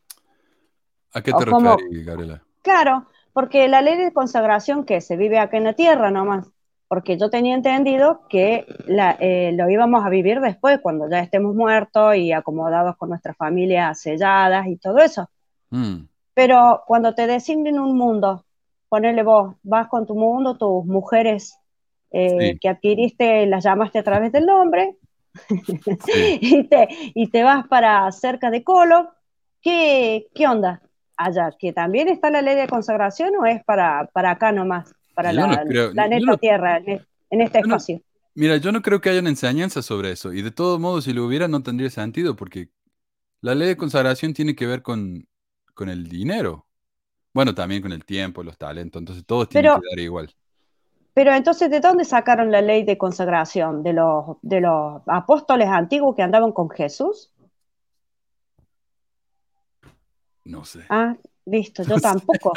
¿A 1.14 1.22
qué 1.22 1.32
te 1.34 1.45
refieres, 1.45 2.06
Gabriela? 2.06 2.43
Claro, 2.62 3.08
porque 3.34 3.68
la 3.68 3.82
ley 3.82 3.98
de 3.98 4.14
consagración 4.14 4.84
que 4.84 5.02
se 5.02 5.18
vive 5.18 5.39
acá 5.39 5.58
en 5.58 5.64
la 5.64 5.74
tierra 5.74 6.12
nomás, 6.12 6.48
porque 6.88 7.18
yo 7.18 7.30
tenía 7.30 7.56
entendido 7.56 8.28
que 8.30 8.66
la, 8.86 9.18
eh, 9.20 9.52
lo 9.54 9.70
íbamos 9.70 10.06
a 10.06 10.10
vivir 10.10 10.41
después, 10.41 10.80
cuando 10.82 11.10
ya 11.10 11.20
estemos 11.20 11.56
muertos 11.56 12.16
y 12.16 12.32
acomodados 12.34 12.98
con 12.98 13.10
nuestras 13.10 13.36
familias 13.36 14.00
selladas 14.00 14.68
y 14.68 14.78
todo 14.78 15.00
eso. 15.00 15.30
Mm. 15.70 16.07
Pero 16.34 16.84
cuando 16.86 17.15
te 17.15 17.28
designen 17.28 17.80
un 17.80 17.97
mundo, 17.97 18.45
ponele 18.89 19.24
vos, 19.24 19.55
vas 19.63 19.88
con 19.88 20.05
tu 20.05 20.15
mundo, 20.15 20.57
tus 20.57 20.86
mujeres 20.86 21.57
eh, 22.11 22.51
sí. 22.53 22.59
que 22.59 22.70
adquiriste, 22.70 23.45
las 23.47 23.63
llamaste 23.63 23.99
a 23.99 24.03
través 24.03 24.32
del 24.32 24.45
nombre, 24.45 24.97
sí. 25.47 26.39
y, 26.41 26.63
te, 26.63 26.88
y 27.13 27.30
te 27.30 27.43
vas 27.43 27.68
para 27.68 28.11
cerca 28.11 28.49
de 28.49 28.63
Colo, 28.63 29.09
¿qué, 29.61 30.28
qué 30.34 30.47
onda? 30.47 30.82
Allá, 31.18 31.51
¿que 31.57 31.74
también 31.74 32.07
está 32.07 32.30
la 32.30 32.41
ley 32.41 32.55
de 32.55 32.68
consagración 32.68 33.36
o 33.38 33.45
es 33.45 33.63
para, 33.63 34.07
para 34.13 34.32
acá 34.32 34.51
nomás? 34.51 34.93
Para 35.15 35.32
yo 35.32 35.41
la, 35.41 35.47
no 35.47 35.70
creo, 35.70 35.91
planeta 35.91 36.26
no, 36.26 36.38
Tierra, 36.38 36.78
en, 36.78 37.41
este 37.41 37.61
no, 37.61 37.68
espacio. 37.68 38.01
Mira, 38.36 38.57
yo 38.57 38.72
no 38.72 38.84
creo 38.84 39.01
que 39.01 39.09
haya 39.09 39.20
una 39.20 39.30
enseñanza 39.30 39.82
sobre 39.82 40.11
eso, 40.11 40.32
y 40.32 40.43
de 40.43 40.51
todos 40.51 40.80
modos, 40.80 41.05
si 41.05 41.13
lo 41.13 41.26
hubiera, 41.26 41.47
no 41.47 41.63
tendría 41.63 41.89
sentido, 41.89 42.36
porque 42.36 42.70
la 43.41 43.55
ley 43.55 43.68
de 43.68 43.78
consagración 43.78 44.34
tiene 44.34 44.55
que 44.55 44.68
ver 44.68 44.84
con, 44.84 45.28
con 45.78 45.88
el 45.89 46.09
dinero. 46.09 46.65
Bueno, 47.34 47.53
también 47.53 47.82
con 47.82 47.93
el 47.93 48.03
tiempo, 48.03 48.43
los 48.43 48.57
talentos, 48.57 48.99
entonces 48.99 49.25
todos 49.25 49.47
tienen 49.47 49.71
Pero, 49.71 49.82
que 49.82 49.88
dar 49.89 49.99
igual. 49.99 50.36
Pero 51.13 51.34
entonces, 51.34 51.69
¿de 51.69 51.80
dónde 51.80 52.03
sacaron 52.03 52.51
la 52.51 52.61
ley 52.61 52.84
de 52.84 52.97
consagración? 52.97 53.84
¿De 53.84 53.93
los, 53.93 54.38
de 54.41 54.59
los 54.59 55.01
apóstoles 55.05 55.67
antiguos 55.67 56.15
que 56.15 56.23
andaban 56.23 56.51
con 56.51 56.69
Jesús? 56.69 57.32
No 60.43 60.65
sé. 60.65 60.82
Ah, 60.89 61.15
listo, 61.45 61.84
yo 61.84 61.97
tampoco. 62.01 62.53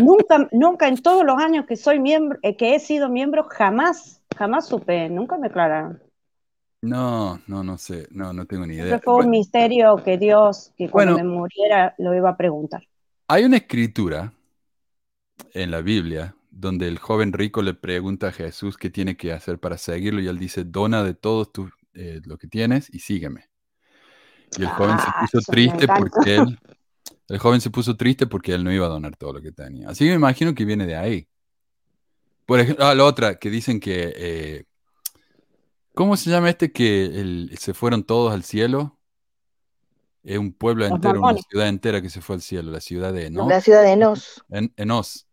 nunca, 0.00 0.48
nunca 0.50 0.88
en 0.88 0.96
todos 0.96 1.24
los 1.24 1.38
años 1.38 1.66
que 1.66 1.76
soy 1.76 2.00
miembro, 2.00 2.38
eh, 2.42 2.56
que 2.56 2.74
he 2.74 2.80
sido 2.80 3.10
miembro, 3.10 3.44
jamás, 3.44 4.22
jamás 4.36 4.66
supe, 4.66 5.10
nunca 5.10 5.36
me 5.36 5.48
aclararon. 5.48 6.00
No, 6.82 7.40
no, 7.46 7.62
no 7.62 7.78
sé, 7.78 8.08
no, 8.10 8.32
no 8.32 8.46
tengo 8.46 8.66
ni 8.66 8.74
idea. 8.76 8.84
Siempre 8.86 9.00
fue 9.00 9.14
un 9.18 9.30
Bueno, 9.30 9.30
misterio 9.30 10.02
que 10.02 10.18
Dios, 10.18 10.72
que 10.76 10.90
cuando 10.90 11.12
Bueno. 11.12 11.16
me 11.16 11.24
muriera, 11.24 11.94
lo 11.96 12.14
iba 12.14 12.28
a 12.30 12.36
preguntar. 12.36 12.82
Hay 13.26 13.42
una 13.44 13.56
escritura 13.56 14.32
en 15.54 15.70
la 15.70 15.80
Biblia 15.80 16.36
donde 16.50 16.88
el 16.88 16.98
joven 16.98 17.32
rico 17.32 17.62
le 17.62 17.72
pregunta 17.74 18.28
a 18.28 18.32
Jesús 18.32 18.76
qué 18.76 18.90
tiene 18.90 19.16
que 19.16 19.32
hacer 19.32 19.58
para 19.58 19.78
seguirlo 19.78 20.20
y 20.20 20.28
él 20.28 20.38
dice, 20.38 20.64
dona 20.64 21.02
de 21.04 21.14
todo 21.14 21.46
tu, 21.46 21.70
eh, 21.94 22.20
lo 22.26 22.36
que 22.38 22.48
tienes 22.48 22.92
y 22.92 22.98
sígueme. 22.98 23.48
Y 24.54 24.62
el 24.62 24.70
joven 24.70 24.98
se 24.98 25.12
Ah, 25.12 25.12
puso 25.12 25.42
eso 25.42 25.48
triste 25.48 25.88
porque 25.88 26.36
él, 26.36 26.58
el 27.28 27.38
joven 27.38 27.60
se 27.60 27.70
puso 27.70 27.96
triste 27.96 28.26
porque 28.26 28.54
él 28.54 28.64
no 28.64 28.72
iba 28.72 28.86
a 28.86 28.90
donar 28.90 29.16
todo 29.16 29.34
lo 29.34 29.42
que 29.42 29.52
tenía. 29.52 29.88
Así 29.90 30.04
que 30.04 30.10
me 30.12 30.16
imagino 30.16 30.54
que 30.54 30.64
viene 30.64 30.86
de 30.86 30.96
ahí. 30.96 31.28
Por 32.46 32.60
ejemplo, 32.60 32.84
ah, 32.86 32.94
la 32.94 33.04
otra 33.04 33.36
que 33.38 33.50
dicen 33.50 33.80
que, 33.80 34.12
eh, 34.16 34.64
¿cómo 35.94 36.16
se 36.16 36.30
llama 36.30 36.50
este 36.50 36.72
que 36.72 37.04
el- 37.04 37.56
se 37.58 37.74
fueron 37.74 38.04
todos 38.04 38.32
al 38.32 38.44
cielo? 38.44 38.98
Es 40.24 40.38
un 40.38 40.52
pueblo 40.52 40.84
Los 40.84 40.92
entero, 40.92 41.20
una 41.20 41.34
ciudad 41.36 41.68
entera 41.68 42.00
que 42.00 42.08
se 42.10 42.20
fue 42.20 42.36
al 42.36 42.42
cielo, 42.42 42.70
la 42.70 42.80
ciudad 42.80 43.12
de 43.12 43.30
¿no? 43.30 43.48
La 43.48 43.60
ciudad 43.60 43.82
de 43.82 43.92
Enos. 43.92 44.44
En, 44.50 44.72
Enos. 44.76 45.26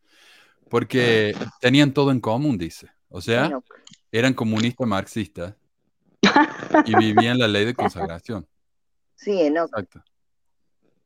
Porque 0.69 1.35
tenían 1.61 1.93
todo 1.93 2.11
en 2.11 2.19
común, 2.19 2.57
dice. 2.57 2.89
O 3.09 3.21
sea, 3.21 3.51
eran 4.11 4.33
comunistas 4.33 4.87
marxistas 4.87 5.55
y 6.85 6.95
vivían 7.25 7.37
la 7.39 7.47
ley 7.47 7.65
de 7.65 7.73
consagración. 7.73 8.47
Sí, 9.15 9.41
Enoch. 9.41 9.69
Exacto. 9.69 10.03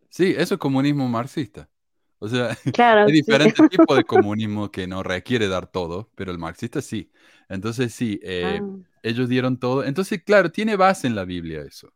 Sí, 0.10 0.36
eso 0.38 0.56
es 0.56 0.60
comunismo 0.60 1.08
marxista. 1.08 1.70
O 2.20 2.28
sea, 2.28 2.56
Claro, 2.74 3.02
hay 3.02 3.08
sí. 3.08 3.14
diferentes 3.14 3.70
tipos 3.70 3.98
de 3.98 4.04
comunismo 4.06 4.72
que 4.72 4.88
no 4.88 5.04
requiere 5.04 5.48
dar 5.48 5.68
todo, 5.68 6.10
pero 6.16 6.32
el 6.32 6.38
marxista 6.38 6.82
sí. 6.82 7.12
Entonces 7.50 7.94
sí, 7.94 8.20
eh, 8.24 8.62
Ah. 8.62 8.68
ellos 9.04 9.30
dieron 9.30 9.58
todo. 9.58 9.84
Entonces, 9.84 10.24
claro, 10.24 10.52
tiene 10.52 10.76
base 10.76 11.08
en 11.08 11.16
la 11.16 11.26
Biblia 11.26 11.62
eso. 11.62 11.92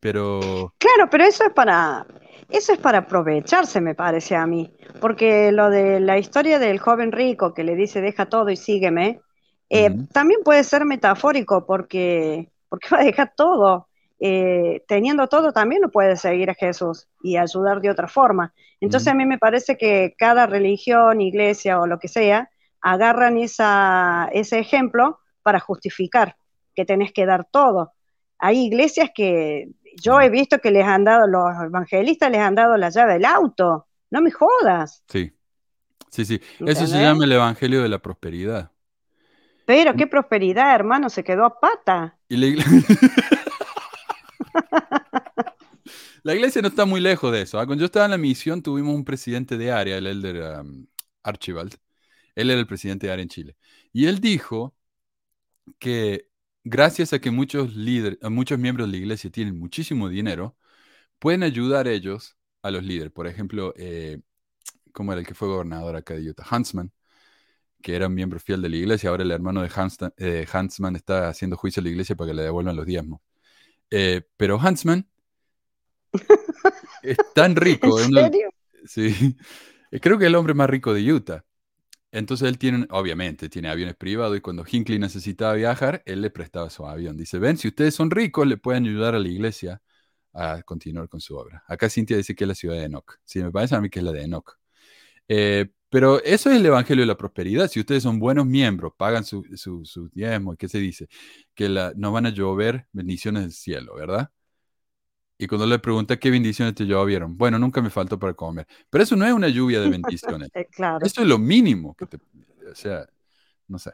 Pero, 0.00 0.74
Claro, 0.78 1.08
pero 1.10 1.24
eso 1.24 1.44
es 1.44 1.52
para, 1.52 2.04
eso 2.48 2.72
es 2.72 2.78
para 2.78 2.98
aprovecharse, 2.98 3.80
me 3.80 3.94
parece 3.94 4.34
a 4.34 4.46
mí. 4.46 4.72
Porque 5.00 5.52
lo 5.52 5.70
de 5.70 6.00
la 6.00 6.18
historia 6.18 6.58
del 6.58 6.78
joven 6.80 7.12
rico 7.12 7.54
que 7.54 7.62
le 7.64 7.76
dice 7.76 8.00
deja 8.00 8.26
todo 8.26 8.50
y 8.50 8.56
sígueme, 8.56 9.20
eh, 9.70 9.90
también 10.12 10.40
puede 10.44 10.64
ser 10.64 10.84
metafórico 10.84 11.64
porque, 11.66 12.50
porque 12.68 12.88
va 12.94 13.00
a 13.00 13.04
dejar 13.04 13.32
todo. 13.36 13.88
Eh, 14.24 14.84
teniendo 14.86 15.26
todo 15.26 15.52
también 15.52 15.82
no 15.82 15.90
puede 15.90 16.14
seguir 16.16 16.48
a 16.48 16.54
Jesús 16.54 17.08
y 17.24 17.36
ayudar 17.36 17.80
de 17.80 17.90
otra 17.90 18.06
forma. 18.06 18.54
Entonces 18.80 19.08
a 19.08 19.14
mí 19.14 19.26
me 19.26 19.38
parece 19.38 19.76
que 19.76 20.14
cada 20.16 20.46
religión, 20.46 21.20
iglesia 21.20 21.80
o 21.80 21.88
lo 21.88 21.98
que 21.98 22.06
sea, 22.06 22.48
agarran 22.82 23.36
esa, 23.38 24.28
ese 24.32 24.58
ejemplo 24.58 25.18
para 25.42 25.60
justificar 25.60 26.36
que 26.74 26.84
tenés 26.84 27.12
que 27.12 27.26
dar 27.26 27.46
todo. 27.50 27.92
Hay 28.38 28.64
iglesias 28.66 29.10
que 29.14 29.68
yo 30.02 30.20
he 30.20 30.30
visto 30.30 30.58
que 30.58 30.70
les 30.70 30.84
han 30.84 31.04
dado, 31.04 31.26
los 31.26 31.44
evangelistas 31.64 32.30
les 32.30 32.40
han 32.40 32.54
dado 32.54 32.76
la 32.76 32.90
llave 32.90 33.14
del 33.14 33.24
auto. 33.24 33.86
No 34.10 34.20
me 34.20 34.30
jodas. 34.30 35.02
sí, 35.08 35.32
sí, 36.10 36.24
sí. 36.24 36.40
Eso 36.66 36.86
se 36.86 37.00
llama 37.00 37.24
el 37.24 37.32
Evangelio 37.32 37.82
de 37.82 37.88
la 37.88 37.98
Prosperidad. 37.98 38.70
Pero 39.64 39.94
qué 39.94 40.06
prosperidad, 40.06 40.74
hermano, 40.74 41.08
se 41.08 41.24
quedó 41.24 41.44
a 41.46 41.58
pata. 41.60 42.18
Y 42.28 42.36
la, 42.36 42.46
igle- 42.46 42.64
La 46.24 46.34
iglesia 46.34 46.62
no 46.62 46.68
está 46.68 46.84
muy 46.84 47.00
lejos 47.00 47.32
de 47.32 47.42
eso. 47.42 47.58
¿ah? 47.58 47.66
Cuando 47.66 47.80
yo 47.82 47.86
estaba 47.86 48.04
en 48.04 48.12
la 48.12 48.18
misión 48.18 48.62
tuvimos 48.62 48.94
un 48.94 49.04
presidente 49.04 49.56
de 49.56 49.72
área, 49.72 49.96
el 49.98 50.06
elder 50.06 50.60
um, 50.60 50.86
Archibald. 51.24 51.74
Él 52.34 52.50
era 52.50 52.60
el 52.60 52.66
presidente 52.66 53.06
de 53.06 53.12
área 53.12 53.22
en 53.22 53.28
Chile. 53.28 53.56
Y 53.92 54.06
él 54.06 54.20
dijo 54.20 54.74
que 55.78 56.28
gracias 56.64 57.12
a 57.12 57.20
que 57.20 57.30
muchos 57.30 57.74
líderes, 57.74 58.18
muchos 58.30 58.58
miembros 58.58 58.88
de 58.88 58.92
la 58.92 58.98
iglesia 58.98 59.30
tienen 59.30 59.58
muchísimo 59.58 60.08
dinero, 60.08 60.56
pueden 61.18 61.42
ayudar 61.42 61.88
ellos 61.88 62.36
a 62.62 62.70
los 62.70 62.84
líderes. 62.84 63.12
Por 63.12 63.26
ejemplo, 63.26 63.74
eh, 63.76 64.20
como 64.92 65.12
era 65.12 65.20
el 65.20 65.26
que 65.26 65.34
fue 65.34 65.48
gobernador 65.48 65.96
acá 65.96 66.14
de 66.14 66.30
Utah, 66.30 66.44
Huntsman, 66.50 66.92
que 67.82 67.96
era 67.96 68.06
un 68.08 68.14
miembro 68.14 68.38
fiel 68.40 68.62
de 68.62 68.68
la 68.68 68.76
iglesia, 68.76 69.10
ahora 69.10 69.24
el 69.24 69.30
hermano 69.32 69.62
de 69.62 69.70
Huntsman, 69.74 70.14
eh, 70.16 70.46
Huntsman 70.52 70.96
está 70.96 71.28
haciendo 71.28 71.56
juicio 71.56 71.80
a 71.80 71.84
la 71.84 71.90
iglesia 71.90 72.16
para 72.16 72.30
que 72.30 72.34
le 72.34 72.42
devuelvan 72.42 72.76
los 72.76 72.86
diezmos. 72.86 73.20
Eh, 73.90 74.22
pero 74.36 74.56
Huntsman 74.58 75.06
es 77.02 77.16
tan 77.34 77.56
rico, 77.56 78.00
¿En 78.00 78.06
uno 78.06 78.30
sí, 78.84 79.36
creo 80.00 80.18
que 80.18 80.24
es 80.24 80.28
el 80.28 80.34
hombre 80.34 80.54
más 80.54 80.70
rico 80.70 80.94
de 80.94 81.12
Utah. 81.12 81.44
Entonces 82.12 82.48
él 82.48 82.58
tiene, 82.58 82.86
obviamente, 82.90 83.48
tiene 83.48 83.68
aviones 83.70 83.96
privados 83.96 84.36
y 84.36 84.40
cuando 84.42 84.64
Hinckley 84.70 84.98
necesitaba 84.98 85.54
viajar, 85.54 86.02
él 86.06 86.20
le 86.22 86.30
prestaba 86.30 86.70
su 86.70 86.86
avión. 86.86 87.16
Dice, 87.16 87.38
ven, 87.38 87.56
si 87.58 87.68
ustedes 87.68 87.94
son 87.94 88.10
ricos, 88.10 88.46
le 88.46 88.58
pueden 88.58 88.84
ayudar 88.84 89.14
a 89.14 89.18
la 89.18 89.28
iglesia 89.28 89.82
a 90.34 90.62
continuar 90.62 91.08
con 91.08 91.20
su 91.20 91.36
obra. 91.36 91.64
Acá 91.68 91.88
Cintia 91.90 92.16
dice 92.16 92.34
que 92.34 92.44
es 92.44 92.48
la 92.48 92.54
ciudad 92.54 92.76
de 92.76 92.84
Enoch. 92.84 93.18
Sí, 93.24 93.42
me 93.42 93.50
parece 93.50 93.74
a 93.76 93.80
mí 93.80 93.90
que 93.90 94.00
es 94.00 94.04
la 94.04 94.12
de 94.12 94.22
Enoch. 94.24 94.58
Eh, 95.28 95.70
pero 95.90 96.22
eso 96.24 96.50
es 96.50 96.56
el 96.56 96.66
evangelio 96.66 97.02
de 97.02 97.06
la 97.06 97.16
prosperidad. 97.18 97.68
Si 97.68 97.80
ustedes 97.80 98.02
son 98.02 98.18
buenos 98.18 98.46
miembros, 98.46 98.94
pagan 98.96 99.24
su, 99.24 99.44
su, 99.56 99.84
su 99.84 100.08
diezmo, 100.10 100.56
¿qué 100.56 100.68
se 100.68 100.78
dice? 100.78 101.08
Que 101.54 101.68
la, 101.68 101.92
no 101.96 102.12
van 102.12 102.26
a 102.26 102.30
llover 102.30 102.86
bendiciones 102.92 103.42
del 103.42 103.52
cielo, 103.52 103.94
¿verdad? 103.96 104.30
Y 105.42 105.48
cuando 105.48 105.66
le 105.66 105.80
pregunté 105.80 106.20
qué 106.20 106.30
bendiciones 106.30 106.72
te 106.76 106.84
llovieron, 106.84 107.36
bueno, 107.36 107.58
nunca 107.58 107.82
me 107.82 107.90
faltó 107.90 108.16
para 108.16 108.32
comer. 108.32 108.64
Pero 108.88 109.02
eso 109.02 109.16
no 109.16 109.26
es 109.26 109.32
una 109.32 109.48
lluvia 109.48 109.80
de 109.80 109.90
bendiciones. 109.90 110.50
Eh, 110.54 110.66
claro. 110.70 111.04
Eso 111.04 111.20
es 111.22 111.26
lo 111.26 111.36
mínimo 111.36 111.96
que 111.96 112.06
te. 112.06 112.16
O 112.70 112.74
sea, 112.76 113.04
no 113.66 113.76
sé. 113.80 113.90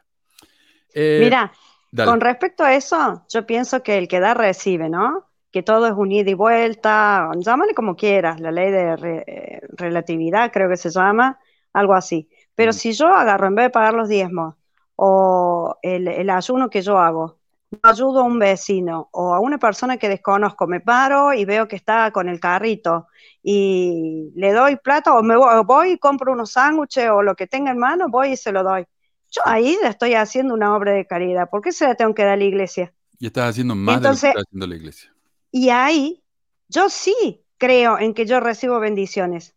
Eh, 0.93 1.21
Mira, 1.23 1.51
dale. 1.91 2.11
con 2.11 2.21
respecto 2.21 2.63
a 2.63 2.75
eso, 2.75 3.25
yo 3.29 3.47
pienso 3.47 3.81
que 3.81 3.97
el 3.97 4.07
que 4.07 4.19
da 4.19 4.35
recibe, 4.35 4.89
¿no? 4.89 5.25
Que 5.51 5.63
todo 5.63 5.87
es 5.87 5.93
un 5.93 6.11
ida 6.11 6.29
y 6.29 6.35
vuelta, 6.35 7.31
llámale 7.37 7.73
como 7.73 7.95
quieras, 7.95 8.39
la 8.39 8.51
ley 8.51 8.69
de 8.71 8.95
re- 8.95 9.23
eh, 9.25 9.61
relatividad 9.71 10.51
creo 10.51 10.69
que 10.69 10.77
se 10.77 10.91
llama, 10.91 11.39
algo 11.73 11.95
así. 11.95 12.29
Pero 12.53 12.69
Mm. 12.71 12.73
si 12.73 12.91
yo 12.93 13.07
agarro, 13.07 13.47
en 13.47 13.55
vez 13.55 13.65
de 13.65 13.69
pagar 13.71 13.95
los 13.95 14.07
diezmos, 14.07 14.53
o 14.97 15.77
el, 15.81 16.07
el 16.09 16.29
ayuno 16.29 16.69
que 16.69 16.83
yo 16.83 16.99
hago, 16.99 17.38
ayudo 17.83 18.21
a 18.21 18.23
un 18.23 18.39
vecino 18.39 19.09
o 19.11 19.33
a 19.33 19.39
una 19.39 19.57
persona 19.57 19.97
que 19.97 20.09
desconozco, 20.09 20.67
me 20.67 20.79
paro 20.79 21.33
y 21.33 21.45
veo 21.45 21.67
que 21.67 21.75
está 21.75 22.11
con 22.11 22.29
el 22.29 22.39
carrito 22.39 23.07
y 23.43 24.31
le 24.35 24.51
doy 24.53 24.75
plata 24.77 25.13
o 25.15 25.23
me 25.23 25.35
voy, 25.37 25.91
y 25.91 25.97
compro 25.97 26.33
unos 26.33 26.51
sándwiches 26.51 27.09
o 27.09 27.21
lo 27.21 27.35
que 27.35 27.47
tenga 27.47 27.71
en 27.71 27.77
mano, 27.77 28.07
voy 28.09 28.29
y 28.33 28.37
se 28.37 28.51
lo 28.51 28.63
doy. 28.63 28.85
Yo 29.31 29.41
ahí 29.45 29.77
le 29.81 29.89
estoy 29.89 30.15
haciendo 30.15 30.53
una 30.53 30.75
obra 30.75 30.91
de 30.93 31.05
caridad. 31.05 31.49
¿Por 31.49 31.61
qué 31.61 31.71
se 31.71 31.85
la 31.85 31.95
tengo 31.95 32.13
que 32.15 32.23
dar 32.23 32.33
a 32.33 32.37
la 32.37 32.43
iglesia? 32.43 32.91
Y 33.19 33.27
estás 33.27 33.51
haciendo 33.51 33.75
más 33.75 33.97
Entonces- 33.97 34.21
de 34.23 34.27
lo 34.29 34.33
que 34.33 34.39
está 34.39 34.49
haciendo 34.49 34.67
la 34.67 34.75
iglesia. 34.75 35.13
Y 35.51 35.69
ahí 35.69 36.23
yo 36.67 36.89
sí 36.89 37.43
creo 37.57 37.99
en 37.99 38.13
que 38.13 38.25
yo 38.25 38.39
recibo 38.39 38.79
bendiciones, 38.79 39.55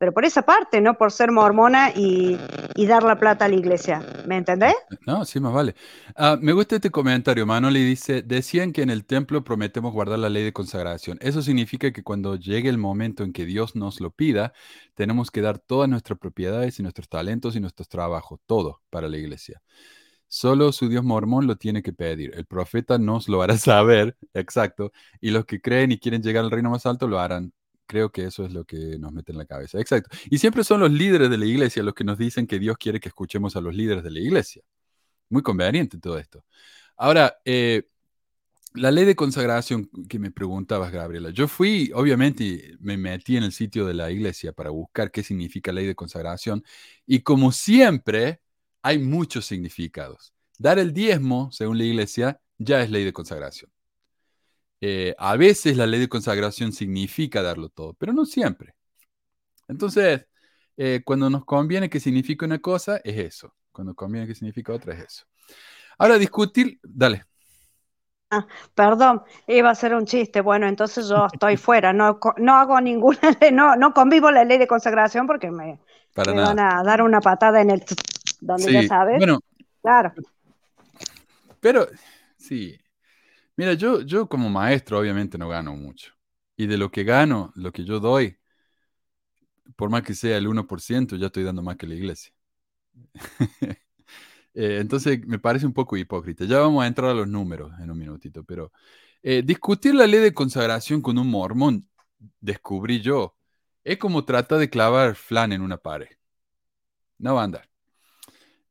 pero 0.00 0.14
por 0.14 0.24
esa 0.24 0.40
parte, 0.40 0.80
no 0.80 0.94
por 0.94 1.12
ser 1.12 1.30
mormona 1.30 1.90
y, 1.90 2.38
y 2.74 2.86
dar 2.86 3.02
la 3.02 3.20
plata 3.20 3.44
a 3.44 3.48
la 3.48 3.54
iglesia. 3.54 4.02
¿Me 4.26 4.38
entendés? 4.38 4.74
No, 5.06 5.26
sí, 5.26 5.38
más 5.40 5.52
vale. 5.52 5.74
Ah, 6.16 6.38
me 6.40 6.54
gusta 6.54 6.76
este 6.76 6.90
comentario. 6.90 7.44
Manoli 7.44 7.84
dice: 7.84 8.22
Decían 8.22 8.72
que 8.72 8.80
en 8.80 8.88
el 8.88 9.04
templo 9.04 9.44
prometemos 9.44 9.92
guardar 9.92 10.18
la 10.18 10.30
ley 10.30 10.42
de 10.42 10.54
consagración. 10.54 11.18
Eso 11.20 11.42
significa 11.42 11.92
que 11.92 12.02
cuando 12.02 12.36
llegue 12.36 12.70
el 12.70 12.78
momento 12.78 13.24
en 13.24 13.34
que 13.34 13.44
Dios 13.44 13.76
nos 13.76 14.00
lo 14.00 14.10
pida, 14.10 14.54
tenemos 14.94 15.30
que 15.30 15.42
dar 15.42 15.58
todas 15.58 15.86
nuestras 15.86 16.18
propiedades 16.18 16.78
y 16.78 16.82
nuestros 16.82 17.06
talentos 17.10 17.54
y 17.54 17.60
nuestros 17.60 17.90
trabajos, 17.90 18.40
todo 18.46 18.80
para 18.88 19.06
la 19.06 19.18
iglesia. 19.18 19.60
Solo 20.28 20.72
su 20.72 20.88
Dios 20.88 21.04
mormón 21.04 21.46
lo 21.46 21.56
tiene 21.56 21.82
que 21.82 21.92
pedir. 21.92 22.32
El 22.34 22.46
profeta 22.46 22.96
nos 22.98 23.28
lo 23.28 23.42
hará 23.42 23.58
saber, 23.58 24.16
exacto, 24.32 24.92
y 25.20 25.30
los 25.30 25.44
que 25.44 25.60
creen 25.60 25.92
y 25.92 25.98
quieren 25.98 26.22
llegar 26.22 26.44
al 26.44 26.50
reino 26.50 26.70
más 26.70 26.86
alto 26.86 27.06
lo 27.06 27.18
harán. 27.20 27.52
Creo 27.90 28.12
que 28.12 28.24
eso 28.24 28.44
es 28.44 28.52
lo 28.52 28.64
que 28.64 29.00
nos 29.00 29.10
mete 29.12 29.32
en 29.32 29.38
la 29.38 29.46
cabeza. 29.46 29.80
Exacto. 29.80 30.16
Y 30.30 30.38
siempre 30.38 30.62
son 30.62 30.78
los 30.78 30.92
líderes 30.92 31.28
de 31.28 31.36
la 31.36 31.44
iglesia 31.44 31.82
los 31.82 31.92
que 31.92 32.04
nos 32.04 32.18
dicen 32.18 32.46
que 32.46 32.60
Dios 32.60 32.76
quiere 32.78 33.00
que 33.00 33.08
escuchemos 33.08 33.56
a 33.56 33.60
los 33.60 33.74
líderes 33.74 34.04
de 34.04 34.12
la 34.12 34.20
iglesia. 34.20 34.62
Muy 35.28 35.42
conveniente 35.42 35.98
todo 35.98 36.16
esto. 36.16 36.44
Ahora, 36.96 37.38
eh, 37.44 37.88
la 38.74 38.92
ley 38.92 39.04
de 39.06 39.16
consagración 39.16 39.90
que 40.08 40.20
me 40.20 40.30
preguntabas, 40.30 40.92
Gabriela. 40.92 41.30
Yo 41.30 41.48
fui, 41.48 41.90
obviamente, 41.92 42.76
me 42.78 42.96
metí 42.96 43.36
en 43.36 43.42
el 43.42 43.50
sitio 43.50 43.84
de 43.86 43.94
la 43.94 44.08
iglesia 44.12 44.52
para 44.52 44.70
buscar 44.70 45.10
qué 45.10 45.24
significa 45.24 45.72
ley 45.72 45.86
de 45.86 45.96
consagración. 45.96 46.62
Y 47.06 47.22
como 47.22 47.50
siempre, 47.50 48.40
hay 48.82 49.00
muchos 49.00 49.46
significados. 49.46 50.32
Dar 50.58 50.78
el 50.78 50.92
diezmo, 50.92 51.50
según 51.50 51.78
la 51.78 51.84
iglesia, 51.84 52.40
ya 52.56 52.80
es 52.82 52.90
ley 52.92 53.04
de 53.04 53.12
consagración. 53.12 53.68
Eh, 54.80 55.14
a 55.18 55.36
veces 55.36 55.76
la 55.76 55.86
ley 55.86 56.00
de 56.00 56.08
consagración 56.08 56.72
significa 56.72 57.42
darlo 57.42 57.68
todo, 57.68 57.94
pero 57.94 58.12
no 58.12 58.24
siempre. 58.26 58.74
Entonces, 59.68 60.26
eh, 60.76 61.02
cuando 61.04 61.30
nos 61.30 61.44
conviene 61.44 61.90
que 61.90 62.00
signifique 62.00 62.44
una 62.44 62.58
cosa, 62.60 62.98
es 63.04 63.18
eso. 63.18 63.54
Cuando 63.72 63.94
conviene 63.94 64.26
que 64.26 64.34
significa 64.34 64.72
otra, 64.72 64.94
es 64.94 65.04
eso. 65.04 65.26
Ahora, 65.98 66.18
discutir, 66.18 66.78
dale. 66.82 67.24
Perdón, 68.74 69.22
iba 69.46 69.70
a 69.70 69.74
ser 69.74 69.94
un 69.94 70.06
chiste. 70.06 70.40
Bueno, 70.40 70.66
entonces 70.66 71.08
yo 71.08 71.26
estoy 71.26 71.56
fuera, 71.56 71.92
no, 71.92 72.18
no 72.38 72.54
hago 72.56 72.80
ninguna 72.80 73.18
ley, 73.40 73.52
no, 73.52 73.76
no 73.76 73.92
convivo 73.94 74.30
la 74.30 74.44
ley 74.44 74.58
de 74.58 74.66
consagración 74.66 75.26
porque 75.26 75.50
me, 75.50 75.78
Para 76.14 76.32
me 76.34 76.40
van 76.42 76.58
a 76.58 76.82
dar 76.82 77.02
una 77.02 77.20
patada 77.20 77.60
en 77.60 77.70
el 77.70 77.84
donde 78.40 78.66
Sí, 78.66 78.72
ya 78.72 78.82
sabes. 78.82 79.18
Bueno, 79.18 79.40
Claro. 79.82 80.12
pero 81.60 81.86
sí. 82.36 82.79
Mira, 83.60 83.74
yo, 83.74 84.00
yo 84.02 84.28
como 84.28 84.48
maestro 84.50 84.98
obviamente 84.98 85.36
no 85.38 85.48
gano 85.48 85.74
mucho. 85.76 86.12
Y 86.56 86.66
de 86.66 86.78
lo 86.78 86.90
que 86.90 87.04
gano, 87.04 87.52
lo 87.56 87.72
que 87.72 87.84
yo 87.84 88.00
doy, 88.00 88.38
por 89.76 89.90
más 89.90 90.02
que 90.02 90.14
sea 90.14 90.36
el 90.38 90.48
1%, 90.48 91.16
ya 91.16 91.26
estoy 91.26 91.44
dando 91.44 91.62
más 91.62 91.76
que 91.76 91.86
la 91.86 91.94
iglesia. 91.94 92.32
Eh, 94.54 94.78
entonces 94.80 95.26
me 95.26 95.38
parece 95.38 95.66
un 95.66 95.72
poco 95.74 95.96
hipócrita. 95.96 96.44
Ya 96.46 96.58
vamos 96.60 96.84
a 96.84 96.88
entrar 96.88 97.10
a 97.10 97.14
los 97.14 97.28
números 97.28 97.72
en 97.80 97.90
un 97.90 97.98
minutito, 97.98 98.44
pero 98.44 98.72
eh, 99.22 99.42
discutir 99.44 99.94
la 99.94 100.06
ley 100.08 100.20
de 100.20 100.34
consagración 100.34 101.02
con 101.02 101.18
un 101.18 101.28
mormón, 101.30 101.88
descubrí 102.40 103.00
yo, 103.02 103.36
es 103.84 103.98
como 103.98 104.24
trata 104.24 104.58
de 104.58 104.70
clavar 104.70 105.16
flan 105.16 105.52
en 105.52 105.62
una 105.62 105.78
pared. 105.78 106.08
No 107.26 107.34
va 107.36 107.42
a 107.42 107.44
andar. 107.50 107.69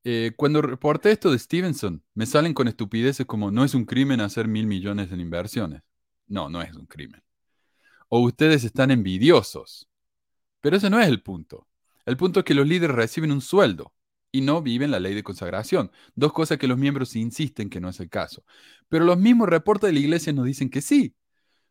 Eh, 0.03 0.31
cuando 0.35 0.61
reporté 0.61 1.11
esto 1.11 1.31
de 1.31 1.39
Stevenson, 1.39 2.03
me 2.13 2.25
salen 2.25 2.53
con 2.53 2.67
estupideces 2.67 3.25
como 3.25 3.51
no 3.51 3.63
es 3.63 3.73
un 3.73 3.85
crimen 3.85 4.21
hacer 4.21 4.47
mil 4.47 4.65
millones 4.65 5.11
en 5.11 5.19
inversiones. 5.19 5.81
No, 6.27 6.49
no 6.49 6.61
es 6.61 6.73
un 6.75 6.85
crimen. 6.85 7.21
O 8.09 8.21
ustedes 8.21 8.63
están 8.63 8.91
envidiosos. 8.91 9.89
Pero 10.61 10.77
ese 10.77 10.89
no 10.89 10.99
es 10.99 11.07
el 11.07 11.21
punto. 11.21 11.67
El 12.05 12.17
punto 12.17 12.39
es 12.39 12.45
que 12.45 12.53
los 12.53 12.67
líderes 12.67 12.95
reciben 12.95 13.31
un 13.31 13.41
sueldo 13.41 13.93
y 14.31 14.41
no 14.41 14.61
viven 14.61 14.91
la 14.91 14.99
ley 14.99 15.13
de 15.15 15.23
consagración. 15.23 15.91
Dos 16.15 16.33
cosas 16.33 16.57
que 16.57 16.67
los 16.67 16.77
miembros 16.77 17.15
insisten 17.15 17.69
que 17.69 17.81
no 17.81 17.89
es 17.89 17.99
el 17.99 18.09
caso. 18.09 18.43
Pero 18.87 19.05
los 19.05 19.17
mismos 19.17 19.49
reportes 19.49 19.89
de 19.89 19.93
la 19.93 19.99
iglesia 19.99 20.33
nos 20.33 20.45
dicen 20.45 20.69
que 20.69 20.81
sí. 20.81 21.15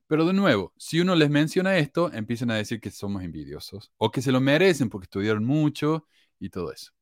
Pero 0.07 0.27
de 0.27 0.33
nuevo, 0.33 0.73
si 0.79 1.01
uno 1.01 1.15
les 1.15 1.31
menciona 1.31 1.77
esto, 1.79 2.13
empiezan 2.13 2.51
a 2.51 2.57
decir 2.57 2.81
que 2.81 2.91
somos 2.91 3.23
envidiosos 3.23 3.93
o 3.99 4.11
que 4.11 4.23
se 4.23 4.33
lo 4.33 4.41
merecen 4.41 4.89
porque 4.91 5.05
estudiaron 5.05 5.45
mucho 5.45 6.07
y 6.41 6.51
todo 6.51 6.73
eso. 6.73 6.93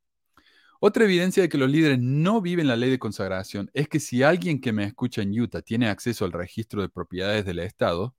Otra 0.81 1.05
evidencia 1.05 1.43
de 1.43 1.49
que 1.49 1.59
los 1.59 1.70
líderes 1.70 1.99
no 1.99 2.41
viven 2.41 2.66
la 2.66 2.77
ley 2.77 2.91
de 2.91 2.99
consagración 2.99 3.70
es 3.74 3.89
que 3.89 4.01
si 4.01 4.22
alguien 4.22 4.61
que 4.61 4.72
me 4.72 4.85
escucha 4.85 5.22
en 5.22 5.39
Utah 5.39 5.62
tiene 5.62 5.89
acceso 5.89 6.24
al 6.24 6.33
registro 6.33 6.83
de 6.83 6.89
propiedades 6.89 7.45
del 7.45 7.59
Estado, 7.61 8.14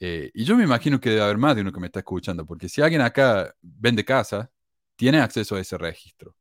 eh, 0.00 0.30
y 0.34 0.44
yo 0.44 0.56
me 0.56 0.64
imagino 0.64 1.00
que 1.00 1.10
debe 1.10 1.22
haber 1.22 1.38
más 1.38 1.54
de 1.54 1.62
uno 1.62 1.72
que 1.72 1.80
me 1.80 1.86
está 1.86 2.00
escuchando, 2.00 2.46
porque 2.46 2.68
si 2.68 2.80
alguien 2.80 3.02
acá 3.02 3.54
vende 3.60 4.04
casa, 4.04 4.50
tiene 4.96 5.20
acceso 5.20 5.56
a 5.56 5.60
ese 5.60 5.76
registro. 5.78 6.34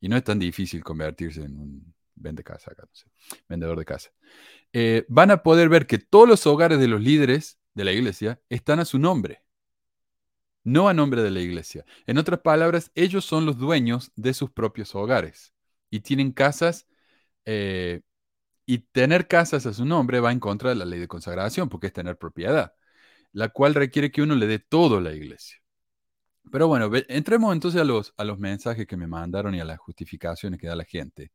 Y 0.00 0.08
no 0.08 0.16
es 0.16 0.24
tan 0.24 0.38
difícil 0.38 0.82
convertirse 0.82 1.42
en 1.42 1.58
un 1.58 1.94
vende 2.14 2.44
casa 2.44 2.72
acá, 2.72 2.82
no 2.82 2.94
sé, 2.94 3.06
vendedor 3.48 3.78
de 3.78 3.84
casa. 3.84 4.10
Eh, 4.72 5.04
van 5.08 5.30
a 5.30 5.42
poder 5.42 5.68
ver 5.68 5.86
que 5.86 5.98
todos 5.98 6.28
los 6.28 6.46
hogares 6.46 6.78
de 6.78 6.88
los 6.88 7.00
líderes 7.00 7.58
de 7.74 7.84
la 7.84 7.92
iglesia 7.92 8.40
están 8.48 8.80
a 8.80 8.84
su 8.84 8.98
nombre, 8.98 9.41
no 10.64 10.88
a 10.88 10.94
nombre 10.94 11.22
de 11.22 11.30
la 11.30 11.40
iglesia. 11.40 11.84
En 12.06 12.18
otras 12.18 12.40
palabras, 12.40 12.90
ellos 12.94 13.24
son 13.24 13.46
los 13.46 13.58
dueños 13.58 14.12
de 14.16 14.34
sus 14.34 14.50
propios 14.50 14.94
hogares 14.94 15.52
y 15.90 16.00
tienen 16.00 16.32
casas 16.32 16.86
eh, 17.44 18.02
y 18.66 18.78
tener 18.78 19.28
casas 19.28 19.66
a 19.66 19.74
su 19.74 19.84
nombre 19.84 20.20
va 20.20 20.32
en 20.32 20.40
contra 20.40 20.70
de 20.70 20.76
la 20.76 20.84
ley 20.84 21.00
de 21.00 21.08
consagración, 21.08 21.68
porque 21.68 21.88
es 21.88 21.92
tener 21.92 22.16
propiedad 22.18 22.74
la 23.32 23.48
cual 23.48 23.74
requiere 23.74 24.10
que 24.10 24.22
uno 24.22 24.34
le 24.36 24.46
dé 24.46 24.58
todo 24.58 24.98
a 24.98 25.00
la 25.00 25.12
iglesia. 25.12 25.58
Pero 26.50 26.68
bueno, 26.68 26.90
entremos 27.08 27.52
entonces 27.52 27.80
a 27.80 27.84
los, 27.84 28.14
a 28.16 28.24
los 28.24 28.38
mensajes 28.38 28.86
que 28.86 28.96
me 28.96 29.06
mandaron 29.06 29.54
y 29.54 29.60
a 29.60 29.64
las 29.64 29.78
justificaciones 29.78 30.60
que 30.60 30.66
da 30.66 30.76
la 30.76 30.84
gente. 30.84 31.32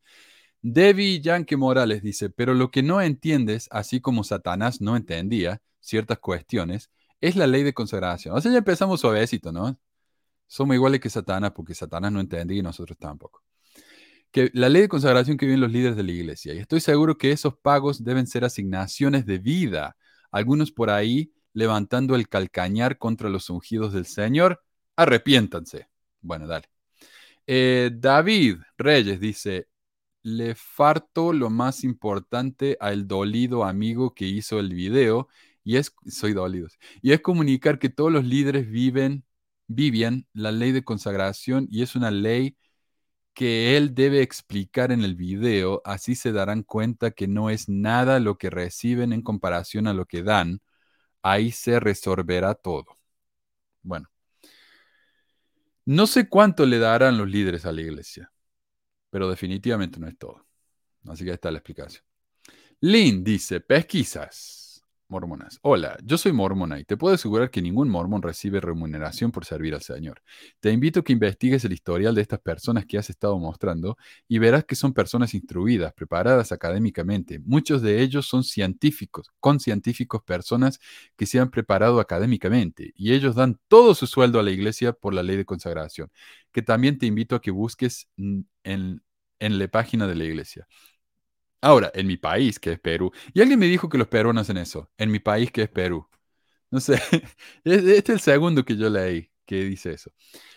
Debbie 0.61 1.21
Yankee 1.21 1.55
Morales 1.55 2.03
dice, 2.03 2.29
pero 2.29 2.53
lo 2.53 2.71
que 2.71 2.83
no 2.83 3.01
entiendes, 3.01 3.67
así 3.71 4.01
como 4.01 4.23
Satanás 4.23 4.81
no 4.81 4.95
entendía 4.97 5.61
ciertas 5.79 6.19
cuestiones, 6.19 6.91
es 7.21 7.35
la 7.35 7.47
ley 7.47 7.63
de 7.63 7.73
consagración. 7.73 8.35
O 8.35 8.41
sea, 8.41 8.51
ya 8.51 8.59
empezamos 8.59 9.01
suavecito, 9.01 9.51
¿no? 9.51 9.77
Somos 10.47 10.75
iguales 10.75 11.01
que 11.01 11.09
Satanás 11.09 11.51
porque 11.55 11.75
Satanás 11.75 12.11
no 12.11 12.19
entendía 12.19 12.59
y 12.59 12.61
nosotros 12.61 12.97
tampoco. 12.97 13.43
Que 14.31 14.51
la 14.53 14.69
ley 14.69 14.83
de 14.83 14.89
consagración 14.89 15.37
que 15.37 15.45
viven 15.45 15.61
los 15.61 15.71
líderes 15.71 15.97
de 15.97 16.03
la 16.03 16.11
iglesia. 16.11 16.53
Y 16.53 16.59
estoy 16.59 16.79
seguro 16.79 17.17
que 17.17 17.31
esos 17.31 17.57
pagos 17.57 18.03
deben 18.03 18.27
ser 18.27 18.45
asignaciones 18.45 19.25
de 19.25 19.39
vida. 19.39 19.97
Algunos 20.31 20.71
por 20.71 20.89
ahí 20.89 21.31
levantando 21.53 22.15
el 22.15 22.29
calcañar 22.29 22.97
contra 22.97 23.29
los 23.29 23.49
ungidos 23.49 23.93
del 23.93 24.05
Señor, 24.05 24.61
arrepiéntanse. 24.95 25.87
Bueno, 26.21 26.45
dale. 26.45 26.69
Eh, 27.47 27.89
David 27.93 28.57
Reyes 28.77 29.19
dice, 29.19 29.67
le 30.21 30.55
farto 30.55 31.33
lo 31.33 31.49
más 31.49 31.83
importante 31.83 32.77
al 32.79 33.07
dolido 33.07 33.63
amigo 33.63 34.13
que 34.13 34.25
hizo 34.25 34.59
el 34.59 34.73
video, 34.73 35.29
y 35.67 35.75
es, 35.75 35.93
soy 36.07 36.33
y 37.01 37.11
es 37.11 37.19
comunicar 37.19 37.77
que 37.77 37.89
todos 37.89 38.09
los 38.09 38.23
líderes 38.23 38.69
viven, 38.69 39.25
vivían 39.67 40.25
la 40.31 40.53
ley 40.53 40.71
de 40.71 40.85
consagración 40.85 41.67
y 41.69 41.81
es 41.81 41.97
una 41.97 42.09
ley 42.09 42.57
que 43.33 43.75
él 43.75 43.93
debe 43.93 44.21
explicar 44.21 44.93
en 44.93 45.03
el 45.03 45.15
video, 45.15 45.81
así 45.83 46.15
se 46.15 46.31
darán 46.31 46.63
cuenta 46.63 47.11
que 47.11 47.27
no 47.27 47.49
es 47.49 47.67
nada 47.67 48.21
lo 48.21 48.37
que 48.37 48.49
reciben 48.49 49.11
en 49.11 49.21
comparación 49.21 49.87
a 49.87 49.93
lo 49.93 50.05
que 50.05 50.23
dan, 50.23 50.61
ahí 51.21 51.51
se 51.51 51.81
resolverá 51.81 52.55
todo. 52.55 52.85
Bueno, 53.81 54.09
no 55.83 56.07
sé 56.07 56.29
cuánto 56.29 56.65
le 56.65 56.79
darán 56.79 57.17
los 57.17 57.29
líderes 57.29 57.65
a 57.65 57.73
la 57.73 57.81
iglesia, 57.81 58.31
pero 59.09 59.29
definitivamente 59.29 59.99
no 59.99 60.07
es 60.07 60.17
todo. 60.17 60.45
Así 61.07 61.25
que 61.25 61.31
ahí 61.31 61.35
está 61.35 61.51
la 61.51 61.57
explicación. 61.57 62.05
Lynn 62.79 63.21
dice, 63.21 63.59
pesquisas 63.59 64.56
mormonas. 65.09 65.59
Hola, 65.61 65.97
yo 66.03 66.17
soy 66.17 66.33
mormona 66.33 66.79
y 66.79 66.83
te 66.85 66.97
puedo 66.97 67.15
asegurar 67.15 67.49
que 67.49 67.61
ningún 67.61 67.89
mormón 67.89 68.21
recibe 68.21 68.59
remuneración 68.59 69.31
por 69.31 69.45
servir 69.45 69.73
al 69.73 69.81
Señor. 69.81 70.21
Te 70.59 70.71
invito 70.71 70.99
a 70.99 71.03
que 71.03 71.13
investigues 71.13 71.63
el 71.65 71.73
historial 71.73 72.15
de 72.15 72.21
estas 72.21 72.39
personas 72.39 72.85
que 72.85 72.97
has 72.97 73.09
estado 73.09 73.37
mostrando 73.39 73.97
y 74.27 74.39
verás 74.39 74.65
que 74.65 74.75
son 74.75 74.93
personas 74.93 75.33
instruidas, 75.33 75.93
preparadas 75.93 76.51
académicamente. 76.51 77.39
Muchos 77.39 77.81
de 77.81 78.01
ellos 78.01 78.27
son 78.27 78.43
científicos, 78.43 79.31
con 79.39 79.59
científicos, 79.59 80.23
personas 80.23 80.79
que 81.15 81.25
se 81.25 81.39
han 81.39 81.49
preparado 81.49 81.99
académicamente 81.99 82.91
y 82.95 83.13
ellos 83.13 83.35
dan 83.35 83.59
todo 83.67 83.95
su 83.95 84.07
sueldo 84.07 84.39
a 84.39 84.43
la 84.43 84.51
iglesia 84.51 84.93
por 84.93 85.13
la 85.13 85.23
ley 85.23 85.37
de 85.37 85.45
consagración, 85.45 86.11
que 86.51 86.61
también 86.61 86.97
te 86.97 87.05
invito 87.05 87.35
a 87.35 87.41
que 87.41 87.51
busques 87.51 88.07
en, 88.17 89.01
en 89.39 89.59
la 89.59 89.67
página 89.67 90.07
de 90.07 90.15
la 90.15 90.25
iglesia. 90.25 90.67
Ahora, 91.67 91.91
en 91.93 92.07
mi 92.07 92.15
país, 92.15 92.59
que 92.59 92.71
es 92.71 92.79
Perú, 92.79 93.11
y 93.33 93.41
alguien 93.41 93.59
me 93.59 93.65
dijo 93.65 93.89
que 93.89 93.97
los 93.97 94.07
peruanos 94.07 94.43
hacen 94.43 94.55
eso, 94.55 94.89
en 94.97 95.11
mi 95.11 95.19
país, 95.19 95.51
que 95.51 95.63
es 95.63 95.69
Perú. 95.69 96.07
No 96.71 96.79
sé, 96.79 96.93
este 97.65 97.97
es 97.97 98.09
el 98.09 98.21
segundo 98.21 98.63
que 98.63 98.77
yo 98.77 98.89
leí 98.89 99.29
que 99.45 99.65
dice 99.65 99.91
eso. 99.91 100.11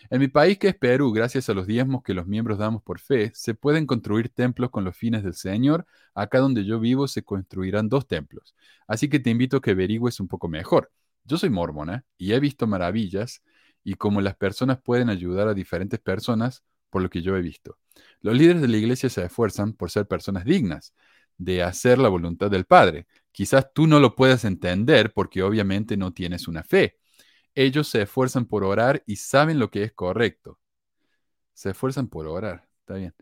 En 0.09 0.21
mi 0.21 0.29
país, 0.29 0.57
que 0.59 0.69
es 0.69 0.77
Perú, 0.77 1.11
gracias 1.13 1.49
a 1.49 1.55
los 1.55 1.67
diezmos 1.67 2.05
que 2.05 2.15
los 2.15 2.29
miembros 2.29 2.59
damos 2.59 2.85
por 2.85 3.01
fe, 3.01 3.33
se 3.35 3.55
pueden 3.55 3.87
construir 3.87 4.29
templos 4.29 4.71
con 4.71 4.85
los 4.85 4.97
fines 4.97 5.25
del 5.25 5.35
Señor. 5.35 5.85
Acá 6.15 6.39
donde 6.39 6.65
yo 6.65 6.79
vivo 6.79 7.09
se 7.09 7.25
construirán 7.25 7.89
dos 7.89 8.07
templos. 8.07 8.55
Así 8.87 9.09
que 9.09 9.19
te 9.19 9.31
invito 9.31 9.57
a 9.57 9.61
que 9.61 9.73
averigües 9.73 10.21
un 10.21 10.29
poco 10.29 10.49
mejor. 10.49 10.93
Yo 11.25 11.39
soy 11.39 11.51
mormona 11.51 12.05
y 12.19 12.35
he 12.35 12.39
visto 12.41 12.69
maravillas 12.69 13.43
y 13.83 13.95
cómo 13.95 14.21
las 14.21 14.37
personas 14.37 14.81
pueden 14.81 15.11
ayudar 15.11 15.49
a 15.49 15.55
diferentes 15.55 15.99
personas 15.99 16.63
por 16.91 17.03
lo 17.03 17.11
que 17.11 17.23
yo 17.23 17.37
he 17.37 17.43
visto. 17.43 17.79
Los 18.21 18.37
líderes 18.37 18.63
de 18.63 18.69
la 18.69 18.77
iglesia 18.77 19.09
se 19.09 19.25
esfuerzan 19.25 19.73
por 19.73 19.91
ser 19.91 20.07
personas 20.07 20.45
dignas 20.45 20.95
de 21.39 21.63
hacer 21.63 21.99
la 21.99 22.09
voluntad 22.09 22.51
del 22.51 22.67
Padre. 22.67 23.07
Quizás 23.33 23.73
tú 23.73 23.87
no 23.87 24.01
lo 24.01 24.15
puedas 24.15 24.45
entender 24.45 25.13
porque 25.15 25.43
obviamente 25.43 25.97
no 25.97 26.13
tienes 26.13 26.49
una 26.49 26.63
fe. 26.63 26.99
Ellos 27.55 27.89
se 27.89 28.03
esfuerzan 28.03 28.47
por 28.47 28.65
orar 28.65 29.03
y 29.07 29.17
saben 29.17 29.59
lo 29.59 29.71
que 29.71 29.83
es 29.85 29.93
correcto. 29.93 30.59
Se 31.55 31.71
esfuerzan 31.71 32.09
por 32.09 32.27
orar, 32.27 32.69
está 32.81 32.95
bien. 32.95 33.15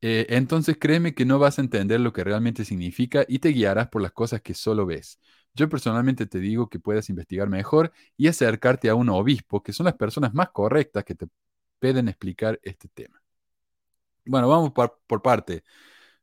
Eh, 0.00 0.26
entonces 0.30 0.76
créeme 0.78 1.14
que 1.14 1.24
no 1.24 1.38
vas 1.38 1.58
a 1.58 1.62
entender 1.62 2.00
lo 2.00 2.12
que 2.12 2.24
realmente 2.24 2.64
significa 2.64 3.24
y 3.28 3.38
te 3.38 3.50
guiarás 3.50 3.88
por 3.88 4.02
las 4.02 4.12
cosas 4.12 4.42
que 4.42 4.54
solo 4.54 4.86
ves. 4.86 5.18
Yo 5.54 5.68
personalmente 5.68 6.26
te 6.26 6.40
digo 6.40 6.68
que 6.68 6.80
puedas 6.80 7.08
investigar 7.10 7.48
mejor 7.48 7.92
y 8.16 8.28
acercarte 8.28 8.88
a 8.90 8.94
un 8.96 9.08
obispo, 9.08 9.62
que 9.62 9.72
son 9.72 9.84
las 9.84 9.94
personas 9.94 10.34
más 10.34 10.50
correctas 10.50 11.04
que 11.04 11.14
te 11.14 11.26
pueden 11.84 12.08
explicar 12.08 12.58
este 12.62 12.88
tema. 12.88 13.22
Bueno, 14.24 14.48
vamos 14.48 14.72
por, 14.72 15.20
parte, 15.20 15.64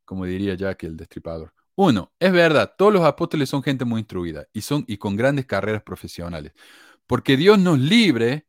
como 0.04 0.26
diría 0.26 0.56
Jack 0.56 0.86
el 0.86 0.98
destripador. 0.98 1.54
Uno, 1.76 2.12
es 2.20 2.32
verdad, 2.32 2.74
todos 2.76 2.92
los 2.92 3.04
apóstoles 3.04 3.48
son 3.48 3.62
gente 3.62 3.86
muy 3.86 4.00
instruida 4.00 4.48
y, 4.54 4.62
son, 4.62 4.84
y 4.88 4.98
con 4.98 5.16
grandes 5.16 5.46
carreras 5.46 5.84
profesionales. 5.84 6.54
Porque 7.06 7.38
Dios 7.38 7.60
nos 7.60 7.78
libre 7.78 8.48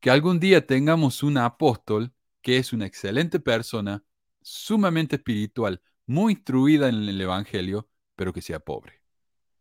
que 0.00 0.10
algún 0.10 0.40
día 0.40 0.66
tengamos 0.66 1.22
un 1.22 1.38
apóstol 1.38 2.12
que 2.42 2.56
es 2.56 2.72
una 2.72 2.86
excelente 2.86 3.38
persona, 3.38 4.02
sumamente 4.42 5.14
espiritual, 5.14 5.80
muy 6.06 6.32
instruida 6.32 6.88
en 6.88 6.96
el 7.08 7.20
Evangelio, 7.20 7.88
pero 8.16 8.32
que 8.32 8.42
sea 8.42 8.58
pobre. 8.58 9.00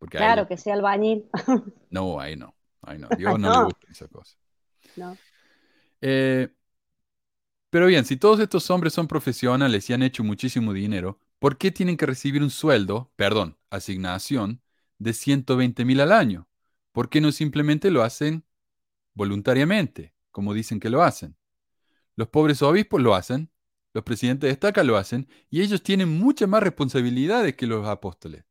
claro, 0.10 0.48
que 0.48 0.58
sea 0.58 0.74
albañil. 0.74 1.30
No, 1.92 2.20
ahí 2.20 2.36
no. 2.36 2.56
Ahí 2.82 2.98
no. 2.98 3.08
Dios 3.20 3.38
no, 3.38 3.52
le 3.52 3.66
gusta 3.66 3.88
esa 3.92 4.08
cosa. 4.08 4.36
No. 4.96 5.16
Eh, 6.02 6.57
pero 7.70 7.88
bien, 7.88 8.06
si 8.06 8.18
todos 8.18 8.40
estos 8.40 8.70
hombres 8.70 8.94
son 8.94 9.08
profesionales 9.08 9.90
y 9.90 9.94
han 9.94 10.04
hecho 10.04 10.24
muchísimo 10.24 10.74
dinero, 10.74 11.20
¿por 11.40 11.58
qué 11.58 11.72
tienen 11.72 11.98
que 11.98 12.06
recibir 12.06 12.42
un 12.42 12.50
sueldo, 12.50 13.12
perdón, 13.16 13.58
asignación, 13.70 14.62
de 15.00 15.14
120 15.14 15.86
mil 15.86 16.00
al 16.02 16.12
año? 16.12 16.48
¿Por 16.92 17.10
qué 17.10 17.22
no 17.22 17.32
simplemente 17.32 17.92
lo 17.92 18.04
hacen 18.04 18.46
voluntariamente, 19.14 20.14
como 20.32 20.54
dicen 20.54 20.80
que 20.80 20.90
lo 20.90 21.04
hacen? 21.04 21.38
Los 22.16 22.30
pobres 22.30 22.62
obispos 22.62 23.02
lo 23.02 23.16
hacen, 23.16 23.52
los 23.94 24.04
presidentes 24.04 24.48
de 24.48 24.54
estaca 24.54 24.84
lo 24.84 24.98
hacen, 24.98 25.28
y 25.50 25.62
ellos 25.62 25.84
tienen 25.84 26.10
muchas 26.10 26.50
más 26.50 26.64
responsabilidades 26.64 27.56
que 27.56 27.68
los 27.68 27.88
apóstoles. 27.88 28.46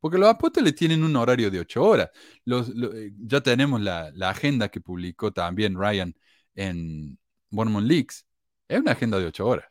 Porque 0.00 0.18
los 0.18 0.28
apóstoles 0.28 0.74
tienen 0.74 1.02
un 1.02 1.16
horario 1.16 1.50
de 1.50 1.60
ocho 1.60 1.82
horas. 1.82 2.10
Eh, 2.46 3.12
ya 3.18 3.40
tenemos 3.40 3.80
la, 3.80 4.12
agenda 4.22 4.68
que 4.68 4.80
publicó 4.80 5.32
también 5.32 5.74
Ryan 5.76 6.14
en 6.54 7.18
Mormon 7.56 7.88
Leaks 7.88 8.26
es 8.68 8.78
una 8.78 8.92
agenda 8.92 9.18
de 9.18 9.26
ocho 9.26 9.46
horas. 9.46 9.66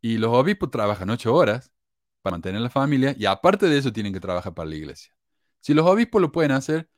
Y 0.00 0.18
los 0.18 0.30
obispos 0.32 0.70
trabajan 0.70 1.08
ocho 1.10 1.34
horas 1.34 1.72
para 2.20 2.34
mantener 2.34 2.60
la 2.60 2.70
familia 2.70 3.14
y 3.18 3.24
aparte 3.24 3.66
de 3.66 3.78
eso 3.78 3.92
tienen 3.92 4.12
que 4.12 4.20
trabajar 4.20 4.54
para 4.54 4.68
la 4.68 4.76
iglesia. 4.76 5.14
Si 5.60 5.72
los 5.72 5.86
obispos 5.86 6.20
lo 6.20 6.30
pueden 6.30 6.52
hacer, 6.52 6.88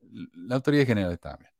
la 0.00 0.54
autoridad 0.56 0.86
general 0.86 1.18
también. 1.18 1.50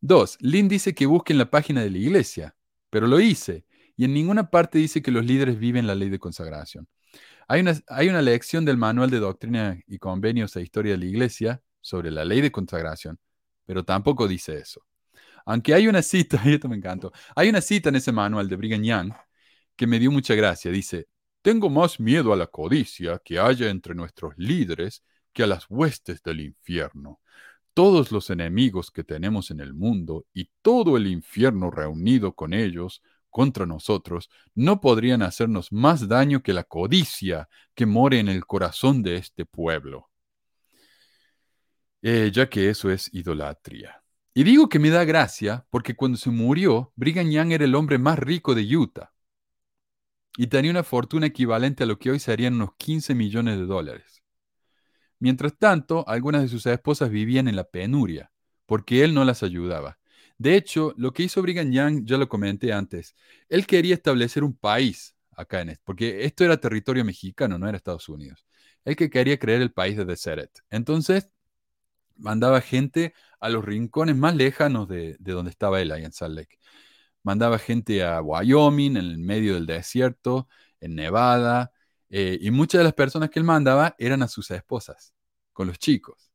Dos, 0.00 0.36
Lynn 0.40 0.68
dice 0.68 0.94
que 0.94 1.06
busquen 1.06 1.38
la 1.38 1.48
página 1.48 1.80
de 1.80 1.90
la 1.90 1.98
iglesia, 1.98 2.56
pero 2.90 3.06
lo 3.06 3.20
hice. 3.20 3.64
Y 3.96 4.04
en 4.04 4.12
ninguna 4.12 4.50
parte 4.50 4.78
dice 4.78 5.00
que 5.00 5.12
los 5.12 5.24
líderes 5.24 5.58
viven 5.58 5.86
la 5.86 5.94
ley 5.94 6.08
de 6.08 6.18
consagración. 6.18 6.88
Hay 7.46 7.60
una, 7.60 7.74
hay 7.86 8.08
una 8.08 8.20
lección 8.20 8.64
del 8.64 8.78
Manual 8.78 9.10
de 9.10 9.20
Doctrina 9.20 9.80
y 9.86 9.98
Convenios 9.98 10.56
e 10.56 10.62
Historia 10.62 10.92
de 10.92 10.98
la 10.98 11.04
Iglesia 11.04 11.62
sobre 11.80 12.10
la 12.10 12.24
ley 12.24 12.40
de 12.40 12.50
consagración, 12.50 13.20
pero 13.64 13.84
tampoco 13.84 14.26
dice 14.26 14.58
eso. 14.58 14.82
Aunque 15.46 15.74
hay 15.74 15.88
una 15.88 16.02
cita, 16.02 16.40
y 16.44 16.54
esto 16.54 16.68
me 16.68 16.76
encantó, 16.76 17.12
hay 17.34 17.48
una 17.48 17.60
cita 17.60 17.88
en 17.88 17.96
ese 17.96 18.12
manual 18.12 18.48
de 18.48 18.56
Brigham 18.56 18.82
Young 18.82 19.12
que 19.76 19.86
me 19.86 19.98
dio 19.98 20.10
mucha 20.10 20.34
gracia. 20.34 20.70
Dice, 20.70 21.08
tengo 21.42 21.70
más 21.70 21.98
miedo 22.00 22.32
a 22.32 22.36
la 22.36 22.46
codicia 22.46 23.20
que 23.24 23.38
haya 23.38 23.68
entre 23.70 23.94
nuestros 23.94 24.34
líderes 24.36 25.02
que 25.32 25.42
a 25.42 25.46
las 25.46 25.66
huestes 25.68 26.22
del 26.22 26.40
infierno. 26.40 27.20
Todos 27.74 28.12
los 28.12 28.30
enemigos 28.30 28.90
que 28.90 29.02
tenemos 29.02 29.50
en 29.50 29.60
el 29.60 29.74
mundo 29.74 30.26
y 30.34 30.50
todo 30.62 30.96
el 30.96 31.06
infierno 31.06 31.70
reunido 31.70 32.34
con 32.34 32.52
ellos 32.52 33.02
contra 33.30 33.66
nosotros 33.66 34.30
no 34.54 34.80
podrían 34.80 35.22
hacernos 35.22 35.72
más 35.72 36.06
daño 36.06 36.42
que 36.42 36.52
la 36.52 36.64
codicia 36.64 37.48
que 37.74 37.86
more 37.86 38.20
en 38.20 38.28
el 38.28 38.46
corazón 38.46 39.02
de 39.02 39.16
este 39.16 39.46
pueblo, 39.46 40.10
eh, 42.02 42.30
ya 42.32 42.48
que 42.48 42.68
eso 42.68 42.90
es 42.90 43.08
idolatría. 43.12 44.01
Y 44.34 44.44
digo 44.44 44.68
que 44.68 44.78
me 44.78 44.90
da 44.90 45.04
gracia 45.04 45.66
porque 45.70 45.94
cuando 45.94 46.16
se 46.16 46.30
murió, 46.30 46.92
Brigham 46.96 47.30
Young 47.30 47.52
era 47.52 47.64
el 47.64 47.74
hombre 47.74 47.98
más 47.98 48.18
rico 48.18 48.54
de 48.54 48.76
Utah 48.76 49.12
y 50.36 50.46
tenía 50.46 50.70
una 50.70 50.82
fortuna 50.82 51.26
equivalente 51.26 51.82
a 51.84 51.86
lo 51.86 51.98
que 51.98 52.10
hoy 52.10 52.18
serían 52.18 52.54
unos 52.54 52.74
15 52.76 53.14
millones 53.14 53.58
de 53.58 53.66
dólares. 53.66 54.22
Mientras 55.18 55.56
tanto, 55.58 56.08
algunas 56.08 56.42
de 56.42 56.48
sus 56.48 56.64
esposas 56.66 57.10
vivían 57.10 57.46
en 57.46 57.56
la 57.56 57.64
penuria 57.64 58.32
porque 58.64 59.04
él 59.04 59.12
no 59.12 59.24
las 59.24 59.42
ayudaba. 59.42 59.98
De 60.38 60.56
hecho, 60.56 60.94
lo 60.96 61.12
que 61.12 61.24
hizo 61.24 61.42
Brigham 61.42 61.70
Young, 61.70 62.04
ya 62.06 62.16
lo 62.16 62.28
comenté 62.28 62.72
antes, 62.72 63.14
él 63.48 63.66
quería 63.66 63.94
establecer 63.94 64.42
un 64.42 64.56
país 64.56 65.14
acá 65.36 65.60
en 65.60 65.70
esto, 65.70 65.82
porque 65.84 66.24
esto 66.24 66.44
era 66.44 66.56
territorio 66.56 67.04
mexicano, 67.04 67.58
no 67.58 67.68
era 67.68 67.76
Estados 67.76 68.08
Unidos. 68.08 68.46
Él 68.84 68.96
que 68.96 69.10
quería 69.10 69.38
crear 69.38 69.60
el 69.60 69.72
país 69.72 69.96
de 69.96 70.04
Deseret. 70.04 70.50
Entonces, 70.70 71.30
mandaba 72.16 72.60
gente 72.60 73.14
a 73.40 73.48
los 73.48 73.64
rincones 73.64 74.16
más 74.16 74.34
lejanos 74.36 74.88
de, 74.88 75.16
donde 75.18 75.50
estaba 75.50 75.80
él, 75.80 75.92
ahí 75.92 76.04
en 76.04 76.12
Salt 76.12 76.36
Lake. 76.36 76.58
Mandaba 77.22 77.58
gente 77.58 78.04
a 78.04 78.20
Wyoming, 78.20 78.96
en 78.96 79.04
el 79.04 79.18
medio 79.18 79.54
del 79.54 79.66
desierto, 79.66 80.48
en 80.80 80.94
Nevada, 80.94 81.72
eh, 82.10 82.38
y 82.40 82.50
muchas 82.50 82.80
de 82.80 82.84
las 82.84 82.94
personas 82.94 83.30
que 83.30 83.38
él 83.38 83.44
mandaba 83.44 83.94
eran 83.98 84.22
a 84.22 84.28
sus 84.28 84.50
esposas, 84.50 85.14
con 85.52 85.66
los 85.66 85.78
chicos. 85.78 86.30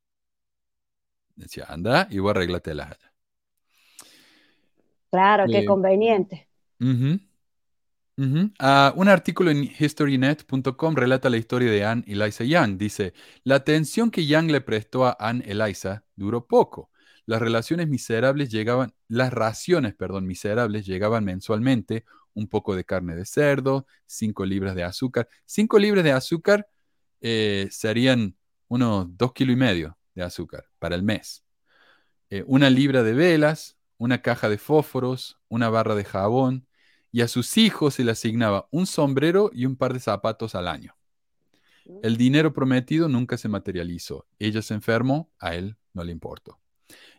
Decía, 1.36 1.66
anda 1.68 2.08
y 2.10 2.20
voy 2.20 2.30
a 2.30 2.32
arreglarte 2.32 2.74
la 2.74 2.86
allá. 2.86 3.14
Claro, 5.12 5.46
qué 5.46 5.66
conveniente. 5.66 6.48
Ah, 8.60 8.94
un 8.96 9.10
artículo 9.10 9.52
en 9.52 9.64
historynet.com 9.64 10.96
relata 10.96 11.30
la 11.30 11.38
historia 11.38 11.70
de 11.70 11.86
Anne 11.86 12.04
Eliza 12.08 12.44
Young. 12.44 12.78
Dice, 12.78 13.14
la 13.44 13.56
atención 13.56 14.10
que 14.10 14.26
Young 14.26 14.50
le 14.50 14.62
prestó 14.62 15.06
a 15.06 15.16
Anne 15.20 15.44
Eliza 15.46 16.04
duró 16.16 16.48
poco. 16.48 16.90
Las 17.28 17.42
relaciones 17.42 17.88
miserables 17.88 18.50
llegaban, 18.50 18.94
las 19.08 19.32
raciones, 19.34 19.94
perdón, 19.94 20.26
miserables 20.26 20.86
llegaban 20.86 21.26
mensualmente, 21.26 22.06
un 22.34 22.48
poco 22.48 22.76
de 22.76 22.86
carne 22.86 23.16
de 23.16 23.26
cerdo, 23.26 23.86
cinco 24.06 24.46
libras 24.46 24.76
de 24.76 24.84
azúcar. 24.84 25.28
Cinco 25.46 25.78
libras 25.78 26.04
de 26.04 26.12
azúcar 26.12 26.68
eh, 27.22 27.68
serían 27.70 28.36
unos 28.68 29.08
dos 29.18 29.34
kilos 29.34 29.54
y 29.54 29.58
medio 29.58 29.98
de 30.16 30.24
azúcar 30.24 30.66
para 30.80 30.96
el 30.96 31.04
mes. 31.04 31.44
Eh, 32.30 32.44
una 32.48 32.70
libra 32.70 33.04
de 33.04 33.14
velas, 33.14 33.78
una 33.98 34.22
caja 34.22 34.50
de 34.50 34.58
fósforos, 34.58 35.40
una 35.50 35.70
barra 35.70 35.96
de 35.96 36.04
jabón, 36.04 36.67
y 37.12 37.22
a 37.22 37.28
sus 37.28 37.58
hijos 37.58 37.96
se 37.96 38.04
le 38.04 38.12
asignaba 38.12 38.68
un 38.72 38.86
sombrero 38.86 39.50
y 39.54 39.66
un 39.66 39.76
par 39.76 39.94
de 39.94 40.00
zapatos 40.00 40.56
al 40.56 40.68
año. 40.68 40.96
El 42.04 42.18
dinero 42.18 42.54
prometido 42.54 43.08
nunca 43.08 43.38
se 43.38 43.48
materializó. 43.48 44.28
Ella 44.40 44.62
se 44.62 44.74
enfermó, 44.74 45.32
a 45.40 45.56
él 45.56 45.78
no 45.94 46.04
le 46.04 46.12
importó. 46.12 46.60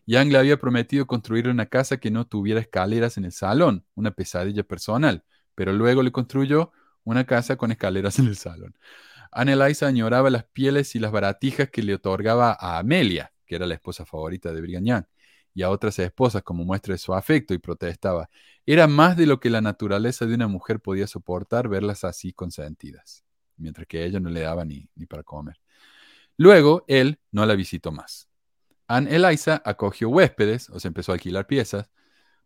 Yang 0.07 0.32
le 0.32 0.39
había 0.39 0.59
prometido 0.59 1.07
construir 1.07 1.49
una 1.49 1.66
casa 1.66 1.99
que 1.99 2.11
no 2.11 2.26
tuviera 2.26 2.61
escaleras 2.61 3.18
en 3.18 3.24
el 3.24 3.32
salón, 3.32 3.84
una 3.95 4.11
pesadilla 4.11 4.62
personal, 4.62 5.24
pero 5.55 5.72
luego 5.72 6.03
le 6.03 6.12
construyó 6.12 6.72
una 7.05 7.24
casa 7.24 7.57
con 7.57 7.72
escaleras 7.72 8.18
en 8.18 8.26
el 8.26 8.36
salón. 8.36 8.76
Anneliesa 9.32 9.86
añoraba 9.86 10.30
las 10.30 10.45
pieles 10.45 10.95
y 10.95 10.99
las 10.99 11.12
baratijas 11.12 11.70
que 11.70 11.82
le 11.82 11.95
otorgaba 11.95 12.57
a 12.59 12.78
Amelia, 12.78 13.32
que 13.47 13.57
era 13.57 13.66
la 13.66 13.74
esposa 13.74 14.07
favorita 14.07 14.53
de 14.53 14.61
Brigham 14.61 14.84
Young 14.84 15.05
y 15.55 15.62
a 15.62 15.70
otras 15.70 15.99
esposas 15.99 16.42
como 16.42 16.64
muestra 16.64 16.94
de 16.94 16.99
su 16.99 17.14
afecto 17.14 17.55
y 17.55 17.59
protestaba. 17.59 18.30
Era 18.66 18.86
más 18.86 19.16
de 19.16 19.26
lo 19.26 19.40
que 19.40 19.51
la 19.51 19.61
naturaleza 19.61 20.26
de 20.26 20.34
una 20.34 20.49
mujer 20.49 20.80
podía 20.80 21.07
soportar 21.07 21.68
verlas 21.68 22.05
así 22.05 22.32
consentidas, 22.32 23.24
mientras 23.57 23.86
que 23.86 24.05
ella 24.05 24.20
no 24.20 24.30
le 24.30 24.40
daba 24.40 24.64
ni, 24.64 24.88
ni 24.94 25.07
para 25.07 25.22
comer. 25.22 25.61
Luego, 26.36 26.84
él 26.86 27.18
no 27.32 27.44
la 27.46 27.55
visitó 27.55 27.90
más. 27.90 28.28
Anne 28.86 29.14
Eliza 29.14 29.61
acogió 29.64 30.09
huéspedes, 30.09 30.70
o 30.70 30.80
se 30.80 30.88
empezó 30.88 31.12
a 31.12 31.16
alquilar 31.16 31.46
piezas, 31.46 31.90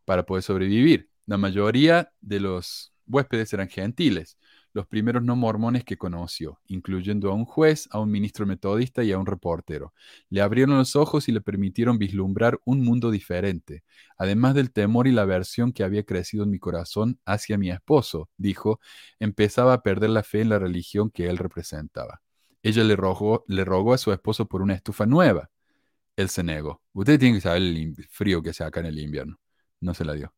para 0.05 0.27
poder 0.27 0.43
sobrevivir. 0.43 1.11
La 1.27 1.39
mayoría 1.39 2.13
de 2.21 2.41
los 2.41 2.93
huéspedes 3.07 3.53
eran 3.53 3.69
gentiles, 3.69 4.39
los 4.73 4.87
primeros 4.87 5.23
no 5.23 5.37
mormones 5.37 5.85
que 5.85 5.97
conoció, 5.97 6.61
incluyendo 6.67 7.31
a 7.31 7.35
un 7.35 7.45
juez, 7.45 7.89
a 7.91 8.01
un 8.01 8.11
ministro 8.11 8.47
metodista 8.47 9.05
y 9.05 9.13
a 9.13 9.19
un 9.19 9.27
reportero. 9.27 9.93
Le 10.31 10.41
abrieron 10.41 10.77
los 10.77 10.97
ojos 10.97 11.29
y 11.29 11.33
le 11.33 11.41
permitieron 11.41 11.99
vislumbrar 11.99 12.59
un 12.65 12.83
mundo 12.83 13.11
diferente. 13.11 13.85
Además 14.17 14.55
del 14.55 14.73
temor 14.73 15.07
y 15.07 15.13
la 15.13 15.23
aversión 15.23 15.73
que 15.73 15.85
había 15.85 16.05
crecido 16.05 16.45
en 16.45 16.51
mi 16.51 16.59
corazón 16.59 17.19
hacia 17.25 17.59
mi 17.59 17.71
esposo, 17.71 18.31
dijo, 18.37 18.81
empezaba 19.19 19.75
a 19.75 19.83
perder 19.83 20.11
la 20.11 20.23
fe 20.23 20.41
en 20.41 20.49
la 20.49 20.59
religión 20.59 21.11
que 21.11 21.29
él 21.29 21.39
representaba. 21.39 22.23
Ella 22.63 22.85
le 22.85 22.97
rogó, 22.97 23.45
le 23.49 23.65
rogó 23.65 23.93
a 23.95 23.99
su 23.99 24.13
esposo 24.13 24.47
por 24.47 24.63
una 24.63 24.75
estufa 24.75 25.07
nueva. 25.07 25.51
Él 26.17 26.29
se 26.29 26.43
negó. 26.43 26.83
Usted 26.93 27.19
tiene 27.19 27.37
que 27.37 27.43
saber 27.43 27.63
el 27.63 27.97
frío 28.11 28.43
que 28.43 28.51
hace 28.51 28.65
acá 28.65 28.81
en 28.81 28.87
el 28.87 28.99
invierno. 28.99 29.39
No 29.81 29.95
se 29.95 30.05
la 30.05 30.15
dio. 30.15 30.33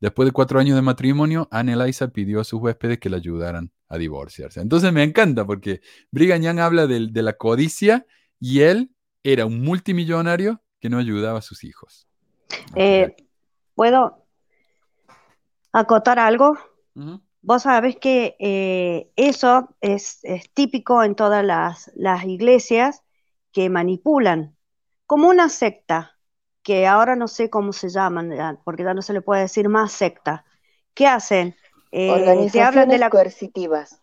Después 0.00 0.26
de 0.26 0.32
cuatro 0.32 0.58
años 0.58 0.76
de 0.76 0.82
matrimonio, 0.82 1.48
Anne 1.50 1.74
Eliza 1.74 2.08
pidió 2.08 2.40
a 2.40 2.44
sus 2.44 2.60
huéspedes 2.60 2.98
que 2.98 3.10
la 3.10 3.18
ayudaran 3.18 3.70
a 3.88 3.98
divorciarse. 3.98 4.60
Entonces 4.60 4.92
me 4.92 5.02
encanta 5.02 5.44
porque 5.44 5.80
Brigham 6.10 6.42
Young 6.42 6.60
habla 6.60 6.86
de, 6.86 7.10
la 7.22 7.34
codicia 7.34 8.06
y 8.38 8.60
él 8.60 8.94
era 9.22 9.46
un 9.46 9.62
multimillonario 9.62 10.62
que 10.80 10.88
no 10.88 10.98
ayudaba 10.98 11.40
a 11.40 11.42
sus 11.42 11.64
hijos. 11.64 12.08
Eh, 12.74 13.14
¿Puedo 13.74 14.26
acotar 15.72 16.18
algo? 16.18 16.58
Vos 17.42 17.62
sabés 17.62 17.96
que 17.96 18.36
eh, 18.38 19.10
eso 19.16 19.76
es, 19.80 20.20
típico 20.54 21.02
en 21.02 21.14
todas 21.14 21.44
las, 21.44 21.90
las 21.94 22.24
iglesias 22.24 23.02
que 23.52 23.68
manipulan, 23.68 24.56
como 25.06 25.28
una 25.28 25.48
secta 25.48 26.19
que 26.62 26.86
ahora 26.86 27.16
no 27.16 27.28
sé 27.28 27.50
cómo 27.50 27.72
se 27.72 27.88
llaman, 27.88 28.60
porque 28.64 28.84
ya 28.84 28.94
no 28.94 29.02
se 29.02 29.12
le 29.12 29.22
puede 29.22 29.42
decir 29.42 29.68
más 29.68 29.92
secta. 29.92 30.44
¿Qué 30.94 31.06
hacen? 31.06 31.56
Eh, 31.92 32.10
Organizaciones 32.10 32.68
hablan 32.68 32.88
de 32.88 32.98
la... 32.98 33.10
coercitivas. 33.10 34.00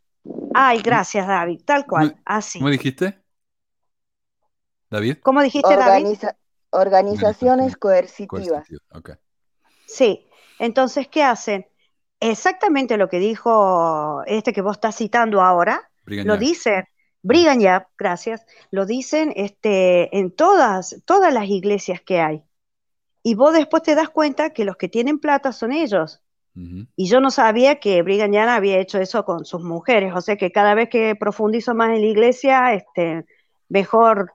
Ay, 0.53 0.81
gracias, 0.81 1.27
David, 1.27 1.61
tal 1.65 1.85
cual, 1.85 2.19
así. 2.25 2.59
¿Cómo 2.59 2.71
dijiste? 2.71 3.21
David. 4.89 5.17
¿Cómo 5.21 5.41
dijiste, 5.41 5.75
David? 5.75 6.17
Organizaciones 6.69 7.77
coercitivas. 7.77 8.67
Sí, 9.85 10.27
entonces, 10.59 11.07
¿qué 11.07 11.23
hacen? 11.23 11.67
Exactamente 12.19 12.97
lo 12.97 13.07
que 13.09 13.19
dijo 13.19 14.23
este 14.25 14.51
que 14.51 14.61
vos 14.61 14.77
estás 14.77 14.95
citando 14.95 15.41
ahora, 15.41 15.89
lo 16.05 16.37
dicen 16.37 16.87
Brigan 17.21 17.59
ya, 17.59 17.87
gracias, 17.97 18.45
lo 18.71 18.85
dicen 18.85 19.33
este, 19.35 20.17
en 20.17 20.31
todas, 20.31 21.01
todas 21.05 21.33
las 21.33 21.49
iglesias 21.49 22.01
que 22.01 22.21
hay. 22.21 22.43
Y 23.23 23.35
vos 23.35 23.53
después 23.53 23.83
te 23.83 23.95
das 23.95 24.09
cuenta 24.09 24.51
que 24.51 24.63
los 24.63 24.77
que 24.77 24.87
tienen 24.87 25.19
plata 25.19 25.51
son 25.51 25.71
ellos. 25.73 26.21
Y 26.95 27.07
yo 27.07 27.19
no 27.19 27.29
sabía 27.29 27.79
que 27.79 28.01
Brigham 28.01 28.31
Young 28.31 28.49
había 28.49 28.79
hecho 28.79 28.97
eso 28.97 29.23
con 29.25 29.45
sus 29.45 29.61
mujeres. 29.61 30.13
O 30.15 30.21
sea 30.21 30.37
que 30.37 30.51
cada 30.51 30.73
vez 30.73 30.89
que 30.89 31.15
profundizo 31.15 31.75
más 31.75 31.89
en 31.89 32.01
la 32.01 32.07
iglesia, 32.07 32.73
este, 32.73 33.25
mejor, 33.69 34.33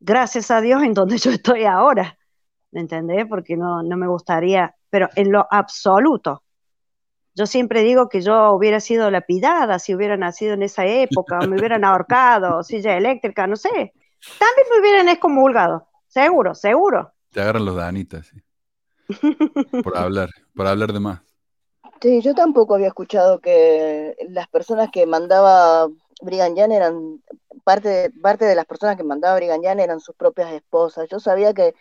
gracias 0.00 0.50
a 0.50 0.60
Dios, 0.60 0.82
en 0.82 0.94
donde 0.94 1.18
yo 1.18 1.30
estoy 1.30 1.64
ahora. 1.64 2.18
¿Me 2.72 2.80
entendés? 2.80 3.24
Porque 3.28 3.56
no, 3.56 3.84
no 3.84 3.96
me 3.96 4.08
gustaría, 4.08 4.74
pero 4.90 5.08
en 5.14 5.30
lo 5.30 5.46
absoluto. 5.48 6.42
Yo 7.34 7.46
siempre 7.46 7.82
digo 7.82 8.08
que 8.08 8.22
yo 8.22 8.52
hubiera 8.52 8.80
sido 8.80 9.10
lapidada 9.10 9.78
si 9.78 9.94
hubiera 9.94 10.16
nacido 10.16 10.54
en 10.54 10.62
esa 10.62 10.84
época, 10.86 11.38
me 11.40 11.58
hubieran 11.58 11.84
ahorcado, 11.84 12.62
silla 12.62 12.96
eléctrica, 12.96 13.46
no 13.46 13.56
sé. 13.56 13.68
También 13.68 14.66
me 14.72 14.80
hubieran 14.80 15.08
excomulgado, 15.08 15.86
seguro, 16.08 16.54
seguro. 16.54 17.12
Te 17.30 17.40
agarran 17.40 17.64
los 17.64 17.76
danitas, 17.76 18.26
sí. 18.26 18.42
por 19.84 19.96
hablar, 19.96 20.30
por 20.54 20.66
hablar 20.66 20.92
de 20.92 21.00
más. 21.00 21.20
Sí, 22.00 22.20
yo 22.22 22.34
tampoco 22.34 22.74
había 22.74 22.88
escuchado 22.88 23.40
que 23.40 24.16
las 24.30 24.48
personas 24.48 24.90
que 24.90 25.06
mandaba 25.06 25.88
Brigham 26.22 26.54
Young 26.54 26.72
eran 26.72 27.22
parte 27.64 27.88
de, 27.88 28.10
parte 28.10 28.44
de 28.44 28.54
las 28.54 28.64
personas 28.64 28.96
que 28.96 29.04
mandaba 29.04 29.36
Brigham 29.36 29.62
Young 29.62 29.80
eran 29.80 30.00
sus 30.00 30.14
propias 30.14 30.52
esposas. 30.52 31.08
Yo 31.10 31.20
sabía 31.20 31.52
que 31.52 31.74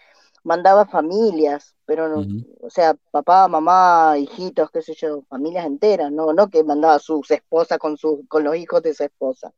mandaba 0.43 0.85
familias, 0.85 1.75
pero 1.85 2.07
no, 2.07 2.25
o 2.61 2.69
sea, 2.69 2.95
papá, 3.11 3.47
mamá, 3.47 4.15
hijitos, 4.17 4.69
qué 4.71 4.81
sé 4.81 4.93
yo, 4.95 5.23
familias 5.29 5.65
enteras, 5.65 6.11
no, 6.11 6.33
no 6.33 6.49
que 6.49 6.63
mandaba 6.63 6.95
a 6.95 6.99
sus 6.99 7.29
esposas 7.31 7.77
con 7.77 7.97
sus, 7.97 8.19
con 8.27 8.43
los 8.43 8.55
hijos 8.55 8.81
de 8.83 8.93
su 8.93 9.03
esposa. 9.03 9.51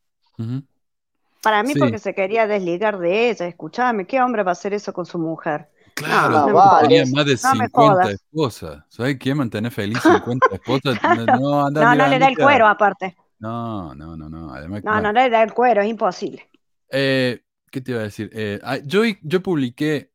Para 1.41 1.63
mí 1.63 1.73
Sí. 1.73 1.79
porque 1.79 1.97
se 1.99 2.13
quería 2.13 2.47
desligar 2.47 2.99
de 2.99 3.29
ella. 3.29 3.47
Escuchame, 3.47 4.05
¿qué 4.05 4.21
hombre 4.21 4.43
va 4.43 4.51
a 4.51 4.53
hacer 4.53 4.73
eso 4.73 4.93
con 4.93 5.05
su 5.05 5.17
mujer? 5.17 5.69
Claro, 5.95 6.47
no 6.47 6.79
tenía 6.81 7.03
más 7.13 7.25
de 7.25 7.37
No 7.43 7.55
me 7.55 7.65
50 7.67 7.69
jodas. 7.71 8.09
esposas. 8.11 8.83
¿Sabes 8.89 9.17
quién 9.19 9.37
mantener 9.37 9.71
feliz 9.71 9.99
50 10.01 10.47
esposas? 10.55 10.97
No, 11.03 11.25
no, 11.25 11.65
anda, 11.65 11.81
No, 11.83 11.95
no 11.95 12.07
le 12.07 12.19
da 12.19 12.27
el 12.27 12.37
cuero 12.37 12.67
aparte. 12.67 13.15
No, 13.39 13.93
no, 13.95 14.15
no, 14.15 14.29
no. 14.29 14.53
Además, 14.53 14.83
No, 14.83 14.91
bueno. 14.91 15.11
no 15.11 15.19
le 15.19 15.29
da 15.29 15.43
el 15.43 15.53
cuero, 15.53 15.81
es 15.81 15.89
imposible. 15.89 16.47
Eh, 16.89 17.41
¿qué 17.71 17.81
te 17.81 17.91
iba 17.91 18.01
a 18.01 18.03
decir? 18.03 18.29
Eh, 18.33 18.59
ah, 18.63 18.77
yo, 18.83 19.01
yo 19.23 19.41
publiqué 19.41 20.10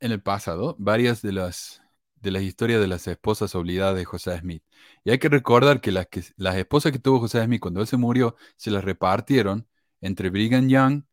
en 0.00 0.12
el 0.12 0.22
pasado 0.22 0.76
varias 0.78 1.22
de 1.22 1.32
las, 1.32 1.82
de 2.16 2.30
las 2.30 2.42
historias 2.42 2.80
de 2.80 2.86
las 2.88 3.06
esposas 3.06 3.54
obligadas 3.54 3.96
de 3.96 4.04
José 4.04 4.38
Smith. 4.38 4.62
Y 5.04 5.10
hay 5.10 5.18
que 5.18 5.28
recordar 5.28 5.80
que 5.80 5.92
las, 5.92 6.06
que 6.06 6.22
las 6.36 6.56
esposas 6.56 6.92
que 6.92 6.98
tuvo 6.98 7.20
José 7.20 7.44
Smith 7.44 7.60
cuando 7.60 7.80
él 7.80 7.86
se 7.86 7.96
murió 7.96 8.36
se 8.56 8.70
las 8.70 8.84
repartieron 8.84 9.68
entre 10.00 10.30
Brigham 10.30 10.68
Young, 10.68 11.04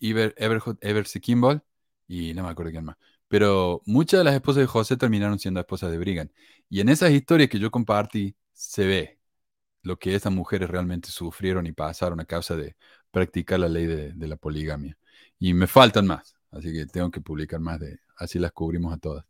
Ever, 0.00 0.34
Ever, 0.36 0.62
Everett 0.80 1.08
Kimball 1.20 1.62
y 2.08 2.34
no 2.34 2.42
me 2.44 2.50
acuerdo 2.50 2.72
quién 2.72 2.84
más. 2.84 2.96
Pero 3.28 3.82
muchas 3.86 4.18
de 4.20 4.24
las 4.24 4.34
esposas 4.34 4.62
de 4.62 4.66
José 4.66 4.96
terminaron 4.96 5.38
siendo 5.38 5.60
esposas 5.60 5.90
de 5.90 5.98
Brigham. 5.98 6.28
Y 6.68 6.80
en 6.80 6.88
esas 6.88 7.10
historias 7.12 7.48
que 7.48 7.58
yo 7.58 7.70
compartí 7.70 8.36
se 8.52 8.86
ve 8.86 9.20
lo 9.82 9.98
que 9.98 10.14
esas 10.14 10.32
mujeres 10.32 10.70
realmente 10.70 11.10
sufrieron 11.10 11.66
y 11.66 11.72
pasaron 11.72 12.20
a 12.20 12.24
causa 12.24 12.56
de 12.56 12.76
practicar 13.10 13.60
la 13.60 13.68
ley 13.68 13.86
de, 13.86 14.12
de 14.12 14.28
la 14.28 14.36
poligamia. 14.36 14.98
Y 15.38 15.54
me 15.54 15.66
faltan 15.66 16.06
más, 16.06 16.36
así 16.50 16.72
que 16.72 16.86
tengo 16.86 17.10
que 17.10 17.20
publicar 17.20 17.60
más 17.60 17.80
de, 17.80 18.00
así 18.18 18.38
las 18.38 18.52
cubrimos 18.52 18.92
a 18.94 18.98
todas. 18.98 19.24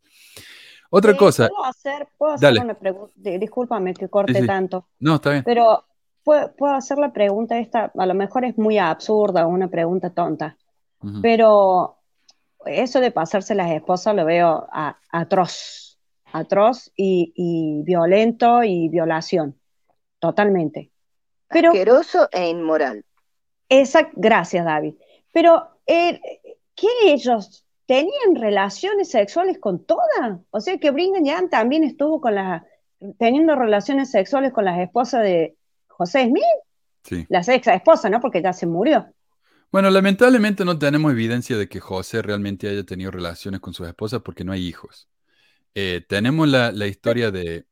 Otra 0.89 1.17
cosa, 1.17 1.47
¿Puedo 1.49 1.65
hacer, 1.65 2.07
puedo 2.17 2.33
hacer 2.33 2.49
Dale. 2.49 2.61
una 2.61 2.73
pregunta? 2.75 3.13
Discúlpame 3.15 3.93
que 3.95 4.09
corte 4.09 4.33
Sí, 4.33 4.41
sí. 4.41 4.47
tanto, 4.47 4.87
no, 4.99 5.15
está 5.15 5.31
bien. 5.31 5.43
pero 5.43 5.85
puedo, 6.23 6.53
puedo 6.55 6.73
hacer 6.75 6.99
la 6.99 7.11
pregunta 7.11 7.57
esta, 7.57 7.91
a 7.97 8.05
lo 8.05 8.13
mejor 8.13 8.45
es 8.45 8.57
muy 8.59 8.77
absurda 8.77 9.45
o 9.47 9.49
una 9.49 9.67
pregunta 9.69 10.11
tonta, 10.11 10.55
pero 11.21 11.97
eso 12.65 12.99
de 13.01 13.11
pasarse 13.11 13.55
las 13.55 13.71
esposas 13.71 14.15
lo 14.15 14.23
veo 14.23 14.67
a- 14.71 14.97
atroz, 15.09 15.97
atroz 16.31 16.91
y, 16.95 17.33
y 17.35 17.81
violento 17.83 18.63
y 18.63 18.87
violación, 18.89 19.59
totalmente. 20.19 20.91
Pero 21.49 21.69
Asqueroso 21.69 22.29
e 22.31 22.49
inmoral. 22.49 23.03
esa, 23.67 24.09
gracias 24.13 24.63
David, 24.63 24.93
pero 25.31 25.69
eh, 25.87 26.21
¿qué 26.75 26.87
ellos 27.05 27.62
tenían 27.85 28.35
relaciones 28.35 29.09
sexuales 29.09 29.59
con 29.59 29.85
todas? 29.85 30.39
O 30.51 30.61
sea 30.61 30.77
que 30.77 30.91
Brigham 30.91 31.23
Young 31.25 31.49
también 31.49 31.83
estuvo 31.83 32.21
con 32.21 32.35
las, 32.35 32.63
teniendo 33.19 33.55
relaciones 33.55 34.11
sexuales 34.11 34.53
con 34.53 34.65
las 34.65 34.79
esposas 34.79 35.23
de 35.23 35.57
José 35.87 36.25
Smith, 36.27 36.43
Sí. 37.03 37.27
las 37.29 37.49
ex 37.49 37.67
esposas, 37.67 38.11
¿no? 38.11 38.21
Porque 38.21 38.41
ya 38.41 38.53
se 38.53 38.65
murió. 38.67 39.07
Bueno, 39.71 39.89
lamentablemente 39.89 40.65
no 40.65 40.77
tenemos 40.77 41.11
evidencia 41.11 41.57
de 41.57 41.67
que 41.67 41.79
José 41.79 42.21
realmente 42.21 42.69
haya 42.69 42.83
tenido 42.83 43.09
relaciones 43.11 43.59
con 43.59 43.73
sus 43.73 43.87
esposas 43.87 44.21
porque 44.21 44.43
no 44.43 44.51
hay 44.51 44.67
hijos. 44.67 45.09
Eh, 45.75 46.05
tenemos 46.07 46.47
la, 46.47 46.71
la 46.71 46.87
historia 46.87 47.31
de, 47.31 47.65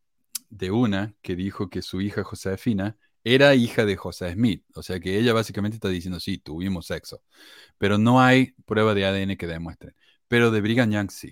de 0.50 0.72
una 0.72 1.14
que 1.22 1.36
dijo 1.36 1.70
que 1.70 1.82
su 1.82 2.02
hija 2.02 2.24
Josefina 2.24 2.98
era 3.24 3.56
hija 3.56 3.86
de 3.86 3.98
José 3.98 4.34
Smith. 4.34 4.66
O 4.76 4.84
sea 4.84 5.00
que 5.00 5.20
ella 5.20 5.34
básicamente 5.34 5.76
está 5.76 5.90
diciendo, 5.90 6.20
sí, 6.20 6.40
tuvimos 6.40 6.88
sexo. 6.88 7.24
Pero 7.78 7.98
no 8.00 8.22
hay 8.22 8.54
prueba 8.66 8.94
de 8.96 9.06
ADN 9.06 9.38
que 9.38 9.48
demuestre. 9.48 9.96
Pero 10.32 10.50
de 10.50 10.62
Brigham 10.62 10.90
Young 10.92 11.12
sí. 11.12 11.32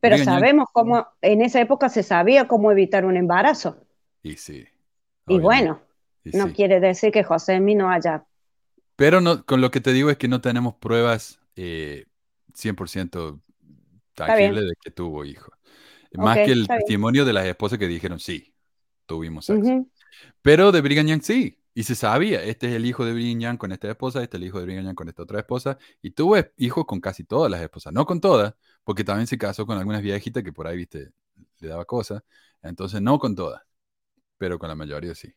Pero 0.00 0.16
Brigham 0.16 0.26
Young- 0.26 0.34
sabemos 0.36 0.68
cómo, 0.72 1.06
en 1.20 1.42
esa 1.42 1.60
época 1.60 1.88
se 1.88 2.02
sabía 2.02 2.46
cómo 2.46 2.70
evitar 2.70 3.04
un 3.04 3.16
embarazo. 3.16 3.84
Y 4.22 4.36
sí. 4.36 4.66
Y 5.26 5.38
bueno, 5.38 5.80
y 6.24 6.30
no 6.36 6.46
sí. 6.46 6.52
quiere 6.52 6.80
decir 6.80 7.12
que 7.12 7.24
José 7.24 7.60
no 7.60 7.90
haya. 7.90 8.24
Pero 8.96 9.20
no, 9.20 9.44
con 9.44 9.60
lo 9.60 9.70
que 9.70 9.80
te 9.80 9.92
digo 9.92 10.10
es 10.10 10.16
que 10.18 10.28
no 10.28 10.40
tenemos 10.40 10.74
pruebas 10.74 11.40
eh, 11.56 12.06
100% 12.54 13.40
tangibles 14.14 14.64
de 14.64 14.74
que 14.82 14.90
tuvo 14.90 15.24
hijos. 15.24 15.50
Más 16.14 16.36
que 16.36 16.52
el 16.52 16.66
bien. 16.66 16.78
testimonio 16.78 17.24
de 17.24 17.32
las 17.32 17.46
esposas 17.46 17.78
que 17.78 17.88
dijeron, 17.88 18.20
sí, 18.20 18.54
tuvimos 19.06 19.46
sexo. 19.46 19.86
Pero 20.42 20.72
de 20.72 20.80
Brigham 20.80 21.06
Young 21.06 21.22
sí. 21.22 21.58
Y 21.74 21.84
se 21.84 21.94
sabía, 21.94 22.42
este 22.42 22.68
es 22.68 22.74
el 22.74 22.84
hijo 22.84 23.04
de 23.04 23.14
Brigham 23.14 23.40
Young 23.40 23.58
con 23.58 23.72
esta 23.72 23.88
esposa, 23.90 24.22
este 24.22 24.36
es 24.36 24.42
el 24.42 24.46
hijo 24.48 24.58
de 24.58 24.66
Brigham 24.66 24.84
Young 24.84 24.94
con 24.94 25.08
esta 25.08 25.22
otra 25.22 25.38
esposa. 25.40 25.78
Y 26.02 26.10
tuvo 26.10 26.36
hijos 26.56 26.84
con 26.84 27.00
casi 27.00 27.24
todas 27.24 27.50
las 27.50 27.62
esposas. 27.62 27.92
No 27.92 28.04
con 28.04 28.20
todas, 28.20 28.54
porque 28.84 29.04
también 29.04 29.26
se 29.26 29.38
casó 29.38 29.66
con 29.66 29.78
algunas 29.78 30.02
viejitas 30.02 30.42
que 30.42 30.52
por 30.52 30.66
ahí, 30.66 30.76
viste, 30.76 31.10
le 31.60 31.68
daba 31.68 31.84
cosas. 31.84 32.22
Entonces, 32.62 33.00
no 33.00 33.18
con 33.18 33.34
todas, 33.34 33.62
pero 34.38 34.58
con 34.58 34.68
la 34.68 34.74
mayoría 34.74 35.14
sí. 35.14 35.34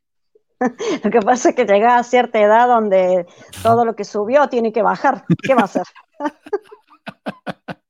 Lo 1.04 1.12
que 1.12 1.20
pasa 1.20 1.50
es 1.50 1.56
que 1.56 1.66
llega 1.66 1.98
a 1.98 2.04
cierta 2.04 2.42
edad 2.42 2.68
donde 2.68 3.26
todo 3.62 3.86
lo 3.86 3.96
que 3.96 4.04
subió 4.06 4.48
tiene 4.48 4.72
que 4.74 4.82
bajar. 4.82 5.26
¿Qué 5.42 5.54
va 5.54 5.62
a 5.62 5.66
hacer? 5.66 5.84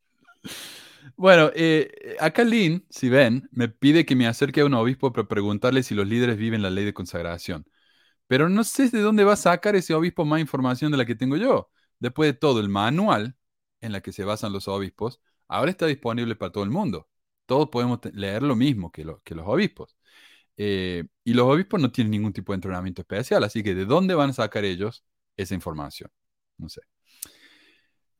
Bueno, 1.18 1.50
eh, 1.56 2.18
acá 2.20 2.44
Lynn, 2.44 2.86
si 2.90 3.08
ven, 3.08 3.48
me 3.52 3.70
pide 3.70 4.06
que 4.06 4.18
me 4.18 4.28
acerque 4.28 4.60
a 4.62 4.66
un 4.66 4.74
obispo 4.74 5.14
para 5.14 5.28
preguntarle 5.28 5.82
si 5.82 5.96
los 5.96 6.06
líderes 6.06 6.36
viven 6.38 6.62
la 6.62 6.70
ley 6.70 6.84
de 6.84 6.94
consagración. 6.94 7.66
Pero 8.28 8.50
no 8.50 8.64
sé 8.64 8.90
de 8.90 9.02
dónde 9.02 9.24
va 9.24 9.34
a 9.34 9.38
sacar 9.38 9.76
ese 9.76 9.94
obispo 9.94 10.26
más 10.26 10.40
información 10.42 10.92
de 10.92 10.98
la 10.98 11.06
que 11.06 11.16
tengo 11.16 11.38
yo. 11.38 11.70
Después 12.00 12.30
de 12.30 12.34
todo, 12.34 12.60
el 12.60 12.70
manual 12.70 13.36
en 13.82 13.92
la 13.92 14.02
que 14.02 14.12
se 14.12 14.24
basan 14.24 14.54
los 14.54 14.68
obispos 14.68 15.22
ahora 15.48 15.72
está 15.72 15.86
disponible 15.86 16.36
para 16.36 16.52
todo 16.52 16.64
el 16.64 16.72
mundo. 16.72 17.08
Todos 17.46 17.70
podemos 17.70 18.00
leer 18.14 18.42
lo 18.44 18.56
mismo 18.56 18.92
que 18.92 19.04
los 19.06 19.20
obispos. 19.46 19.96
Eh, 20.58 21.06
y 21.24 21.34
los 21.34 21.46
obispos 21.48 21.82
no 21.82 21.92
tienen 21.92 22.12
ningún 22.12 22.34
tipo 22.34 22.54
de 22.54 22.56
entrenamiento 22.56 23.02
especial, 23.02 23.44
así 23.44 23.62
que 23.62 23.76
¿de 23.76 23.86
dónde 23.86 24.16
van 24.16 24.30
a 24.32 24.34
sacar 24.34 24.64
ellos 24.66 25.04
esa 25.38 25.54
información? 25.54 26.10
No 26.58 26.70
sé. 26.70 26.82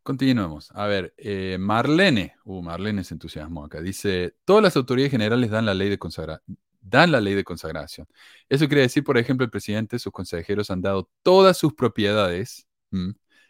Continuemos. 0.04 0.70
A 0.76 0.86
ver, 0.86 1.16
eh, 1.18 1.58
Marlene, 1.60 2.36
uh, 2.44 2.62
Marlene 2.62 3.04
se 3.04 3.16
entusiasmó 3.16 3.66
acá. 3.66 3.82
Dice, 3.82 4.36
todas 4.46 4.62
las 4.62 4.76
autoridades 4.76 5.12
generales 5.12 5.50
dan 5.50 5.66
la 5.66 5.74
ley 5.74 5.90
de 5.90 5.98
consagra- 5.98 6.44
dan 6.86 7.12
la 7.12 7.20
ley 7.22 7.34
de 7.34 7.44
consagración. 7.44 8.08
Eso 8.48 8.68
quiere 8.68 8.82
decir, 8.82 9.04
por 9.04 9.18
ejemplo, 9.18 9.44
el 9.44 9.52
presidente, 9.52 10.00
sus 10.00 10.14
consejeros 10.14 10.70
han 10.70 10.82
dado 10.82 11.10
todas 11.24 11.58
sus 11.58 11.74
propiedades, 11.74 12.68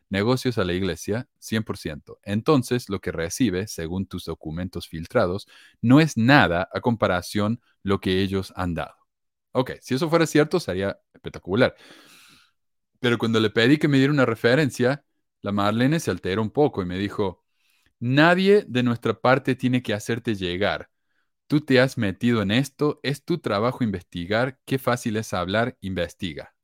negocios 0.10 0.58
a 0.58 0.64
la 0.64 0.74
iglesia, 0.74 1.28
100%. 1.40 2.20
Entonces, 2.24 2.90
lo 2.90 3.00
que 3.02 3.12
recibe, 3.12 3.68
según 3.68 4.08
tus 4.08 4.26
documentos 4.26 4.88
filtrados, 4.88 5.48
no 5.82 6.00
es 6.00 6.18
nada 6.18 6.70
a 6.74 6.82
comparación 6.82 7.62
lo 7.84 8.00
que 8.00 8.22
ellos 8.22 8.54
han 8.56 8.74
dado. 8.74 8.96
Ok, 9.52 9.72
si 9.82 9.96
eso 9.96 10.10
fuera 10.10 10.26
cierto, 10.28 10.60
sería 10.60 10.98
espectacular. 11.14 11.76
Pero 13.00 13.18
cuando 13.18 13.40
le 13.40 13.50
pedí 13.50 13.78
que 13.78 13.88
me 13.88 13.98
diera 13.98 14.14
una 14.14 14.26
referencia, 14.26 15.06
la 15.42 15.52
Marlene 15.52 16.00
se 16.00 16.12
alteró 16.12 16.42
un 16.42 16.52
poco 16.52 16.82
y 16.82 16.86
me 16.86 16.98
dijo, 16.98 17.44
nadie 18.00 18.66
de 18.68 18.84
nuestra 18.84 19.20
parte 19.20 19.56
tiene 19.56 19.82
que 19.84 19.94
hacerte 19.94 20.36
llegar. 20.36 20.90
Tú 21.48 21.62
te 21.62 21.80
has 21.80 21.98
metido 21.98 22.42
en 22.42 22.52
esto, 22.52 23.00
es 23.04 23.24
tu 23.24 23.38
trabajo 23.38 23.84
investigar, 23.84 24.60
qué 24.66 24.80
fácil 24.80 25.18
es 25.18 25.34
hablar, 25.34 25.78
investiga. 25.82 26.56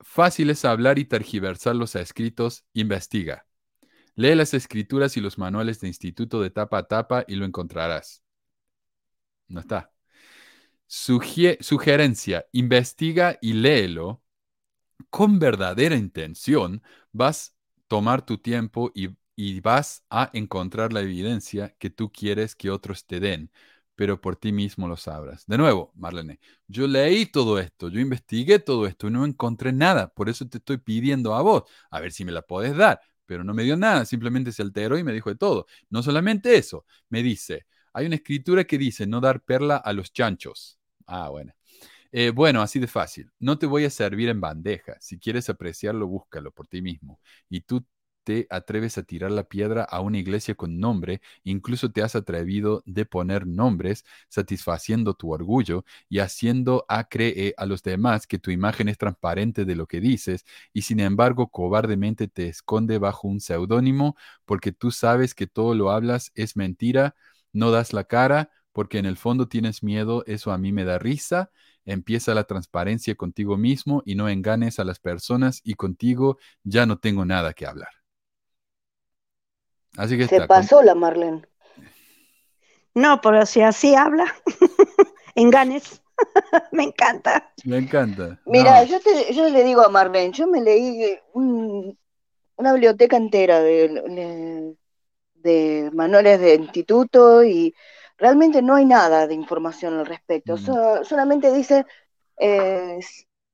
Fácil 0.00 0.50
es 0.50 0.64
hablar 0.64 0.98
y 0.98 1.04
tergiversar 1.04 1.76
los 1.76 1.94
escritos, 1.94 2.64
investiga. 2.72 3.46
Lee 4.16 4.34
las 4.34 4.54
escrituras 4.54 5.16
y 5.16 5.20
los 5.20 5.38
manuales 5.38 5.80
de 5.80 5.88
instituto 5.88 6.42
de 6.42 6.50
tapa 6.50 6.78
a 6.78 6.82
tapa 6.84 7.24
y 7.28 7.36
lo 7.36 7.44
encontrarás. 7.44 8.22
No 9.48 9.60
está. 9.60 9.92
Sugerencia, 10.86 12.46
investiga 12.52 13.38
y 13.40 13.54
léelo 13.54 14.22
con 15.10 15.38
verdadera 15.38 15.96
intención, 15.96 16.82
vas 17.12 17.50
a 17.50 17.82
tomar 17.88 18.24
tu 18.24 18.38
tiempo 18.38 18.90
y, 18.94 19.08
y 19.36 19.60
vas 19.60 20.04
a 20.10 20.30
encontrar 20.32 20.92
la 20.92 21.00
evidencia 21.00 21.74
que 21.78 21.90
tú 21.90 22.12
quieres 22.12 22.54
que 22.56 22.70
otros 22.70 23.06
te 23.06 23.20
den, 23.20 23.50
pero 23.94 24.20
por 24.20 24.36
ti 24.36 24.52
mismo 24.52 24.88
lo 24.88 24.96
sabrás. 24.96 25.46
De 25.46 25.58
nuevo, 25.58 25.92
Marlene, 25.94 26.40
yo 26.66 26.86
leí 26.86 27.26
todo 27.26 27.58
esto, 27.58 27.88
yo 27.88 28.00
investigué 28.00 28.58
todo 28.58 28.86
esto 28.86 29.08
y 29.08 29.10
no 29.10 29.24
encontré 29.24 29.72
nada, 29.72 30.08
por 30.12 30.28
eso 30.28 30.48
te 30.48 30.58
estoy 30.58 30.78
pidiendo 30.78 31.34
a 31.34 31.42
vos, 31.42 31.64
a 31.90 32.00
ver 32.00 32.12
si 32.12 32.24
me 32.24 32.32
la 32.32 32.42
podés 32.42 32.76
dar, 32.76 33.00
pero 33.26 33.44
no 33.44 33.54
me 33.54 33.64
dio 33.64 33.76
nada, 33.76 34.04
simplemente 34.04 34.52
se 34.52 34.62
alteró 34.62 34.98
y 34.98 35.04
me 35.04 35.12
dijo 35.12 35.30
de 35.30 35.36
todo. 35.36 35.66
No 35.90 36.02
solamente 36.02 36.56
eso, 36.56 36.84
me 37.08 37.22
dice, 37.22 37.66
hay 37.92 38.06
una 38.06 38.16
escritura 38.16 38.64
que 38.64 38.78
dice 38.78 39.06
no 39.06 39.20
dar 39.20 39.42
perla 39.42 39.76
a 39.76 39.92
los 39.92 40.12
chanchos. 40.12 40.78
Ah, 41.06 41.28
bueno. 41.28 41.52
Eh, 42.12 42.30
bueno, 42.30 42.62
así 42.62 42.78
de 42.78 42.86
fácil. 42.86 43.30
No 43.38 43.58
te 43.58 43.66
voy 43.66 43.84
a 43.84 43.90
servir 43.90 44.28
en 44.28 44.40
bandeja. 44.40 44.96
Si 45.00 45.18
quieres 45.18 45.48
apreciarlo, 45.48 46.06
búscalo 46.06 46.52
por 46.52 46.66
ti 46.68 46.82
mismo. 46.82 47.20
Y 47.48 47.62
tú 47.62 47.86
te 48.24 48.46
atreves 48.50 48.98
a 48.98 49.02
tirar 49.02 49.30
la 49.30 49.44
piedra 49.44 49.84
a 49.84 50.00
una 50.00 50.18
iglesia 50.18 50.54
con 50.54 50.78
nombre, 50.78 51.20
incluso 51.44 51.90
te 51.90 52.02
has 52.02 52.14
atrevido 52.16 52.82
de 52.86 53.04
poner 53.06 53.46
nombres, 53.46 54.04
satisfaciendo 54.28 55.14
tu 55.14 55.32
orgullo 55.32 55.84
y 56.08 56.20
haciendo 56.20 56.84
a 56.88 57.04
creer 57.08 57.54
a 57.56 57.66
los 57.66 57.82
demás 57.82 58.26
que 58.26 58.38
tu 58.38 58.50
imagen 58.50 58.88
es 58.88 58.98
transparente 58.98 59.64
de 59.64 59.76
lo 59.76 59.86
que 59.86 60.00
dices, 60.00 60.44
y 60.72 60.82
sin 60.82 61.00
embargo 61.00 61.48
cobardemente 61.48 62.28
te 62.28 62.48
esconde 62.48 62.98
bajo 62.98 63.28
un 63.28 63.40
seudónimo 63.40 64.16
porque 64.44 64.72
tú 64.72 64.90
sabes 64.90 65.34
que 65.34 65.46
todo 65.46 65.74
lo 65.74 65.90
hablas 65.90 66.32
es 66.34 66.56
mentira, 66.56 67.14
no 67.52 67.70
das 67.70 67.92
la 67.92 68.04
cara 68.04 68.50
porque 68.72 68.98
en 68.98 69.06
el 69.06 69.18
fondo 69.18 69.48
tienes 69.48 69.82
miedo, 69.82 70.24
eso 70.26 70.50
a 70.50 70.58
mí 70.58 70.72
me 70.72 70.84
da 70.84 70.98
risa 70.98 71.50
empieza 71.84 72.34
la 72.34 72.44
transparencia 72.44 73.14
contigo 73.14 73.56
mismo 73.56 74.02
y 74.06 74.14
no 74.14 74.28
enganes 74.28 74.78
a 74.78 74.84
las 74.84 75.00
personas 75.00 75.60
y 75.64 75.74
contigo 75.74 76.38
ya 76.64 76.86
no 76.86 76.98
tengo 76.98 77.24
nada 77.24 77.52
que 77.54 77.66
hablar. 77.66 78.01
Así 79.96 80.16
que 80.16 80.26
Se 80.26 80.46
pasó 80.46 80.82
la 80.82 80.94
Marlene. 80.94 81.42
No, 82.94 83.20
pero 83.20 83.46
si 83.46 83.62
así 83.62 83.94
habla, 83.94 84.34
enganes. 85.34 86.02
me 86.72 86.84
encanta. 86.84 87.52
Me 87.64 87.78
encanta. 87.78 88.40
Mira, 88.46 88.84
yo, 88.84 88.98
yo 89.30 89.48
le 89.48 89.64
digo 89.64 89.82
a 89.82 89.88
Marlene, 89.88 90.32
yo 90.32 90.46
me 90.46 90.60
leí 90.60 91.18
una 91.34 92.72
biblioteca 92.72 93.16
entera 93.16 93.60
de, 93.60 94.76
de 95.34 95.90
manuales 95.92 96.40
de 96.40 96.54
instituto 96.54 97.42
y 97.44 97.74
realmente 98.16 98.62
no 98.62 98.74
hay 98.76 98.84
nada 98.84 99.26
de 99.26 99.34
información 99.34 99.98
al 99.98 100.06
respecto. 100.06 100.56
Mm. 100.56 101.04
solamente 101.04 101.52
dice, 101.52 101.86
eh, 102.36 102.98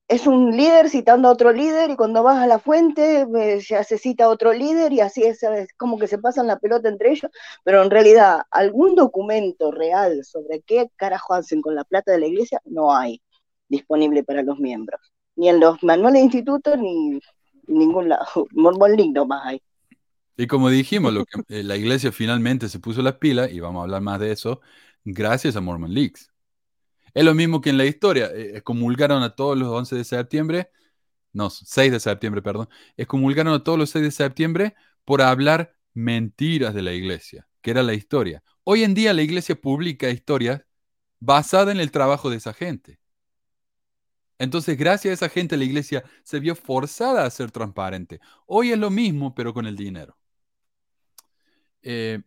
es 0.08 0.26
un 0.26 0.56
líder 0.56 0.88
citando 0.88 1.28
a 1.28 1.32
otro 1.32 1.52
líder 1.52 1.90
y 1.90 1.96
cuando 1.96 2.22
vas 2.22 2.38
a 2.38 2.46
la 2.46 2.58
fuente 2.58 3.26
eh, 3.36 3.60
ya 3.60 3.84
se 3.84 3.98
cita 3.98 4.24
a 4.24 4.28
otro 4.28 4.54
líder 4.54 4.92
y 4.92 5.00
así 5.00 5.22
es, 5.22 5.40
como 5.76 5.98
que 5.98 6.08
se 6.08 6.16
pasan 6.16 6.46
la 6.46 6.58
pelota 6.58 6.88
entre 6.88 7.12
ellos, 7.12 7.30
pero 7.62 7.82
en 7.82 7.90
realidad 7.90 8.40
algún 8.50 8.94
documento 8.94 9.70
real 9.70 10.24
sobre 10.24 10.62
qué 10.62 10.90
carajo 10.96 11.34
hacen 11.34 11.60
con 11.60 11.74
la 11.74 11.84
plata 11.84 12.10
de 12.10 12.20
la 12.20 12.26
iglesia 12.26 12.60
no 12.64 12.94
hay 12.94 13.20
disponible 13.68 14.24
para 14.24 14.42
los 14.42 14.58
miembros, 14.58 15.00
ni 15.36 15.50
en 15.50 15.60
los 15.60 15.82
manuales 15.82 16.20
de 16.20 16.24
instituto 16.24 16.74
ni 16.76 17.20
en 17.68 17.78
ningún 17.78 18.08
lado, 18.08 18.24
Mormon 18.52 18.96
Link 18.96 19.16
más 19.26 19.44
hay. 19.44 19.62
Y 20.38 20.46
como 20.46 20.70
dijimos, 20.70 21.12
lo 21.12 21.26
que, 21.26 21.40
eh, 21.48 21.62
la 21.62 21.76
iglesia 21.76 22.12
finalmente 22.12 22.68
se 22.68 22.78
puso 22.78 23.02
las 23.02 23.16
pilas, 23.16 23.52
y 23.52 23.60
vamos 23.60 23.80
a 23.80 23.82
hablar 23.82 24.00
más 24.00 24.20
de 24.20 24.32
eso, 24.32 24.60
gracias 25.04 25.56
a 25.56 25.60
Mormon 25.60 25.92
Leaks. 25.92 26.30
Es 27.14 27.24
lo 27.24 27.34
mismo 27.34 27.60
que 27.60 27.70
en 27.70 27.78
la 27.78 27.86
historia, 27.86 28.30
eh, 28.34 28.62
comulgaron 28.62 29.22
a 29.22 29.34
todos 29.34 29.58
los 29.58 29.68
11 29.68 29.96
de 29.96 30.04
septiembre, 30.04 30.70
no, 31.32 31.50
6 31.50 31.92
de 31.92 32.00
septiembre, 32.00 32.42
perdón, 32.42 32.68
excomulgaron 32.96 33.54
a 33.54 33.64
todos 33.64 33.78
los 33.78 33.90
6 33.90 34.04
de 34.04 34.10
septiembre 34.10 34.74
por 35.04 35.22
hablar 35.22 35.74
mentiras 35.94 36.74
de 36.74 36.82
la 36.82 36.92
iglesia, 36.92 37.48
que 37.62 37.70
era 37.70 37.82
la 37.82 37.94
historia. 37.94 38.42
Hoy 38.64 38.84
en 38.84 38.94
día 38.94 39.12
la 39.14 39.22
iglesia 39.22 39.60
publica 39.60 40.10
historias 40.10 40.62
basadas 41.20 41.74
en 41.74 41.80
el 41.80 41.90
trabajo 41.90 42.30
de 42.30 42.36
esa 42.36 42.54
gente. 42.54 43.00
Entonces, 44.38 44.78
gracias 44.78 45.10
a 45.10 45.26
esa 45.26 45.28
gente, 45.28 45.56
la 45.56 45.64
iglesia 45.64 46.04
se 46.22 46.38
vio 46.40 46.54
forzada 46.54 47.24
a 47.24 47.30
ser 47.30 47.50
transparente. 47.50 48.20
Hoy 48.46 48.72
es 48.72 48.78
lo 48.78 48.90
mismo, 48.90 49.34
pero 49.34 49.52
con 49.52 49.66
el 49.66 49.76
dinero. 49.76 50.16
Eh, 51.82 52.20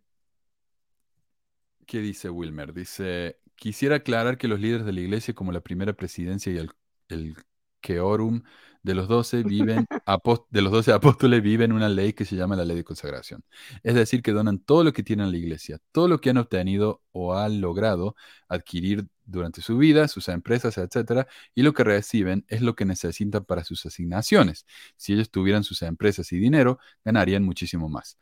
¿Qué 1.86 2.00
dice 2.00 2.30
Wilmer? 2.30 2.74
Dice, 2.74 3.41
quisiera 3.62 3.98
aclarar 3.98 4.40
que 4.40 4.48
los 4.48 4.60
líderes 4.60 4.88
de 4.88 4.92
la 4.92 5.02
iglesia, 5.02 5.36
como 5.36 5.52
la 5.52 5.62
primera 5.62 5.94
presidencia 5.94 6.52
y 6.52 6.58
el, 6.58 6.72
el 7.10 7.36
queorum 7.80 8.42
de 8.82 8.96
los 8.96 9.08
doce 9.08 9.44
viven, 9.44 9.86
de 10.50 10.62
los 10.64 10.72
doce 10.72 10.92
apóstoles 10.92 11.44
viven 11.44 11.72
una 11.72 11.88
ley 11.88 12.14
que 12.14 12.26
se 12.26 12.36
llama 12.36 12.56
la 12.56 12.66
ley 12.66 12.76
de 12.76 12.84
consagración. 12.84 13.44
Es 13.84 13.94
decir, 13.94 14.24
que 14.24 14.32
donan 14.32 14.58
todo 14.58 14.84
lo 14.84 14.94
que 14.94 15.04
tienen 15.04 15.28
a 15.28 15.30
la 15.30 15.38
iglesia, 15.38 15.78
todo 15.92 16.08
lo 16.08 16.20
que 16.20 16.32
han 16.32 16.38
obtenido 16.38 17.04
o 17.12 17.36
han 17.38 17.62
logrado 17.62 18.16
adquirir 18.48 19.06
durante 19.26 19.62
su 19.62 19.78
vida, 19.78 20.08
sus 20.08 20.28
empresas, 20.30 20.80
etcétera, 20.80 21.28
y 21.54 21.62
lo 21.62 21.74
que 21.74 21.84
reciben 21.84 22.44
es 22.48 22.62
lo 22.64 22.76
que 22.76 22.86
necesitan 22.86 23.46
para 23.46 23.64
sus 23.64 23.86
asignaciones. 23.86 24.66
Si 24.98 25.14
ellos 25.14 25.30
tuvieran 25.30 25.64
sus 25.64 25.84
empresas 25.84 26.32
y 26.32 26.40
dinero, 26.40 26.80
ganarían 27.06 27.44
muchísimo 27.44 27.90
más. 27.90 28.18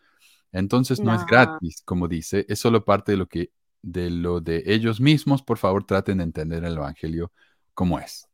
Entonces 0.52 1.00
no, 1.00 1.16
es 1.16 1.26
gratis, 1.26 1.82
como 1.86 2.10
dice, 2.10 2.46
es 2.50 2.60
solo 2.60 2.84
parte 2.84 3.14
de 3.14 3.18
lo 3.18 3.28
que 3.30 3.52
de 3.82 4.10
lo 4.10 4.42
de 4.42 4.64
ellos 4.66 5.02
mismos. 5.02 5.42
Por 5.44 5.58
favor, 5.58 5.86
traten 5.86 6.20
de 6.20 6.26
entender 6.26 6.64
el 6.64 6.78
evangelio 6.78 7.32
como 7.74 8.00
es. 8.00 8.28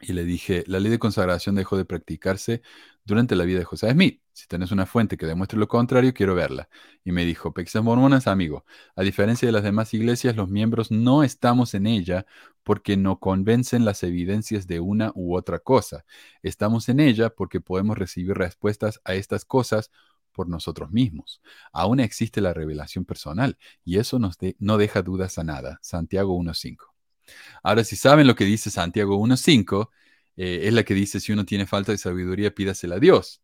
Y 0.00 0.14
le 0.14 0.24
dije, 0.24 0.64
la 0.66 0.80
ley 0.80 0.90
de 0.90 0.98
consagración 0.98 1.54
dejó 1.54 1.76
de 1.76 1.84
practicarse 1.84 2.60
durante 3.04 3.36
la 3.36 3.44
vida 3.44 3.60
de 3.60 3.64
José 3.64 3.90
Smith. 3.92 4.20
Si 4.32 4.48
tenés 4.48 4.72
una 4.72 4.86
fuente 4.86 5.16
que 5.16 5.26
demuestre 5.26 5.58
lo 5.58 5.68
contrario, 5.68 6.12
quiero 6.12 6.34
verla. 6.34 6.68
Y 7.04 7.12
me 7.12 7.24
dijo, 7.24 7.52
Pexas 7.52 7.84
Mormonas, 7.84 8.26
amigo, 8.26 8.64
a 8.96 9.02
diferencia 9.02 9.46
de 9.46 9.52
las 9.52 9.62
demás 9.62 9.94
iglesias, 9.94 10.34
los 10.34 10.48
miembros 10.48 10.90
no 10.90 11.22
estamos 11.22 11.74
en 11.74 11.86
ella 11.86 12.26
porque 12.64 12.96
no 12.96 13.20
convencen 13.20 13.84
las 13.84 14.02
evidencias 14.02 14.66
de 14.66 14.80
una 14.80 15.12
u 15.14 15.36
otra 15.36 15.60
cosa. 15.60 16.04
Estamos 16.42 16.88
en 16.88 16.98
ella 16.98 17.30
porque 17.30 17.60
podemos 17.60 17.96
recibir 17.96 18.36
respuestas 18.36 19.00
a 19.04 19.14
estas 19.14 19.44
cosas 19.44 19.92
por 20.32 20.48
nosotros 20.48 20.90
mismos. 20.90 21.40
Aún 21.72 22.00
existe 22.00 22.40
la 22.40 22.52
revelación 22.52 23.04
personal 23.04 23.58
y 23.84 23.98
eso 23.98 24.18
nos 24.18 24.38
no 24.58 24.78
deja 24.78 25.02
dudas 25.02 25.38
a 25.38 25.44
nada. 25.44 25.78
Santiago 25.82 26.36
1.5. 26.36 26.92
Ahora, 27.62 27.84
si 27.84 27.96
saben 27.96 28.26
lo 28.26 28.34
que 28.34 28.44
dice 28.44 28.70
Santiago 28.70 29.18
1.5, 29.18 29.90
eh, 30.36 30.60
es 30.64 30.72
la 30.72 30.82
que 30.84 30.94
dice, 30.94 31.20
si 31.20 31.32
uno 31.32 31.44
tiene 31.44 31.66
falta 31.66 31.92
de 31.92 31.98
sabiduría, 31.98 32.54
pídasela 32.54 32.96
a 32.96 33.00
Dios. 33.00 33.42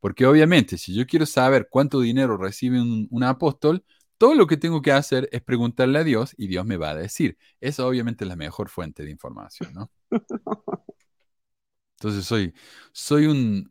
Porque 0.00 0.26
obviamente, 0.26 0.78
si 0.78 0.94
yo 0.94 1.06
quiero 1.06 1.26
saber 1.26 1.68
cuánto 1.70 2.00
dinero 2.00 2.36
recibe 2.36 2.80
un, 2.80 3.24
apóstol, 3.24 3.84
todo 4.18 4.34
lo 4.34 4.46
que 4.46 4.56
tengo 4.56 4.82
que 4.82 4.92
hacer 4.92 5.28
es 5.32 5.42
preguntarle 5.42 5.98
a 5.98 6.04
Dios 6.04 6.34
y 6.36 6.48
Dios 6.48 6.66
me 6.66 6.76
va 6.76 6.90
a 6.90 6.94
decir. 6.96 7.38
Esa 7.60 7.86
obviamente 7.86 8.24
es 8.24 8.28
la 8.28 8.36
mejor 8.36 8.68
fuente 8.68 9.04
de 9.04 9.10
información, 9.10 9.72
¿no? 9.74 9.90
Entonces 12.02 12.24
soy, 12.24 12.52
soy 12.90 13.26
un, 13.26 13.68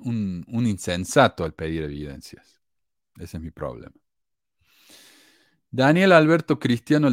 un, 0.47 0.65
insensato 0.65 1.43
al 1.43 1.53
pedir 1.53 1.83
evidencias. 1.83 2.61
Ese 3.17 3.35
es 3.35 3.43
mi 3.43 3.51
problema. 3.51 3.93
Daniel 5.69 6.13
Alberto 6.13 6.57
Cristiano 6.57 7.09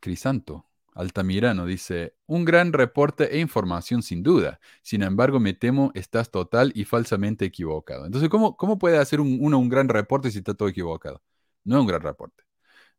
Crisanto 0.00 0.66
Altamirano 0.94 1.66
dice, 1.66 2.14
un 2.26 2.44
gran 2.44 2.72
reporte 2.72 3.34
e 3.34 3.40
información 3.40 4.04
sin 4.04 4.22
duda. 4.22 4.60
Sin 4.82 5.02
embargo, 5.02 5.40
me 5.40 5.54
temo 5.54 5.90
estás 5.94 6.30
total 6.30 6.70
y 6.76 6.84
falsamente 6.84 7.44
equivocado. 7.44 8.06
Entonces, 8.06 8.28
¿cómo, 8.30 8.56
cómo 8.56 8.78
puede 8.78 8.98
hacer 8.98 9.20
uno 9.20 9.58
un 9.58 9.68
gran 9.68 9.88
reporte 9.88 10.30
si 10.30 10.38
está 10.38 10.54
todo 10.54 10.68
equivocado? 10.68 11.20
No 11.64 11.76
es 11.78 11.80
un 11.80 11.88
gran 11.88 12.02
reporte. 12.02 12.44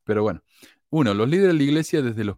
Pero 0.03 0.23
bueno, 0.23 0.43
uno, 0.89 1.13
los 1.13 1.29
líderes 1.29 1.53
de 1.53 1.57
la 1.57 1.63
iglesia 1.63 2.01
desde 2.01 2.25
los 2.25 2.37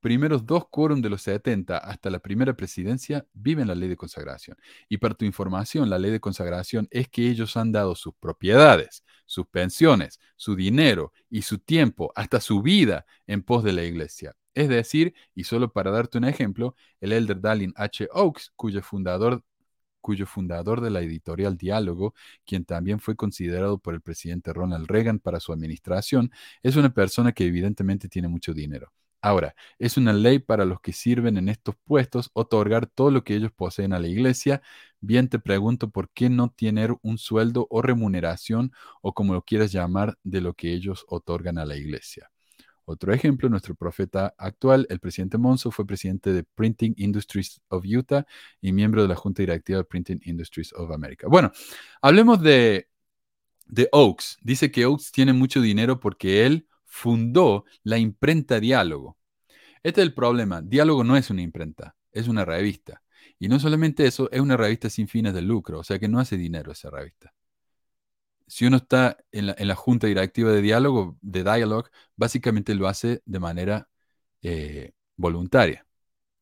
primeros 0.00 0.46
dos 0.46 0.68
quórum 0.70 1.00
de 1.00 1.10
los 1.10 1.22
70 1.22 1.78
hasta 1.78 2.10
la 2.10 2.18
primera 2.18 2.54
presidencia 2.54 3.26
viven 3.32 3.68
la 3.68 3.74
ley 3.74 3.88
de 3.88 3.96
consagración. 3.96 4.56
Y 4.88 4.98
para 4.98 5.14
tu 5.14 5.24
información, 5.24 5.90
la 5.90 5.98
ley 5.98 6.10
de 6.10 6.20
consagración 6.20 6.88
es 6.90 7.08
que 7.08 7.28
ellos 7.28 7.56
han 7.56 7.72
dado 7.72 7.94
sus 7.94 8.14
propiedades, 8.14 9.04
sus 9.24 9.46
pensiones, 9.46 10.20
su 10.36 10.54
dinero 10.54 11.12
y 11.28 11.42
su 11.42 11.58
tiempo, 11.58 12.12
hasta 12.14 12.40
su 12.40 12.62
vida 12.62 13.06
en 13.26 13.42
pos 13.42 13.64
de 13.64 13.72
la 13.72 13.84
iglesia. 13.84 14.36
Es 14.54 14.68
decir, 14.68 15.14
y 15.34 15.44
solo 15.44 15.72
para 15.72 15.90
darte 15.90 16.18
un 16.18 16.24
ejemplo, 16.24 16.76
el 17.00 17.12
elder 17.12 17.40
Dallin 17.40 17.74
H. 17.76 18.08
Oaks, 18.12 18.52
cuyo 18.56 18.82
fundador 18.82 19.42
cuyo 20.06 20.24
fundador 20.24 20.80
de 20.80 20.90
la 20.90 21.00
editorial 21.00 21.56
Diálogo, 21.56 22.14
quien 22.44 22.64
también 22.64 23.00
fue 23.00 23.16
considerado 23.16 23.78
por 23.78 23.92
el 23.92 24.00
presidente 24.00 24.52
Ronald 24.52 24.86
Reagan 24.86 25.18
para 25.18 25.40
su 25.40 25.52
administración, 25.52 26.30
es 26.62 26.76
una 26.76 26.94
persona 26.94 27.32
que 27.32 27.44
evidentemente 27.44 28.08
tiene 28.08 28.28
mucho 28.28 28.54
dinero. 28.54 28.92
Ahora, 29.26 29.56
es 29.80 29.96
una 29.96 30.12
ley 30.12 30.38
para 30.38 30.64
los 30.64 30.80
que 30.80 30.92
sirven 30.92 31.36
en 31.36 31.48
estos 31.48 31.74
puestos 31.82 32.30
otorgar 32.32 32.86
todo 32.86 33.10
lo 33.10 33.24
que 33.24 33.34
ellos 33.34 33.50
poseen 33.50 33.92
a 33.92 33.98
la 33.98 34.06
iglesia. 34.06 34.62
Bien 35.00 35.28
te 35.28 35.40
pregunto 35.40 35.90
por 35.90 36.10
qué 36.10 36.30
no 36.30 36.50
tener 36.50 36.94
un 37.02 37.18
sueldo 37.18 37.66
o 37.68 37.82
remuneración 37.82 38.70
o 39.02 39.14
como 39.14 39.34
lo 39.34 39.42
quieras 39.42 39.72
llamar 39.72 40.16
de 40.22 40.40
lo 40.40 40.54
que 40.54 40.72
ellos 40.72 41.04
otorgan 41.08 41.58
a 41.58 41.64
la 41.64 41.74
iglesia. 41.74 42.30
Otro 42.84 43.12
ejemplo, 43.12 43.48
nuestro 43.48 43.74
profeta 43.74 44.32
actual, 44.38 44.86
el 44.90 45.00
presidente 45.00 45.38
Monzo, 45.38 45.72
fue 45.72 45.84
presidente 45.84 46.32
de 46.32 46.44
Printing 46.44 46.94
Industries 46.96 47.60
of 47.66 47.84
Utah 47.84 48.24
y 48.60 48.70
miembro 48.70 49.02
de 49.02 49.08
la 49.08 49.16
Junta 49.16 49.42
Directiva 49.42 49.78
de 49.78 49.84
Printing 49.86 50.20
Industries 50.22 50.72
of 50.72 50.92
America. 50.92 51.26
Bueno, 51.26 51.50
hablemos 52.00 52.40
de, 52.40 52.88
de 53.64 53.88
Oaks. 53.90 54.38
Dice 54.40 54.70
que 54.70 54.86
Oaks 54.86 55.10
tiene 55.10 55.32
mucho 55.32 55.60
dinero 55.60 55.98
porque 55.98 56.46
él 56.46 56.68
fundó 56.96 57.64
la 57.82 57.98
imprenta 57.98 58.58
Diálogo. 58.58 59.15
Este 59.86 60.00
es 60.00 60.08
el 60.08 60.14
problema. 60.14 60.62
Diálogo 60.62 61.04
no 61.04 61.16
es 61.16 61.30
una 61.30 61.42
imprenta, 61.42 61.94
es 62.10 62.26
una 62.26 62.44
revista. 62.44 63.04
Y 63.38 63.46
no 63.48 63.60
solamente 63.60 64.04
eso, 64.04 64.28
es 64.32 64.40
una 64.40 64.56
revista 64.56 64.90
sin 64.90 65.06
fines 65.06 65.32
de 65.32 65.42
lucro, 65.42 65.78
o 65.78 65.84
sea 65.84 66.00
que 66.00 66.08
no 66.08 66.18
hace 66.18 66.36
dinero 66.36 66.72
esa 66.72 66.90
revista. 66.90 67.32
Si 68.48 68.66
uno 68.66 68.78
está 68.78 69.16
en 69.30 69.46
la, 69.68 69.74
junta 69.76 70.08
directiva 70.08 70.50
de 70.50 70.60
diálogo, 70.60 71.16
de 71.20 71.44
Dialogue, 71.44 71.90
básicamente 72.16 72.74
lo 72.74 72.88
hace 72.88 73.22
de 73.26 73.38
manera 73.38 73.88
eh, 74.42 74.92
voluntaria. 75.16 75.86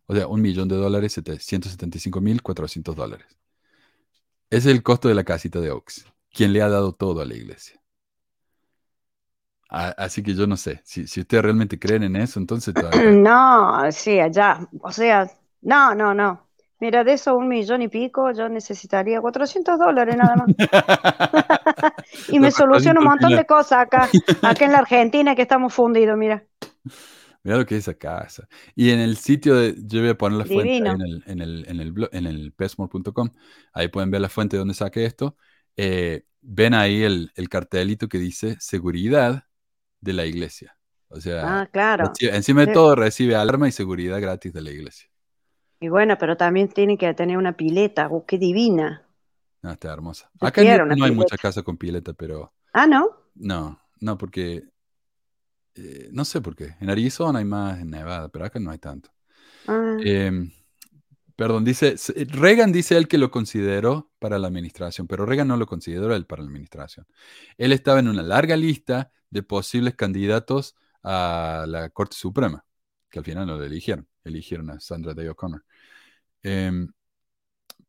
O 0.08 0.16
sea, 0.16 0.28
un 0.28 0.42
millón 0.42 0.68
de 0.68 0.76
dólares, 0.76 1.18
175.400 1.18 2.96
dólares. 2.96 3.38
Ese 4.50 4.70
es 4.70 4.76
el 4.76 4.84
costo 4.84 5.08
de 5.08 5.16
la 5.16 5.24
casita 5.24 5.62
de 5.62 5.72
Oaks, 5.72 6.06
quien 6.34 6.52
le 6.52 6.62
ha 6.62 6.68
dado 6.70 6.94
todo 6.94 7.22
a 7.22 7.26
la 7.26 7.36
iglesia. 7.36 7.79
Así 9.70 10.24
que 10.24 10.34
yo 10.34 10.48
no 10.48 10.58
sé, 10.58 10.82
si, 10.84 11.08
si 11.08 11.22
ustedes 11.22 11.44
realmente 11.44 11.80
creen 11.80 12.04
en 12.04 12.16
eso, 12.16 12.40
entonces... 12.40 12.74
No, 13.14 13.92
sí, 13.92 14.20
allá, 14.20 14.68
o 14.82 14.92
sea, 14.92 15.30
no, 15.62 15.96
no, 15.96 16.14
no. 16.14 16.50
Mira, 16.82 17.04
de 17.04 17.14
eso 17.14 17.36
un 17.36 17.50
millón 17.50 17.82
y 17.82 17.90
pico, 17.90 18.32
yo 18.32 18.48
necesitaría 18.48 19.20
400 19.20 19.78
dólares 19.78 20.16
nada 20.16 20.36
más. 20.38 20.48
y 22.30 22.40
me 22.40 22.52
soluciona 22.52 23.02
un 23.02 23.06
montón 23.06 23.36
de 23.36 23.46
cosas 23.46 23.80
acá, 23.80 24.10
acá 24.42 24.66
en 24.66 24.72
la 24.72 24.80
Argentina 24.80 25.36
que 25.36 25.42
estamos 25.42 25.74
fundidos, 25.74 26.18
mira. 26.18 26.44
Mira 27.42 27.58
lo 27.58 27.66
que 27.66 27.78
es 27.78 27.88
esa 27.88 27.94
casa. 27.94 28.50
Y 28.76 28.90
en 28.92 29.00
el 29.00 29.16
sitio 29.16 29.56
de, 29.56 29.74
yo 29.78 30.02
voy 30.02 30.10
a 30.10 30.18
poner 30.18 30.40
la 30.40 30.46
fuente 30.46 30.76
en 30.76 30.88
el, 30.88 31.24
en 31.26 31.40
el, 31.40 31.66
en 31.70 31.80
el, 31.80 31.94
blog, 31.94 32.10
en 32.12 32.26
el 32.26 32.52
pesmore.com, 32.52 33.30
ahí 33.72 33.88
pueden 33.88 34.12
ver 34.12 34.20
la 34.20 34.28
fuente 34.28 34.58
de 34.58 34.60
donde 34.60 34.74
saqué 34.74 35.06
esto. 35.06 35.38
Eh, 35.78 36.26
ven 36.42 36.74
ahí 36.74 37.02
el, 37.02 37.32
el, 37.36 37.48
cartelito 37.48 38.10
que 38.10 38.18
dice 38.18 38.58
seguridad 38.60 39.46
de 40.02 40.14
la 40.14 40.26
iglesia. 40.26 40.76
O 41.10 41.20
sea, 41.20 41.62
ah, 41.62 41.68
claro. 41.68 42.12
encima 42.20 42.66
de 42.66 42.74
todo 42.74 42.96
recibe 42.96 43.36
alarma 43.36 43.68
y 43.68 43.72
seguridad 43.72 44.22
gratis 44.22 44.54
de 44.54 44.62
la 44.62 44.72
iglesia. 44.72 45.10
Y 45.80 45.88
bueno, 45.88 46.18
pero 46.20 46.38
también 46.38 46.70
tiene 46.70 46.98
que 46.98 47.12
tener 47.14 47.38
una 47.38 47.54
pileta, 47.54 48.08
oh, 48.10 48.26
qué 48.26 48.38
divina. 48.38 49.08
Ah, 49.64 49.74
está 49.74 49.92
hermosa. 49.92 50.30
Acá 50.40 50.62
no, 50.86 51.06
hay 51.06 51.12
mucha 51.12 51.38
casa 51.38 51.64
con 51.64 51.78
pileta, 51.78 52.14
pero. 52.14 52.54
Ah, 52.74 52.86
¿no? 52.86 53.10
No, 53.36 53.80
no, 54.00 54.18
porque. 54.18 54.64
Eh, 55.76 56.10
no 56.12 56.26
sé 56.26 56.42
por 56.42 56.56
qué. 56.56 56.76
En 56.80 56.90
Arizona 56.90 57.40
hay 57.40 57.46
más, 57.46 57.80
en 57.80 57.90
Nevada, 57.90 58.30
pero 58.30 58.46
acá 58.46 58.60
no 58.60 58.72
hay 58.72 58.78
tanto. 58.78 59.10
Ah. 59.68 59.98
Em, 60.04 60.52
perdón, 61.36 61.64
dice. 61.64 61.96
Reagan 62.28 62.72
dice 62.72 62.98
él 62.98 63.08
que 63.08 63.18
lo 63.18 63.32
consideró 63.32 64.12
para 64.20 64.38
la 64.38 64.48
administración, 64.48 65.08
pero 65.08 65.26
Reagan 65.26 65.48
no 65.48 65.58
lo 65.58 65.66
consideró 65.66 66.14
él 66.14 66.26
para 66.26 66.44
la 66.44 66.50
administración. 66.50 67.08
Él 67.58 67.72
estaba 67.72 68.00
en 68.00 68.10
una 68.10 68.24
larga 68.24 68.56
lista 68.56 69.12
de 69.30 69.44
posibles 69.44 69.96
candidatos 69.96 70.76
a 71.04 71.66
la 71.68 71.90
Corte 71.90 72.16
Suprema, 72.18 72.66
que 73.10 73.20
al 73.20 73.26
final 73.26 73.48
no 73.48 73.58
lo 73.58 73.64
eligieron. 73.64 74.08
Eligieron 74.24 74.70
a 74.70 74.80
Sandra 74.80 75.14
Day 75.14 75.28
O'Connor. 75.28 75.64
Em, 76.44 76.90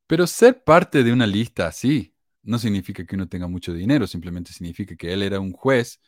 pero 0.06 0.26
ser 0.26 0.64
parte 0.64 1.04
de 1.04 1.12
una 1.12 1.26
lista 1.26 1.66
así 1.68 2.14
no 2.42 2.58
significa 2.58 3.04
que 3.04 3.14
uno 3.16 3.28
tenga 3.28 3.46
mucho 3.46 3.72
dinero, 3.72 4.06
simplemente 4.06 4.52
significa 4.52 4.96
que 4.96 5.12
él 5.12 5.22
era 5.22 5.40
un 5.40 5.52
juez, 5.52 6.00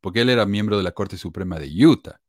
porque 0.00 0.22
él 0.22 0.30
era 0.30 0.46
miembro 0.46 0.76
de 0.78 0.82
la 0.82 0.92
Corte 0.92 1.16
Suprema 1.18 1.58
de 1.58 1.68
Utah. 1.86 2.20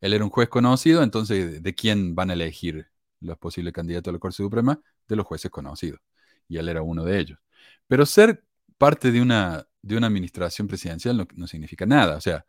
Él 0.00 0.12
era 0.12 0.24
un 0.24 0.30
juez 0.30 0.48
conocido, 0.48 1.02
entonces, 1.02 1.62
¿de 1.62 1.74
quién 1.74 2.14
van 2.14 2.30
a 2.30 2.34
elegir 2.34 2.88
los 3.20 3.38
posibles 3.38 3.72
candidatos 3.72 4.10
a 4.10 4.14
la 4.14 4.18
Corte 4.18 4.36
Suprema? 4.38 4.80
De 5.08 5.16
los 5.16 5.26
jueces 5.26 5.50
conocidos. 5.50 6.00
Y 6.48 6.58
él 6.58 6.68
era 6.68 6.82
uno 6.82 7.04
de 7.04 7.18
ellos. 7.20 7.38
Pero 7.86 8.06
ser 8.06 8.44
parte 8.78 9.12
de 9.12 9.22
una, 9.22 9.65
de 9.82 9.96
una 9.96 10.08
administración 10.08 10.68
presidencial 10.68 11.26
no, 11.34 11.46
significa 11.46 11.86
nada. 11.86 12.16
O 12.16 12.20
sea, 12.20 12.44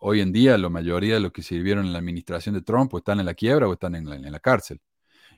hoy 0.00 0.20
en 0.20 0.32
día 0.32 0.58
la 0.58 0.68
mayoría 0.68 1.14
de 1.14 1.20
los 1.20 1.32
que 1.32 1.42
sirvieron 1.42 1.86
en 1.86 1.92
la 1.92 1.98
administración 2.00 2.54
de 2.54 2.62
Trump 2.62 2.94
están 2.94 3.20
en 3.20 3.26
la 3.26 3.34
quiebra 3.34 3.68
o 3.68 3.72
están 3.74 3.94
en 3.94 4.32
la, 4.32 4.40
cárcel. 4.40 4.80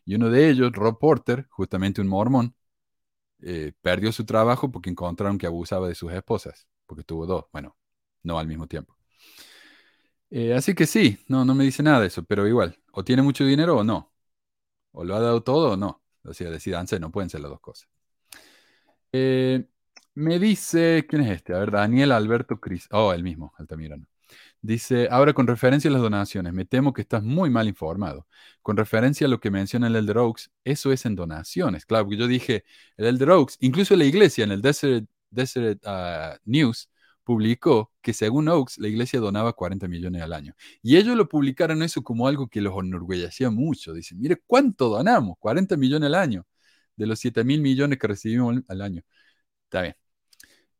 Y 0.04 0.14
uno 0.16 0.30
de 0.30 0.50
ellos, 0.50 0.72
Rob 0.72 0.98
Porter, 0.98 1.46
justamente 1.50 2.00
un 2.00 2.08
mormón, 2.08 2.54
eh, 3.42 3.72
perdió 3.82 4.12
su 4.12 4.24
trabajo 4.24 4.70
porque 4.70 4.90
encontraron 4.90 5.38
que 5.38 5.46
abusaba 5.46 5.88
de 5.88 5.94
sus 5.94 6.12
esposas, 6.12 6.68
porque 6.86 7.04
tuvo 7.04 7.26
dos, 7.26 7.46
bueno, 7.52 7.76
no 8.22 8.38
al 8.38 8.46
mismo 8.48 8.66
tiempo. 8.66 8.96
Eh, 10.30 10.54
así 10.54 10.74
que 10.74 10.86
sí, 10.86 11.18
no, 11.28 11.44
no 11.44 11.54
me 11.54 11.64
dice 11.64 11.82
nada 11.82 12.00
de 12.00 12.06
eso, 12.06 12.24
pero 12.24 12.46
igual, 12.46 12.78
o 12.92 13.04
tiene 13.04 13.22
mucho 13.22 13.44
dinero 13.44 13.76
o 13.78 13.84
no. 13.84 14.12
O 14.92 15.04
lo 15.04 15.16
ha 15.16 15.20
dado 15.20 15.42
todo 15.42 15.72
o 15.72 15.76
no. 15.76 16.02
O 16.24 16.34
sea, 16.34 16.50
decidanse, 16.50 17.00
no 17.00 17.10
pueden 17.10 17.30
ser 17.30 17.40
las 17.40 17.50
dos 17.50 17.60
cosas. 17.60 17.88
Eh, 19.12 19.66
me 20.14 20.38
dice, 20.38 21.06
¿quién 21.08 21.22
es 21.22 21.30
este? 21.30 21.54
A 21.54 21.58
ver, 21.60 21.70
Daniel 21.70 22.12
Alberto 22.12 22.60
Cris. 22.60 22.88
Oh, 22.90 23.12
el 23.12 23.22
mismo, 23.22 23.52
Altamirano. 23.58 24.06
Dice, 24.62 25.08
ahora 25.10 25.32
con 25.32 25.46
referencia 25.46 25.90
a 25.90 25.92
las 25.92 26.02
donaciones, 26.02 26.52
me 26.52 26.64
temo 26.66 26.92
que 26.92 27.02
estás 27.02 27.22
muy 27.22 27.50
mal 27.50 27.68
informado. 27.68 28.26
Con 28.62 28.76
referencia 28.76 29.26
a 29.26 29.30
lo 29.30 29.40
que 29.40 29.50
menciona 29.50 29.86
el 29.86 29.96
Elder 29.96 30.18
Oaks, 30.18 30.50
eso 30.64 30.92
es 30.92 31.06
en 31.06 31.16
donaciones. 31.16 31.86
Claro, 31.86 32.04
porque 32.04 32.18
yo 32.18 32.26
dije, 32.26 32.64
el 32.96 33.06
Elder 33.06 33.30
Oaks, 33.30 33.56
incluso 33.60 33.96
la 33.96 34.04
iglesia 34.04 34.44
en 34.44 34.52
el 34.52 34.62
Desert, 34.62 35.82
ah, 35.86 36.38
News, 36.44 36.90
publicó 37.24 37.92
que 38.02 38.12
según 38.12 38.48
Oaks, 38.48 38.78
la 38.78 38.88
iglesia 38.88 39.20
donaba 39.20 39.52
40 39.54 39.88
millones 39.88 40.22
al 40.22 40.32
año. 40.32 40.54
Y 40.82 40.96
ellos 40.96 41.16
lo 41.16 41.28
publicaron 41.28 41.82
eso 41.82 42.02
como 42.02 42.26
algo 42.28 42.48
que 42.48 42.60
los 42.60 42.74
enorgullecía 42.78 43.50
mucho. 43.50 43.92
Dicen, 43.94 44.20
mire, 44.20 44.42
¿cuánto 44.46 44.88
donamos? 44.88 45.36
40 45.38 45.76
millones 45.76 46.06
al 46.08 46.14
año, 46.16 46.46
de 46.96 47.06
los 47.06 47.18
7 47.20 47.44
mil 47.44 47.60
millones 47.62 47.98
que 47.98 48.06
recibimos 48.08 48.56
al 48.68 48.82
año. 48.82 49.02
Está 49.64 49.82
bien. 49.82 49.96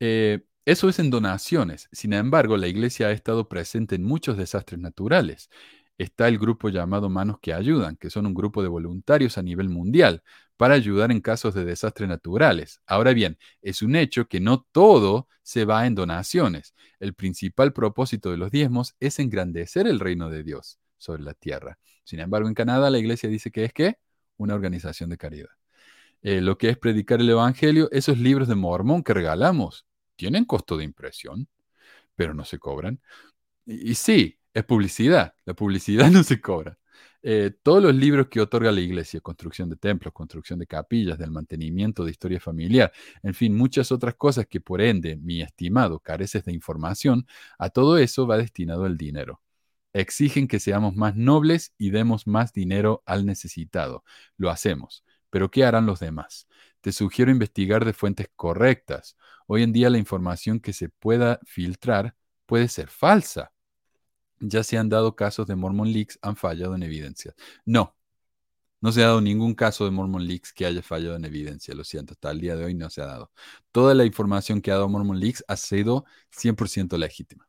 Eh, 0.01 0.41
eso 0.65 0.89
es 0.89 0.99
en 0.99 1.11
donaciones. 1.11 1.89
Sin 1.93 2.13
embargo, 2.13 2.57
la 2.57 2.69
iglesia 2.69 3.09
ha 3.09 3.13
estado 3.13 3.49
presente 3.49 3.95
en 3.95 4.05
muchos 4.05 4.37
desastres 4.37 4.81
naturales. 4.81 5.51
Está 5.99 6.29
el 6.29 6.39
grupo 6.39 6.71
llamado 6.71 7.11
Manos 7.11 7.39
que 7.41 7.53
Ayudan, 7.53 7.97
que 7.97 8.11
son 8.11 8.27
un 8.27 8.35
grupo 8.35 8.63
de 8.63 8.69
voluntarios 8.69 9.37
a 9.37 9.43
nivel 9.43 9.69
mundial 9.69 10.23
para 10.57 10.75
ayudar 10.75 11.11
en 11.13 11.21
casos 11.21 11.55
de 11.55 11.65
desastres 11.65 12.09
naturales. 12.09 12.81
Ahora 12.87 13.13
bien, 13.13 13.39
es 13.63 13.83
un 13.83 13.97
hecho 13.97 14.27
que 14.27 14.41
no 14.41 14.67
todo 14.73 15.29
se 15.43 15.65
va 15.65 15.87
en 15.87 15.95
donaciones. 15.95 16.75
El 17.01 17.15
principal 17.15 17.73
propósito 17.73 18.31
de 18.31 18.37
los 18.39 18.51
diezmos 18.51 18.95
es 19.01 19.19
engrandecer 19.19 19.87
el 19.87 20.01
reino 20.01 20.31
de 20.31 20.43
Dios 20.43 20.79
sobre 20.99 21.23
la 21.23 21.35
tierra. 21.35 21.79
Sin 22.05 22.21
embargo, 22.21 22.49
en 22.49 22.55
Canadá 22.55 22.91
la 22.91 22.99
iglesia 22.99 23.29
dice 23.29 23.51
que 23.51 23.65
es 23.65 23.73
que 23.73 23.99
una 24.37 24.55
organización 24.55 25.11
de 25.11 25.19
caridad. 25.19 25.51
Eh, 26.23 26.41
lo 26.41 26.59
que 26.59 26.69
es 26.69 26.79
predicar 26.79 27.21
el 27.21 27.31
Evangelio, 27.31 27.89
esos 27.93 28.19
libros 28.19 28.49
de 28.49 28.55
Mormón 28.55 29.03
que 29.03 29.15
regalamos, 29.15 29.87
tienen 30.21 30.45
costo 30.45 30.77
de 30.77 30.85
impresión, 30.85 31.49
pero 32.15 32.35
no 32.35 32.45
se 32.45 32.59
cobran. 32.59 33.01
Y, 33.65 33.95
sí, 33.95 34.39
es 34.53 34.65
publicidad. 34.65 35.35
La 35.47 35.55
publicidad 35.55 36.11
no 36.11 36.23
se 36.23 36.43
cobra. 36.43 36.79
Eh, 37.23 37.53
todos 37.63 37.83
los 37.83 37.95
libros 37.95 38.29
que 38.29 38.41
otorga 38.41 38.71
la 38.71 38.81
iglesia, 38.81 39.21
construcción 39.23 39.71
de 39.71 39.77
templos, 39.77 40.13
construcción 40.13 40.59
de 40.59 40.67
capillas, 40.67 41.19
del 41.19 41.31
mantenimiento 41.31 42.05
de 42.05 42.11
historia 42.11 42.39
familiar, 42.39 42.93
en 43.23 43.33
fin, 43.33 43.57
muchas 43.57 43.93
otras 43.93 44.15
cosas 44.17 44.47
que 44.47 44.61
por 44.61 44.83
ende, 44.83 45.17
mi 45.17 45.41
estimado, 45.41 46.01
careces 46.01 46.45
de 46.45 46.53
información, 46.53 47.27
a 47.59 47.71
todo 47.71 47.97
eso 47.97 48.27
va 48.27 48.37
destinado 48.37 48.85
el 48.87 48.99
dinero. 48.99 49.41
Exigen 49.95 50.49
que 50.49 50.61
seamos 50.61 50.97
más 50.97 51.17
nobles 51.17 51.73
y 51.79 51.91
demos 51.91 52.27
más 52.27 52.53
dinero 52.53 53.03
al 53.07 53.25
necesitado. 53.25 54.05
Lo 54.37 54.51
hacemos. 54.51 55.03
Pero 55.31 55.51
¿qué 55.51 55.65
harán 55.65 55.87
los 55.87 56.01
demás? 56.01 56.47
Te 56.81 56.93
sugiero 56.93 57.31
investigar 57.31 57.85
de 57.85 57.93
fuentes 57.93 58.28
correctas. 58.36 59.16
Hoy 59.47 59.62
en 59.62 59.73
día 59.73 59.90
la 59.90 59.98
información 59.98 60.61
que 60.61 60.73
se 60.73 60.89
pueda 60.89 61.40
filtrar 61.44 62.15
puede 62.47 62.69
ser 62.69 62.89
falsa. 62.89 63.52
Ya 64.40 64.65
se 64.65 64.78
han 64.78 64.89
dado 64.89 65.16
casos 65.16 65.47
de 65.47 65.57
Mormon 65.57 65.93
Leaks, 65.93 66.19
han 66.23 66.36
fallado 66.36 66.74
en 66.74 66.82
evidencia. 66.82 67.35
No, 67.65 67.97
no 68.81 68.93
se 68.93 69.02
ha 69.02 69.09
dado 69.09 69.20
ningún 69.20 69.55
caso 69.55 69.85
de 69.85 69.90
Mormon 69.90 70.27
Leaks 70.27 70.52
que 70.52 70.66
haya 70.66 70.82
fallado 70.82 71.16
en 71.16 71.24
evidencia, 71.24 71.74
lo 71.74 71.85
siento, 71.85 72.15
hasta 72.15 72.31
el 72.31 72.40
día 72.40 72.57
de 72.57 72.65
hoy 72.65 72.74
no 72.74 72.89
se 72.90 73.02
ha 73.02 73.07
dado. 73.07 73.31
Toda 73.73 73.94
la 73.94 74.05
información 74.07 74.62
que 74.62 74.70
ha 74.70 74.74
dado 74.74 74.89
Mormon 74.89 75.20
Leaks 75.20 75.44
ha 75.48 75.57
sido 75.57 76.05
100% 76.31 76.97
legítima. 76.98 77.47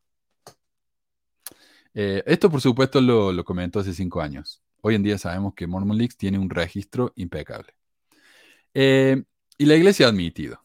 Eh, 1.94 2.22
esto, 2.26 2.50
por 2.50 2.60
supuesto, 2.60 3.00
lo, 3.00 3.32
lo 3.32 3.44
comentó 3.44 3.80
hace 3.80 3.94
cinco 3.94 4.20
años. 4.20 4.62
Hoy 4.82 4.94
en 4.94 5.02
día 5.02 5.18
sabemos 5.18 5.54
que 5.54 5.66
Mormon 5.66 5.96
Leaks 5.98 6.16
tiene 6.16 6.38
un 6.38 6.50
registro 6.50 7.12
impecable. 7.16 7.74
Eh, 8.74 9.22
y 9.58 9.66
la 9.66 9.76
iglesia 9.76 10.06
ha 10.06 10.08
admitido 10.10 10.62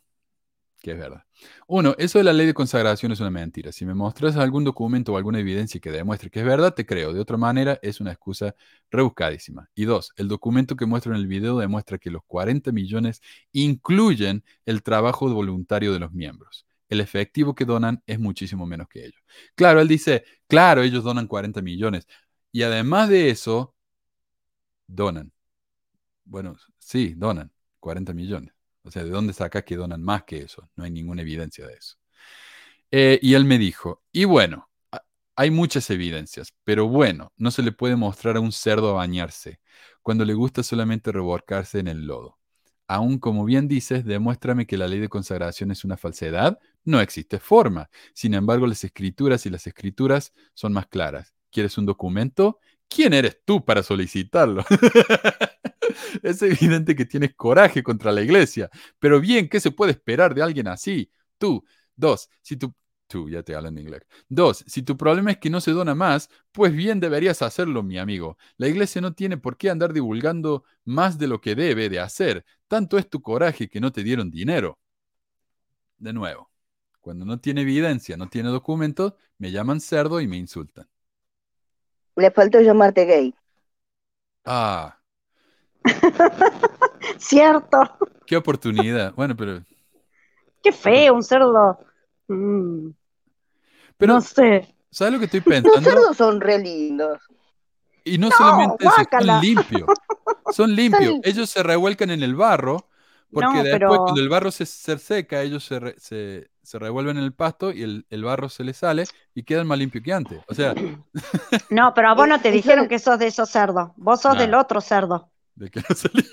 que 0.88 0.94
es 0.94 0.98
verdad. 1.00 1.24
Uno, 1.68 1.96
eso 1.98 2.18
de 2.18 2.24
la 2.24 2.34
ley 2.34 2.48
de 2.48 2.54
consagración 2.54 3.12
es 3.12 3.20
una 3.20 3.30
mentira. 3.30 3.72
Si 3.72 3.86
me 3.86 3.94
mostras 3.94 4.38
algún 4.38 4.64
documento 4.64 5.14
o 5.14 5.18
alguna 5.18 5.40
evidencia 5.40 5.82
que 5.82 5.92
demuestre 5.92 6.30
que 6.30 6.40
es 6.40 6.46
verdad, 6.46 6.74
te 6.74 6.86
creo. 6.86 7.14
De 7.14 7.20
otra 7.20 7.36
manera, 7.38 7.78
es 7.82 8.00
una 8.00 8.12
excusa 8.12 8.56
rebuscadísima. 8.90 9.70
Y 9.76 9.86
dos, 9.86 10.14
el 10.16 10.30
documento 10.30 10.76
que 10.78 10.86
muestro 10.86 11.14
en 11.14 11.20
el 11.20 11.28
video 11.28 11.58
demuestra 11.58 11.98
que 11.98 12.10
los 12.10 12.24
40 12.26 12.72
millones 12.72 13.22
incluyen 13.52 14.44
el 14.66 14.82
trabajo 14.84 15.28
voluntario 15.30 15.92
de 15.94 16.00
los 16.00 16.14
miembros. 16.14 16.66
El 16.90 17.02
efectivo 17.02 17.54
que 17.54 17.66
donan 17.66 18.02
es 18.08 18.20
muchísimo 18.20 18.66
menos 18.66 18.88
que 18.88 19.02
ellos. 19.06 19.22
Claro, 19.56 19.82
él 19.82 19.88
dice, 19.90 20.24
claro, 20.48 20.84
ellos 20.84 21.04
donan 21.04 21.28
40 21.28 21.62
millones. 21.62 22.08
Y 22.52 22.64
además 22.64 23.10
de 23.10 23.30
eso, 23.30 23.76
donan. 24.88 25.32
Bueno, 26.26 26.56
sí, 26.80 27.14
donan 27.16 27.52
40 27.88 28.14
millones. 28.14 28.54
O 28.84 28.92
sea, 28.92 29.06
¿de 29.06 29.12
dónde 29.12 29.32
saca 29.32 29.62
que 29.62 29.78
donan 29.78 30.04
más 30.04 30.24
que 30.24 30.40
eso? 30.40 30.70
No 30.76 30.84
hay 30.84 30.92
ninguna 30.92 31.22
evidencia 31.22 31.66
de 31.66 31.76
eso. 31.76 31.96
Eh, 32.92 33.18
y 33.22 33.34
él 33.34 33.46
me 33.46 33.58
dijo, 33.58 34.04
y 34.12 34.26
bueno, 34.26 34.70
hay 35.38 35.52
muchas 35.52 35.90
evidencias, 35.90 36.54
pero 36.66 36.90
bueno, 36.90 37.32
no 37.38 37.50
se 37.50 37.62
le 37.64 37.72
puede 37.72 37.96
mostrar 37.96 38.36
a 38.36 38.42
un 38.42 38.52
cerdo 38.52 38.90
a 38.90 38.94
bañarse 38.94 39.62
cuando 40.02 40.26
le 40.26 40.34
gusta 40.34 40.64
solamente 40.64 41.14
revolcarse 41.14 41.80
en 41.80 41.88
el 41.88 42.06
lodo. 42.08 42.38
Aún 42.90 43.20
como 43.20 43.46
bien 43.46 43.70
dices, 43.70 44.04
demuéstrame 44.04 44.68
que 44.68 44.76
la 44.78 44.90
ley 44.90 45.00
de 45.00 45.08
consagración 45.08 45.72
es 45.72 45.86
una 45.86 45.96
falsedad, 45.96 46.60
no 46.84 47.00
existe 47.00 47.40
forma. 47.40 47.90
Sin 48.14 48.34
embargo, 48.34 48.68
las 48.68 48.84
escrituras 48.84 49.46
y 49.46 49.50
las 49.50 49.66
escrituras 49.66 50.34
son 50.54 50.74
más 50.74 50.88
claras. 50.88 51.34
¿Quieres 51.52 51.78
un 51.78 51.86
documento? 51.86 52.60
¿Quién 52.90 53.14
eres 53.14 53.40
tú 53.46 53.64
para 53.64 53.82
solicitarlo? 53.82 54.66
es 56.24 56.42
evidente 56.42 56.96
que 56.96 57.06
tienes 57.06 57.36
coraje 57.36 57.84
contra 57.84 58.12
la 58.12 58.22
iglesia. 58.22 58.70
Pero 59.00 59.20
bien, 59.20 59.50
¿qué 59.50 59.60
se 59.60 59.72
puede 59.72 59.92
esperar 59.92 60.34
de 60.36 60.44
alguien 60.44 60.68
así? 60.68 61.12
Tú. 61.38 61.64
Dos, 61.96 62.30
si 62.42 62.58
tu... 62.58 62.74
Tú, 63.08 63.30
ya 63.30 63.42
te 63.42 63.56
hablan 63.56 63.78
en 63.78 63.84
inglés. 63.86 64.02
Dos, 64.28 64.66
si 64.68 64.84
tu 64.84 64.98
problema 64.98 65.32
es 65.32 65.38
que 65.38 65.50
no 65.50 65.62
se 65.62 65.72
dona 65.72 65.96
más, 65.96 66.30
pues 66.52 66.74
bien 66.74 67.00
deberías 67.00 67.42
hacerlo, 67.42 67.82
mi 67.82 67.98
amigo. 67.98 68.38
La 68.58 68.68
iglesia 68.68 69.00
no 69.02 69.14
tiene 69.14 69.38
por 69.38 69.56
qué 69.56 69.70
andar 69.70 69.94
divulgando 69.94 70.66
más 70.84 71.18
de 71.18 71.28
lo 71.28 71.40
que 71.40 71.56
debe 71.56 71.88
de 71.90 72.02
hacer. 72.02 72.46
Tanto 72.68 72.98
es 72.98 73.10
tu 73.10 73.22
coraje 73.22 73.70
que 73.70 73.80
no 73.80 73.94
te 73.94 74.04
dieron 74.04 74.30
dinero. 74.30 74.78
De 76.00 76.12
nuevo, 76.12 76.52
cuando 77.00 77.24
no 77.26 77.40
tiene 77.40 77.62
evidencia, 77.62 78.18
no 78.18 78.28
tiene 78.30 78.50
documentos, 78.50 79.14
me 79.38 79.52
llaman 79.52 79.80
cerdo 79.80 80.20
y 80.20 80.28
me 80.28 80.38
insultan. 80.38 80.88
Le 82.18 82.32
faltó 82.32 82.60
llamarte 82.60 83.06
gay. 83.06 83.34
Ah, 84.46 84.97
Cierto. 87.18 87.80
qué 88.26 88.38
oportunidad. 88.38 89.14
Bueno, 89.14 89.36
pero, 89.36 89.62
Qué 90.64 90.72
feo, 90.72 91.14
un 91.14 91.24
cerdo. 91.24 91.80
Mm, 92.28 92.90
pero 93.98 94.14
no 94.16 94.22
sé. 94.22 94.74
¿sabes 94.92 95.14
lo 95.14 95.20
que 95.20 95.26
estoy 95.26 95.40
Los 95.46 95.46
pensando? 95.64 95.90
cerdos 95.90 96.18
son 96.18 96.42
re 96.42 96.60
lindos. 96.60 97.20
Y 98.04 98.18
no, 98.18 98.30
No, 98.30 98.36
solamente 98.38 98.86
eso, 98.86 98.96
son 99.22 99.42
limpios. 99.42 99.84
Son 100.54 100.72
limpios. 100.76 101.16
Ellos 101.24 101.50
se 101.50 101.62
revuelcan 101.64 102.10
en 102.10 102.24
el 102.24 102.36
barro, 102.36 102.88
porque 103.32 103.46
No, 103.48 103.54
después 103.64 103.72
pero- 103.74 103.90
cuando 104.04 104.22
el 104.22 104.30
barro 104.30 104.52
se, 104.52 104.66
se 104.66 104.98
seca, 104.98 105.42
ellos 105.42 105.64
se, 105.66 105.80
re- 105.80 105.96
se, 106.00 106.50
se 106.64 106.80
revuelven 106.80 107.18
en 107.18 107.24
el 107.24 107.34
pasto 107.34 107.72
y 107.72 107.84
el, 107.84 108.06
el 108.10 108.24
barro 108.24 108.50
se 108.50 108.64
les 108.64 108.78
sale 108.78 109.04
y 109.36 109.44
quedan 109.44 109.68
más 109.68 109.78
limpios 109.78 110.04
que 110.04 110.14
antes. 110.14 110.40
O 110.50 110.54
sea, 110.56 110.74
No, 111.70 111.94
pero 111.94 112.10
a 112.10 112.14
vos 112.14 112.28
no 112.28 112.40
te 112.42 112.52
dijeron 112.52 112.88
que 112.88 113.00
sos 113.00 113.20
de 113.20 113.28
esos 113.28 113.50
cerdos. 113.50 113.92
Vos 113.98 114.22
sos 114.22 114.38
del 114.38 114.54
otro 114.54 114.80
cerdo. 114.82 115.30
De 115.58 115.70
que 115.72 115.82
no 115.88 115.96
se 115.96 116.10
li- 116.14 116.30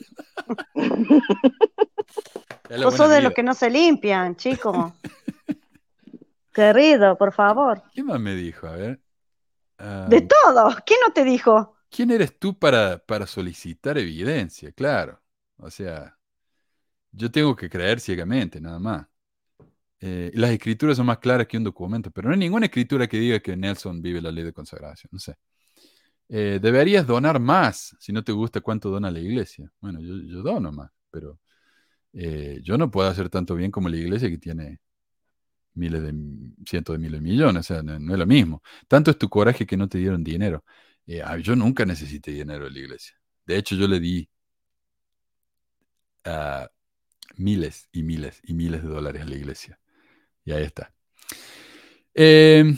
Es 2.69 2.79
la 2.79 2.85
Vos 2.87 2.97
buena 2.97 2.97
sos 2.97 3.11
de 3.11 3.23
los 3.23 3.33
que 3.33 3.43
no 3.43 3.55
se 3.55 3.71
limpian, 3.71 4.37
chico. 4.37 4.95
Querido, 6.53 7.17
por 7.19 7.33
favor. 7.33 7.83
¿Quién 7.93 8.07
más 8.07 8.21
me 8.21 8.35
dijo? 8.35 8.67
A 8.67 8.77
ver. 8.77 9.01
Ah, 9.79 10.07
De 10.09 10.21
todo. 10.21 10.71
¿Quién 10.87 11.01
no 11.07 11.13
te 11.13 11.25
dijo? 11.25 11.77
¿Quién 11.91 12.11
eres 12.11 12.39
tú 12.39 12.59
para, 12.59 12.99
para 12.99 13.27
solicitar 13.27 13.99
evidencia? 13.99 14.71
Claro. 14.73 15.21
O 15.57 15.71
sea, 15.71 16.17
yo 17.13 17.31
tengo 17.31 17.57
que 17.57 17.69
creer 17.71 18.01
ciegamente, 18.01 18.61
nada 18.61 18.79
más. 18.79 19.07
Eh, 20.01 20.31
las 20.35 20.51
escrituras 20.51 20.97
son 20.97 21.07
más 21.07 21.19
claras 21.19 21.47
que 21.47 21.57
un 21.57 21.65
documento, 21.65 22.11
pero 22.11 22.29
no 22.29 22.35
hay 22.35 22.39
ninguna 22.41 22.67
escritura 22.67 23.07
que 23.07 23.17
diga 23.17 23.41
que 23.41 23.57
Nelson 23.57 24.03
vive 24.03 24.21
la 24.21 24.31
ley 24.31 24.45
de 24.45 24.53
consagración. 24.53 25.09
No 25.13 25.19
sé. 25.19 25.35
Eh, 26.36 26.59
deberías 26.61 27.06
donar 27.06 27.39
más 27.39 27.94
si 28.01 28.12
no 28.12 28.24
te 28.24 28.32
gusta 28.32 28.61
cuánto 28.61 28.90
dona 28.90 29.09
la 29.09 29.20
iglesia. 29.20 29.70
Bueno, 29.81 30.01
yo, 30.01 30.16
yo 30.16 30.43
dono 30.43 30.73
más, 30.73 30.90
pero 31.09 31.39
eh, 32.12 32.59
yo 32.61 32.77
no 32.77 32.90
puedo 32.90 33.09
hacer 33.09 33.28
tanto 33.31 33.55
bien 33.55 33.70
como 33.70 33.89
la 33.89 33.97
iglesia 33.97 34.28
que 34.28 34.39
tiene 34.39 34.81
miles 35.74 36.02
de, 36.02 36.12
cientos 36.66 36.94
de 36.94 36.98
miles 36.98 37.23
de 37.23 37.31
millones. 37.31 37.61
O 37.61 37.74
sea, 37.74 37.85
no, 37.85 37.94
es 38.12 38.19
lo 38.19 38.27
mismo. 38.27 38.65
Tanto 38.89 39.12
es 39.12 39.19
tu 39.19 39.28
coraje 39.28 39.65
que 39.65 39.77
no 39.77 39.89
te 39.89 39.98
dieron 39.98 40.24
dinero. 40.24 40.65
Eh, 41.06 41.23
yo 41.40 41.55
nunca 41.55 41.86
necesité 41.86 42.32
dinero 42.32 42.65
de 42.65 42.73
la 42.73 42.78
iglesia. 42.81 43.16
De 43.47 43.56
hecho, 43.56 43.77
yo 43.77 43.86
le 43.86 44.01
di 44.01 44.28
ah, 46.24 46.69
miles 47.36 47.89
y 47.93 48.02
miles 48.02 48.40
y 48.43 48.55
miles 48.55 48.82
de 48.82 48.89
dólares 48.89 49.23
a 49.23 49.27
la 49.27 49.36
iglesia. 49.36 49.78
Y 50.44 50.51
ahí 50.51 50.65
está. 50.65 50.93
Eh, 52.12 52.74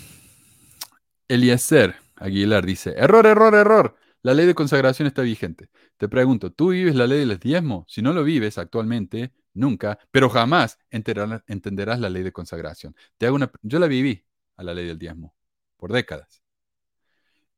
Eliezer 1.27 2.06
Aguilar 2.17 2.65
dice, 2.65 2.95
error, 2.97 3.27
error, 3.27 3.55
error. 3.55 3.97
La 4.23 4.35
ley 4.35 4.47
de 4.47 4.55
consagración 4.55 5.07
está 5.07 5.23
vigente. 5.23 5.71
Te 5.97 6.09
pregunto, 6.09 6.53
¿tú 6.53 6.71
vives 6.71 6.95
la 6.95 7.07
ley 7.07 7.21
del 7.21 7.39
diezmo? 7.39 7.85
Si 7.89 8.03
no 8.03 8.13
lo 8.13 8.25
vives 8.25 8.59
actualmente, 8.59 9.33
nunca, 9.55 9.99
pero 10.11 10.29
jamás 10.31 10.79
entenderás 10.91 12.01
la 12.01 12.11
ley 12.11 12.23
de 12.23 12.33
consagración. 12.33 12.95
Te 13.19 13.27
hago 13.27 13.37
una, 13.37 13.51
yo 13.63 13.79
la 13.79 13.87
viví 13.87 14.25
a 14.57 14.65
la 14.65 14.75
ley 14.75 14.87
del 14.87 14.99
diezmo 14.99 15.35
por 15.77 15.93
décadas. 15.93 16.43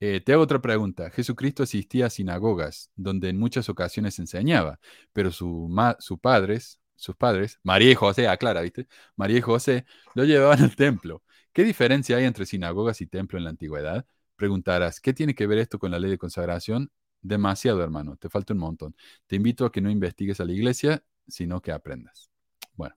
Eh, 0.00 0.20
te 0.20 0.32
hago 0.32 0.42
otra 0.42 0.60
pregunta. 0.60 1.10
Jesucristo 1.10 1.62
asistía 1.64 2.06
a 2.06 2.10
sinagogas 2.10 2.90
donde 2.94 3.30
en 3.30 3.38
muchas 3.38 3.68
ocasiones 3.68 4.18
enseñaba, 4.18 4.78
pero 5.12 5.32
su 5.32 5.68
sus 5.98 6.20
padres, 6.20 6.80
sus 6.94 7.16
padres, 7.16 7.58
María 7.62 7.90
y 7.90 7.94
José, 7.94 8.28
aclara, 8.28 8.60
¿viste? 8.62 8.86
María 9.16 9.38
y 9.38 9.40
José 9.40 9.86
lo 10.14 10.24
llevaban 10.24 10.62
al 10.62 10.76
templo. 10.76 11.22
¿Qué 11.52 11.64
diferencia 11.64 12.16
hay 12.16 12.24
entre 12.24 12.46
sinagogas 12.46 13.00
y 13.00 13.06
templo 13.06 13.38
en 13.38 13.44
la 13.44 13.50
antigüedad? 13.50 14.06
Preguntarás, 14.38 15.00
¿qué 15.00 15.12
tiene 15.12 15.34
que 15.34 15.48
ver 15.48 15.58
esto 15.58 15.80
con 15.80 15.90
la 15.90 15.98
ley 15.98 16.12
de 16.12 16.16
consagración? 16.18 16.92
Demasiado, 17.20 17.82
hermano, 17.82 18.16
te 18.16 18.28
falta 18.28 18.54
un 18.54 18.60
montón. 18.60 18.94
Te 19.26 19.34
invito 19.34 19.66
a 19.66 19.72
que 19.72 19.80
no 19.80 19.90
investigues 19.90 20.38
a 20.40 20.44
la 20.44 20.52
iglesia, 20.52 21.02
sino 21.26 21.60
que 21.60 21.72
aprendas. 21.72 22.30
Bueno, 22.74 22.94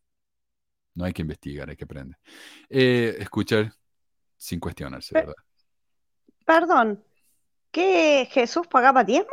no 0.94 1.04
hay 1.04 1.14
que 1.14 1.24
investigar, 1.24 1.68
hay 1.68 1.76
que 1.76 1.86
aprender. 1.86 2.20
Eh, 2.70 3.16
escuchar 3.18 3.74
sin 4.38 4.60
cuestionarse, 4.60 5.16
¿verdad? 5.16 5.34
Perdón. 6.46 7.04
¿Qué 7.72 8.28
Jesús 8.32 8.68
pagaba 8.68 9.04
diezmo 9.04 9.32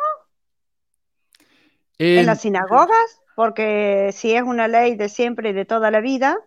en 1.99 2.17
En- 2.17 2.27
las 2.27 2.41
sinagogas? 2.41 3.21
Porque 3.37 4.11
si 4.13 4.35
es 4.35 4.43
una 4.43 4.67
ley 4.67 4.97
de 4.97 5.09
siempre 5.11 5.51
y 5.51 5.53
de 5.53 5.67
toda 5.67 5.91
la 5.91 6.01
vida 6.01 6.39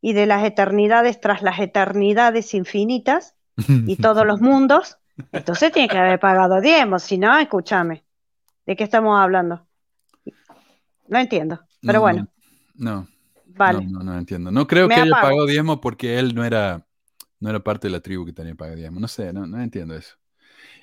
y 0.00 0.12
de 0.12 0.26
las 0.26 0.44
eternidades 0.44 1.20
tras 1.20 1.42
las 1.42 1.58
eternidades 1.58 2.54
infinitas 2.54 3.34
y 3.56 3.96
todos 4.02 4.26
los 4.26 4.40
mundos, 4.40 4.98
entonces 5.32 5.72
tiene 5.72 5.88
que 5.88 5.98
haber 5.98 6.20
pagado 6.20 6.60
diezmo. 6.60 6.98
Si 6.98 7.18
no, 7.18 7.36
escúchame. 7.38 8.04
¿De 8.66 8.76
qué 8.76 8.84
estamos 8.84 9.18
hablando? 9.20 9.66
No 11.08 11.18
entiendo. 11.18 11.60
Pero 11.84 12.00
No, 12.00 12.02
bueno, 12.02 12.28
No, 12.74 13.08
vale. 13.46 13.80
no, 13.82 14.00
no, 14.00 14.00
no 14.04 14.18
entiendo. 14.18 14.50
No 14.52 14.66
creo 14.66 14.88
Me 14.88 14.94
que 14.94 15.00
haya 15.00 15.14
apago. 15.14 15.20
pagado 15.20 15.46
diezmo 15.46 15.80
porque 15.80 16.18
él 16.18 16.34
no 16.34 16.44
era, 16.44 16.86
no 17.40 17.50
era 17.50 17.60
parte 17.64 17.88
de 17.88 17.92
la 17.92 18.00
tribu 18.00 18.26
que 18.26 18.32
tenía 18.32 18.52
que 18.52 18.56
pagar 18.58 18.76
diezmo. 18.76 19.00
No 19.00 19.08
sé, 19.08 19.32
no, 19.32 19.46
no 19.46 19.60
entiendo 19.62 19.96
eso. 19.96 20.16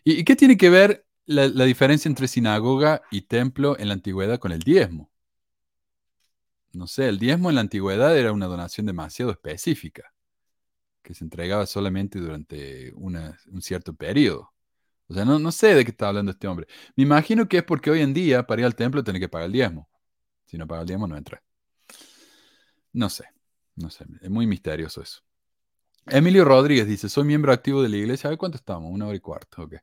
¿Y, 0.06 0.20
y 0.22 0.26
qué 0.26 0.36
tiene 0.38 0.58
que 0.58 0.70
ver 0.72 1.08
la, 1.26 1.48
la 1.50 1.66
diferencia 1.66 2.10
entre 2.10 2.28
sinagoga 2.30 3.04
y 3.12 3.24
templo 3.24 3.78
en 3.80 3.90
la 3.90 3.96
antigüedad 3.96 4.40
con 4.40 4.52
el 4.54 4.62
diezmo? 4.62 5.12
No 6.74 6.88
sé, 6.88 7.08
el 7.08 7.20
diezmo 7.20 7.50
en 7.50 7.56
la 7.56 7.62
antigüedad 7.62 8.18
era 8.18 8.32
una 8.34 8.48
donación 8.48 8.86
demasiado 8.86 9.32
específica, 9.32 10.13
que 11.04 11.14
se 11.14 11.24
entregaba 11.24 11.66
solamente 11.68 12.20
durante 12.20 12.94
una- 12.96 13.38
un 13.52 13.62
cierto 13.62 13.94
periodo. 13.96 14.52
O 15.08 15.14
sea, 15.16 15.26
no, 15.26 15.40
no 15.40 15.52
sé 15.52 15.76
de 15.76 15.86
qué 15.86 15.92
está 15.92 16.10
hablando 16.10 16.32
este 16.32 16.48
hombre. 16.48 16.68
Me 16.96 17.04
imagino 17.04 17.48
que 17.50 17.58
es 17.60 17.64
porque 17.64 17.92
hoy 17.92 18.02
en 18.02 18.14
día, 18.14 18.48
para 18.48 18.62
ir 18.62 18.66
al 18.68 18.76
templo, 18.76 19.04
tiene 19.04 19.20
que 19.20 19.30
pagar 19.30 19.48
el 19.48 19.54
diezmo. 19.54 19.90
Si 20.46 20.58
no 20.58 20.68
paga 20.68 20.82
el 20.84 20.88
diezmo, 20.88 21.08
no 21.08 21.18
entra. 21.18 21.44
No 22.94 23.10
sé, 23.10 23.26
no 23.76 23.90
sé, 23.90 24.06
es 24.22 24.30
muy 24.30 24.48
misterioso 24.48 25.02
eso. 25.02 25.22
Emilio 26.06 26.44
Rodríguez 26.44 26.86
dice, 26.86 27.08
soy 27.08 27.24
miembro 27.24 27.54
activo 27.54 27.82
de 27.82 27.88
la 27.88 27.96
iglesia. 27.96 28.28
A 28.28 28.32
ver 28.32 28.38
cuánto 28.38 28.58
estamos, 28.58 28.92
una 28.92 29.08
hora 29.08 29.16
y 29.16 29.22
cuarto. 29.22 29.64
ok. 29.64 29.76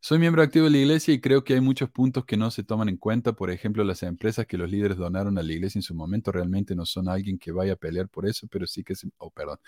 Soy 0.00 0.18
miembro 0.18 0.42
activo 0.42 0.64
de 0.64 0.70
la 0.70 0.78
iglesia 0.78 1.12
y 1.12 1.20
creo 1.20 1.44
que 1.44 1.52
hay 1.52 1.60
muchos 1.60 1.90
puntos 1.90 2.24
que 2.24 2.38
no 2.38 2.50
se 2.50 2.62
toman 2.64 2.88
en 2.88 2.96
cuenta. 2.96 3.34
Por 3.34 3.50
ejemplo, 3.50 3.84
las 3.84 4.02
empresas 4.02 4.46
que 4.46 4.56
los 4.56 4.70
líderes 4.70 4.96
donaron 4.96 5.36
a 5.36 5.42
la 5.42 5.52
iglesia 5.52 5.78
en 5.78 5.82
su 5.82 5.94
momento 5.94 6.32
realmente 6.32 6.74
no 6.74 6.86
son 6.86 7.08
alguien 7.10 7.38
que 7.38 7.52
vaya 7.52 7.74
a 7.74 7.76
pelear 7.76 8.08
por 8.08 8.26
eso, 8.26 8.46
pero 8.48 8.66
sí 8.66 8.82
que 8.84 8.94
se... 8.94 9.08
Oh, 9.18 9.30
perdón, 9.30 9.58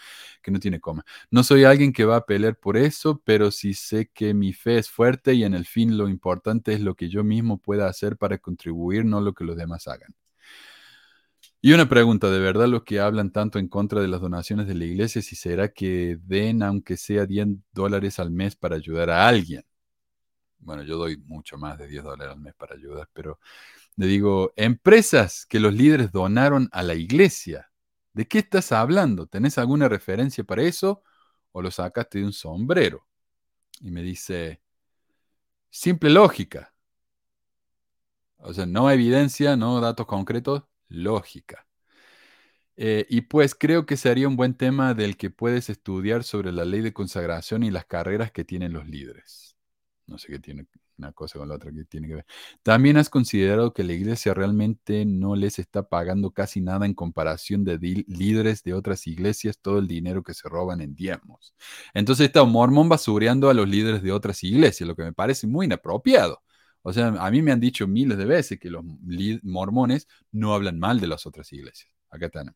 que 0.42 0.50
no 0.50 0.58
tiene 0.58 0.80
coma. 0.80 1.04
No 1.30 1.42
soy 1.42 1.64
alguien 1.64 1.92
que 1.92 2.06
va 2.06 2.16
a 2.16 2.26
pelear 2.26 2.56
por 2.56 2.78
eso, 2.78 3.20
pero 3.24 3.50
sí 3.50 3.74
sé 3.74 4.08
que 4.14 4.32
mi 4.32 4.54
fe 4.54 4.78
es 4.78 4.88
fuerte 4.88 5.34
y 5.34 5.44
en 5.44 5.52
el 5.54 5.66
fin 5.66 5.98
lo 5.98 6.08
importante 6.08 6.72
es 6.72 6.80
lo 6.80 6.94
que 6.94 7.10
yo 7.10 7.22
mismo 7.22 7.58
pueda 7.58 7.86
hacer 7.86 8.16
para 8.16 8.38
contribuir, 8.38 9.04
no 9.04 9.20
lo 9.20 9.34
que 9.34 9.44
los 9.44 9.56
demás 9.56 9.86
hagan. 9.88 10.14
Y 11.60 11.72
una 11.72 11.88
pregunta, 11.88 12.30
¿de 12.30 12.38
verdad 12.38 12.68
los 12.68 12.84
que 12.84 13.00
hablan 13.00 13.32
tanto 13.32 13.58
en 13.58 13.66
contra 13.68 14.00
de 14.00 14.06
las 14.06 14.20
donaciones 14.20 14.68
de 14.68 14.74
la 14.74 14.84
iglesia, 14.84 15.22
si 15.22 15.34
será 15.34 15.68
que 15.72 16.16
den 16.22 16.62
aunque 16.62 16.96
sea 16.96 17.26
10 17.26 17.48
dólares 17.72 18.20
al 18.20 18.30
mes 18.30 18.54
para 18.54 18.76
ayudar 18.76 19.10
a 19.10 19.26
alguien? 19.26 19.64
Bueno, 20.60 20.84
yo 20.84 20.98
doy 20.98 21.16
mucho 21.18 21.58
más 21.58 21.78
de 21.78 21.88
10 21.88 22.04
dólares 22.04 22.34
al 22.34 22.40
mes 22.40 22.54
para 22.54 22.76
ayudar, 22.76 23.08
pero 23.12 23.40
le 23.96 24.06
digo, 24.06 24.52
empresas 24.56 25.46
que 25.46 25.60
los 25.60 25.74
líderes 25.74 26.12
donaron 26.12 26.68
a 26.72 26.82
la 26.84 26.94
iglesia, 26.94 27.70
¿de 28.12 28.28
qué 28.28 28.38
estás 28.40 28.72
hablando? 28.72 29.26
¿Tenés 29.26 29.58
alguna 29.58 29.88
referencia 29.88 30.44
para 30.44 30.62
eso 30.62 31.02
o 31.52 31.62
lo 31.62 31.70
sacaste 31.72 32.20
de 32.20 32.26
un 32.26 32.32
sombrero? 32.32 33.06
Y 33.80 33.90
me 33.90 34.02
dice, 34.02 34.62
simple 35.70 36.10
lógica. 36.10 36.72
O 38.38 38.52
sea, 38.54 38.66
no 38.66 38.90
evidencia, 38.90 39.56
no 39.56 39.80
datos 39.80 40.06
concretos, 40.06 40.64
lógica. 40.88 41.66
Eh, 42.76 43.06
y 43.08 43.22
pues 43.22 43.56
creo 43.56 43.86
que 43.86 43.96
sería 43.96 44.28
un 44.28 44.36
buen 44.36 44.54
tema 44.54 44.94
del 44.94 45.16
que 45.16 45.30
puedes 45.30 45.68
estudiar 45.68 46.22
sobre 46.22 46.52
la 46.52 46.64
ley 46.64 46.80
de 46.80 46.92
consagración 46.92 47.64
y 47.64 47.72
las 47.72 47.86
carreras 47.86 48.30
que 48.30 48.44
tienen 48.44 48.72
los 48.72 48.86
líderes. 48.88 49.56
No 50.06 50.16
sé 50.16 50.28
qué 50.28 50.38
tiene 50.38 50.66
una 50.96 51.12
cosa 51.12 51.38
con 51.38 51.48
la 51.48 51.56
otra 51.56 51.72
que 51.72 51.84
tiene 51.84 52.08
que 52.08 52.14
ver. 52.16 52.26
También 52.62 52.96
has 52.96 53.10
considerado 53.10 53.72
que 53.72 53.84
la 53.84 53.92
iglesia 53.92 54.34
realmente 54.34 55.04
no 55.04 55.36
les 55.36 55.58
está 55.58 55.88
pagando 55.88 56.30
casi 56.30 56.60
nada 56.60 56.86
en 56.86 56.94
comparación 56.94 57.64
de 57.64 57.78
líderes 58.06 58.62
de 58.62 58.74
otras 58.74 59.06
iglesias 59.06 59.58
todo 59.60 59.78
el 59.78 59.88
dinero 59.88 60.22
que 60.22 60.34
se 60.34 60.48
roban 60.48 60.80
en 60.80 60.94
diezmos. 60.94 61.54
Entonces 61.94 62.26
está 62.26 62.42
un 62.42 62.52
mormón 62.52 62.88
basureando 62.88 63.50
a 63.50 63.54
los 63.54 63.68
líderes 63.68 64.02
de 64.02 64.12
otras 64.12 64.42
iglesias, 64.44 64.86
lo 64.86 64.96
que 64.96 65.04
me 65.04 65.12
parece 65.12 65.46
muy 65.46 65.66
inapropiado. 65.66 66.42
O 66.88 66.92
sea, 66.92 67.08
a 67.08 67.30
mí 67.30 67.42
me 67.42 67.52
han 67.52 67.60
dicho 67.60 67.86
miles 67.86 68.16
de 68.16 68.24
veces 68.24 68.58
que 68.58 68.70
los 68.70 68.84
mormones 69.42 70.08
no 70.32 70.54
hablan 70.54 70.78
mal 70.78 71.00
de 71.00 71.06
las 71.06 71.26
otras 71.26 71.52
iglesias. 71.52 71.92
Acá 72.10 72.26
están. 72.26 72.54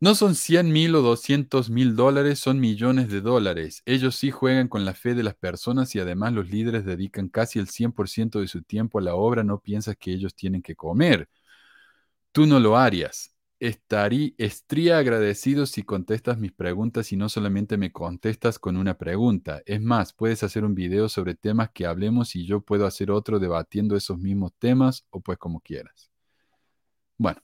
No 0.00 0.14
son 0.14 0.34
100 0.34 0.72
mil 0.72 0.94
o 0.94 1.02
200 1.02 1.70
mil 1.70 1.94
dólares, 1.94 2.38
son 2.38 2.58
millones 2.58 3.08
de 3.08 3.20
dólares. 3.20 3.82
Ellos 3.86 4.16
sí 4.16 4.30
juegan 4.30 4.66
con 4.66 4.84
la 4.84 4.94
fe 4.94 5.14
de 5.14 5.22
las 5.22 5.34
personas 5.34 5.94
y 5.94 6.00
además 6.00 6.32
los 6.32 6.50
líderes 6.50 6.84
dedican 6.84 7.28
casi 7.28 7.58
el 7.58 7.68
100% 7.68 8.40
de 8.40 8.48
su 8.48 8.62
tiempo 8.62 8.98
a 8.98 9.02
la 9.02 9.14
obra. 9.14 9.44
No 9.44 9.60
piensas 9.60 9.96
que 9.96 10.12
ellos 10.12 10.34
tienen 10.34 10.62
que 10.62 10.74
comer. 10.74 11.28
Tú 12.32 12.46
no 12.46 12.58
lo 12.58 12.76
harías 12.76 13.34
estaría, 13.60 14.30
estaría 14.38 14.98
agradecido 14.98 15.66
si 15.66 15.82
contestas 15.82 16.38
mis 16.38 16.52
preguntas 16.52 17.12
y 17.12 17.16
no 17.16 17.28
solamente 17.28 17.76
me 17.76 17.92
contestas 17.92 18.58
con 18.58 18.76
una 18.76 18.98
pregunta. 18.98 19.62
Es 19.66 19.80
más, 19.80 20.12
puedes 20.12 20.42
hacer 20.42 20.64
un 20.64 20.74
video 20.74 21.08
sobre 21.08 21.34
temas 21.34 21.70
que 21.70 21.86
hablemos 21.86 22.34
y 22.34 22.46
yo 22.46 22.62
puedo 22.62 22.86
hacer 22.86 23.10
otro 23.10 23.38
debatiendo 23.38 23.96
esos 23.96 24.18
mismos 24.18 24.52
temas 24.58 25.06
o 25.10 25.20
pues 25.20 25.38
como 25.38 25.60
quieras. 25.60 26.10
Bueno, 27.18 27.40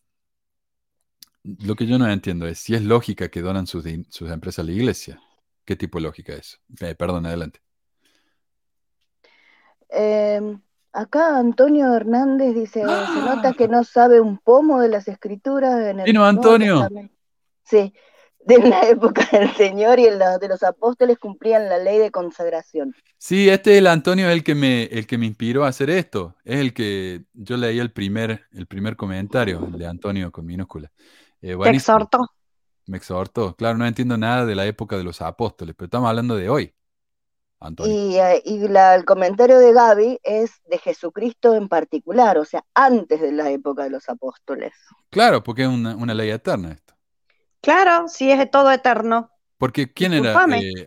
lo 1.44 1.76
que 1.76 1.86
yo 1.86 1.98
no 1.98 2.10
entiendo 2.10 2.46
es 2.48 2.58
si 2.58 2.74
es 2.74 2.82
lógica 2.82 3.28
que 3.28 3.42
donan 3.42 3.66
sus, 3.66 3.84
empresas 3.86 4.60
a 4.60 4.62
la 4.64 4.72
iglesia. 4.72 5.20
¿Qué 5.64 5.76
tipo 5.76 5.98
de 5.98 6.04
lógica 6.04 6.34
es? 6.34 6.60
Eh, 6.80 6.94
perdón, 6.94 7.26
adelante. 7.26 7.60
Eh, 9.90 10.58
Acá 10.96 11.36
Antonio 11.36 11.94
Hernández 11.94 12.54
dice, 12.54 12.80
se 12.80 13.20
nota 13.20 13.52
que 13.52 13.68
no 13.68 13.84
sabe 13.84 14.18
un 14.18 14.38
pomo 14.38 14.80
de 14.80 14.88
las 14.88 15.08
escrituras. 15.08 15.78
En 15.88 16.00
el 16.00 16.16
Antonio. 16.16 16.88
Sí, 17.62 17.92
de 18.46 18.58
la 18.60 18.80
época 18.88 19.28
del 19.30 19.52
Señor 19.56 19.98
y 19.98 20.04
de 20.04 20.48
los 20.48 20.62
apóstoles 20.62 21.18
cumplían 21.18 21.68
la 21.68 21.76
ley 21.76 21.98
de 21.98 22.10
consagración. 22.10 22.94
Sí, 23.18 23.50
este 23.50 23.72
es 23.72 23.78
el 23.80 23.88
Antonio 23.88 24.30
el 24.30 24.42
que 24.42 24.54
me, 24.54 24.84
el 24.84 25.06
que 25.06 25.18
me 25.18 25.26
inspiró 25.26 25.66
a 25.66 25.68
hacer 25.68 25.90
esto. 25.90 26.34
Es 26.44 26.60
el 26.60 26.72
que 26.72 27.26
yo 27.34 27.58
leí 27.58 27.78
el 27.78 27.92
primer, 27.92 28.46
el 28.52 28.66
primer 28.66 28.96
comentario 28.96 29.60
de 29.60 29.86
Antonio 29.86 30.32
con 30.32 30.46
minúscula. 30.46 30.90
Eh, 31.42 31.58
Te 31.62 31.70
exhortó. 31.72 32.26
Me 32.86 32.96
exhortó. 32.96 33.54
Claro, 33.54 33.76
no 33.76 33.86
entiendo 33.86 34.16
nada 34.16 34.46
de 34.46 34.54
la 34.54 34.64
época 34.64 34.96
de 34.96 35.04
los 35.04 35.20
apóstoles, 35.20 35.74
pero 35.76 35.88
estamos 35.88 36.08
hablando 36.08 36.36
de 36.36 36.48
hoy. 36.48 36.72
Y, 37.84 38.16
eh, 38.16 38.42
el 38.44 39.04
comentario 39.04 39.58
de 39.58 39.72
Gaby 39.72 40.20
es 40.22 40.60
de 40.66 40.78
Jesucristo 40.78 41.54
en 41.54 41.68
particular, 41.68 42.36
o 42.38 42.44
sea, 42.44 42.64
antes 42.74 43.20
de 43.20 43.32
la 43.32 43.50
época 43.50 43.84
de 43.84 43.90
los 43.90 44.08
apóstoles. 44.08 44.72
Claro, 45.10 45.42
porque 45.42 45.62
es 45.62 45.68
una, 45.68 46.14
ley 46.14 46.30
eterna 46.30 46.72
esto. 46.72 46.94
Claro, 47.62 48.08
sí 48.08 48.30
es 48.30 48.50
todo 48.50 48.70
eterno. 48.70 49.30
Porque 49.56 49.90
¿quién 49.90 50.12
era? 50.12 50.44
Eh, 50.54 50.86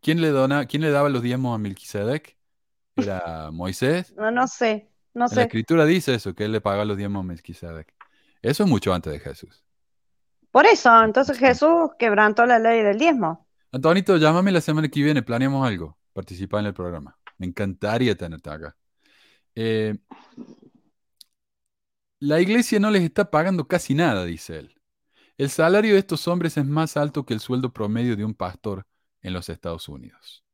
¿quién, 0.00 0.20
le 0.20 0.28
dona, 0.28 0.66
¿Quién 0.66 0.82
le 0.82 0.90
daba 0.90 1.08
los 1.08 1.22
diezmos 1.22 1.54
a 1.54 1.58
Melquisedec? 1.58 2.36
¿Era 2.94 3.50
Moisés? 3.52 4.14
No, 4.16 4.30
no 4.30 4.46
sé, 4.46 4.88
no 5.14 5.26
en 5.28 5.36
La 5.36 5.42
escritura 5.42 5.84
dice 5.84 6.14
eso, 6.14 6.32
que 6.32 6.44
él 6.44 6.52
le 6.52 6.60
pagaba 6.60 6.84
los 6.84 6.96
diezmos 6.96 7.24
a 7.24 7.26
Melquisedec. 7.26 7.92
Eso 8.40 8.62
es 8.62 8.68
mucho 8.70 8.94
antes 8.94 9.12
de 9.12 9.18
Jesús. 9.18 9.64
Por 10.52 10.64
eso, 10.64 11.02
entonces 11.02 11.38
Jesús 11.38 11.90
quebrantó 11.98 12.46
la 12.46 12.60
ley 12.60 12.82
del 12.82 12.98
diezmo. 12.98 13.47
Antonito, 13.72 14.16
llámame 14.16 14.52
la 14.52 14.60
semana 14.60 14.88
que 14.88 15.02
viene, 15.02 15.22
planeamos 15.22 15.66
algo, 15.66 15.98
participar 16.12 16.60
en 16.60 16.66
el 16.66 16.74
programa. 16.74 17.18
Me 17.36 17.46
encantaría 17.46 18.16
tenerte 18.16 18.50
acá. 18.50 18.76
Eh, 19.54 19.98
la 22.20 22.40
iglesia 22.40 22.80
no 22.80 22.90
les 22.90 23.02
está 23.02 23.30
pagando 23.30 23.68
casi 23.68 23.94
nada, 23.94 24.24
dice 24.24 24.58
él. 24.58 24.74
El 25.36 25.50
salario 25.50 25.94
de 25.94 26.00
estos 26.00 26.26
hombres 26.28 26.56
es 26.56 26.64
más 26.66 26.96
alto 26.96 27.24
que 27.24 27.34
el 27.34 27.40
sueldo 27.40 27.72
promedio 27.72 28.16
de 28.16 28.24
un 28.24 28.34
pastor 28.34 28.86
en 29.22 29.32
los 29.32 29.48
Estados 29.48 29.88
Unidos. 29.88 30.44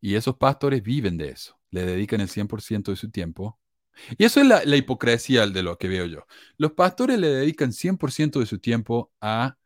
Y 0.00 0.14
esos 0.14 0.36
pastores 0.36 0.82
viven 0.82 1.16
de 1.18 1.30
eso, 1.30 1.58
le 1.70 1.84
dedican 1.84 2.20
el 2.20 2.28
100% 2.28 2.90
de 2.92 2.96
su 2.96 3.10
tiempo. 3.10 3.60
Y 4.18 4.24
eso 4.24 4.40
es 4.40 4.46
la, 4.46 4.76
hipocresía 4.76 5.46
de 5.46 5.62
lo 5.62 5.78
que 5.78 5.88
veo 5.88 6.06
yo. 6.06 6.26
Los 6.58 6.72
pastores 6.72 7.18
le 7.18 7.28
dedican 7.28 7.72
100% 7.72 8.40
de 8.40 8.46
su 8.46 8.58
tiempo 8.58 9.12
a, 9.20 9.56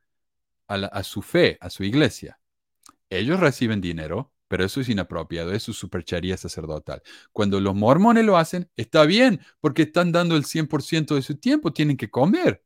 a 0.68 1.02
su 1.02 1.22
fe, 1.22 1.58
a 1.60 1.70
su 1.70 1.84
iglesia. 1.84 2.39
Ellos 3.10 3.40
reciben 3.40 3.80
dinero, 3.80 4.32
pero 4.48 4.64
eso 4.64 4.80
es 4.80 4.88
inapropiado, 4.88 5.52
es 5.52 5.62
su 5.62 5.72
superchería 5.72 6.36
sacerdotal. 6.36 7.02
Cuando 7.32 7.60
los 7.60 7.74
mormones 7.74 8.24
lo 8.24 8.36
hacen, 8.36 8.70
está 8.76 9.04
bien, 9.04 9.40
porque 9.60 9.82
están 9.82 10.12
dando 10.12 10.36
el 10.36 10.44
100% 10.44 11.14
de 11.14 11.22
su 11.22 11.36
tiempo, 11.36 11.72
tienen 11.72 11.96
que 11.96 12.10
comer. 12.10 12.64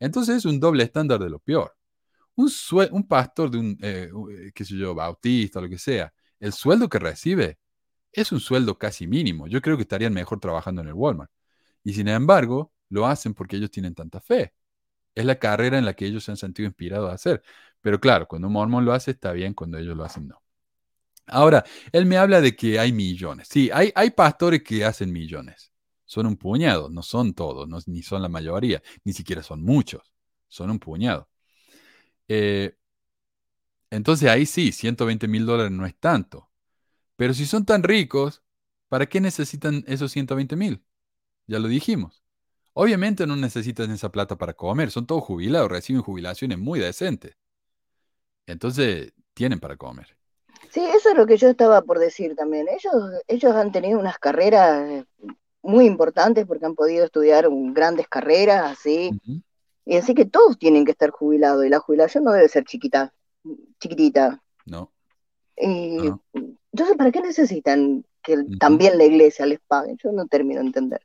Entonces 0.00 0.36
es 0.38 0.44
un 0.44 0.60
doble 0.60 0.84
estándar 0.84 1.20
de 1.20 1.30
lo 1.30 1.38
peor. 1.40 1.76
Un, 2.36 2.50
un 2.92 3.08
pastor 3.08 3.50
de 3.50 3.58
un, 3.58 3.78
eh, 3.82 4.10
eh, 4.30 4.52
qué 4.54 4.64
sé 4.64 4.76
yo, 4.76 4.94
bautista, 4.94 5.60
lo 5.60 5.68
que 5.68 5.78
sea, 5.78 6.12
el 6.40 6.52
sueldo 6.52 6.88
que 6.88 6.98
recibe 6.98 7.58
es 8.12 8.32
un 8.32 8.40
sueldo 8.40 8.78
casi 8.78 9.06
mínimo. 9.06 9.46
Yo 9.48 9.60
creo 9.62 9.76
que 9.76 9.82
estarían 9.82 10.14
mejor 10.14 10.40
trabajando 10.40 10.82
en 10.82 10.88
el 10.88 10.94
Walmart. 10.94 11.30
Y 11.84 11.94
sin 11.94 12.08
embargo, 12.08 12.72
lo 12.90 13.06
hacen 13.06 13.34
porque 13.34 13.56
ellos 13.56 13.70
tienen 13.70 13.94
tanta 13.94 14.20
fe. 14.20 14.54
Es 15.14 15.24
la 15.24 15.38
carrera 15.38 15.78
en 15.78 15.84
la 15.86 15.94
que 15.94 16.06
ellos 16.06 16.24
se 16.24 16.32
han 16.32 16.36
sentido 16.36 16.66
inspirados 16.68 17.10
a 17.10 17.14
hacer. 17.14 17.42
Pero 17.86 18.00
claro, 18.00 18.26
cuando 18.26 18.48
un 18.48 18.54
mormón 18.54 18.84
lo 18.84 18.92
hace 18.92 19.12
está 19.12 19.30
bien, 19.30 19.54
cuando 19.54 19.78
ellos 19.78 19.96
lo 19.96 20.02
hacen 20.02 20.26
no. 20.26 20.42
Ahora, 21.28 21.64
él 21.92 22.04
me 22.04 22.16
habla 22.16 22.40
de 22.40 22.56
que 22.56 22.80
hay 22.80 22.92
millones. 22.92 23.46
Sí, 23.48 23.70
hay, 23.72 23.92
hay 23.94 24.10
pastores 24.10 24.64
que 24.64 24.84
hacen 24.84 25.12
millones. 25.12 25.70
Son 26.04 26.26
un 26.26 26.36
puñado, 26.36 26.90
no 26.90 27.04
son 27.04 27.32
todos, 27.32 27.86
ni 27.86 28.02
son 28.02 28.22
la 28.22 28.28
mayoría, 28.28 28.82
ni 29.04 29.12
siquiera 29.12 29.40
son 29.40 29.62
muchos. 29.62 30.02
Son 30.48 30.68
un 30.68 30.80
puñado. 30.80 31.28
Eh, 32.26 32.76
entonces 33.90 34.28
ahí 34.28 34.46
sí, 34.46 34.72
120 34.72 35.28
mil 35.28 35.46
dólares 35.46 35.70
no 35.70 35.86
es 35.86 35.94
tanto. 35.96 36.50
Pero 37.14 37.34
si 37.34 37.46
son 37.46 37.64
tan 37.64 37.84
ricos, 37.84 38.42
¿para 38.88 39.06
qué 39.06 39.20
necesitan 39.20 39.84
esos 39.86 40.10
120 40.10 40.56
mil? 40.56 40.82
Ya 41.46 41.60
lo 41.60 41.68
dijimos. 41.68 42.24
Obviamente 42.72 43.28
no 43.28 43.36
necesitan 43.36 43.92
esa 43.92 44.10
plata 44.10 44.36
para 44.36 44.54
comer, 44.54 44.90
son 44.90 45.06
todos 45.06 45.22
jubilados, 45.22 45.70
reciben 45.70 46.02
jubilaciones 46.02 46.58
muy 46.58 46.80
decentes. 46.80 47.36
Entonces, 48.46 49.12
tienen 49.34 49.60
para 49.60 49.76
comer. 49.76 50.16
Sí, 50.70 50.80
eso 50.80 51.10
es 51.10 51.16
lo 51.16 51.26
que 51.26 51.36
yo 51.36 51.48
estaba 51.48 51.82
por 51.82 51.98
decir 51.98 52.34
también. 52.36 52.66
Ellos, 52.68 52.94
ellos 53.28 53.54
han 53.54 53.72
tenido 53.72 53.98
unas 53.98 54.18
carreras 54.18 55.04
muy 55.62 55.86
importantes 55.86 56.46
porque 56.46 56.66
han 56.66 56.74
podido 56.74 57.04
estudiar 57.04 57.48
grandes 57.50 58.08
carreras, 58.08 58.72
así. 58.72 59.10
Y 59.84 59.96
así 59.96 60.14
que 60.14 60.24
todos 60.24 60.58
tienen 60.58 60.84
que 60.84 60.92
estar 60.92 61.10
jubilados 61.10 61.64
y 61.64 61.68
la 61.68 61.78
jubilación 61.78 62.24
no 62.24 62.32
debe 62.32 62.48
ser 62.48 62.64
chiquita, 62.64 63.12
chiquitita. 63.80 64.42
No. 64.64 64.92
Entonces, 65.56 66.96
¿para 66.96 67.10
qué 67.10 67.20
necesitan 67.20 68.04
que 68.22 68.36
también 68.58 68.98
la 68.98 69.04
iglesia 69.04 69.46
les 69.46 69.60
pague? 69.60 69.96
Yo 70.02 70.12
no 70.12 70.26
termino 70.26 70.60
de 70.60 70.66
entender. 70.66 71.00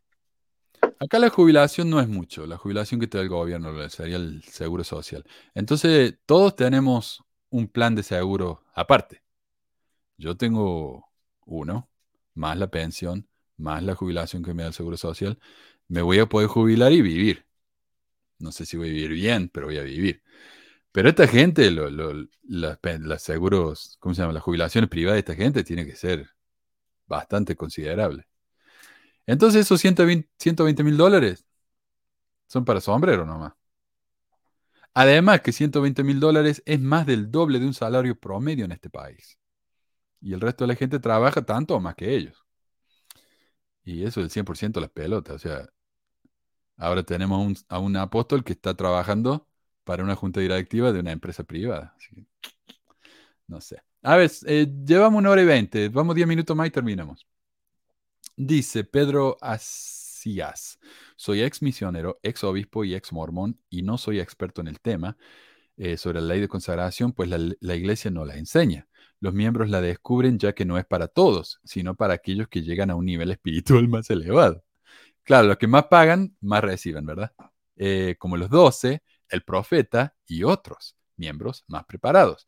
Acá 1.00 1.20
la 1.20 1.30
jubilación 1.30 1.90
no 1.90 2.00
es 2.00 2.08
mucho, 2.08 2.46
la 2.46 2.58
jubilación 2.58 3.00
que 3.00 3.08
te 3.08 3.18
da 3.18 3.24
el 3.24 3.30
gobierno 3.30 3.90
sería 3.90 4.18
el 4.18 4.44
seguro 4.44 4.84
social. 4.84 5.24
Entonces, 5.54 6.16
todos 6.26 6.56
tenemos 6.56 7.24
un 7.52 7.68
plan 7.68 7.96
de 7.96 8.04
seguro 8.04 8.64
aparte. 8.74 9.24
Yo 10.18 10.38
tengo 10.38 11.10
uno, 11.46 11.90
más 12.36 12.58
la 12.58 12.70
pensión, 12.72 13.28
más 13.58 13.84
la 13.84 13.96
jubilación 13.96 14.44
que 14.44 14.54
me 14.54 14.64
da 14.64 14.70
el 14.70 14.74
seguro 14.74 14.98
social. 14.98 15.40
Me 15.88 16.02
voy 16.02 16.20
a 16.20 16.28
poder 16.28 16.48
jubilar 16.50 16.92
y 16.94 17.02
vivir. 17.02 17.46
No 18.40 18.52
sé 18.52 18.66
si 18.66 18.78
voy 18.78 18.90
a 18.90 18.94
vivir 18.94 19.12
bien, 19.12 19.50
pero 19.50 19.68
voy 19.68 19.78
a 19.78 19.84
vivir. 19.84 20.24
Pero 20.92 21.10
esta 21.10 21.28
gente, 21.28 21.72
las, 21.72 23.22
seguros, 23.24 23.98
¿cómo 24.00 24.16
se 24.16 24.22
llama? 24.22 24.34
Las 24.34 24.44
jubilaciones 24.44 24.90
privadas 24.90 25.16
de 25.16 25.20
esta 25.20 25.36
gente 25.36 25.64
tiene 25.64 25.86
que 25.86 25.96
ser 25.96 26.30
bastante 27.08 27.56
considerable. 27.56 28.28
Entonces 29.26 29.62
esos 29.62 29.82
120 29.82 30.84
mil 30.84 30.98
dólares 30.98 31.46
Son 32.48 32.66
para 32.66 32.82
sombrero 32.82 33.26
nomás. 33.26 33.54
Además 34.94 35.42
que 35.42 35.52
120 35.52 36.04
mil 36.04 36.20
dólares 36.20 36.62
es 36.66 36.80
más 36.80 37.06
del 37.06 37.32
doble 37.32 37.60
de 37.60 37.66
un 37.66 37.74
salario 37.74 38.20
promedio 38.20 38.66
en 38.66 38.72
este 38.72 38.90
país. 38.90 39.38
Y 40.20 40.34
el 40.34 40.42
resto 40.42 40.66
de 40.66 40.70
la 40.70 40.76
gente 40.76 41.00
trabaja 41.00 41.42
tanto 41.44 41.76
o 41.76 41.80
más 41.80 41.96
que 41.96 42.16
ellos. 42.16 42.46
Y 43.84 44.04
eso 44.04 44.22
es 44.22 44.26
el 44.26 44.32
100% 44.32 44.80
de 44.80 44.82
las 44.82 44.92
pelotas. 44.92 45.36
O 45.36 45.40
sea, 45.40 45.70
ahora 46.78 47.04
tenemos 47.04 47.66
a 47.70 47.80
un 47.80 47.96
apóstol 47.98 48.44
que 48.44 48.54
está 48.54 48.76
trabajando 48.76 49.48
para 49.84 50.04
una 50.04 50.16
junta 50.16 50.40
directiva 50.40 50.92
de 50.92 51.00
una 51.00 51.12
empresa 51.12 51.44
privada. 51.44 51.96
no 53.48 53.62
sé. 53.62 53.82
A 54.04 54.18
ver, 54.18 54.32
eh, 54.48 54.68
llevamos 54.86 55.20
una 55.20 55.30
hora 55.30 55.42
y 55.42 55.46
veinte. 55.46 55.90
Vamos 55.90 56.16
diez 56.16 56.28
minutos 56.28 56.56
más 56.56 56.68
y 56.68 56.72
terminamos. 56.72 57.28
Dice 58.36 58.84
Pedro 58.84 59.38
Asías. 59.42 60.80
Soy 61.22 61.44
ex 61.44 61.62
misionero, 61.62 62.20
ex 62.24 62.44
obispo 62.44 62.84
y 62.84 62.96
ex 62.96 63.14
mormón 63.14 63.60
y 63.70 63.84
no 63.84 64.00
soy 64.00 64.20
experto 64.20 64.60
en 64.60 64.68
el 64.68 64.80
tema 64.80 65.18
eh, 65.78 65.96
sobre 65.96 66.20
la 66.20 66.30
ley 66.30 66.42
de 66.42 66.48
consagración, 66.48 67.14
pues 67.14 67.30
la 67.30 67.76
iglesia 67.76 68.10
no 68.10 68.26
la 68.26 68.38
enseña. 68.38 68.88
Los 69.20 69.32
miembros 69.32 69.70
la 69.70 69.82
descubren 69.82 70.40
ya 70.40 70.54
que 70.54 70.66
no 70.66 70.80
es 70.80 70.86
para 70.86 71.08
todos, 71.08 71.60
sino 71.64 71.94
para 71.94 72.16
aquellos 72.16 72.48
que 72.48 72.64
llegan 72.64 72.90
a 72.90 72.96
un 72.96 73.06
nivel 73.06 73.30
espiritual 73.30 73.88
más 73.88 74.10
elevado. 74.10 74.64
Claro, 75.22 75.48
los 75.50 75.58
que 75.58 75.68
más 75.68 75.86
pagan, 75.92 76.36
más 76.42 76.64
reciben, 76.64 77.06
¿verdad? 77.06 77.32
Eh, 77.76 78.16
como 78.18 78.36
los 78.36 78.50
doce, 78.50 79.04
el 79.30 79.44
profeta 79.44 80.16
y 80.26 80.42
otros 80.42 80.96
miembros 81.18 81.66
más 81.68 81.86
preparados. 81.86 82.48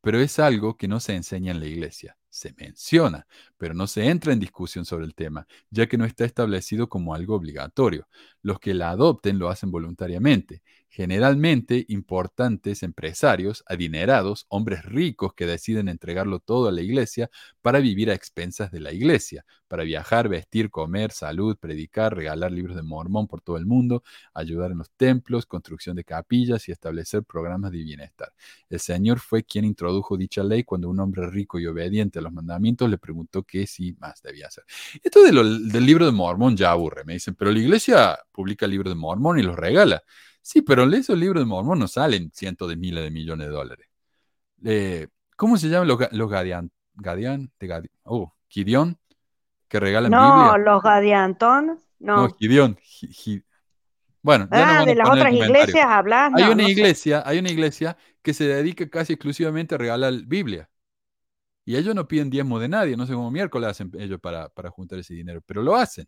Pero 0.00 0.18
es 0.18 0.38
algo 0.38 0.78
que 0.78 0.88
no 0.88 0.98
se 0.98 1.14
enseña 1.14 1.50
en 1.50 1.60
la 1.60 1.66
iglesia. 1.66 2.16
Se 2.34 2.52
menciona, 2.58 3.28
pero 3.56 3.74
no 3.74 3.86
se 3.86 4.08
entra 4.08 4.32
en 4.32 4.40
discusión 4.40 4.84
sobre 4.84 5.04
el 5.04 5.14
tema, 5.14 5.46
ya 5.70 5.86
que 5.86 5.96
no 5.96 6.04
está 6.04 6.24
establecido 6.24 6.88
como 6.88 7.14
algo 7.14 7.36
obligatorio. 7.36 8.08
Los 8.42 8.58
que 8.58 8.74
la 8.74 8.90
adopten 8.90 9.38
lo 9.38 9.50
hacen 9.50 9.70
voluntariamente 9.70 10.60
generalmente 10.94 11.86
importantes 11.88 12.84
empresarios, 12.84 13.64
adinerados, 13.66 14.46
hombres 14.48 14.84
ricos 14.84 15.34
que 15.34 15.44
deciden 15.44 15.88
entregarlo 15.88 16.38
todo 16.38 16.68
a 16.68 16.72
la 16.72 16.82
iglesia 16.82 17.30
para 17.62 17.80
vivir 17.80 18.12
a 18.12 18.14
expensas 18.14 18.70
de 18.70 18.78
la 18.78 18.92
iglesia, 18.92 19.44
para 19.66 19.82
viajar, 19.82 20.28
vestir, 20.28 20.70
comer, 20.70 21.10
salud, 21.10 21.56
predicar, 21.58 22.14
regalar 22.14 22.52
libros 22.52 22.76
de 22.76 22.84
mormón 22.84 23.26
por 23.26 23.40
todo 23.40 23.56
el 23.56 23.66
mundo, 23.66 24.04
ayudar 24.34 24.70
en 24.70 24.78
los 24.78 24.92
templos, 24.92 25.46
construcción 25.46 25.96
de 25.96 26.04
capillas 26.04 26.68
y 26.68 26.70
establecer 26.70 27.24
programas 27.24 27.72
de 27.72 27.78
bienestar. 27.82 28.32
El 28.70 28.78
Señor 28.78 29.18
fue 29.18 29.42
quien 29.42 29.64
introdujo 29.64 30.16
dicha 30.16 30.44
ley 30.44 30.62
cuando 30.62 30.88
un 30.88 31.00
hombre 31.00 31.28
rico 31.28 31.58
y 31.58 31.66
obediente 31.66 32.20
a 32.20 32.22
los 32.22 32.32
mandamientos 32.32 32.88
le 32.88 32.98
preguntó 32.98 33.42
qué 33.42 33.66
sí 33.66 33.96
más 33.98 34.22
debía 34.22 34.46
hacer. 34.46 34.62
Esto 35.02 35.24
del 35.24 35.84
libro 35.84 36.06
de 36.06 36.12
mormón 36.12 36.56
ya 36.56 36.70
aburre, 36.70 37.02
me 37.02 37.14
dicen, 37.14 37.34
pero 37.34 37.50
la 37.50 37.58
iglesia 37.58 38.16
publica 38.30 38.66
el 38.66 38.70
libro 38.70 38.90
de 38.90 38.94
mormón 38.94 39.40
y 39.40 39.42
los 39.42 39.56
regala. 39.56 40.04
Sí, 40.44 40.60
pero 40.60 40.84
esos 40.92 41.18
libros 41.18 41.40
de 41.40 41.46
Mormón 41.46 41.78
no 41.78 41.88
salen 41.88 42.30
cientos 42.34 42.68
de 42.68 42.76
miles 42.76 43.02
de 43.02 43.10
millones 43.10 43.46
de 43.46 43.52
dólares. 43.52 43.88
Eh, 44.62 45.08
¿Cómo 45.36 45.56
se 45.56 45.70
llaman 45.70 45.88
los, 45.88 45.98
los 46.12 46.30
Gadian? 46.30 46.70
Gadian, 46.92 47.50
de 47.58 47.88
oh, 48.02 48.34
Gideon, 48.48 48.98
que 49.68 49.80
regalan 49.80 50.10
no, 50.10 50.18
Biblia. 50.18 50.52
No, 50.52 50.58
los 50.58 50.82
Gadiantón, 50.82 51.80
no. 51.98 52.28
No, 52.28 52.36
Gideon. 52.38 52.78
bueno, 54.20 54.46
ah, 54.50 54.84
de 54.84 54.94
las 54.94 55.08
otras 55.08 55.32
iglesias 55.32 55.86
hablas. 55.86 56.32
hay 56.34 56.52
una 56.52 56.68
iglesia, 56.68 57.22
hay 57.24 57.38
una 57.38 57.50
iglesia 57.50 57.96
que 58.20 58.34
se 58.34 58.46
dedica 58.46 58.86
casi 58.90 59.14
exclusivamente 59.14 59.76
a 59.76 59.78
regalar 59.78 60.12
Biblia. 60.26 60.68
Y 61.64 61.76
ellos 61.76 61.94
no 61.94 62.06
piden 62.06 62.28
diezmo 62.28 62.58
de 62.58 62.68
nadie, 62.68 62.98
no 62.98 63.06
sé 63.06 63.14
cómo 63.14 63.30
miércoles 63.30 63.70
hacen 63.70 63.90
ellos 63.98 64.20
para, 64.20 64.50
para 64.50 64.68
juntar 64.68 64.98
ese 64.98 65.14
dinero, 65.14 65.40
pero 65.46 65.62
lo 65.62 65.74
hacen. 65.74 66.06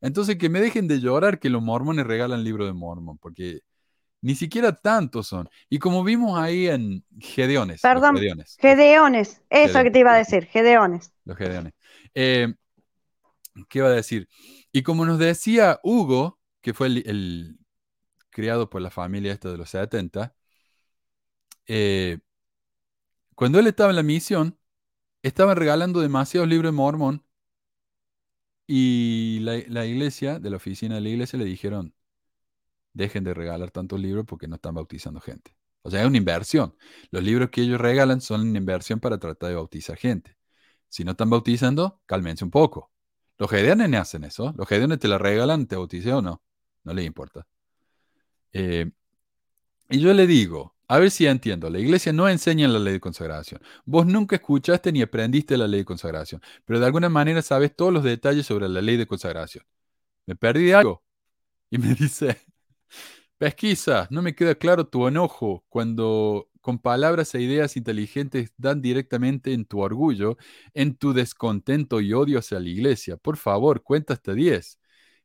Entonces, 0.00 0.36
que 0.36 0.48
me 0.48 0.60
dejen 0.60 0.88
de 0.88 1.00
llorar 1.00 1.38
que 1.38 1.50
los 1.50 1.62
mormones 1.62 2.06
regalan 2.06 2.44
libro 2.44 2.66
de 2.66 2.72
mormón, 2.72 3.18
porque 3.18 3.60
ni 4.22 4.34
siquiera 4.34 4.74
tantos 4.74 5.26
son. 5.26 5.48
Y 5.68 5.78
como 5.78 6.04
vimos 6.04 6.38
ahí 6.38 6.68
en 6.68 7.04
Gedeones. 7.18 7.80
Perdón, 7.80 8.16
Gedeones. 8.58 9.42
Eso 9.50 9.82
que 9.82 9.90
te 9.90 9.98
iba 9.98 10.12
a 10.12 10.18
decir, 10.18 10.46
Gedeones. 10.46 11.12
Los 11.24 11.36
Gedeones. 11.36 11.72
Eh, 12.14 12.52
¿Qué 13.68 13.78
iba 13.78 13.88
a 13.88 13.92
decir? 13.92 14.28
Y 14.72 14.82
como 14.82 15.04
nos 15.04 15.18
decía 15.18 15.80
Hugo, 15.82 16.38
que 16.60 16.74
fue 16.74 16.88
el, 16.88 17.58
criado 18.30 18.70
por 18.70 18.80
la 18.80 18.90
familia 18.90 19.32
esta 19.32 19.50
de 19.50 19.58
los 19.58 19.70
70, 19.70 20.34
eh, 21.66 22.18
cuando 23.34 23.58
él 23.58 23.66
estaba 23.66 23.90
en 23.90 23.96
la 23.96 24.02
misión, 24.02 24.58
estaban 25.22 25.56
regalando 25.56 26.00
demasiados 26.00 26.48
libros 26.48 26.72
de 26.72 26.76
mormón 26.76 27.24
y 28.72 29.40
la, 29.40 29.84
iglesia, 29.84 30.38
de 30.38 30.48
la 30.48 30.58
oficina 30.58 30.94
de 30.94 31.00
la 31.00 31.08
iglesia, 31.08 31.36
le 31.36 31.44
dijeron, 31.44 31.92
dejen 32.92 33.24
de 33.24 33.34
regalar 33.34 33.72
tantos 33.72 33.98
libros 33.98 34.24
porque 34.26 34.46
no 34.46 34.54
están 34.54 34.76
bautizando 34.76 35.20
gente. 35.20 35.56
O 35.82 35.90
sea, 35.90 36.02
es 36.02 36.06
una 36.06 36.18
inversión. 36.18 36.76
Los 37.10 37.24
libros 37.24 37.50
que 37.50 37.62
ellos 37.62 37.80
regalan 37.80 38.20
son 38.20 38.42
una 38.42 38.58
inversión 38.58 39.00
para 39.00 39.18
tratar 39.18 39.48
de 39.48 39.56
bautizar 39.56 39.96
gente. 39.96 40.36
Si 40.88 41.02
no 41.02 41.12
están 41.12 41.30
bautizando, 41.30 42.00
cálmense 42.06 42.44
un 42.44 42.52
poco. 42.52 42.92
Los 43.38 43.50
gedeones 43.50 43.92
hacen 43.94 44.22
eso. 44.22 44.54
Los 44.56 44.68
gedeones 44.68 45.00
te 45.00 45.08
la 45.08 45.18
regalan, 45.18 45.66
te 45.66 45.74
bautizan 45.74 46.12
o 46.12 46.22
no. 46.22 46.42
No 46.84 46.94
les 46.94 47.06
importa. 47.06 47.48
Eh, 48.52 48.88
y 49.88 49.98
yo 49.98 50.14
le 50.14 50.28
digo, 50.28 50.76
a 50.90 50.98
ver 50.98 51.12
si 51.12 51.24
entiendo. 51.26 51.70
La 51.70 51.78
iglesia 51.78 52.12
no 52.12 52.28
enseña 52.28 52.66
la 52.66 52.80
ley 52.80 52.94
de 52.94 53.00
consagración. 53.00 53.60
Vos 53.84 54.06
nunca 54.06 54.34
escuchaste 54.34 54.90
ni 54.90 55.02
aprendiste 55.02 55.56
la 55.56 55.68
ley 55.68 55.80
de 55.82 55.84
consagración, 55.84 56.42
pero 56.64 56.80
de 56.80 56.86
alguna 56.86 57.08
manera 57.08 57.42
sabes 57.42 57.76
todos 57.76 57.92
los 57.92 58.02
detalles 58.02 58.44
sobre 58.44 58.68
la 58.68 58.82
ley 58.82 58.96
de 58.96 59.06
consagración. 59.06 59.64
¿Me 60.26 60.34
perdí 60.34 60.72
algo? 60.72 61.04
Y 61.70 61.78
me 61.78 61.94
dice, 61.96 62.38
pesquisa, 63.38 64.08
no 64.10 64.20
me 64.20 64.34
queda 64.34 64.56
claro 64.56 64.88
tu 64.88 65.06
enojo 65.06 65.64
cuando 65.68 66.50
con 66.60 66.80
palabras 66.80 67.36
e 67.36 67.40
ideas 67.42 67.76
inteligentes 67.76 68.52
dan 68.58 68.82
directamente 68.82 69.52
en 69.52 69.66
tu 69.66 69.78
orgullo, 69.80 70.38
en 70.74 70.96
tu 70.96 71.12
descontento 71.12 72.00
y 72.00 72.14
odio 72.14 72.40
hacia 72.40 72.58
la 72.58 72.68
iglesia. 72.68 73.16
Por 73.16 73.36
favor, 73.36 73.84
cuenta 73.84 74.14
hasta 74.14 74.34
10. 74.34 74.79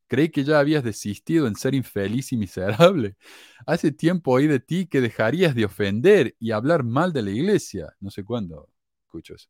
Creí 0.07 0.29
que 0.29 0.43
ya 0.43 0.59
habías 0.59 0.83
desistido 0.83 1.47
en 1.47 1.55
ser 1.55 1.75
infeliz 1.75 2.31
y 2.31 2.37
miserable. 2.37 3.17
Hace 3.65 3.91
tiempo 3.91 4.31
oí 4.31 4.47
de 4.47 4.59
ti 4.59 4.87
que 4.87 5.01
dejarías 5.01 5.55
de 5.55 5.65
ofender 5.65 6.35
y 6.39 6.51
hablar 6.51 6.83
mal 6.83 7.13
de 7.13 7.23
la 7.23 7.31
iglesia. 7.31 7.95
No 7.99 8.11
sé 8.11 8.23
cuándo 8.23 8.69
escucho 9.05 9.35
eso. 9.35 9.49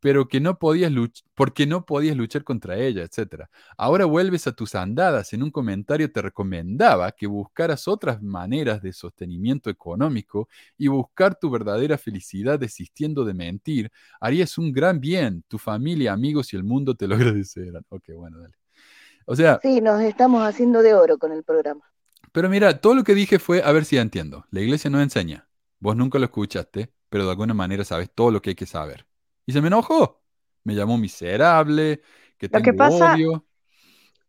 Pero 0.00 0.28
que 0.28 0.40
no 0.40 0.58
podías 0.58 0.90
luchar, 0.90 1.24
porque 1.34 1.66
no 1.66 1.84
podías 1.84 2.16
luchar 2.16 2.42
contra 2.42 2.78
ella, 2.78 3.02
etc. 3.02 3.50
Ahora 3.76 4.06
vuelves 4.06 4.46
a 4.46 4.52
tus 4.52 4.74
andadas. 4.74 5.32
En 5.34 5.42
un 5.42 5.50
comentario 5.50 6.10
te 6.10 6.22
recomendaba 6.22 7.12
que 7.12 7.26
buscaras 7.26 7.86
otras 7.86 8.22
maneras 8.22 8.80
de 8.82 8.92
sostenimiento 8.94 9.68
económico 9.70 10.48
y 10.78 10.88
buscar 10.88 11.38
tu 11.38 11.50
verdadera 11.50 11.98
felicidad 11.98 12.58
desistiendo 12.58 13.24
de 13.26 13.34
mentir. 13.34 13.90
Harías 14.20 14.56
un 14.58 14.72
gran 14.72 15.00
bien. 15.00 15.44
Tu 15.48 15.58
familia, 15.58 16.12
amigos 16.14 16.52
y 16.54 16.56
el 16.56 16.64
mundo 16.64 16.94
te 16.94 17.06
lo 17.06 17.14
agradecerán. 17.16 17.84
Ok, 17.90 18.10
bueno, 18.16 18.38
dale. 18.40 18.59
O 19.26 19.36
sea. 19.36 19.60
Sí, 19.62 19.80
nos 19.80 20.00
estamos 20.00 20.42
haciendo 20.42 20.82
de 20.82 20.94
oro 20.94 21.18
con 21.18 21.32
el 21.32 21.42
programa. 21.42 21.82
Pero 22.32 22.48
mira, 22.48 22.80
todo 22.80 22.94
lo 22.94 23.04
que 23.04 23.14
dije 23.14 23.38
fue, 23.38 23.62
a 23.62 23.72
ver 23.72 23.84
si 23.84 23.96
ya 23.96 24.02
entiendo. 24.02 24.44
La 24.50 24.60
iglesia 24.60 24.90
no 24.90 25.00
enseña. 25.00 25.48
Vos 25.78 25.96
nunca 25.96 26.18
lo 26.18 26.24
escuchaste, 26.26 26.92
pero 27.08 27.24
de 27.24 27.30
alguna 27.30 27.54
manera 27.54 27.84
sabes 27.84 28.10
todo 28.14 28.30
lo 28.30 28.40
que 28.40 28.50
hay 28.50 28.56
que 28.56 28.66
saber. 28.66 29.06
Y 29.46 29.52
se 29.52 29.60
me 29.60 29.68
enojó. 29.68 30.20
Me 30.64 30.74
llamó 30.74 30.98
miserable, 30.98 32.02
que 32.36 32.48
tengo 32.48 32.58
lo 32.58 32.64
que 32.64 32.76
pasa, 32.76 33.14
odio. 33.14 33.44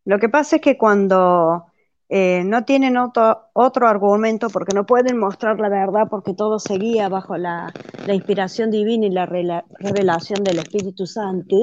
Lo 0.05 0.19
que 0.19 0.29
pasa 0.29 0.55
es 0.55 0.61
que 0.61 0.77
cuando 0.77 1.65
eh, 2.09 2.43
no 2.45 2.65
tienen 2.65 2.97
otro, 2.97 3.49
otro, 3.53 3.87
argumento 3.87 4.49
porque 4.49 4.75
no 4.75 4.85
pueden 4.85 5.17
mostrar 5.17 5.59
la 5.59 5.69
verdad 5.69 6.07
porque 6.09 6.33
todo 6.33 6.59
seguía 6.59 7.07
bajo 7.07 7.37
la, 7.37 7.71
inspiración 8.07 8.71
divina 8.71 9.05
y 9.05 9.11
la 9.11 9.25
revelación 9.25 10.43
del 10.43 10.59
Espíritu 10.59 11.05
Santo. 11.05 11.57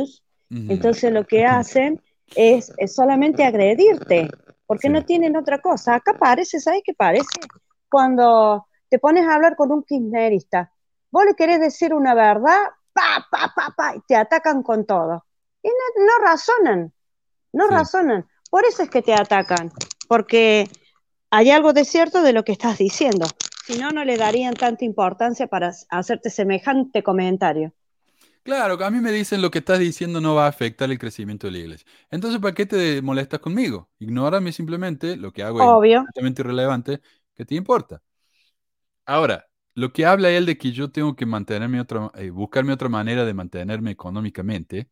Entonces 0.50 1.12
lo 1.12 1.24
que 1.26 1.44
hacen 1.44 2.00
es, 2.34 2.72
solamente 2.86 3.44
agredirte, 3.44 4.28
porque 4.66 4.88
no 4.88 5.04
tienen 5.04 5.36
otra 5.36 5.60
cosa. 5.60 5.94
Acá 5.94 6.14
parece, 6.18 6.60
¿sabes 6.60 6.82
qué 6.84 6.94
parece? 6.94 7.40
Cuando 7.88 8.66
te 8.88 8.98
pones 8.98 9.26
a 9.26 9.34
hablar 9.34 9.56
con 9.56 9.72
un 9.72 9.82
kirchnerista, 9.82 10.72
vos 11.10 11.24
le 11.24 11.34
querés 11.34 11.60
decir 11.60 11.94
una 11.94 12.14
verdad, 12.14 12.62
pa, 12.92 13.26
pa, 13.30 13.52
pa, 13.54 13.74
pa, 13.76 13.96
y 13.96 14.00
te 14.06 14.16
atacan 14.16 14.62
con 14.62 14.86
todo. 14.86 15.24
Y 15.62 15.68
no, 15.68 16.24
razonan, 16.24 16.92
no 17.52 17.66
razonan. 17.68 18.26
Por 18.50 18.64
eso 18.64 18.82
es 18.82 18.90
que 18.90 19.02
te 19.02 19.14
atacan, 19.14 19.70
porque 20.08 20.68
hay 21.30 21.50
algo 21.50 21.72
de 21.72 21.84
cierto 21.84 22.22
de 22.22 22.32
lo 22.32 22.44
que 22.44 22.52
estás 22.52 22.78
diciendo. 22.78 23.26
Si 23.66 23.78
no, 23.78 23.90
no 23.90 24.04
le 24.04 24.16
darían 24.16 24.54
tanta 24.54 24.84
importancia 24.84 25.46
para 25.46 25.72
hacerte 25.90 26.30
semejante 26.30 27.02
comentario. 27.02 27.74
Claro, 28.42 28.82
a 28.84 28.90
mí 28.90 29.00
me 29.00 29.12
dicen 29.12 29.42
lo 29.42 29.50
que 29.50 29.58
estás 29.58 29.78
diciendo 29.78 30.20
no 30.20 30.34
va 30.34 30.46
a 30.46 30.48
afectar 30.48 30.90
el 30.90 30.98
crecimiento 30.98 31.46
de 31.46 31.52
la 31.52 31.58
iglesia. 31.58 31.86
Entonces, 32.10 32.40
¿para 32.40 32.54
qué 32.54 32.64
te 32.66 33.02
molestas 33.02 33.40
conmigo? 33.40 33.90
Ignórame 33.98 34.52
simplemente, 34.52 35.16
lo 35.16 35.32
que 35.32 35.42
hago 35.42 35.60
Obvio. 35.62 35.98
es 36.00 36.06
completamente 36.06 36.42
irrelevante, 36.42 37.00
¿qué 37.34 37.44
te 37.44 37.54
importa? 37.54 38.02
Ahora, 39.06 39.46
lo 39.74 39.92
que 39.92 40.04
habla 40.06 40.30
él 40.30 40.46
de 40.46 40.58
que 40.58 40.72
yo 40.72 40.90
tengo 40.90 41.16
que 41.16 41.26
mantenerme 41.26 41.80
otra, 41.80 42.10
eh, 42.14 42.30
buscarme 42.30 42.72
otra 42.72 42.88
manera 42.88 43.24
de 43.24 43.34
mantenerme 43.34 43.90
económicamente. 43.90 44.90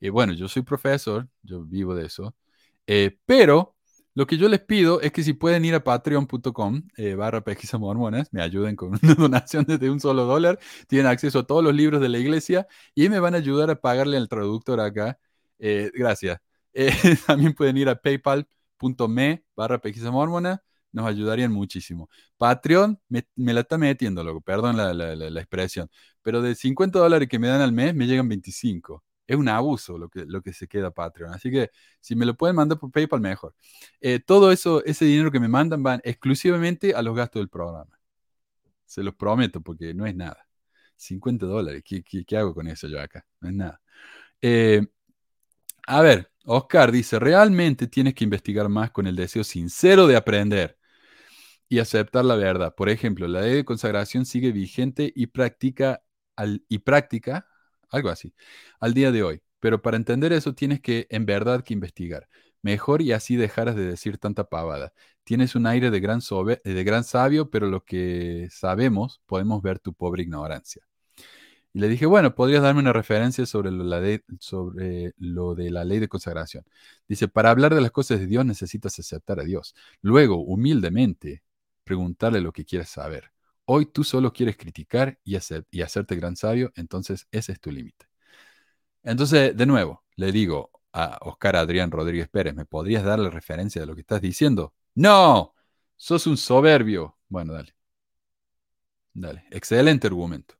y 0.00 0.08
eh, 0.08 0.10
bueno, 0.10 0.34
yo 0.34 0.48
soy 0.48 0.62
profesor, 0.62 1.28
yo 1.42 1.64
vivo 1.64 1.94
de 1.96 2.06
eso, 2.06 2.36
eh, 2.88 3.18
pero 3.26 3.75
lo 4.16 4.26
que 4.26 4.38
yo 4.38 4.48
les 4.48 4.60
pido 4.60 5.02
es 5.02 5.12
que 5.12 5.22
si 5.22 5.34
pueden 5.34 5.66
ir 5.66 5.74
a 5.74 5.84
patreon.com 5.84 6.88
eh, 6.96 7.14
barra 7.14 7.44
pesquisa 7.44 7.76
mormonas, 7.76 8.32
me 8.32 8.40
ayuden 8.40 8.74
con 8.74 8.98
una 9.02 9.14
donación 9.14 9.66
de 9.66 9.90
un 9.90 10.00
solo 10.00 10.24
dólar, 10.24 10.58
tienen 10.88 11.06
acceso 11.06 11.40
a 11.40 11.46
todos 11.46 11.62
los 11.62 11.74
libros 11.74 12.00
de 12.00 12.08
la 12.08 12.18
iglesia 12.18 12.66
y 12.94 13.10
me 13.10 13.20
van 13.20 13.34
a 13.34 13.38
ayudar 13.38 13.70
a 13.70 13.76
pagarle 13.78 14.16
al 14.16 14.28
traductor 14.28 14.80
acá. 14.80 15.18
Eh, 15.58 15.90
gracias. 15.94 16.40
Eh, 16.78 16.92
también 17.26 17.54
pueden 17.54 17.78
ir 17.78 17.88
a 17.88 17.94
paypal.me 17.94 19.44
barra 19.56 19.78
pesquisa 19.80 20.10
mormona, 20.10 20.62
nos 20.92 21.06
ayudarían 21.06 21.50
muchísimo. 21.50 22.10
Patreon 22.36 23.00
me, 23.08 23.24
la 23.36 23.60
está 23.60 23.78
metiendo, 23.78 24.22
loco, 24.22 24.42
perdón 24.42 24.76
la, 24.76 24.92
la 24.92 25.40
expresión, 25.40 25.90
pero 26.20 26.42
de 26.42 26.54
50 26.54 26.98
dólares 26.98 27.28
que 27.30 27.38
me 27.38 27.48
dan 27.48 27.62
al 27.62 27.72
mes 27.72 27.94
me 27.94 28.06
llegan 28.06 28.28
25 28.28 29.05
es 29.26 29.36
un 29.36 29.48
abuso 29.48 29.98
lo 29.98 30.08
que, 30.08 30.24
lo 30.26 30.42
que 30.42 30.52
se 30.52 30.68
queda 30.68 30.90
Patreon. 30.90 31.32
Así 31.32 31.50
que 31.50 31.70
si 32.00 32.14
me 32.14 32.26
lo 32.26 32.36
pueden 32.36 32.56
mandar 32.56 32.78
por 32.78 32.90
PayPal, 32.90 33.20
mejor. 33.20 33.54
Eh, 34.00 34.20
todo 34.20 34.52
eso, 34.52 34.84
ese 34.84 35.04
dinero 35.04 35.30
que 35.32 35.40
me 35.40 35.48
mandan 35.48 35.82
van 35.82 36.00
exclusivamente 36.04 36.94
a 36.94 37.02
los 37.02 37.16
gastos 37.16 37.40
del 37.40 37.48
programa. 37.48 37.98
Se 38.84 39.02
los 39.02 39.14
prometo 39.14 39.60
porque 39.60 39.94
no 39.94 40.06
es 40.06 40.14
nada. 40.14 40.46
50 40.96 41.46
dólares, 41.46 41.82
¿qué, 41.84 42.02
qué, 42.02 42.36
hago 42.36 42.54
con 42.54 42.68
eso 42.68 42.88
yo 42.88 43.00
acá? 43.00 43.26
No 43.40 43.48
es 43.48 43.54
nada. 43.54 43.80
Eh, 44.40 44.86
a 45.86 46.00
ver, 46.02 46.30
Oscar 46.44 46.92
dice, 46.92 47.18
realmente 47.18 47.86
tienes 47.88 48.14
que 48.14 48.24
investigar 48.24 48.68
más 48.68 48.90
con 48.90 49.06
el 49.06 49.16
deseo 49.16 49.44
sincero 49.44 50.06
de 50.06 50.16
aprender 50.16 50.78
y 51.68 51.80
aceptar 51.80 52.24
la 52.24 52.36
verdad. 52.36 52.74
Por 52.74 52.88
ejemplo, 52.88 53.28
la 53.28 53.42
ley 53.42 53.54
de 53.54 53.64
consagración 53.64 54.24
sigue 54.26 54.52
vigente 54.52 55.12
y 55.14 55.26
práctica, 55.26 56.02
al, 56.36 56.64
y 56.68 56.78
práctica 56.78 57.46
algo 57.90 58.10
así, 58.10 58.34
al 58.80 58.94
día 58.94 59.12
de 59.12 59.22
hoy. 59.22 59.42
Pero 59.60 59.82
para 59.82 59.96
entender 59.96 60.32
eso 60.32 60.54
tienes 60.54 60.80
que, 60.80 61.06
en 61.10 61.26
verdad, 61.26 61.64
que 61.64 61.74
investigar. 61.74 62.28
Mejor 62.62 63.02
y 63.02 63.12
así 63.12 63.36
dejaras 63.36 63.76
de 63.76 63.84
decir 63.86 64.18
tanta 64.18 64.44
pavada. 64.48 64.92
Tienes 65.24 65.54
un 65.54 65.66
aire 65.66 65.90
de 65.90 66.00
gran, 66.00 66.20
de 66.64 66.84
gran 66.84 67.04
sabio, 67.04 67.50
pero 67.50 67.68
lo 67.68 67.84
que 67.84 68.48
sabemos 68.50 69.20
podemos 69.26 69.62
ver 69.62 69.78
tu 69.78 69.92
pobre 69.94 70.22
ignorancia. 70.22 70.82
Y 71.72 71.80
le 71.80 71.88
dije, 71.88 72.06
bueno, 72.06 72.34
podrías 72.34 72.62
darme 72.62 72.80
una 72.80 72.92
referencia 72.92 73.44
sobre 73.44 73.70
lo, 73.70 73.84
la 73.84 74.00
sobre 74.40 75.12
lo 75.18 75.54
de 75.54 75.70
la 75.70 75.84
ley 75.84 75.98
de 75.98 76.08
consagración. 76.08 76.64
Dice, 77.06 77.28
para 77.28 77.50
hablar 77.50 77.74
de 77.74 77.82
las 77.82 77.90
cosas 77.90 78.18
de 78.18 78.26
Dios 78.26 78.46
necesitas 78.46 78.98
aceptar 78.98 79.40
a 79.40 79.44
Dios. 79.44 79.74
Luego, 80.00 80.38
humildemente, 80.38 81.42
preguntarle 81.84 82.40
lo 82.40 82.52
que 82.52 82.64
quieres 82.64 82.88
saber. 82.88 83.30
Hoy 83.66 83.86
tú 83.86 84.04
solo 84.04 84.32
quieres 84.32 84.56
criticar 84.56 85.18
y, 85.24 85.36
hacer, 85.36 85.66
y 85.70 85.82
hacerte 85.82 86.16
gran 86.16 86.36
sabio, 86.36 86.72
entonces 86.76 87.26
ese 87.30 87.52
es 87.52 87.60
tu 87.60 87.70
límite. 87.70 88.06
Entonces, 89.02 89.56
de 89.56 89.66
nuevo, 89.66 90.04
le 90.16 90.32
digo 90.32 90.70
a 90.92 91.18
Oscar 91.22 91.56
Adrián 91.56 91.90
Rodríguez 91.90 92.28
Pérez, 92.28 92.54
¿me 92.54 92.64
podrías 92.64 93.04
dar 93.04 93.18
la 93.18 93.30
referencia 93.30 93.80
de 93.80 93.86
lo 93.86 93.94
que 93.94 94.00
estás 94.00 94.20
diciendo? 94.20 94.74
No, 94.94 95.54
sos 95.96 96.26
un 96.26 96.36
soberbio. 96.36 97.18
Bueno, 97.28 97.52
dale. 97.52 97.74
Dale, 99.14 99.44
excelente 99.50 100.06
argumento. 100.06 100.54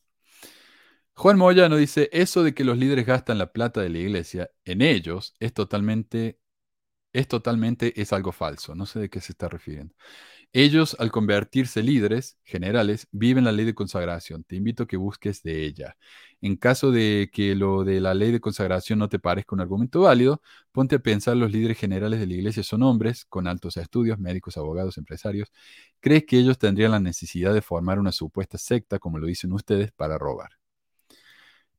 Juan 1.15 1.39
Moyano 1.39 1.77
dice, 1.77 2.11
eso 2.12 2.43
de 2.43 2.55
que 2.55 2.65
los 2.65 2.77
líderes 2.77 3.07
gastan 3.07 3.39
la 3.39 3.53
plata 3.53 3.81
de 3.81 3.89
la 3.89 3.99
iglesia 3.99 4.51
en 4.65 4.83
ellos 4.83 5.35
es 5.41 5.55
totalmente, 5.55 6.39
es 7.12 7.28
totalmente, 7.28 8.01
es 8.01 8.12
algo 8.12 8.33
falso. 8.33 8.74
No 8.74 8.87
sé 8.87 9.01
de 9.01 9.11
qué 9.11 9.20
se 9.20 9.33
está 9.33 9.49
refiriendo. 9.49 9.95
Ellos, 10.52 10.97
al 10.98 11.10
convertirse 11.12 11.82
líderes 11.82 12.39
generales, 12.44 13.09
viven 13.12 13.44
la 13.44 13.52
ley 13.52 13.66
de 13.66 13.74
consagración. 13.74 14.43
Te 14.44 14.56
invito 14.56 14.85
a 14.85 14.86
que 14.86 14.97
busques 14.97 15.43
de 15.43 15.64
ella. 15.64 15.97
En 16.40 16.56
caso 16.56 16.90
de 16.90 17.31
que 17.32 17.55
lo 17.55 17.85
de 17.85 18.01
la 18.01 18.14
ley 18.14 18.32
de 18.32 18.40
consagración 18.40 18.98
no 18.98 19.09
te 19.10 19.18
parezca 19.18 19.55
un 19.55 19.60
argumento 19.60 20.02
válido, 20.02 20.40
ponte 20.73 20.97
a 20.97 20.98
pensar 20.98 21.36
los 21.36 21.52
líderes 21.52 21.78
generales 21.78 22.20
de 22.20 22.27
la 22.27 22.35
iglesia 22.35 22.62
son 22.62 22.82
hombres 22.82 23.27
con 23.27 23.47
altos 23.47 23.77
estudios, 23.77 24.18
médicos, 24.18 24.56
abogados, 24.56 24.97
empresarios. 24.98 25.52
¿Crees 26.01 26.24
que 26.24 26.39
ellos 26.39 26.59
tendrían 26.59 26.93
la 26.93 27.01
necesidad 27.01 27.52
de 27.52 27.62
formar 27.62 27.98
una 27.98 28.12
supuesta 28.12 28.59
secta, 28.59 28.98
como 28.98 29.18
lo 29.18 29.27
dicen 29.27 29.52
ustedes, 29.52 29.93
para 29.93 30.18
robar? 30.18 30.51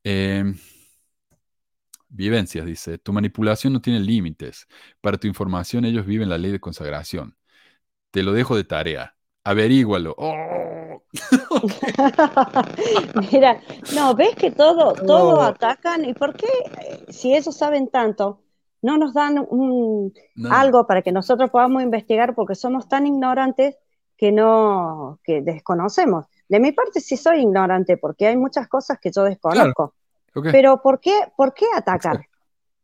Em, 0.03 0.55
vivencias, 2.09 2.65
dice, 2.65 2.97
tu 2.97 3.13
manipulación 3.13 3.73
no 3.73 3.81
tiene 3.81 3.99
límites. 3.99 4.67
Para 5.01 5.17
tu 5.17 5.27
información, 5.27 5.85
ellos 5.85 6.05
viven 6.05 6.29
la 6.29 6.37
ley 6.37 6.51
de 6.51 6.59
consagración. 6.59 7.36
Te 8.11 8.23
lo 8.23 8.33
dejo 8.33 8.55
de 8.55 8.63
tarea. 8.63 9.15
Averígualo. 9.43 10.15
Oh. 10.17 10.57
Mira, 13.31 13.61
no, 13.95 14.13
ves 14.13 14.35
que 14.35 14.51
todo, 14.51 14.93
todo 14.93 15.41
atacan. 15.41 16.05
¿Y 16.05 16.13
por 16.13 16.35
qué, 16.35 16.47
si 17.09 17.35
ellos 17.35 17.55
saben 17.55 17.89
tanto, 17.89 18.41
no 18.81 18.97
nos 18.97 19.13
dan 19.13 19.45
un, 19.49 20.13
algo 20.49 20.85
para 20.85 21.01
que 21.01 21.11
nosotros 21.11 21.49
podamos 21.49 21.83
investigar? 21.83 22.35
Porque 22.35 22.55
somos 22.55 22.87
tan 22.87 23.07
ignorantes 23.07 23.77
que 24.17 24.31
no, 24.31 25.19
que 25.23 25.41
desconocemos. 25.41 26.25
De 26.49 26.59
mi 26.59 26.71
parte 26.71 27.01
sí 27.01 27.17
soy 27.17 27.41
ignorante 27.41 27.97
porque 27.97 28.27
hay 28.27 28.37
muchas 28.37 28.67
cosas 28.67 28.99
que 28.99 29.11
yo 29.11 29.23
desconozco. 29.23 29.93
Pero 30.51 30.81
¿por 30.81 30.99
qué, 30.99 31.13
por 31.35 31.53
qué 31.53 31.65
atacar? 31.75 32.27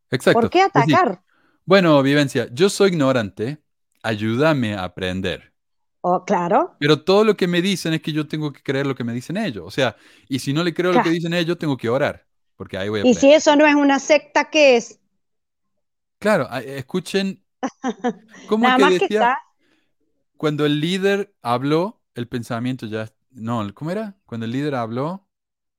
Exacto. 0.10 0.40
¿Por 0.40 0.50
qué 0.50 0.62
atacar? 0.62 1.22
Bueno, 1.66 2.02
Vivencia, 2.02 2.48
yo 2.52 2.70
soy 2.70 2.92
ignorante 2.92 3.63
ayúdame 4.04 4.76
a 4.76 4.84
aprender. 4.84 5.54
Oh, 6.02 6.26
claro. 6.26 6.76
Pero 6.80 7.02
todo 7.02 7.24
lo 7.24 7.38
que 7.38 7.48
me 7.48 7.62
dicen 7.62 7.94
es 7.94 8.02
que 8.02 8.12
yo 8.12 8.28
tengo 8.28 8.52
que 8.52 8.62
creer 8.62 8.86
lo 8.86 8.94
que 8.94 9.06
me 9.06 9.14
dicen 9.14 9.38
ellos. 9.38 9.64
O 9.66 9.72
sea, 9.72 9.96
y 10.28 10.40
si 10.40 10.52
no 10.52 10.64
le 10.64 10.74
creo 10.74 10.92
lo 10.92 11.02
que 11.02 11.10
dicen 11.10 11.34
ellos, 11.34 11.58
tengo 11.58 11.78
que 11.78 11.90
orar. 11.90 12.28
Porque 12.58 12.78
ahí 12.78 12.90
voy 12.90 13.00
a 13.00 13.08
Y 13.08 13.16
si 13.16 13.34
eso 13.34 13.56
no 13.56 13.66
es 13.66 13.74
una 13.74 14.00
secta, 14.00 14.50
¿qué 14.50 14.76
es? 14.76 15.00
Claro, 16.20 16.50
escuchen. 16.52 17.44
¿Cómo 18.50 18.68
que 18.78 19.00
decía? 19.00 19.38
Cuando 20.36 20.66
el 20.66 20.82
líder 20.82 21.34
habló, 21.42 22.02
el 22.16 22.28
pensamiento 22.28 22.86
ya. 22.86 23.10
No, 23.32 23.66
¿cómo 23.74 23.92
era? 23.92 24.18
Cuando 24.26 24.46
el 24.46 24.52
líder 24.52 24.76
habló, 24.76 25.28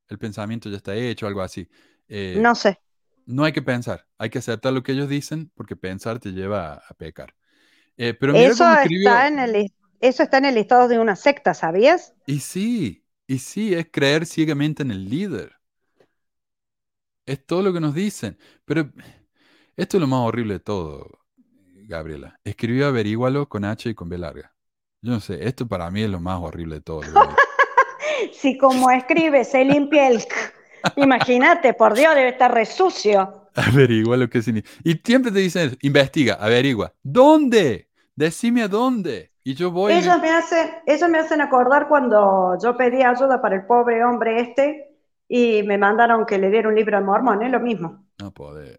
el 0.08 0.18
pensamiento 0.18 0.70
ya 0.70 0.78
está 0.78 0.94
hecho, 0.94 1.26
algo 1.26 1.42
así. 1.42 1.68
Eh, 2.08 2.36
no 2.38 2.54
sé. 2.54 2.80
No 3.26 3.44
hay 3.44 3.52
que 3.52 3.62
pensar, 3.62 4.06
hay 4.18 4.30
que 4.30 4.38
aceptar 4.38 4.72
lo 4.72 4.82
que 4.82 4.92
ellos 4.92 5.08
dicen 5.08 5.50
porque 5.54 5.76
pensar 5.76 6.18
te 6.18 6.32
lleva 6.32 6.74
a 6.74 6.94
pecar. 6.94 7.34
Eh, 7.96 8.14
pero 8.14 8.34
eso, 8.34 8.64
está 8.72 9.28
en 9.28 9.38
el, 9.38 9.72
eso 10.00 10.22
está 10.22 10.38
en 10.38 10.46
el 10.46 10.56
listado 10.56 10.88
de 10.88 10.98
una 10.98 11.16
secta, 11.16 11.54
¿sabías? 11.54 12.14
Y 12.26 12.40
sí, 12.40 13.04
y 13.26 13.38
sí, 13.38 13.74
es 13.74 13.86
creer 13.90 14.26
ciegamente 14.26 14.82
en 14.82 14.90
el 14.90 15.08
líder. 15.08 15.52
Es 17.26 17.44
todo 17.46 17.62
lo 17.62 17.72
que 17.72 17.80
nos 17.80 17.94
dicen. 17.94 18.38
Pero 18.64 18.90
esto 19.76 19.96
es 19.96 20.00
lo 20.00 20.06
más 20.06 20.20
horrible 20.20 20.54
de 20.54 20.60
todo, 20.60 21.06
Gabriela. 21.88 22.38
Escribió 22.44 22.88
averígualo 22.88 23.48
con 23.48 23.64
H 23.64 23.88
y 23.88 23.94
con 23.94 24.08
B 24.08 24.18
larga. 24.18 24.54
Yo 25.00 25.12
no 25.12 25.20
sé, 25.20 25.46
esto 25.46 25.66
para 25.66 25.90
mí 25.90 26.02
es 26.02 26.10
lo 26.10 26.20
más 26.20 26.40
horrible 26.40 26.76
de 26.76 26.80
todo. 26.80 27.02
si 28.32 28.58
como 28.58 28.90
escribe 28.90 29.44
se 29.44 29.64
limpia 29.64 30.08
el... 30.08 30.24
Imagínate, 30.96 31.72
por 31.74 31.94
Dios, 31.94 32.14
debe 32.14 32.30
estar 32.30 32.52
resucio. 32.52 33.43
Averigua 33.68 34.16
lo 34.16 34.28
que 34.28 34.42
significa. 34.42 34.74
Y 34.82 34.94
siempre 35.04 35.30
te 35.30 35.38
dicen 35.38 35.76
investiga, 35.82 36.34
averigua. 36.34 36.92
¿Dónde? 37.02 37.88
Decime 38.16 38.62
a 38.62 38.68
dónde. 38.68 39.30
Y 39.44 39.54
yo 39.54 39.70
voy. 39.70 39.92
Ellos 39.92 40.18
me, 40.20 40.30
hacen, 40.30 40.70
ellos 40.86 41.08
me 41.08 41.18
hacen 41.18 41.40
acordar 41.40 41.88
cuando 41.88 42.56
yo 42.62 42.76
pedí 42.76 43.02
ayuda 43.02 43.40
para 43.42 43.56
el 43.56 43.66
pobre 43.66 44.02
hombre 44.04 44.40
este 44.40 44.96
y 45.28 45.62
me 45.62 45.78
mandaron 45.78 46.26
que 46.26 46.38
le 46.38 46.50
diera 46.50 46.68
un 46.68 46.74
libro 46.74 46.98
de 46.98 47.04
mormón, 47.04 47.42
es 47.42 47.50
lo 47.50 47.60
mismo. 47.60 48.06
No 48.18 48.32
puede. 48.32 48.78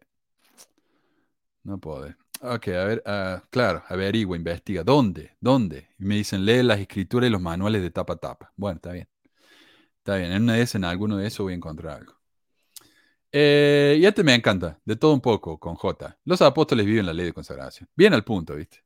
No 1.64 1.78
puede. 1.78 2.16
Ok, 2.42 2.68
a 2.68 2.86
ver, 2.86 3.04
uh, 3.06 3.48
claro, 3.50 3.84
averigua, 3.88 4.36
investiga. 4.36 4.84
¿Dónde? 4.84 5.36
¿Dónde? 5.40 5.90
Y 5.98 6.06
me 6.06 6.16
dicen, 6.16 6.46
lee 6.46 6.64
las 6.64 6.80
escrituras 6.80 7.28
y 7.30 7.32
los 7.32 7.42
manuales 7.42 7.82
de 7.82 7.92
tapa 7.92 8.14
a 8.14 8.18
tapa. 8.18 8.52
Bueno, 8.56 8.76
está 8.76 8.92
bien. 8.92 9.08
Está 9.98 10.18
bien, 10.18 10.32
en 10.32 10.44
una 10.44 10.54
de 10.54 10.62
esas, 10.62 10.76
en 10.76 10.86
alguno 10.86 11.18
de 11.18 11.28
esos 11.28 11.44
voy 11.44 11.54
a 11.54 11.56
encontrar 11.56 11.98
algo. 11.98 12.15
Eh, 13.38 13.98
y 14.00 14.06
este 14.06 14.24
me 14.24 14.34
encanta, 14.34 14.80
de 14.86 14.96
todo 14.96 15.14
un 15.14 15.20
poco, 15.20 15.60
con 15.60 15.76
J. 15.76 16.18
Los 16.24 16.42
apóstoles 16.42 16.86
viven 16.86 17.06
la 17.06 17.14
ley 17.14 17.26
de 17.26 17.34
consagración. 17.34 17.90
Bien 17.94 18.14
al 18.14 18.24
punto, 18.24 18.56
¿viste? 18.56 18.86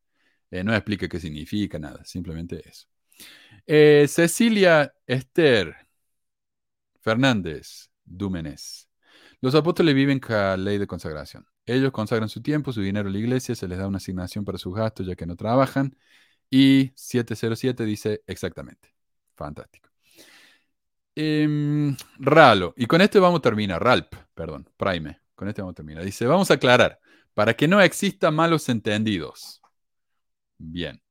Eh, 0.49 0.63
no 0.63 0.73
explica 0.73 1.07
qué 1.07 1.19
significa 1.19 1.77
nada, 1.77 2.03
simplemente 2.05 2.67
eso. 2.67 2.88
Eh, 3.67 4.07
Cecilia 4.09 4.93
Esther 5.07 5.76
Fernández 7.01 7.89
Dúmenes. 8.03 8.89
Los 9.41 9.53
apóstoles 9.55 9.93
viven 9.95 10.19
la 10.27 10.57
ley 10.57 10.80
de 10.80 10.88
consagración. 10.88 11.45
Ellos 11.65 11.91
consagran 11.91 12.30
su 12.30 12.41
tiempo, 12.41 12.73
su 12.73 12.81
dinero 12.81 13.09
a 13.09 13.11
la 13.11 13.19
iglesia, 13.19 13.53
se 13.55 13.67
les 13.67 13.77
da 13.77 13.88
una 13.88 13.97
asignación 13.97 14.45
para 14.45 14.57
sus 14.57 14.73
gastos 14.76 15.05
ya 15.05 15.15
que 15.15 15.27
no 15.27 15.35
trabajan. 15.35 15.95
Y 16.49 16.91
707 16.95 17.85
dice 17.85 18.23
exactamente. 18.27 18.95
Fantástico. 19.35 19.88
Em, 21.21 21.97
Ralo. 22.17 22.73
Y 22.77 22.85
con 22.85 23.01
este 23.01 23.19
vamos 23.19 23.39
a 23.39 23.41
terminar. 23.41 23.83
Ralp, 23.83 24.13
perdón, 24.33 24.69
Prime. 24.77 25.19
Con 25.35 25.49
este 25.49 25.61
vamos 25.61 25.73
a 25.73 25.75
terminar. 25.75 26.05
Dice, 26.05 26.25
vamos 26.25 26.49
a 26.49 26.53
aclarar, 26.53 26.97
para 27.33 27.55
que 27.55 27.67
no 27.67 27.81
exista 27.81 28.31
malos 28.31 28.69
entendidos. 28.69 29.61
Bien. 30.57 31.01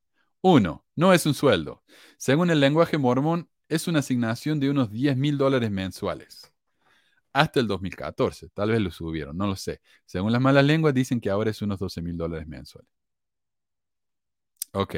Uno, 0.41 0.87
no 0.97 1.13
es 1.13 1.27
un 1.27 1.35
sueldo. 1.35 1.85
Según 2.17 2.51
el 2.51 2.61
lenguaje 2.61 2.97
mormón, 2.97 3.51
es 3.69 3.87
una 3.87 3.99
asignación 3.99 4.61
de 4.61 4.71
unos 4.71 4.91
10 4.91 5.15
mil 5.19 5.37
dólares 5.37 5.71
mensuales. 5.71 6.51
Hasta 7.35 7.61
el 7.61 7.67
2014. 7.67 8.49
Tal 8.51 8.71
vez 8.71 8.81
lo 8.81 8.91
subieron, 8.91 9.37
no 9.37 9.47
lo 9.47 9.57
sé. 9.57 9.83
Según 10.07 10.33
las 10.33 10.41
malas 10.41 10.65
lenguas, 10.65 10.95
dicen 10.95 11.21
que 11.21 11.29
ahora 11.29 11.51
es 11.51 11.61
unos 11.61 11.79
12 11.81 12.01
mil 12.01 12.17
dólares 12.17 12.47
mensuales. 12.49 12.91
Ok. 14.73 14.97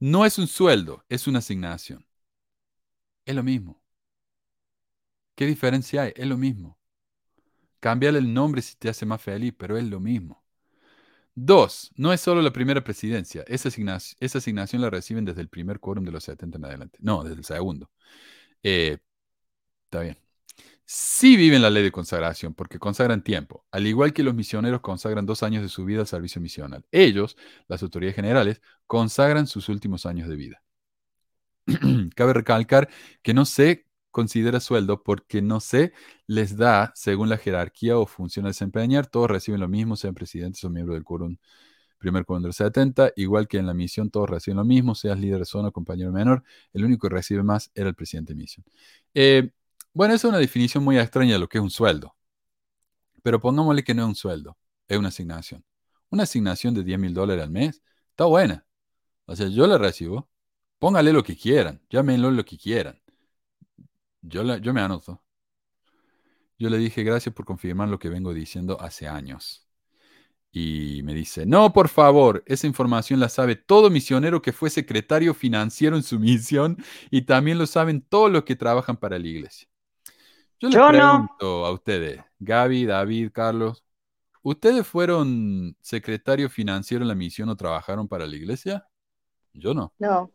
No 0.00 0.26
es 0.26 0.38
un 0.38 0.46
sueldo, 0.48 1.04
es 1.08 1.26
una 1.26 1.38
asignación. 1.40 2.06
Es 3.24 3.34
lo 3.34 3.42
mismo. 3.42 3.81
¿Qué 5.34 5.46
diferencia 5.46 6.02
hay? 6.02 6.12
Es 6.16 6.26
lo 6.26 6.36
mismo. 6.36 6.78
Cambiarle 7.80 8.20
el 8.20 8.32
nombre 8.32 8.62
si 8.62 8.76
te 8.76 8.88
hace 8.88 9.06
más 9.06 9.20
feliz, 9.20 9.54
pero 9.56 9.76
es 9.76 9.84
lo 9.84 10.00
mismo. 10.00 10.42
Dos, 11.34 11.90
no 11.96 12.12
es 12.12 12.20
solo 12.20 12.42
la 12.42 12.52
primera 12.52 12.84
presidencia. 12.84 13.42
Esa 13.46 13.68
asignación, 13.68 14.80
la 14.82 14.90
reciben 14.90 15.24
desde 15.24 15.40
el 15.40 15.48
primer 15.48 15.80
quórum 15.80 16.04
de 16.04 16.12
los 16.12 16.24
70 16.24 16.58
en 16.58 16.64
adelante. 16.66 16.98
No, 17.00 17.24
desde 17.24 17.38
el 17.38 17.44
segundo. 17.44 17.90
Eh, 18.62 18.98
está 19.86 20.00
bien. 20.00 20.18
Sí 20.84 21.36
viven 21.36 21.62
la 21.62 21.70
ley 21.70 21.82
de 21.82 21.92
consagración 21.92 22.54
porque 22.54 22.78
consagran 22.78 23.22
tiempo, 23.24 23.64
al 23.70 23.86
igual 23.86 24.12
que 24.12 24.22
los 24.22 24.34
misioneros 24.34 24.80
consagran 24.82 25.24
dos 25.26 25.42
años 25.42 25.62
de 25.62 25.68
su 25.68 25.84
vida 25.84 26.00
al 26.00 26.06
servicio 26.06 26.40
misional. 26.42 26.84
Ellos, 26.90 27.36
las 27.68 27.82
autoridades 27.82 28.16
generales, 28.16 28.60
consagran 28.86 29.46
sus 29.46 29.68
últimos 29.70 30.06
años 30.06 30.28
de 30.28 30.36
vida. 30.36 30.62
Cabe 32.14 32.34
recalcar 32.34 32.88
que 33.22 33.34
no 33.34 33.44
se 33.46 33.86
considera 34.12 34.60
sueldo 34.60 35.02
porque 35.02 35.42
no 35.42 35.58
se 35.60 35.92
les 36.28 36.56
da 36.56 36.92
según 36.94 37.28
la 37.28 37.38
jerarquía 37.38 37.98
o 37.98 38.06
función 38.06 38.46
a 38.46 38.50
desempeñar. 38.50 39.06
Todos 39.08 39.30
reciben 39.30 39.60
lo 39.60 39.68
mismo, 39.68 39.96
sean 39.96 40.14
presidentes 40.14 40.62
o 40.64 40.70
miembros 40.70 40.94
del 40.96 41.04
quórum, 41.04 41.36
primer 41.98 42.24
quórum 42.24 42.44
del 42.44 42.52
70. 42.52 43.12
Igual 43.16 43.48
que 43.48 43.58
en 43.58 43.66
la 43.66 43.74
misión, 43.74 44.10
todos 44.10 44.30
reciben 44.30 44.58
lo 44.58 44.64
mismo, 44.64 44.94
seas 44.94 45.18
líder 45.18 45.40
de 45.40 45.46
zona 45.46 45.68
o 45.68 45.72
compañero 45.72 46.12
menor. 46.12 46.44
El 46.72 46.84
único 46.84 47.08
que 47.08 47.14
recibe 47.14 47.42
más 47.42 47.72
era 47.74 47.88
el 47.88 47.96
presidente 47.96 48.34
de 48.34 48.36
misión. 48.36 48.64
Eh, 49.14 49.50
bueno, 49.94 50.14
esa 50.14 50.28
es 50.28 50.30
una 50.30 50.38
definición 50.38 50.84
muy 50.84 50.98
extraña 50.98 51.34
de 51.34 51.38
lo 51.40 51.48
que 51.48 51.58
es 51.58 51.62
un 51.62 51.70
sueldo. 51.70 52.14
Pero 53.22 53.40
pongámosle 53.40 53.84
que 53.84 53.94
no 53.94 54.02
es 54.02 54.08
un 54.08 54.14
sueldo, 54.14 54.56
es 54.88 54.98
una 54.98 55.08
asignación. 55.08 55.64
Una 56.10 56.24
asignación 56.24 56.74
de 56.74 56.84
10 56.84 56.98
mil 56.98 57.14
dólares 57.14 57.44
al 57.44 57.50
mes 57.50 57.82
está 58.10 58.26
buena. 58.26 58.66
O 59.26 59.36
sea, 59.36 59.48
yo 59.48 59.66
la 59.66 59.78
recibo. 59.78 60.28
Póngale 60.78 61.12
lo 61.12 61.22
que 61.22 61.36
quieran, 61.36 61.80
llámenlo 61.90 62.30
lo 62.30 62.44
que 62.44 62.58
quieran. 62.58 63.01
Yo, 64.22 64.56
yo 64.56 64.72
me 64.72 64.80
anoto. 64.80 65.22
Yo 66.58 66.70
le 66.70 66.78
dije 66.78 67.02
gracias 67.02 67.34
por 67.34 67.44
confirmar 67.44 67.88
lo 67.88 67.98
que 67.98 68.08
vengo 68.08 68.32
diciendo 68.32 68.80
hace 68.80 69.08
años. 69.08 69.66
Y 70.52 71.00
me 71.02 71.14
dice, 71.14 71.46
no, 71.46 71.72
por 71.72 71.88
favor, 71.88 72.42
esa 72.46 72.66
información 72.66 73.18
la 73.18 73.30
sabe 73.30 73.56
todo 73.56 73.88
misionero 73.88 74.42
que 74.42 74.52
fue 74.52 74.68
secretario 74.68 75.32
financiero 75.32 75.96
en 75.96 76.02
su 76.02 76.18
misión 76.20 76.76
y 77.10 77.22
también 77.22 77.58
lo 77.58 77.66
saben 77.66 78.02
todos 78.02 78.30
los 78.30 78.44
que 78.44 78.54
trabajan 78.54 78.96
para 78.96 79.18
la 79.18 79.26
iglesia. 79.26 79.66
Yo 80.60 80.68
les 80.68 80.78
pregunto 80.78 81.66
a 81.66 81.72
ustedes, 81.72 82.20
Gaby, 82.38 82.84
David, 82.84 83.30
Carlos, 83.32 83.82
¿ustedes 84.42 84.86
fueron 84.86 85.76
secretario 85.80 86.48
financiero 86.48 87.02
en 87.02 87.08
la 87.08 87.16
misión 87.16 87.48
o 87.48 87.56
trabajaron 87.56 88.06
para 88.06 88.26
la 88.26 88.36
iglesia? 88.36 88.86
Yo 89.52 89.74
no. 89.74 89.92
No. 89.98 90.30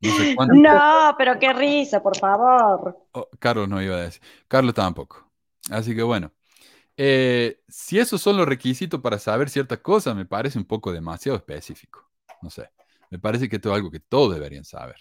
No, 0.00 1.14
pero 1.18 1.38
qué 1.38 1.52
risa, 1.52 2.02
por 2.02 2.16
favor. 2.16 3.06
Oh, 3.12 3.28
Carlos 3.38 3.68
no 3.68 3.82
iba 3.82 3.96
a 3.96 4.02
decir. 4.02 4.22
Carlos 4.46 4.74
tampoco. 4.74 5.28
Así 5.70 5.94
que 5.94 6.02
bueno. 6.02 6.32
Eh, 6.96 7.62
si 7.68 7.98
esos 7.98 8.20
son 8.20 8.36
los 8.36 8.46
requisitos 8.46 9.00
para 9.00 9.18
saber 9.18 9.48
cierta 9.50 9.76
cosa, 9.80 10.14
me 10.14 10.26
parece 10.26 10.58
un 10.58 10.64
poco 10.64 10.92
demasiado 10.92 11.36
específico. 11.36 12.08
No 12.42 12.50
sé. 12.50 12.70
Me 13.10 13.18
parece 13.18 13.48
que 13.48 13.56
esto 13.56 13.70
es 13.70 13.76
algo 13.76 13.90
que 13.90 14.00
todos 14.00 14.34
deberían 14.34 14.64
saber. 14.64 14.96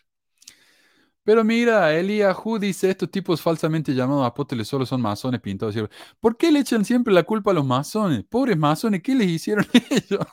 Pero 1.23 1.43
mira, 1.43 1.93
Eliahu 1.93 2.57
dice, 2.57 2.89
estos 2.89 3.11
tipos 3.11 3.41
falsamente 3.41 3.93
llamados 3.93 4.25
apóstoles 4.25 4.65
solo 4.65 4.85
son 4.85 5.01
masones 5.01 5.41
pintados. 5.41 5.75
¿Por 6.21 6.37
qué 6.37 6.51
le 6.51 6.59
echan 6.59 6.85
siempre 6.85 7.13
la 7.13 7.23
culpa 7.23 7.51
a 7.51 7.53
los 7.53 7.65
masones? 7.65 8.23
Pobres 8.23 8.57
masones, 8.57 9.01
¿qué 9.03 9.13
les 9.13 9.27
hicieron 9.27 9.67
ellos? 9.89 10.25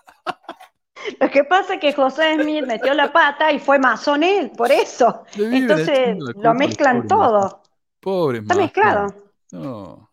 Lo 1.20 1.30
que 1.30 1.44
pasa 1.44 1.74
es 1.74 1.80
que 1.80 1.92
José 1.92 2.34
Smith 2.40 2.66
metió 2.66 2.94
la 2.94 3.12
pata 3.12 3.52
y 3.52 3.58
fue 3.58 3.78
masón 3.78 4.22
él, 4.22 4.50
por 4.56 4.70
eso. 4.70 5.24
Entonces 5.36 6.16
lo 6.36 6.54
mezclan 6.54 7.06
todo. 7.06 7.62
Pobre 8.00 8.38
Está 8.38 8.54
mezclado. 8.54 9.14
No. 9.52 10.10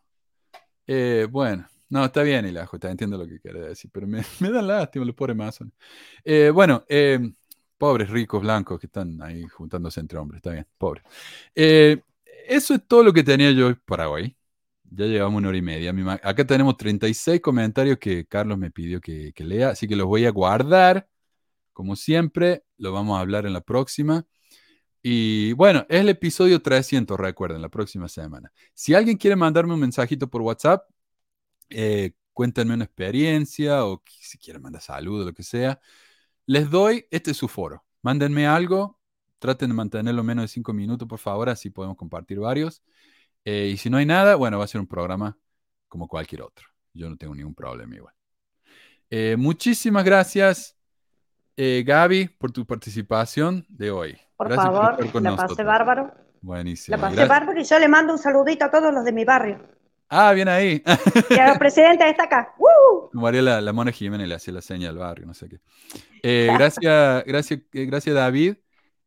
Eh, 0.87 1.27
bueno, 1.29 1.67
no, 1.89 2.05
está 2.05 2.23
bien, 2.23 2.45
Ilajo, 2.45 2.77
entiendo 2.81 3.17
lo 3.17 3.27
que 3.27 3.39
quiere 3.39 3.61
decir, 3.61 3.89
pero 3.93 4.07
me, 4.07 4.21
me 4.39 4.51
da 4.51 4.61
lástima 4.61 5.05
los 5.05 5.15
pobres 5.15 5.35
masones. 5.35 5.73
Eh, 6.23 6.51
bueno, 6.53 6.83
eh, 6.87 7.19
pobres 7.77 8.09
ricos 8.09 8.41
blancos 8.41 8.79
que 8.79 8.87
están 8.87 9.21
ahí 9.21 9.43
juntándose 9.47 9.99
entre 9.99 10.19
hombres, 10.19 10.39
está 10.39 10.51
bien, 10.51 10.67
pobres. 10.77 11.03
eso 11.53 12.73
es 12.73 12.87
todo 12.87 13.03
lo 13.03 13.13
que 13.13 13.23
tenía 13.23 13.51
yo 13.51 13.75
para 13.85 14.09
hoy. 14.09 14.35
Ya 14.93 15.05
llevamos 15.05 15.37
una 15.37 15.47
hora 15.47 15.57
y 15.57 15.61
media. 15.61 15.93
Acá 16.21 16.45
tenemos 16.45 16.75
36 16.75 17.39
comentarios 17.39 17.97
que 17.97 18.25
Carlos 18.25 18.57
me 18.57 18.71
pidió 18.71 18.99
que, 18.99 19.33
lea, 19.37 19.69
así 19.69 19.87
que 19.87 19.95
los 19.95 20.05
voy 20.05 20.25
a 20.25 20.31
guardar. 20.31 21.07
Como 21.73 21.95
siempre, 21.95 22.65
lo 22.77 22.91
vamos 22.91 23.17
a 23.17 23.21
hablar 23.21 23.45
en 23.45 23.53
la 23.53 23.61
próxima. 23.61 24.25
Y 25.01 25.53
bueno, 25.53 25.85
es 25.89 26.01
el 26.01 26.09
episodio 26.09 26.61
300, 26.61 27.17
recuerden, 27.17 27.61
la 27.61 27.69
próxima 27.69 28.09
semana. 28.09 28.51
Si 28.73 28.93
alguien 28.93 29.17
quiere 29.17 29.37
mandarme 29.37 29.73
un 29.75 29.79
mensajito 29.79 30.29
por 30.29 30.41
WhatsApp, 30.41 30.83
eh, 31.69 32.11
cuéntenme 32.33 32.73
una 32.73 32.83
experiencia 32.83 33.85
o 33.85 34.03
si 34.07 34.37
quieren 34.37 34.61
mandar 34.61 34.81
saludos, 34.81 35.25
lo 35.25 35.33
que 35.33 35.43
sea, 35.43 35.79
les 36.45 36.69
doy, 36.69 37.07
este 37.11 37.31
es 37.31 37.37
su 37.37 37.47
foro. 37.47 37.85
Mándenme 38.01 38.45
algo, 38.45 38.99
traten 39.39 39.69
de 39.69 39.75
mantenerlo 39.75 40.23
menos 40.23 40.43
de 40.43 40.47
cinco 40.49 40.73
minutos, 40.73 41.07
por 41.07 41.19
favor, 41.19 41.49
así 41.49 41.69
podemos 41.69 41.97
compartir 41.97 42.39
varios. 42.39 42.83
Eh, 43.43 43.71
y 43.73 43.77
si 43.77 43.89
no 43.89 43.97
hay 43.97 44.05
nada, 44.05 44.35
bueno, 44.35 44.59
va 44.59 44.65
a 44.65 44.67
ser 44.67 44.81
un 44.81 44.87
programa 44.87 45.37
como 45.87 46.07
cualquier 46.07 46.43
otro. 46.43 46.67
Yo 46.93 47.09
no 47.09 47.17
tengo 47.17 47.33
ningún 47.35 47.55
problema 47.55 47.95
igual. 47.95 48.13
Eh, 49.09 49.35
muchísimas 49.37 50.03
gracias, 50.03 50.77
eh, 51.57 51.83
Gaby, 51.85 52.27
por 52.37 52.51
tu 52.51 52.65
participación 52.65 53.65
de 53.67 53.91
hoy. 53.91 54.17
Por 54.37 54.53
favor, 54.53 55.21
la 55.21 55.35
pasé 55.35 55.63
bárbaro. 55.63 56.13
Buenísimo. 56.41 56.97
La 56.97 57.01
pasé 57.01 57.25
bárbaro 57.25 57.59
y 57.59 57.63
yo 57.63 57.79
le 57.79 57.87
mando 57.87 58.13
un 58.13 58.19
saludito 58.19 58.65
a 58.65 58.71
todos 58.71 58.93
los 58.93 59.03
de 59.03 59.11
mi 59.11 59.25
barrio. 59.25 59.59
Ah, 60.09 60.33
bien 60.33 60.47
ahí. 60.47 60.83
Y 61.29 61.39
a 61.39 61.47
la 61.47 61.59
presidenta 61.59 62.07
está 62.09 62.23
acá. 62.23 62.55
María 63.13 63.41
la, 63.41 63.61
la 63.61 63.73
Mona 63.73 63.91
Jiménez 63.91 64.27
le 64.27 64.35
hacía 64.35 64.53
la 64.53 64.61
seña 64.61 64.89
al 64.89 64.97
barrio, 64.97 65.25
no 65.25 65.33
sé 65.33 65.47
qué. 65.49 65.59
gracias, 66.53 67.23
gracias, 67.25 67.59
gracias 67.71 68.15
David. 68.15 68.55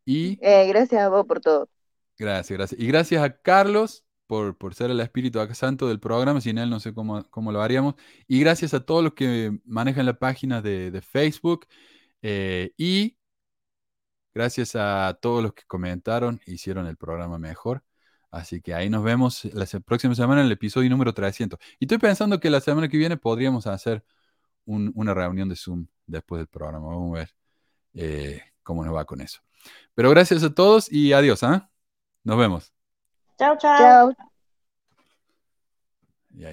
Y 0.04 0.36
gracias 0.36 1.02
a 1.02 1.08
vos 1.08 1.26
por 1.26 1.40
todo. 1.40 1.68
Gracias, 2.18 2.56
gracias. 2.56 2.80
Y 2.80 2.86
gracias 2.86 3.22
a 3.22 3.36
Carlos 3.36 4.03
por, 4.26 4.74
ser 4.74 4.90
el 4.90 5.00
espíritu 5.00 5.40
santo 5.54 5.88
del 5.88 6.00
programa, 6.00 6.40
sin 6.40 6.58
él 6.58 6.70
no 6.70 6.80
sé 6.80 6.94
cómo, 6.94 7.24
cómo 7.30 7.52
lo 7.52 7.62
haríamos. 7.62 7.94
Y 8.26 8.40
gracias 8.40 8.74
a 8.74 8.80
todos 8.84 9.04
los 9.04 9.14
que 9.14 9.58
manejan 9.64 10.06
la 10.06 10.18
página 10.18 10.62
de, 10.62 11.02
Facebook. 11.02 11.66
Eh, 12.22 12.72
y 12.76 13.16
gracias 14.34 14.74
a 14.76 15.18
todos 15.20 15.42
los 15.42 15.54
que 15.54 15.64
comentaron 15.66 16.40
e 16.46 16.52
hicieron 16.52 16.86
el 16.86 16.96
programa 16.96 17.38
mejor. 17.38 17.84
Así 18.30 18.60
que 18.60 18.74
ahí 18.74 18.90
nos 18.90 19.04
vemos 19.04 19.44
la 19.44 19.66
próxima 19.80 20.14
semana 20.14 20.40
en 20.40 20.46
el 20.48 20.52
episodio 20.52 20.90
número 20.90 21.14
300. 21.14 21.58
Y 21.78 21.84
estoy 21.84 21.98
pensando 21.98 22.40
que 22.40 22.50
la 22.50 22.60
semana 22.60 22.88
que 22.88 22.96
viene 22.96 23.16
podríamos 23.16 23.66
hacer 23.66 24.04
una 24.66 25.14
reunión 25.14 25.48
de 25.48 25.56
Zoom 25.56 25.86
después 26.06 26.40
del 26.40 26.48
programa. 26.48 26.88
Vamos 26.88 27.16
a 27.16 27.20
ver 27.20 27.34
eh, 27.94 28.42
cómo 28.62 28.84
nos 28.84 28.94
va 28.94 29.04
con 29.04 29.20
eso. 29.20 29.40
Pero 29.94 30.10
gracias 30.10 30.42
a 30.42 30.54
todos 30.54 30.90
y 30.90 31.12
adiós. 31.12 31.42
¿ah? 31.44 31.70
Nos 32.24 32.38
vemos. 32.38 32.73
Ciao, 33.38 33.56
ciao. 33.56 34.02
Ciao. 34.06 34.14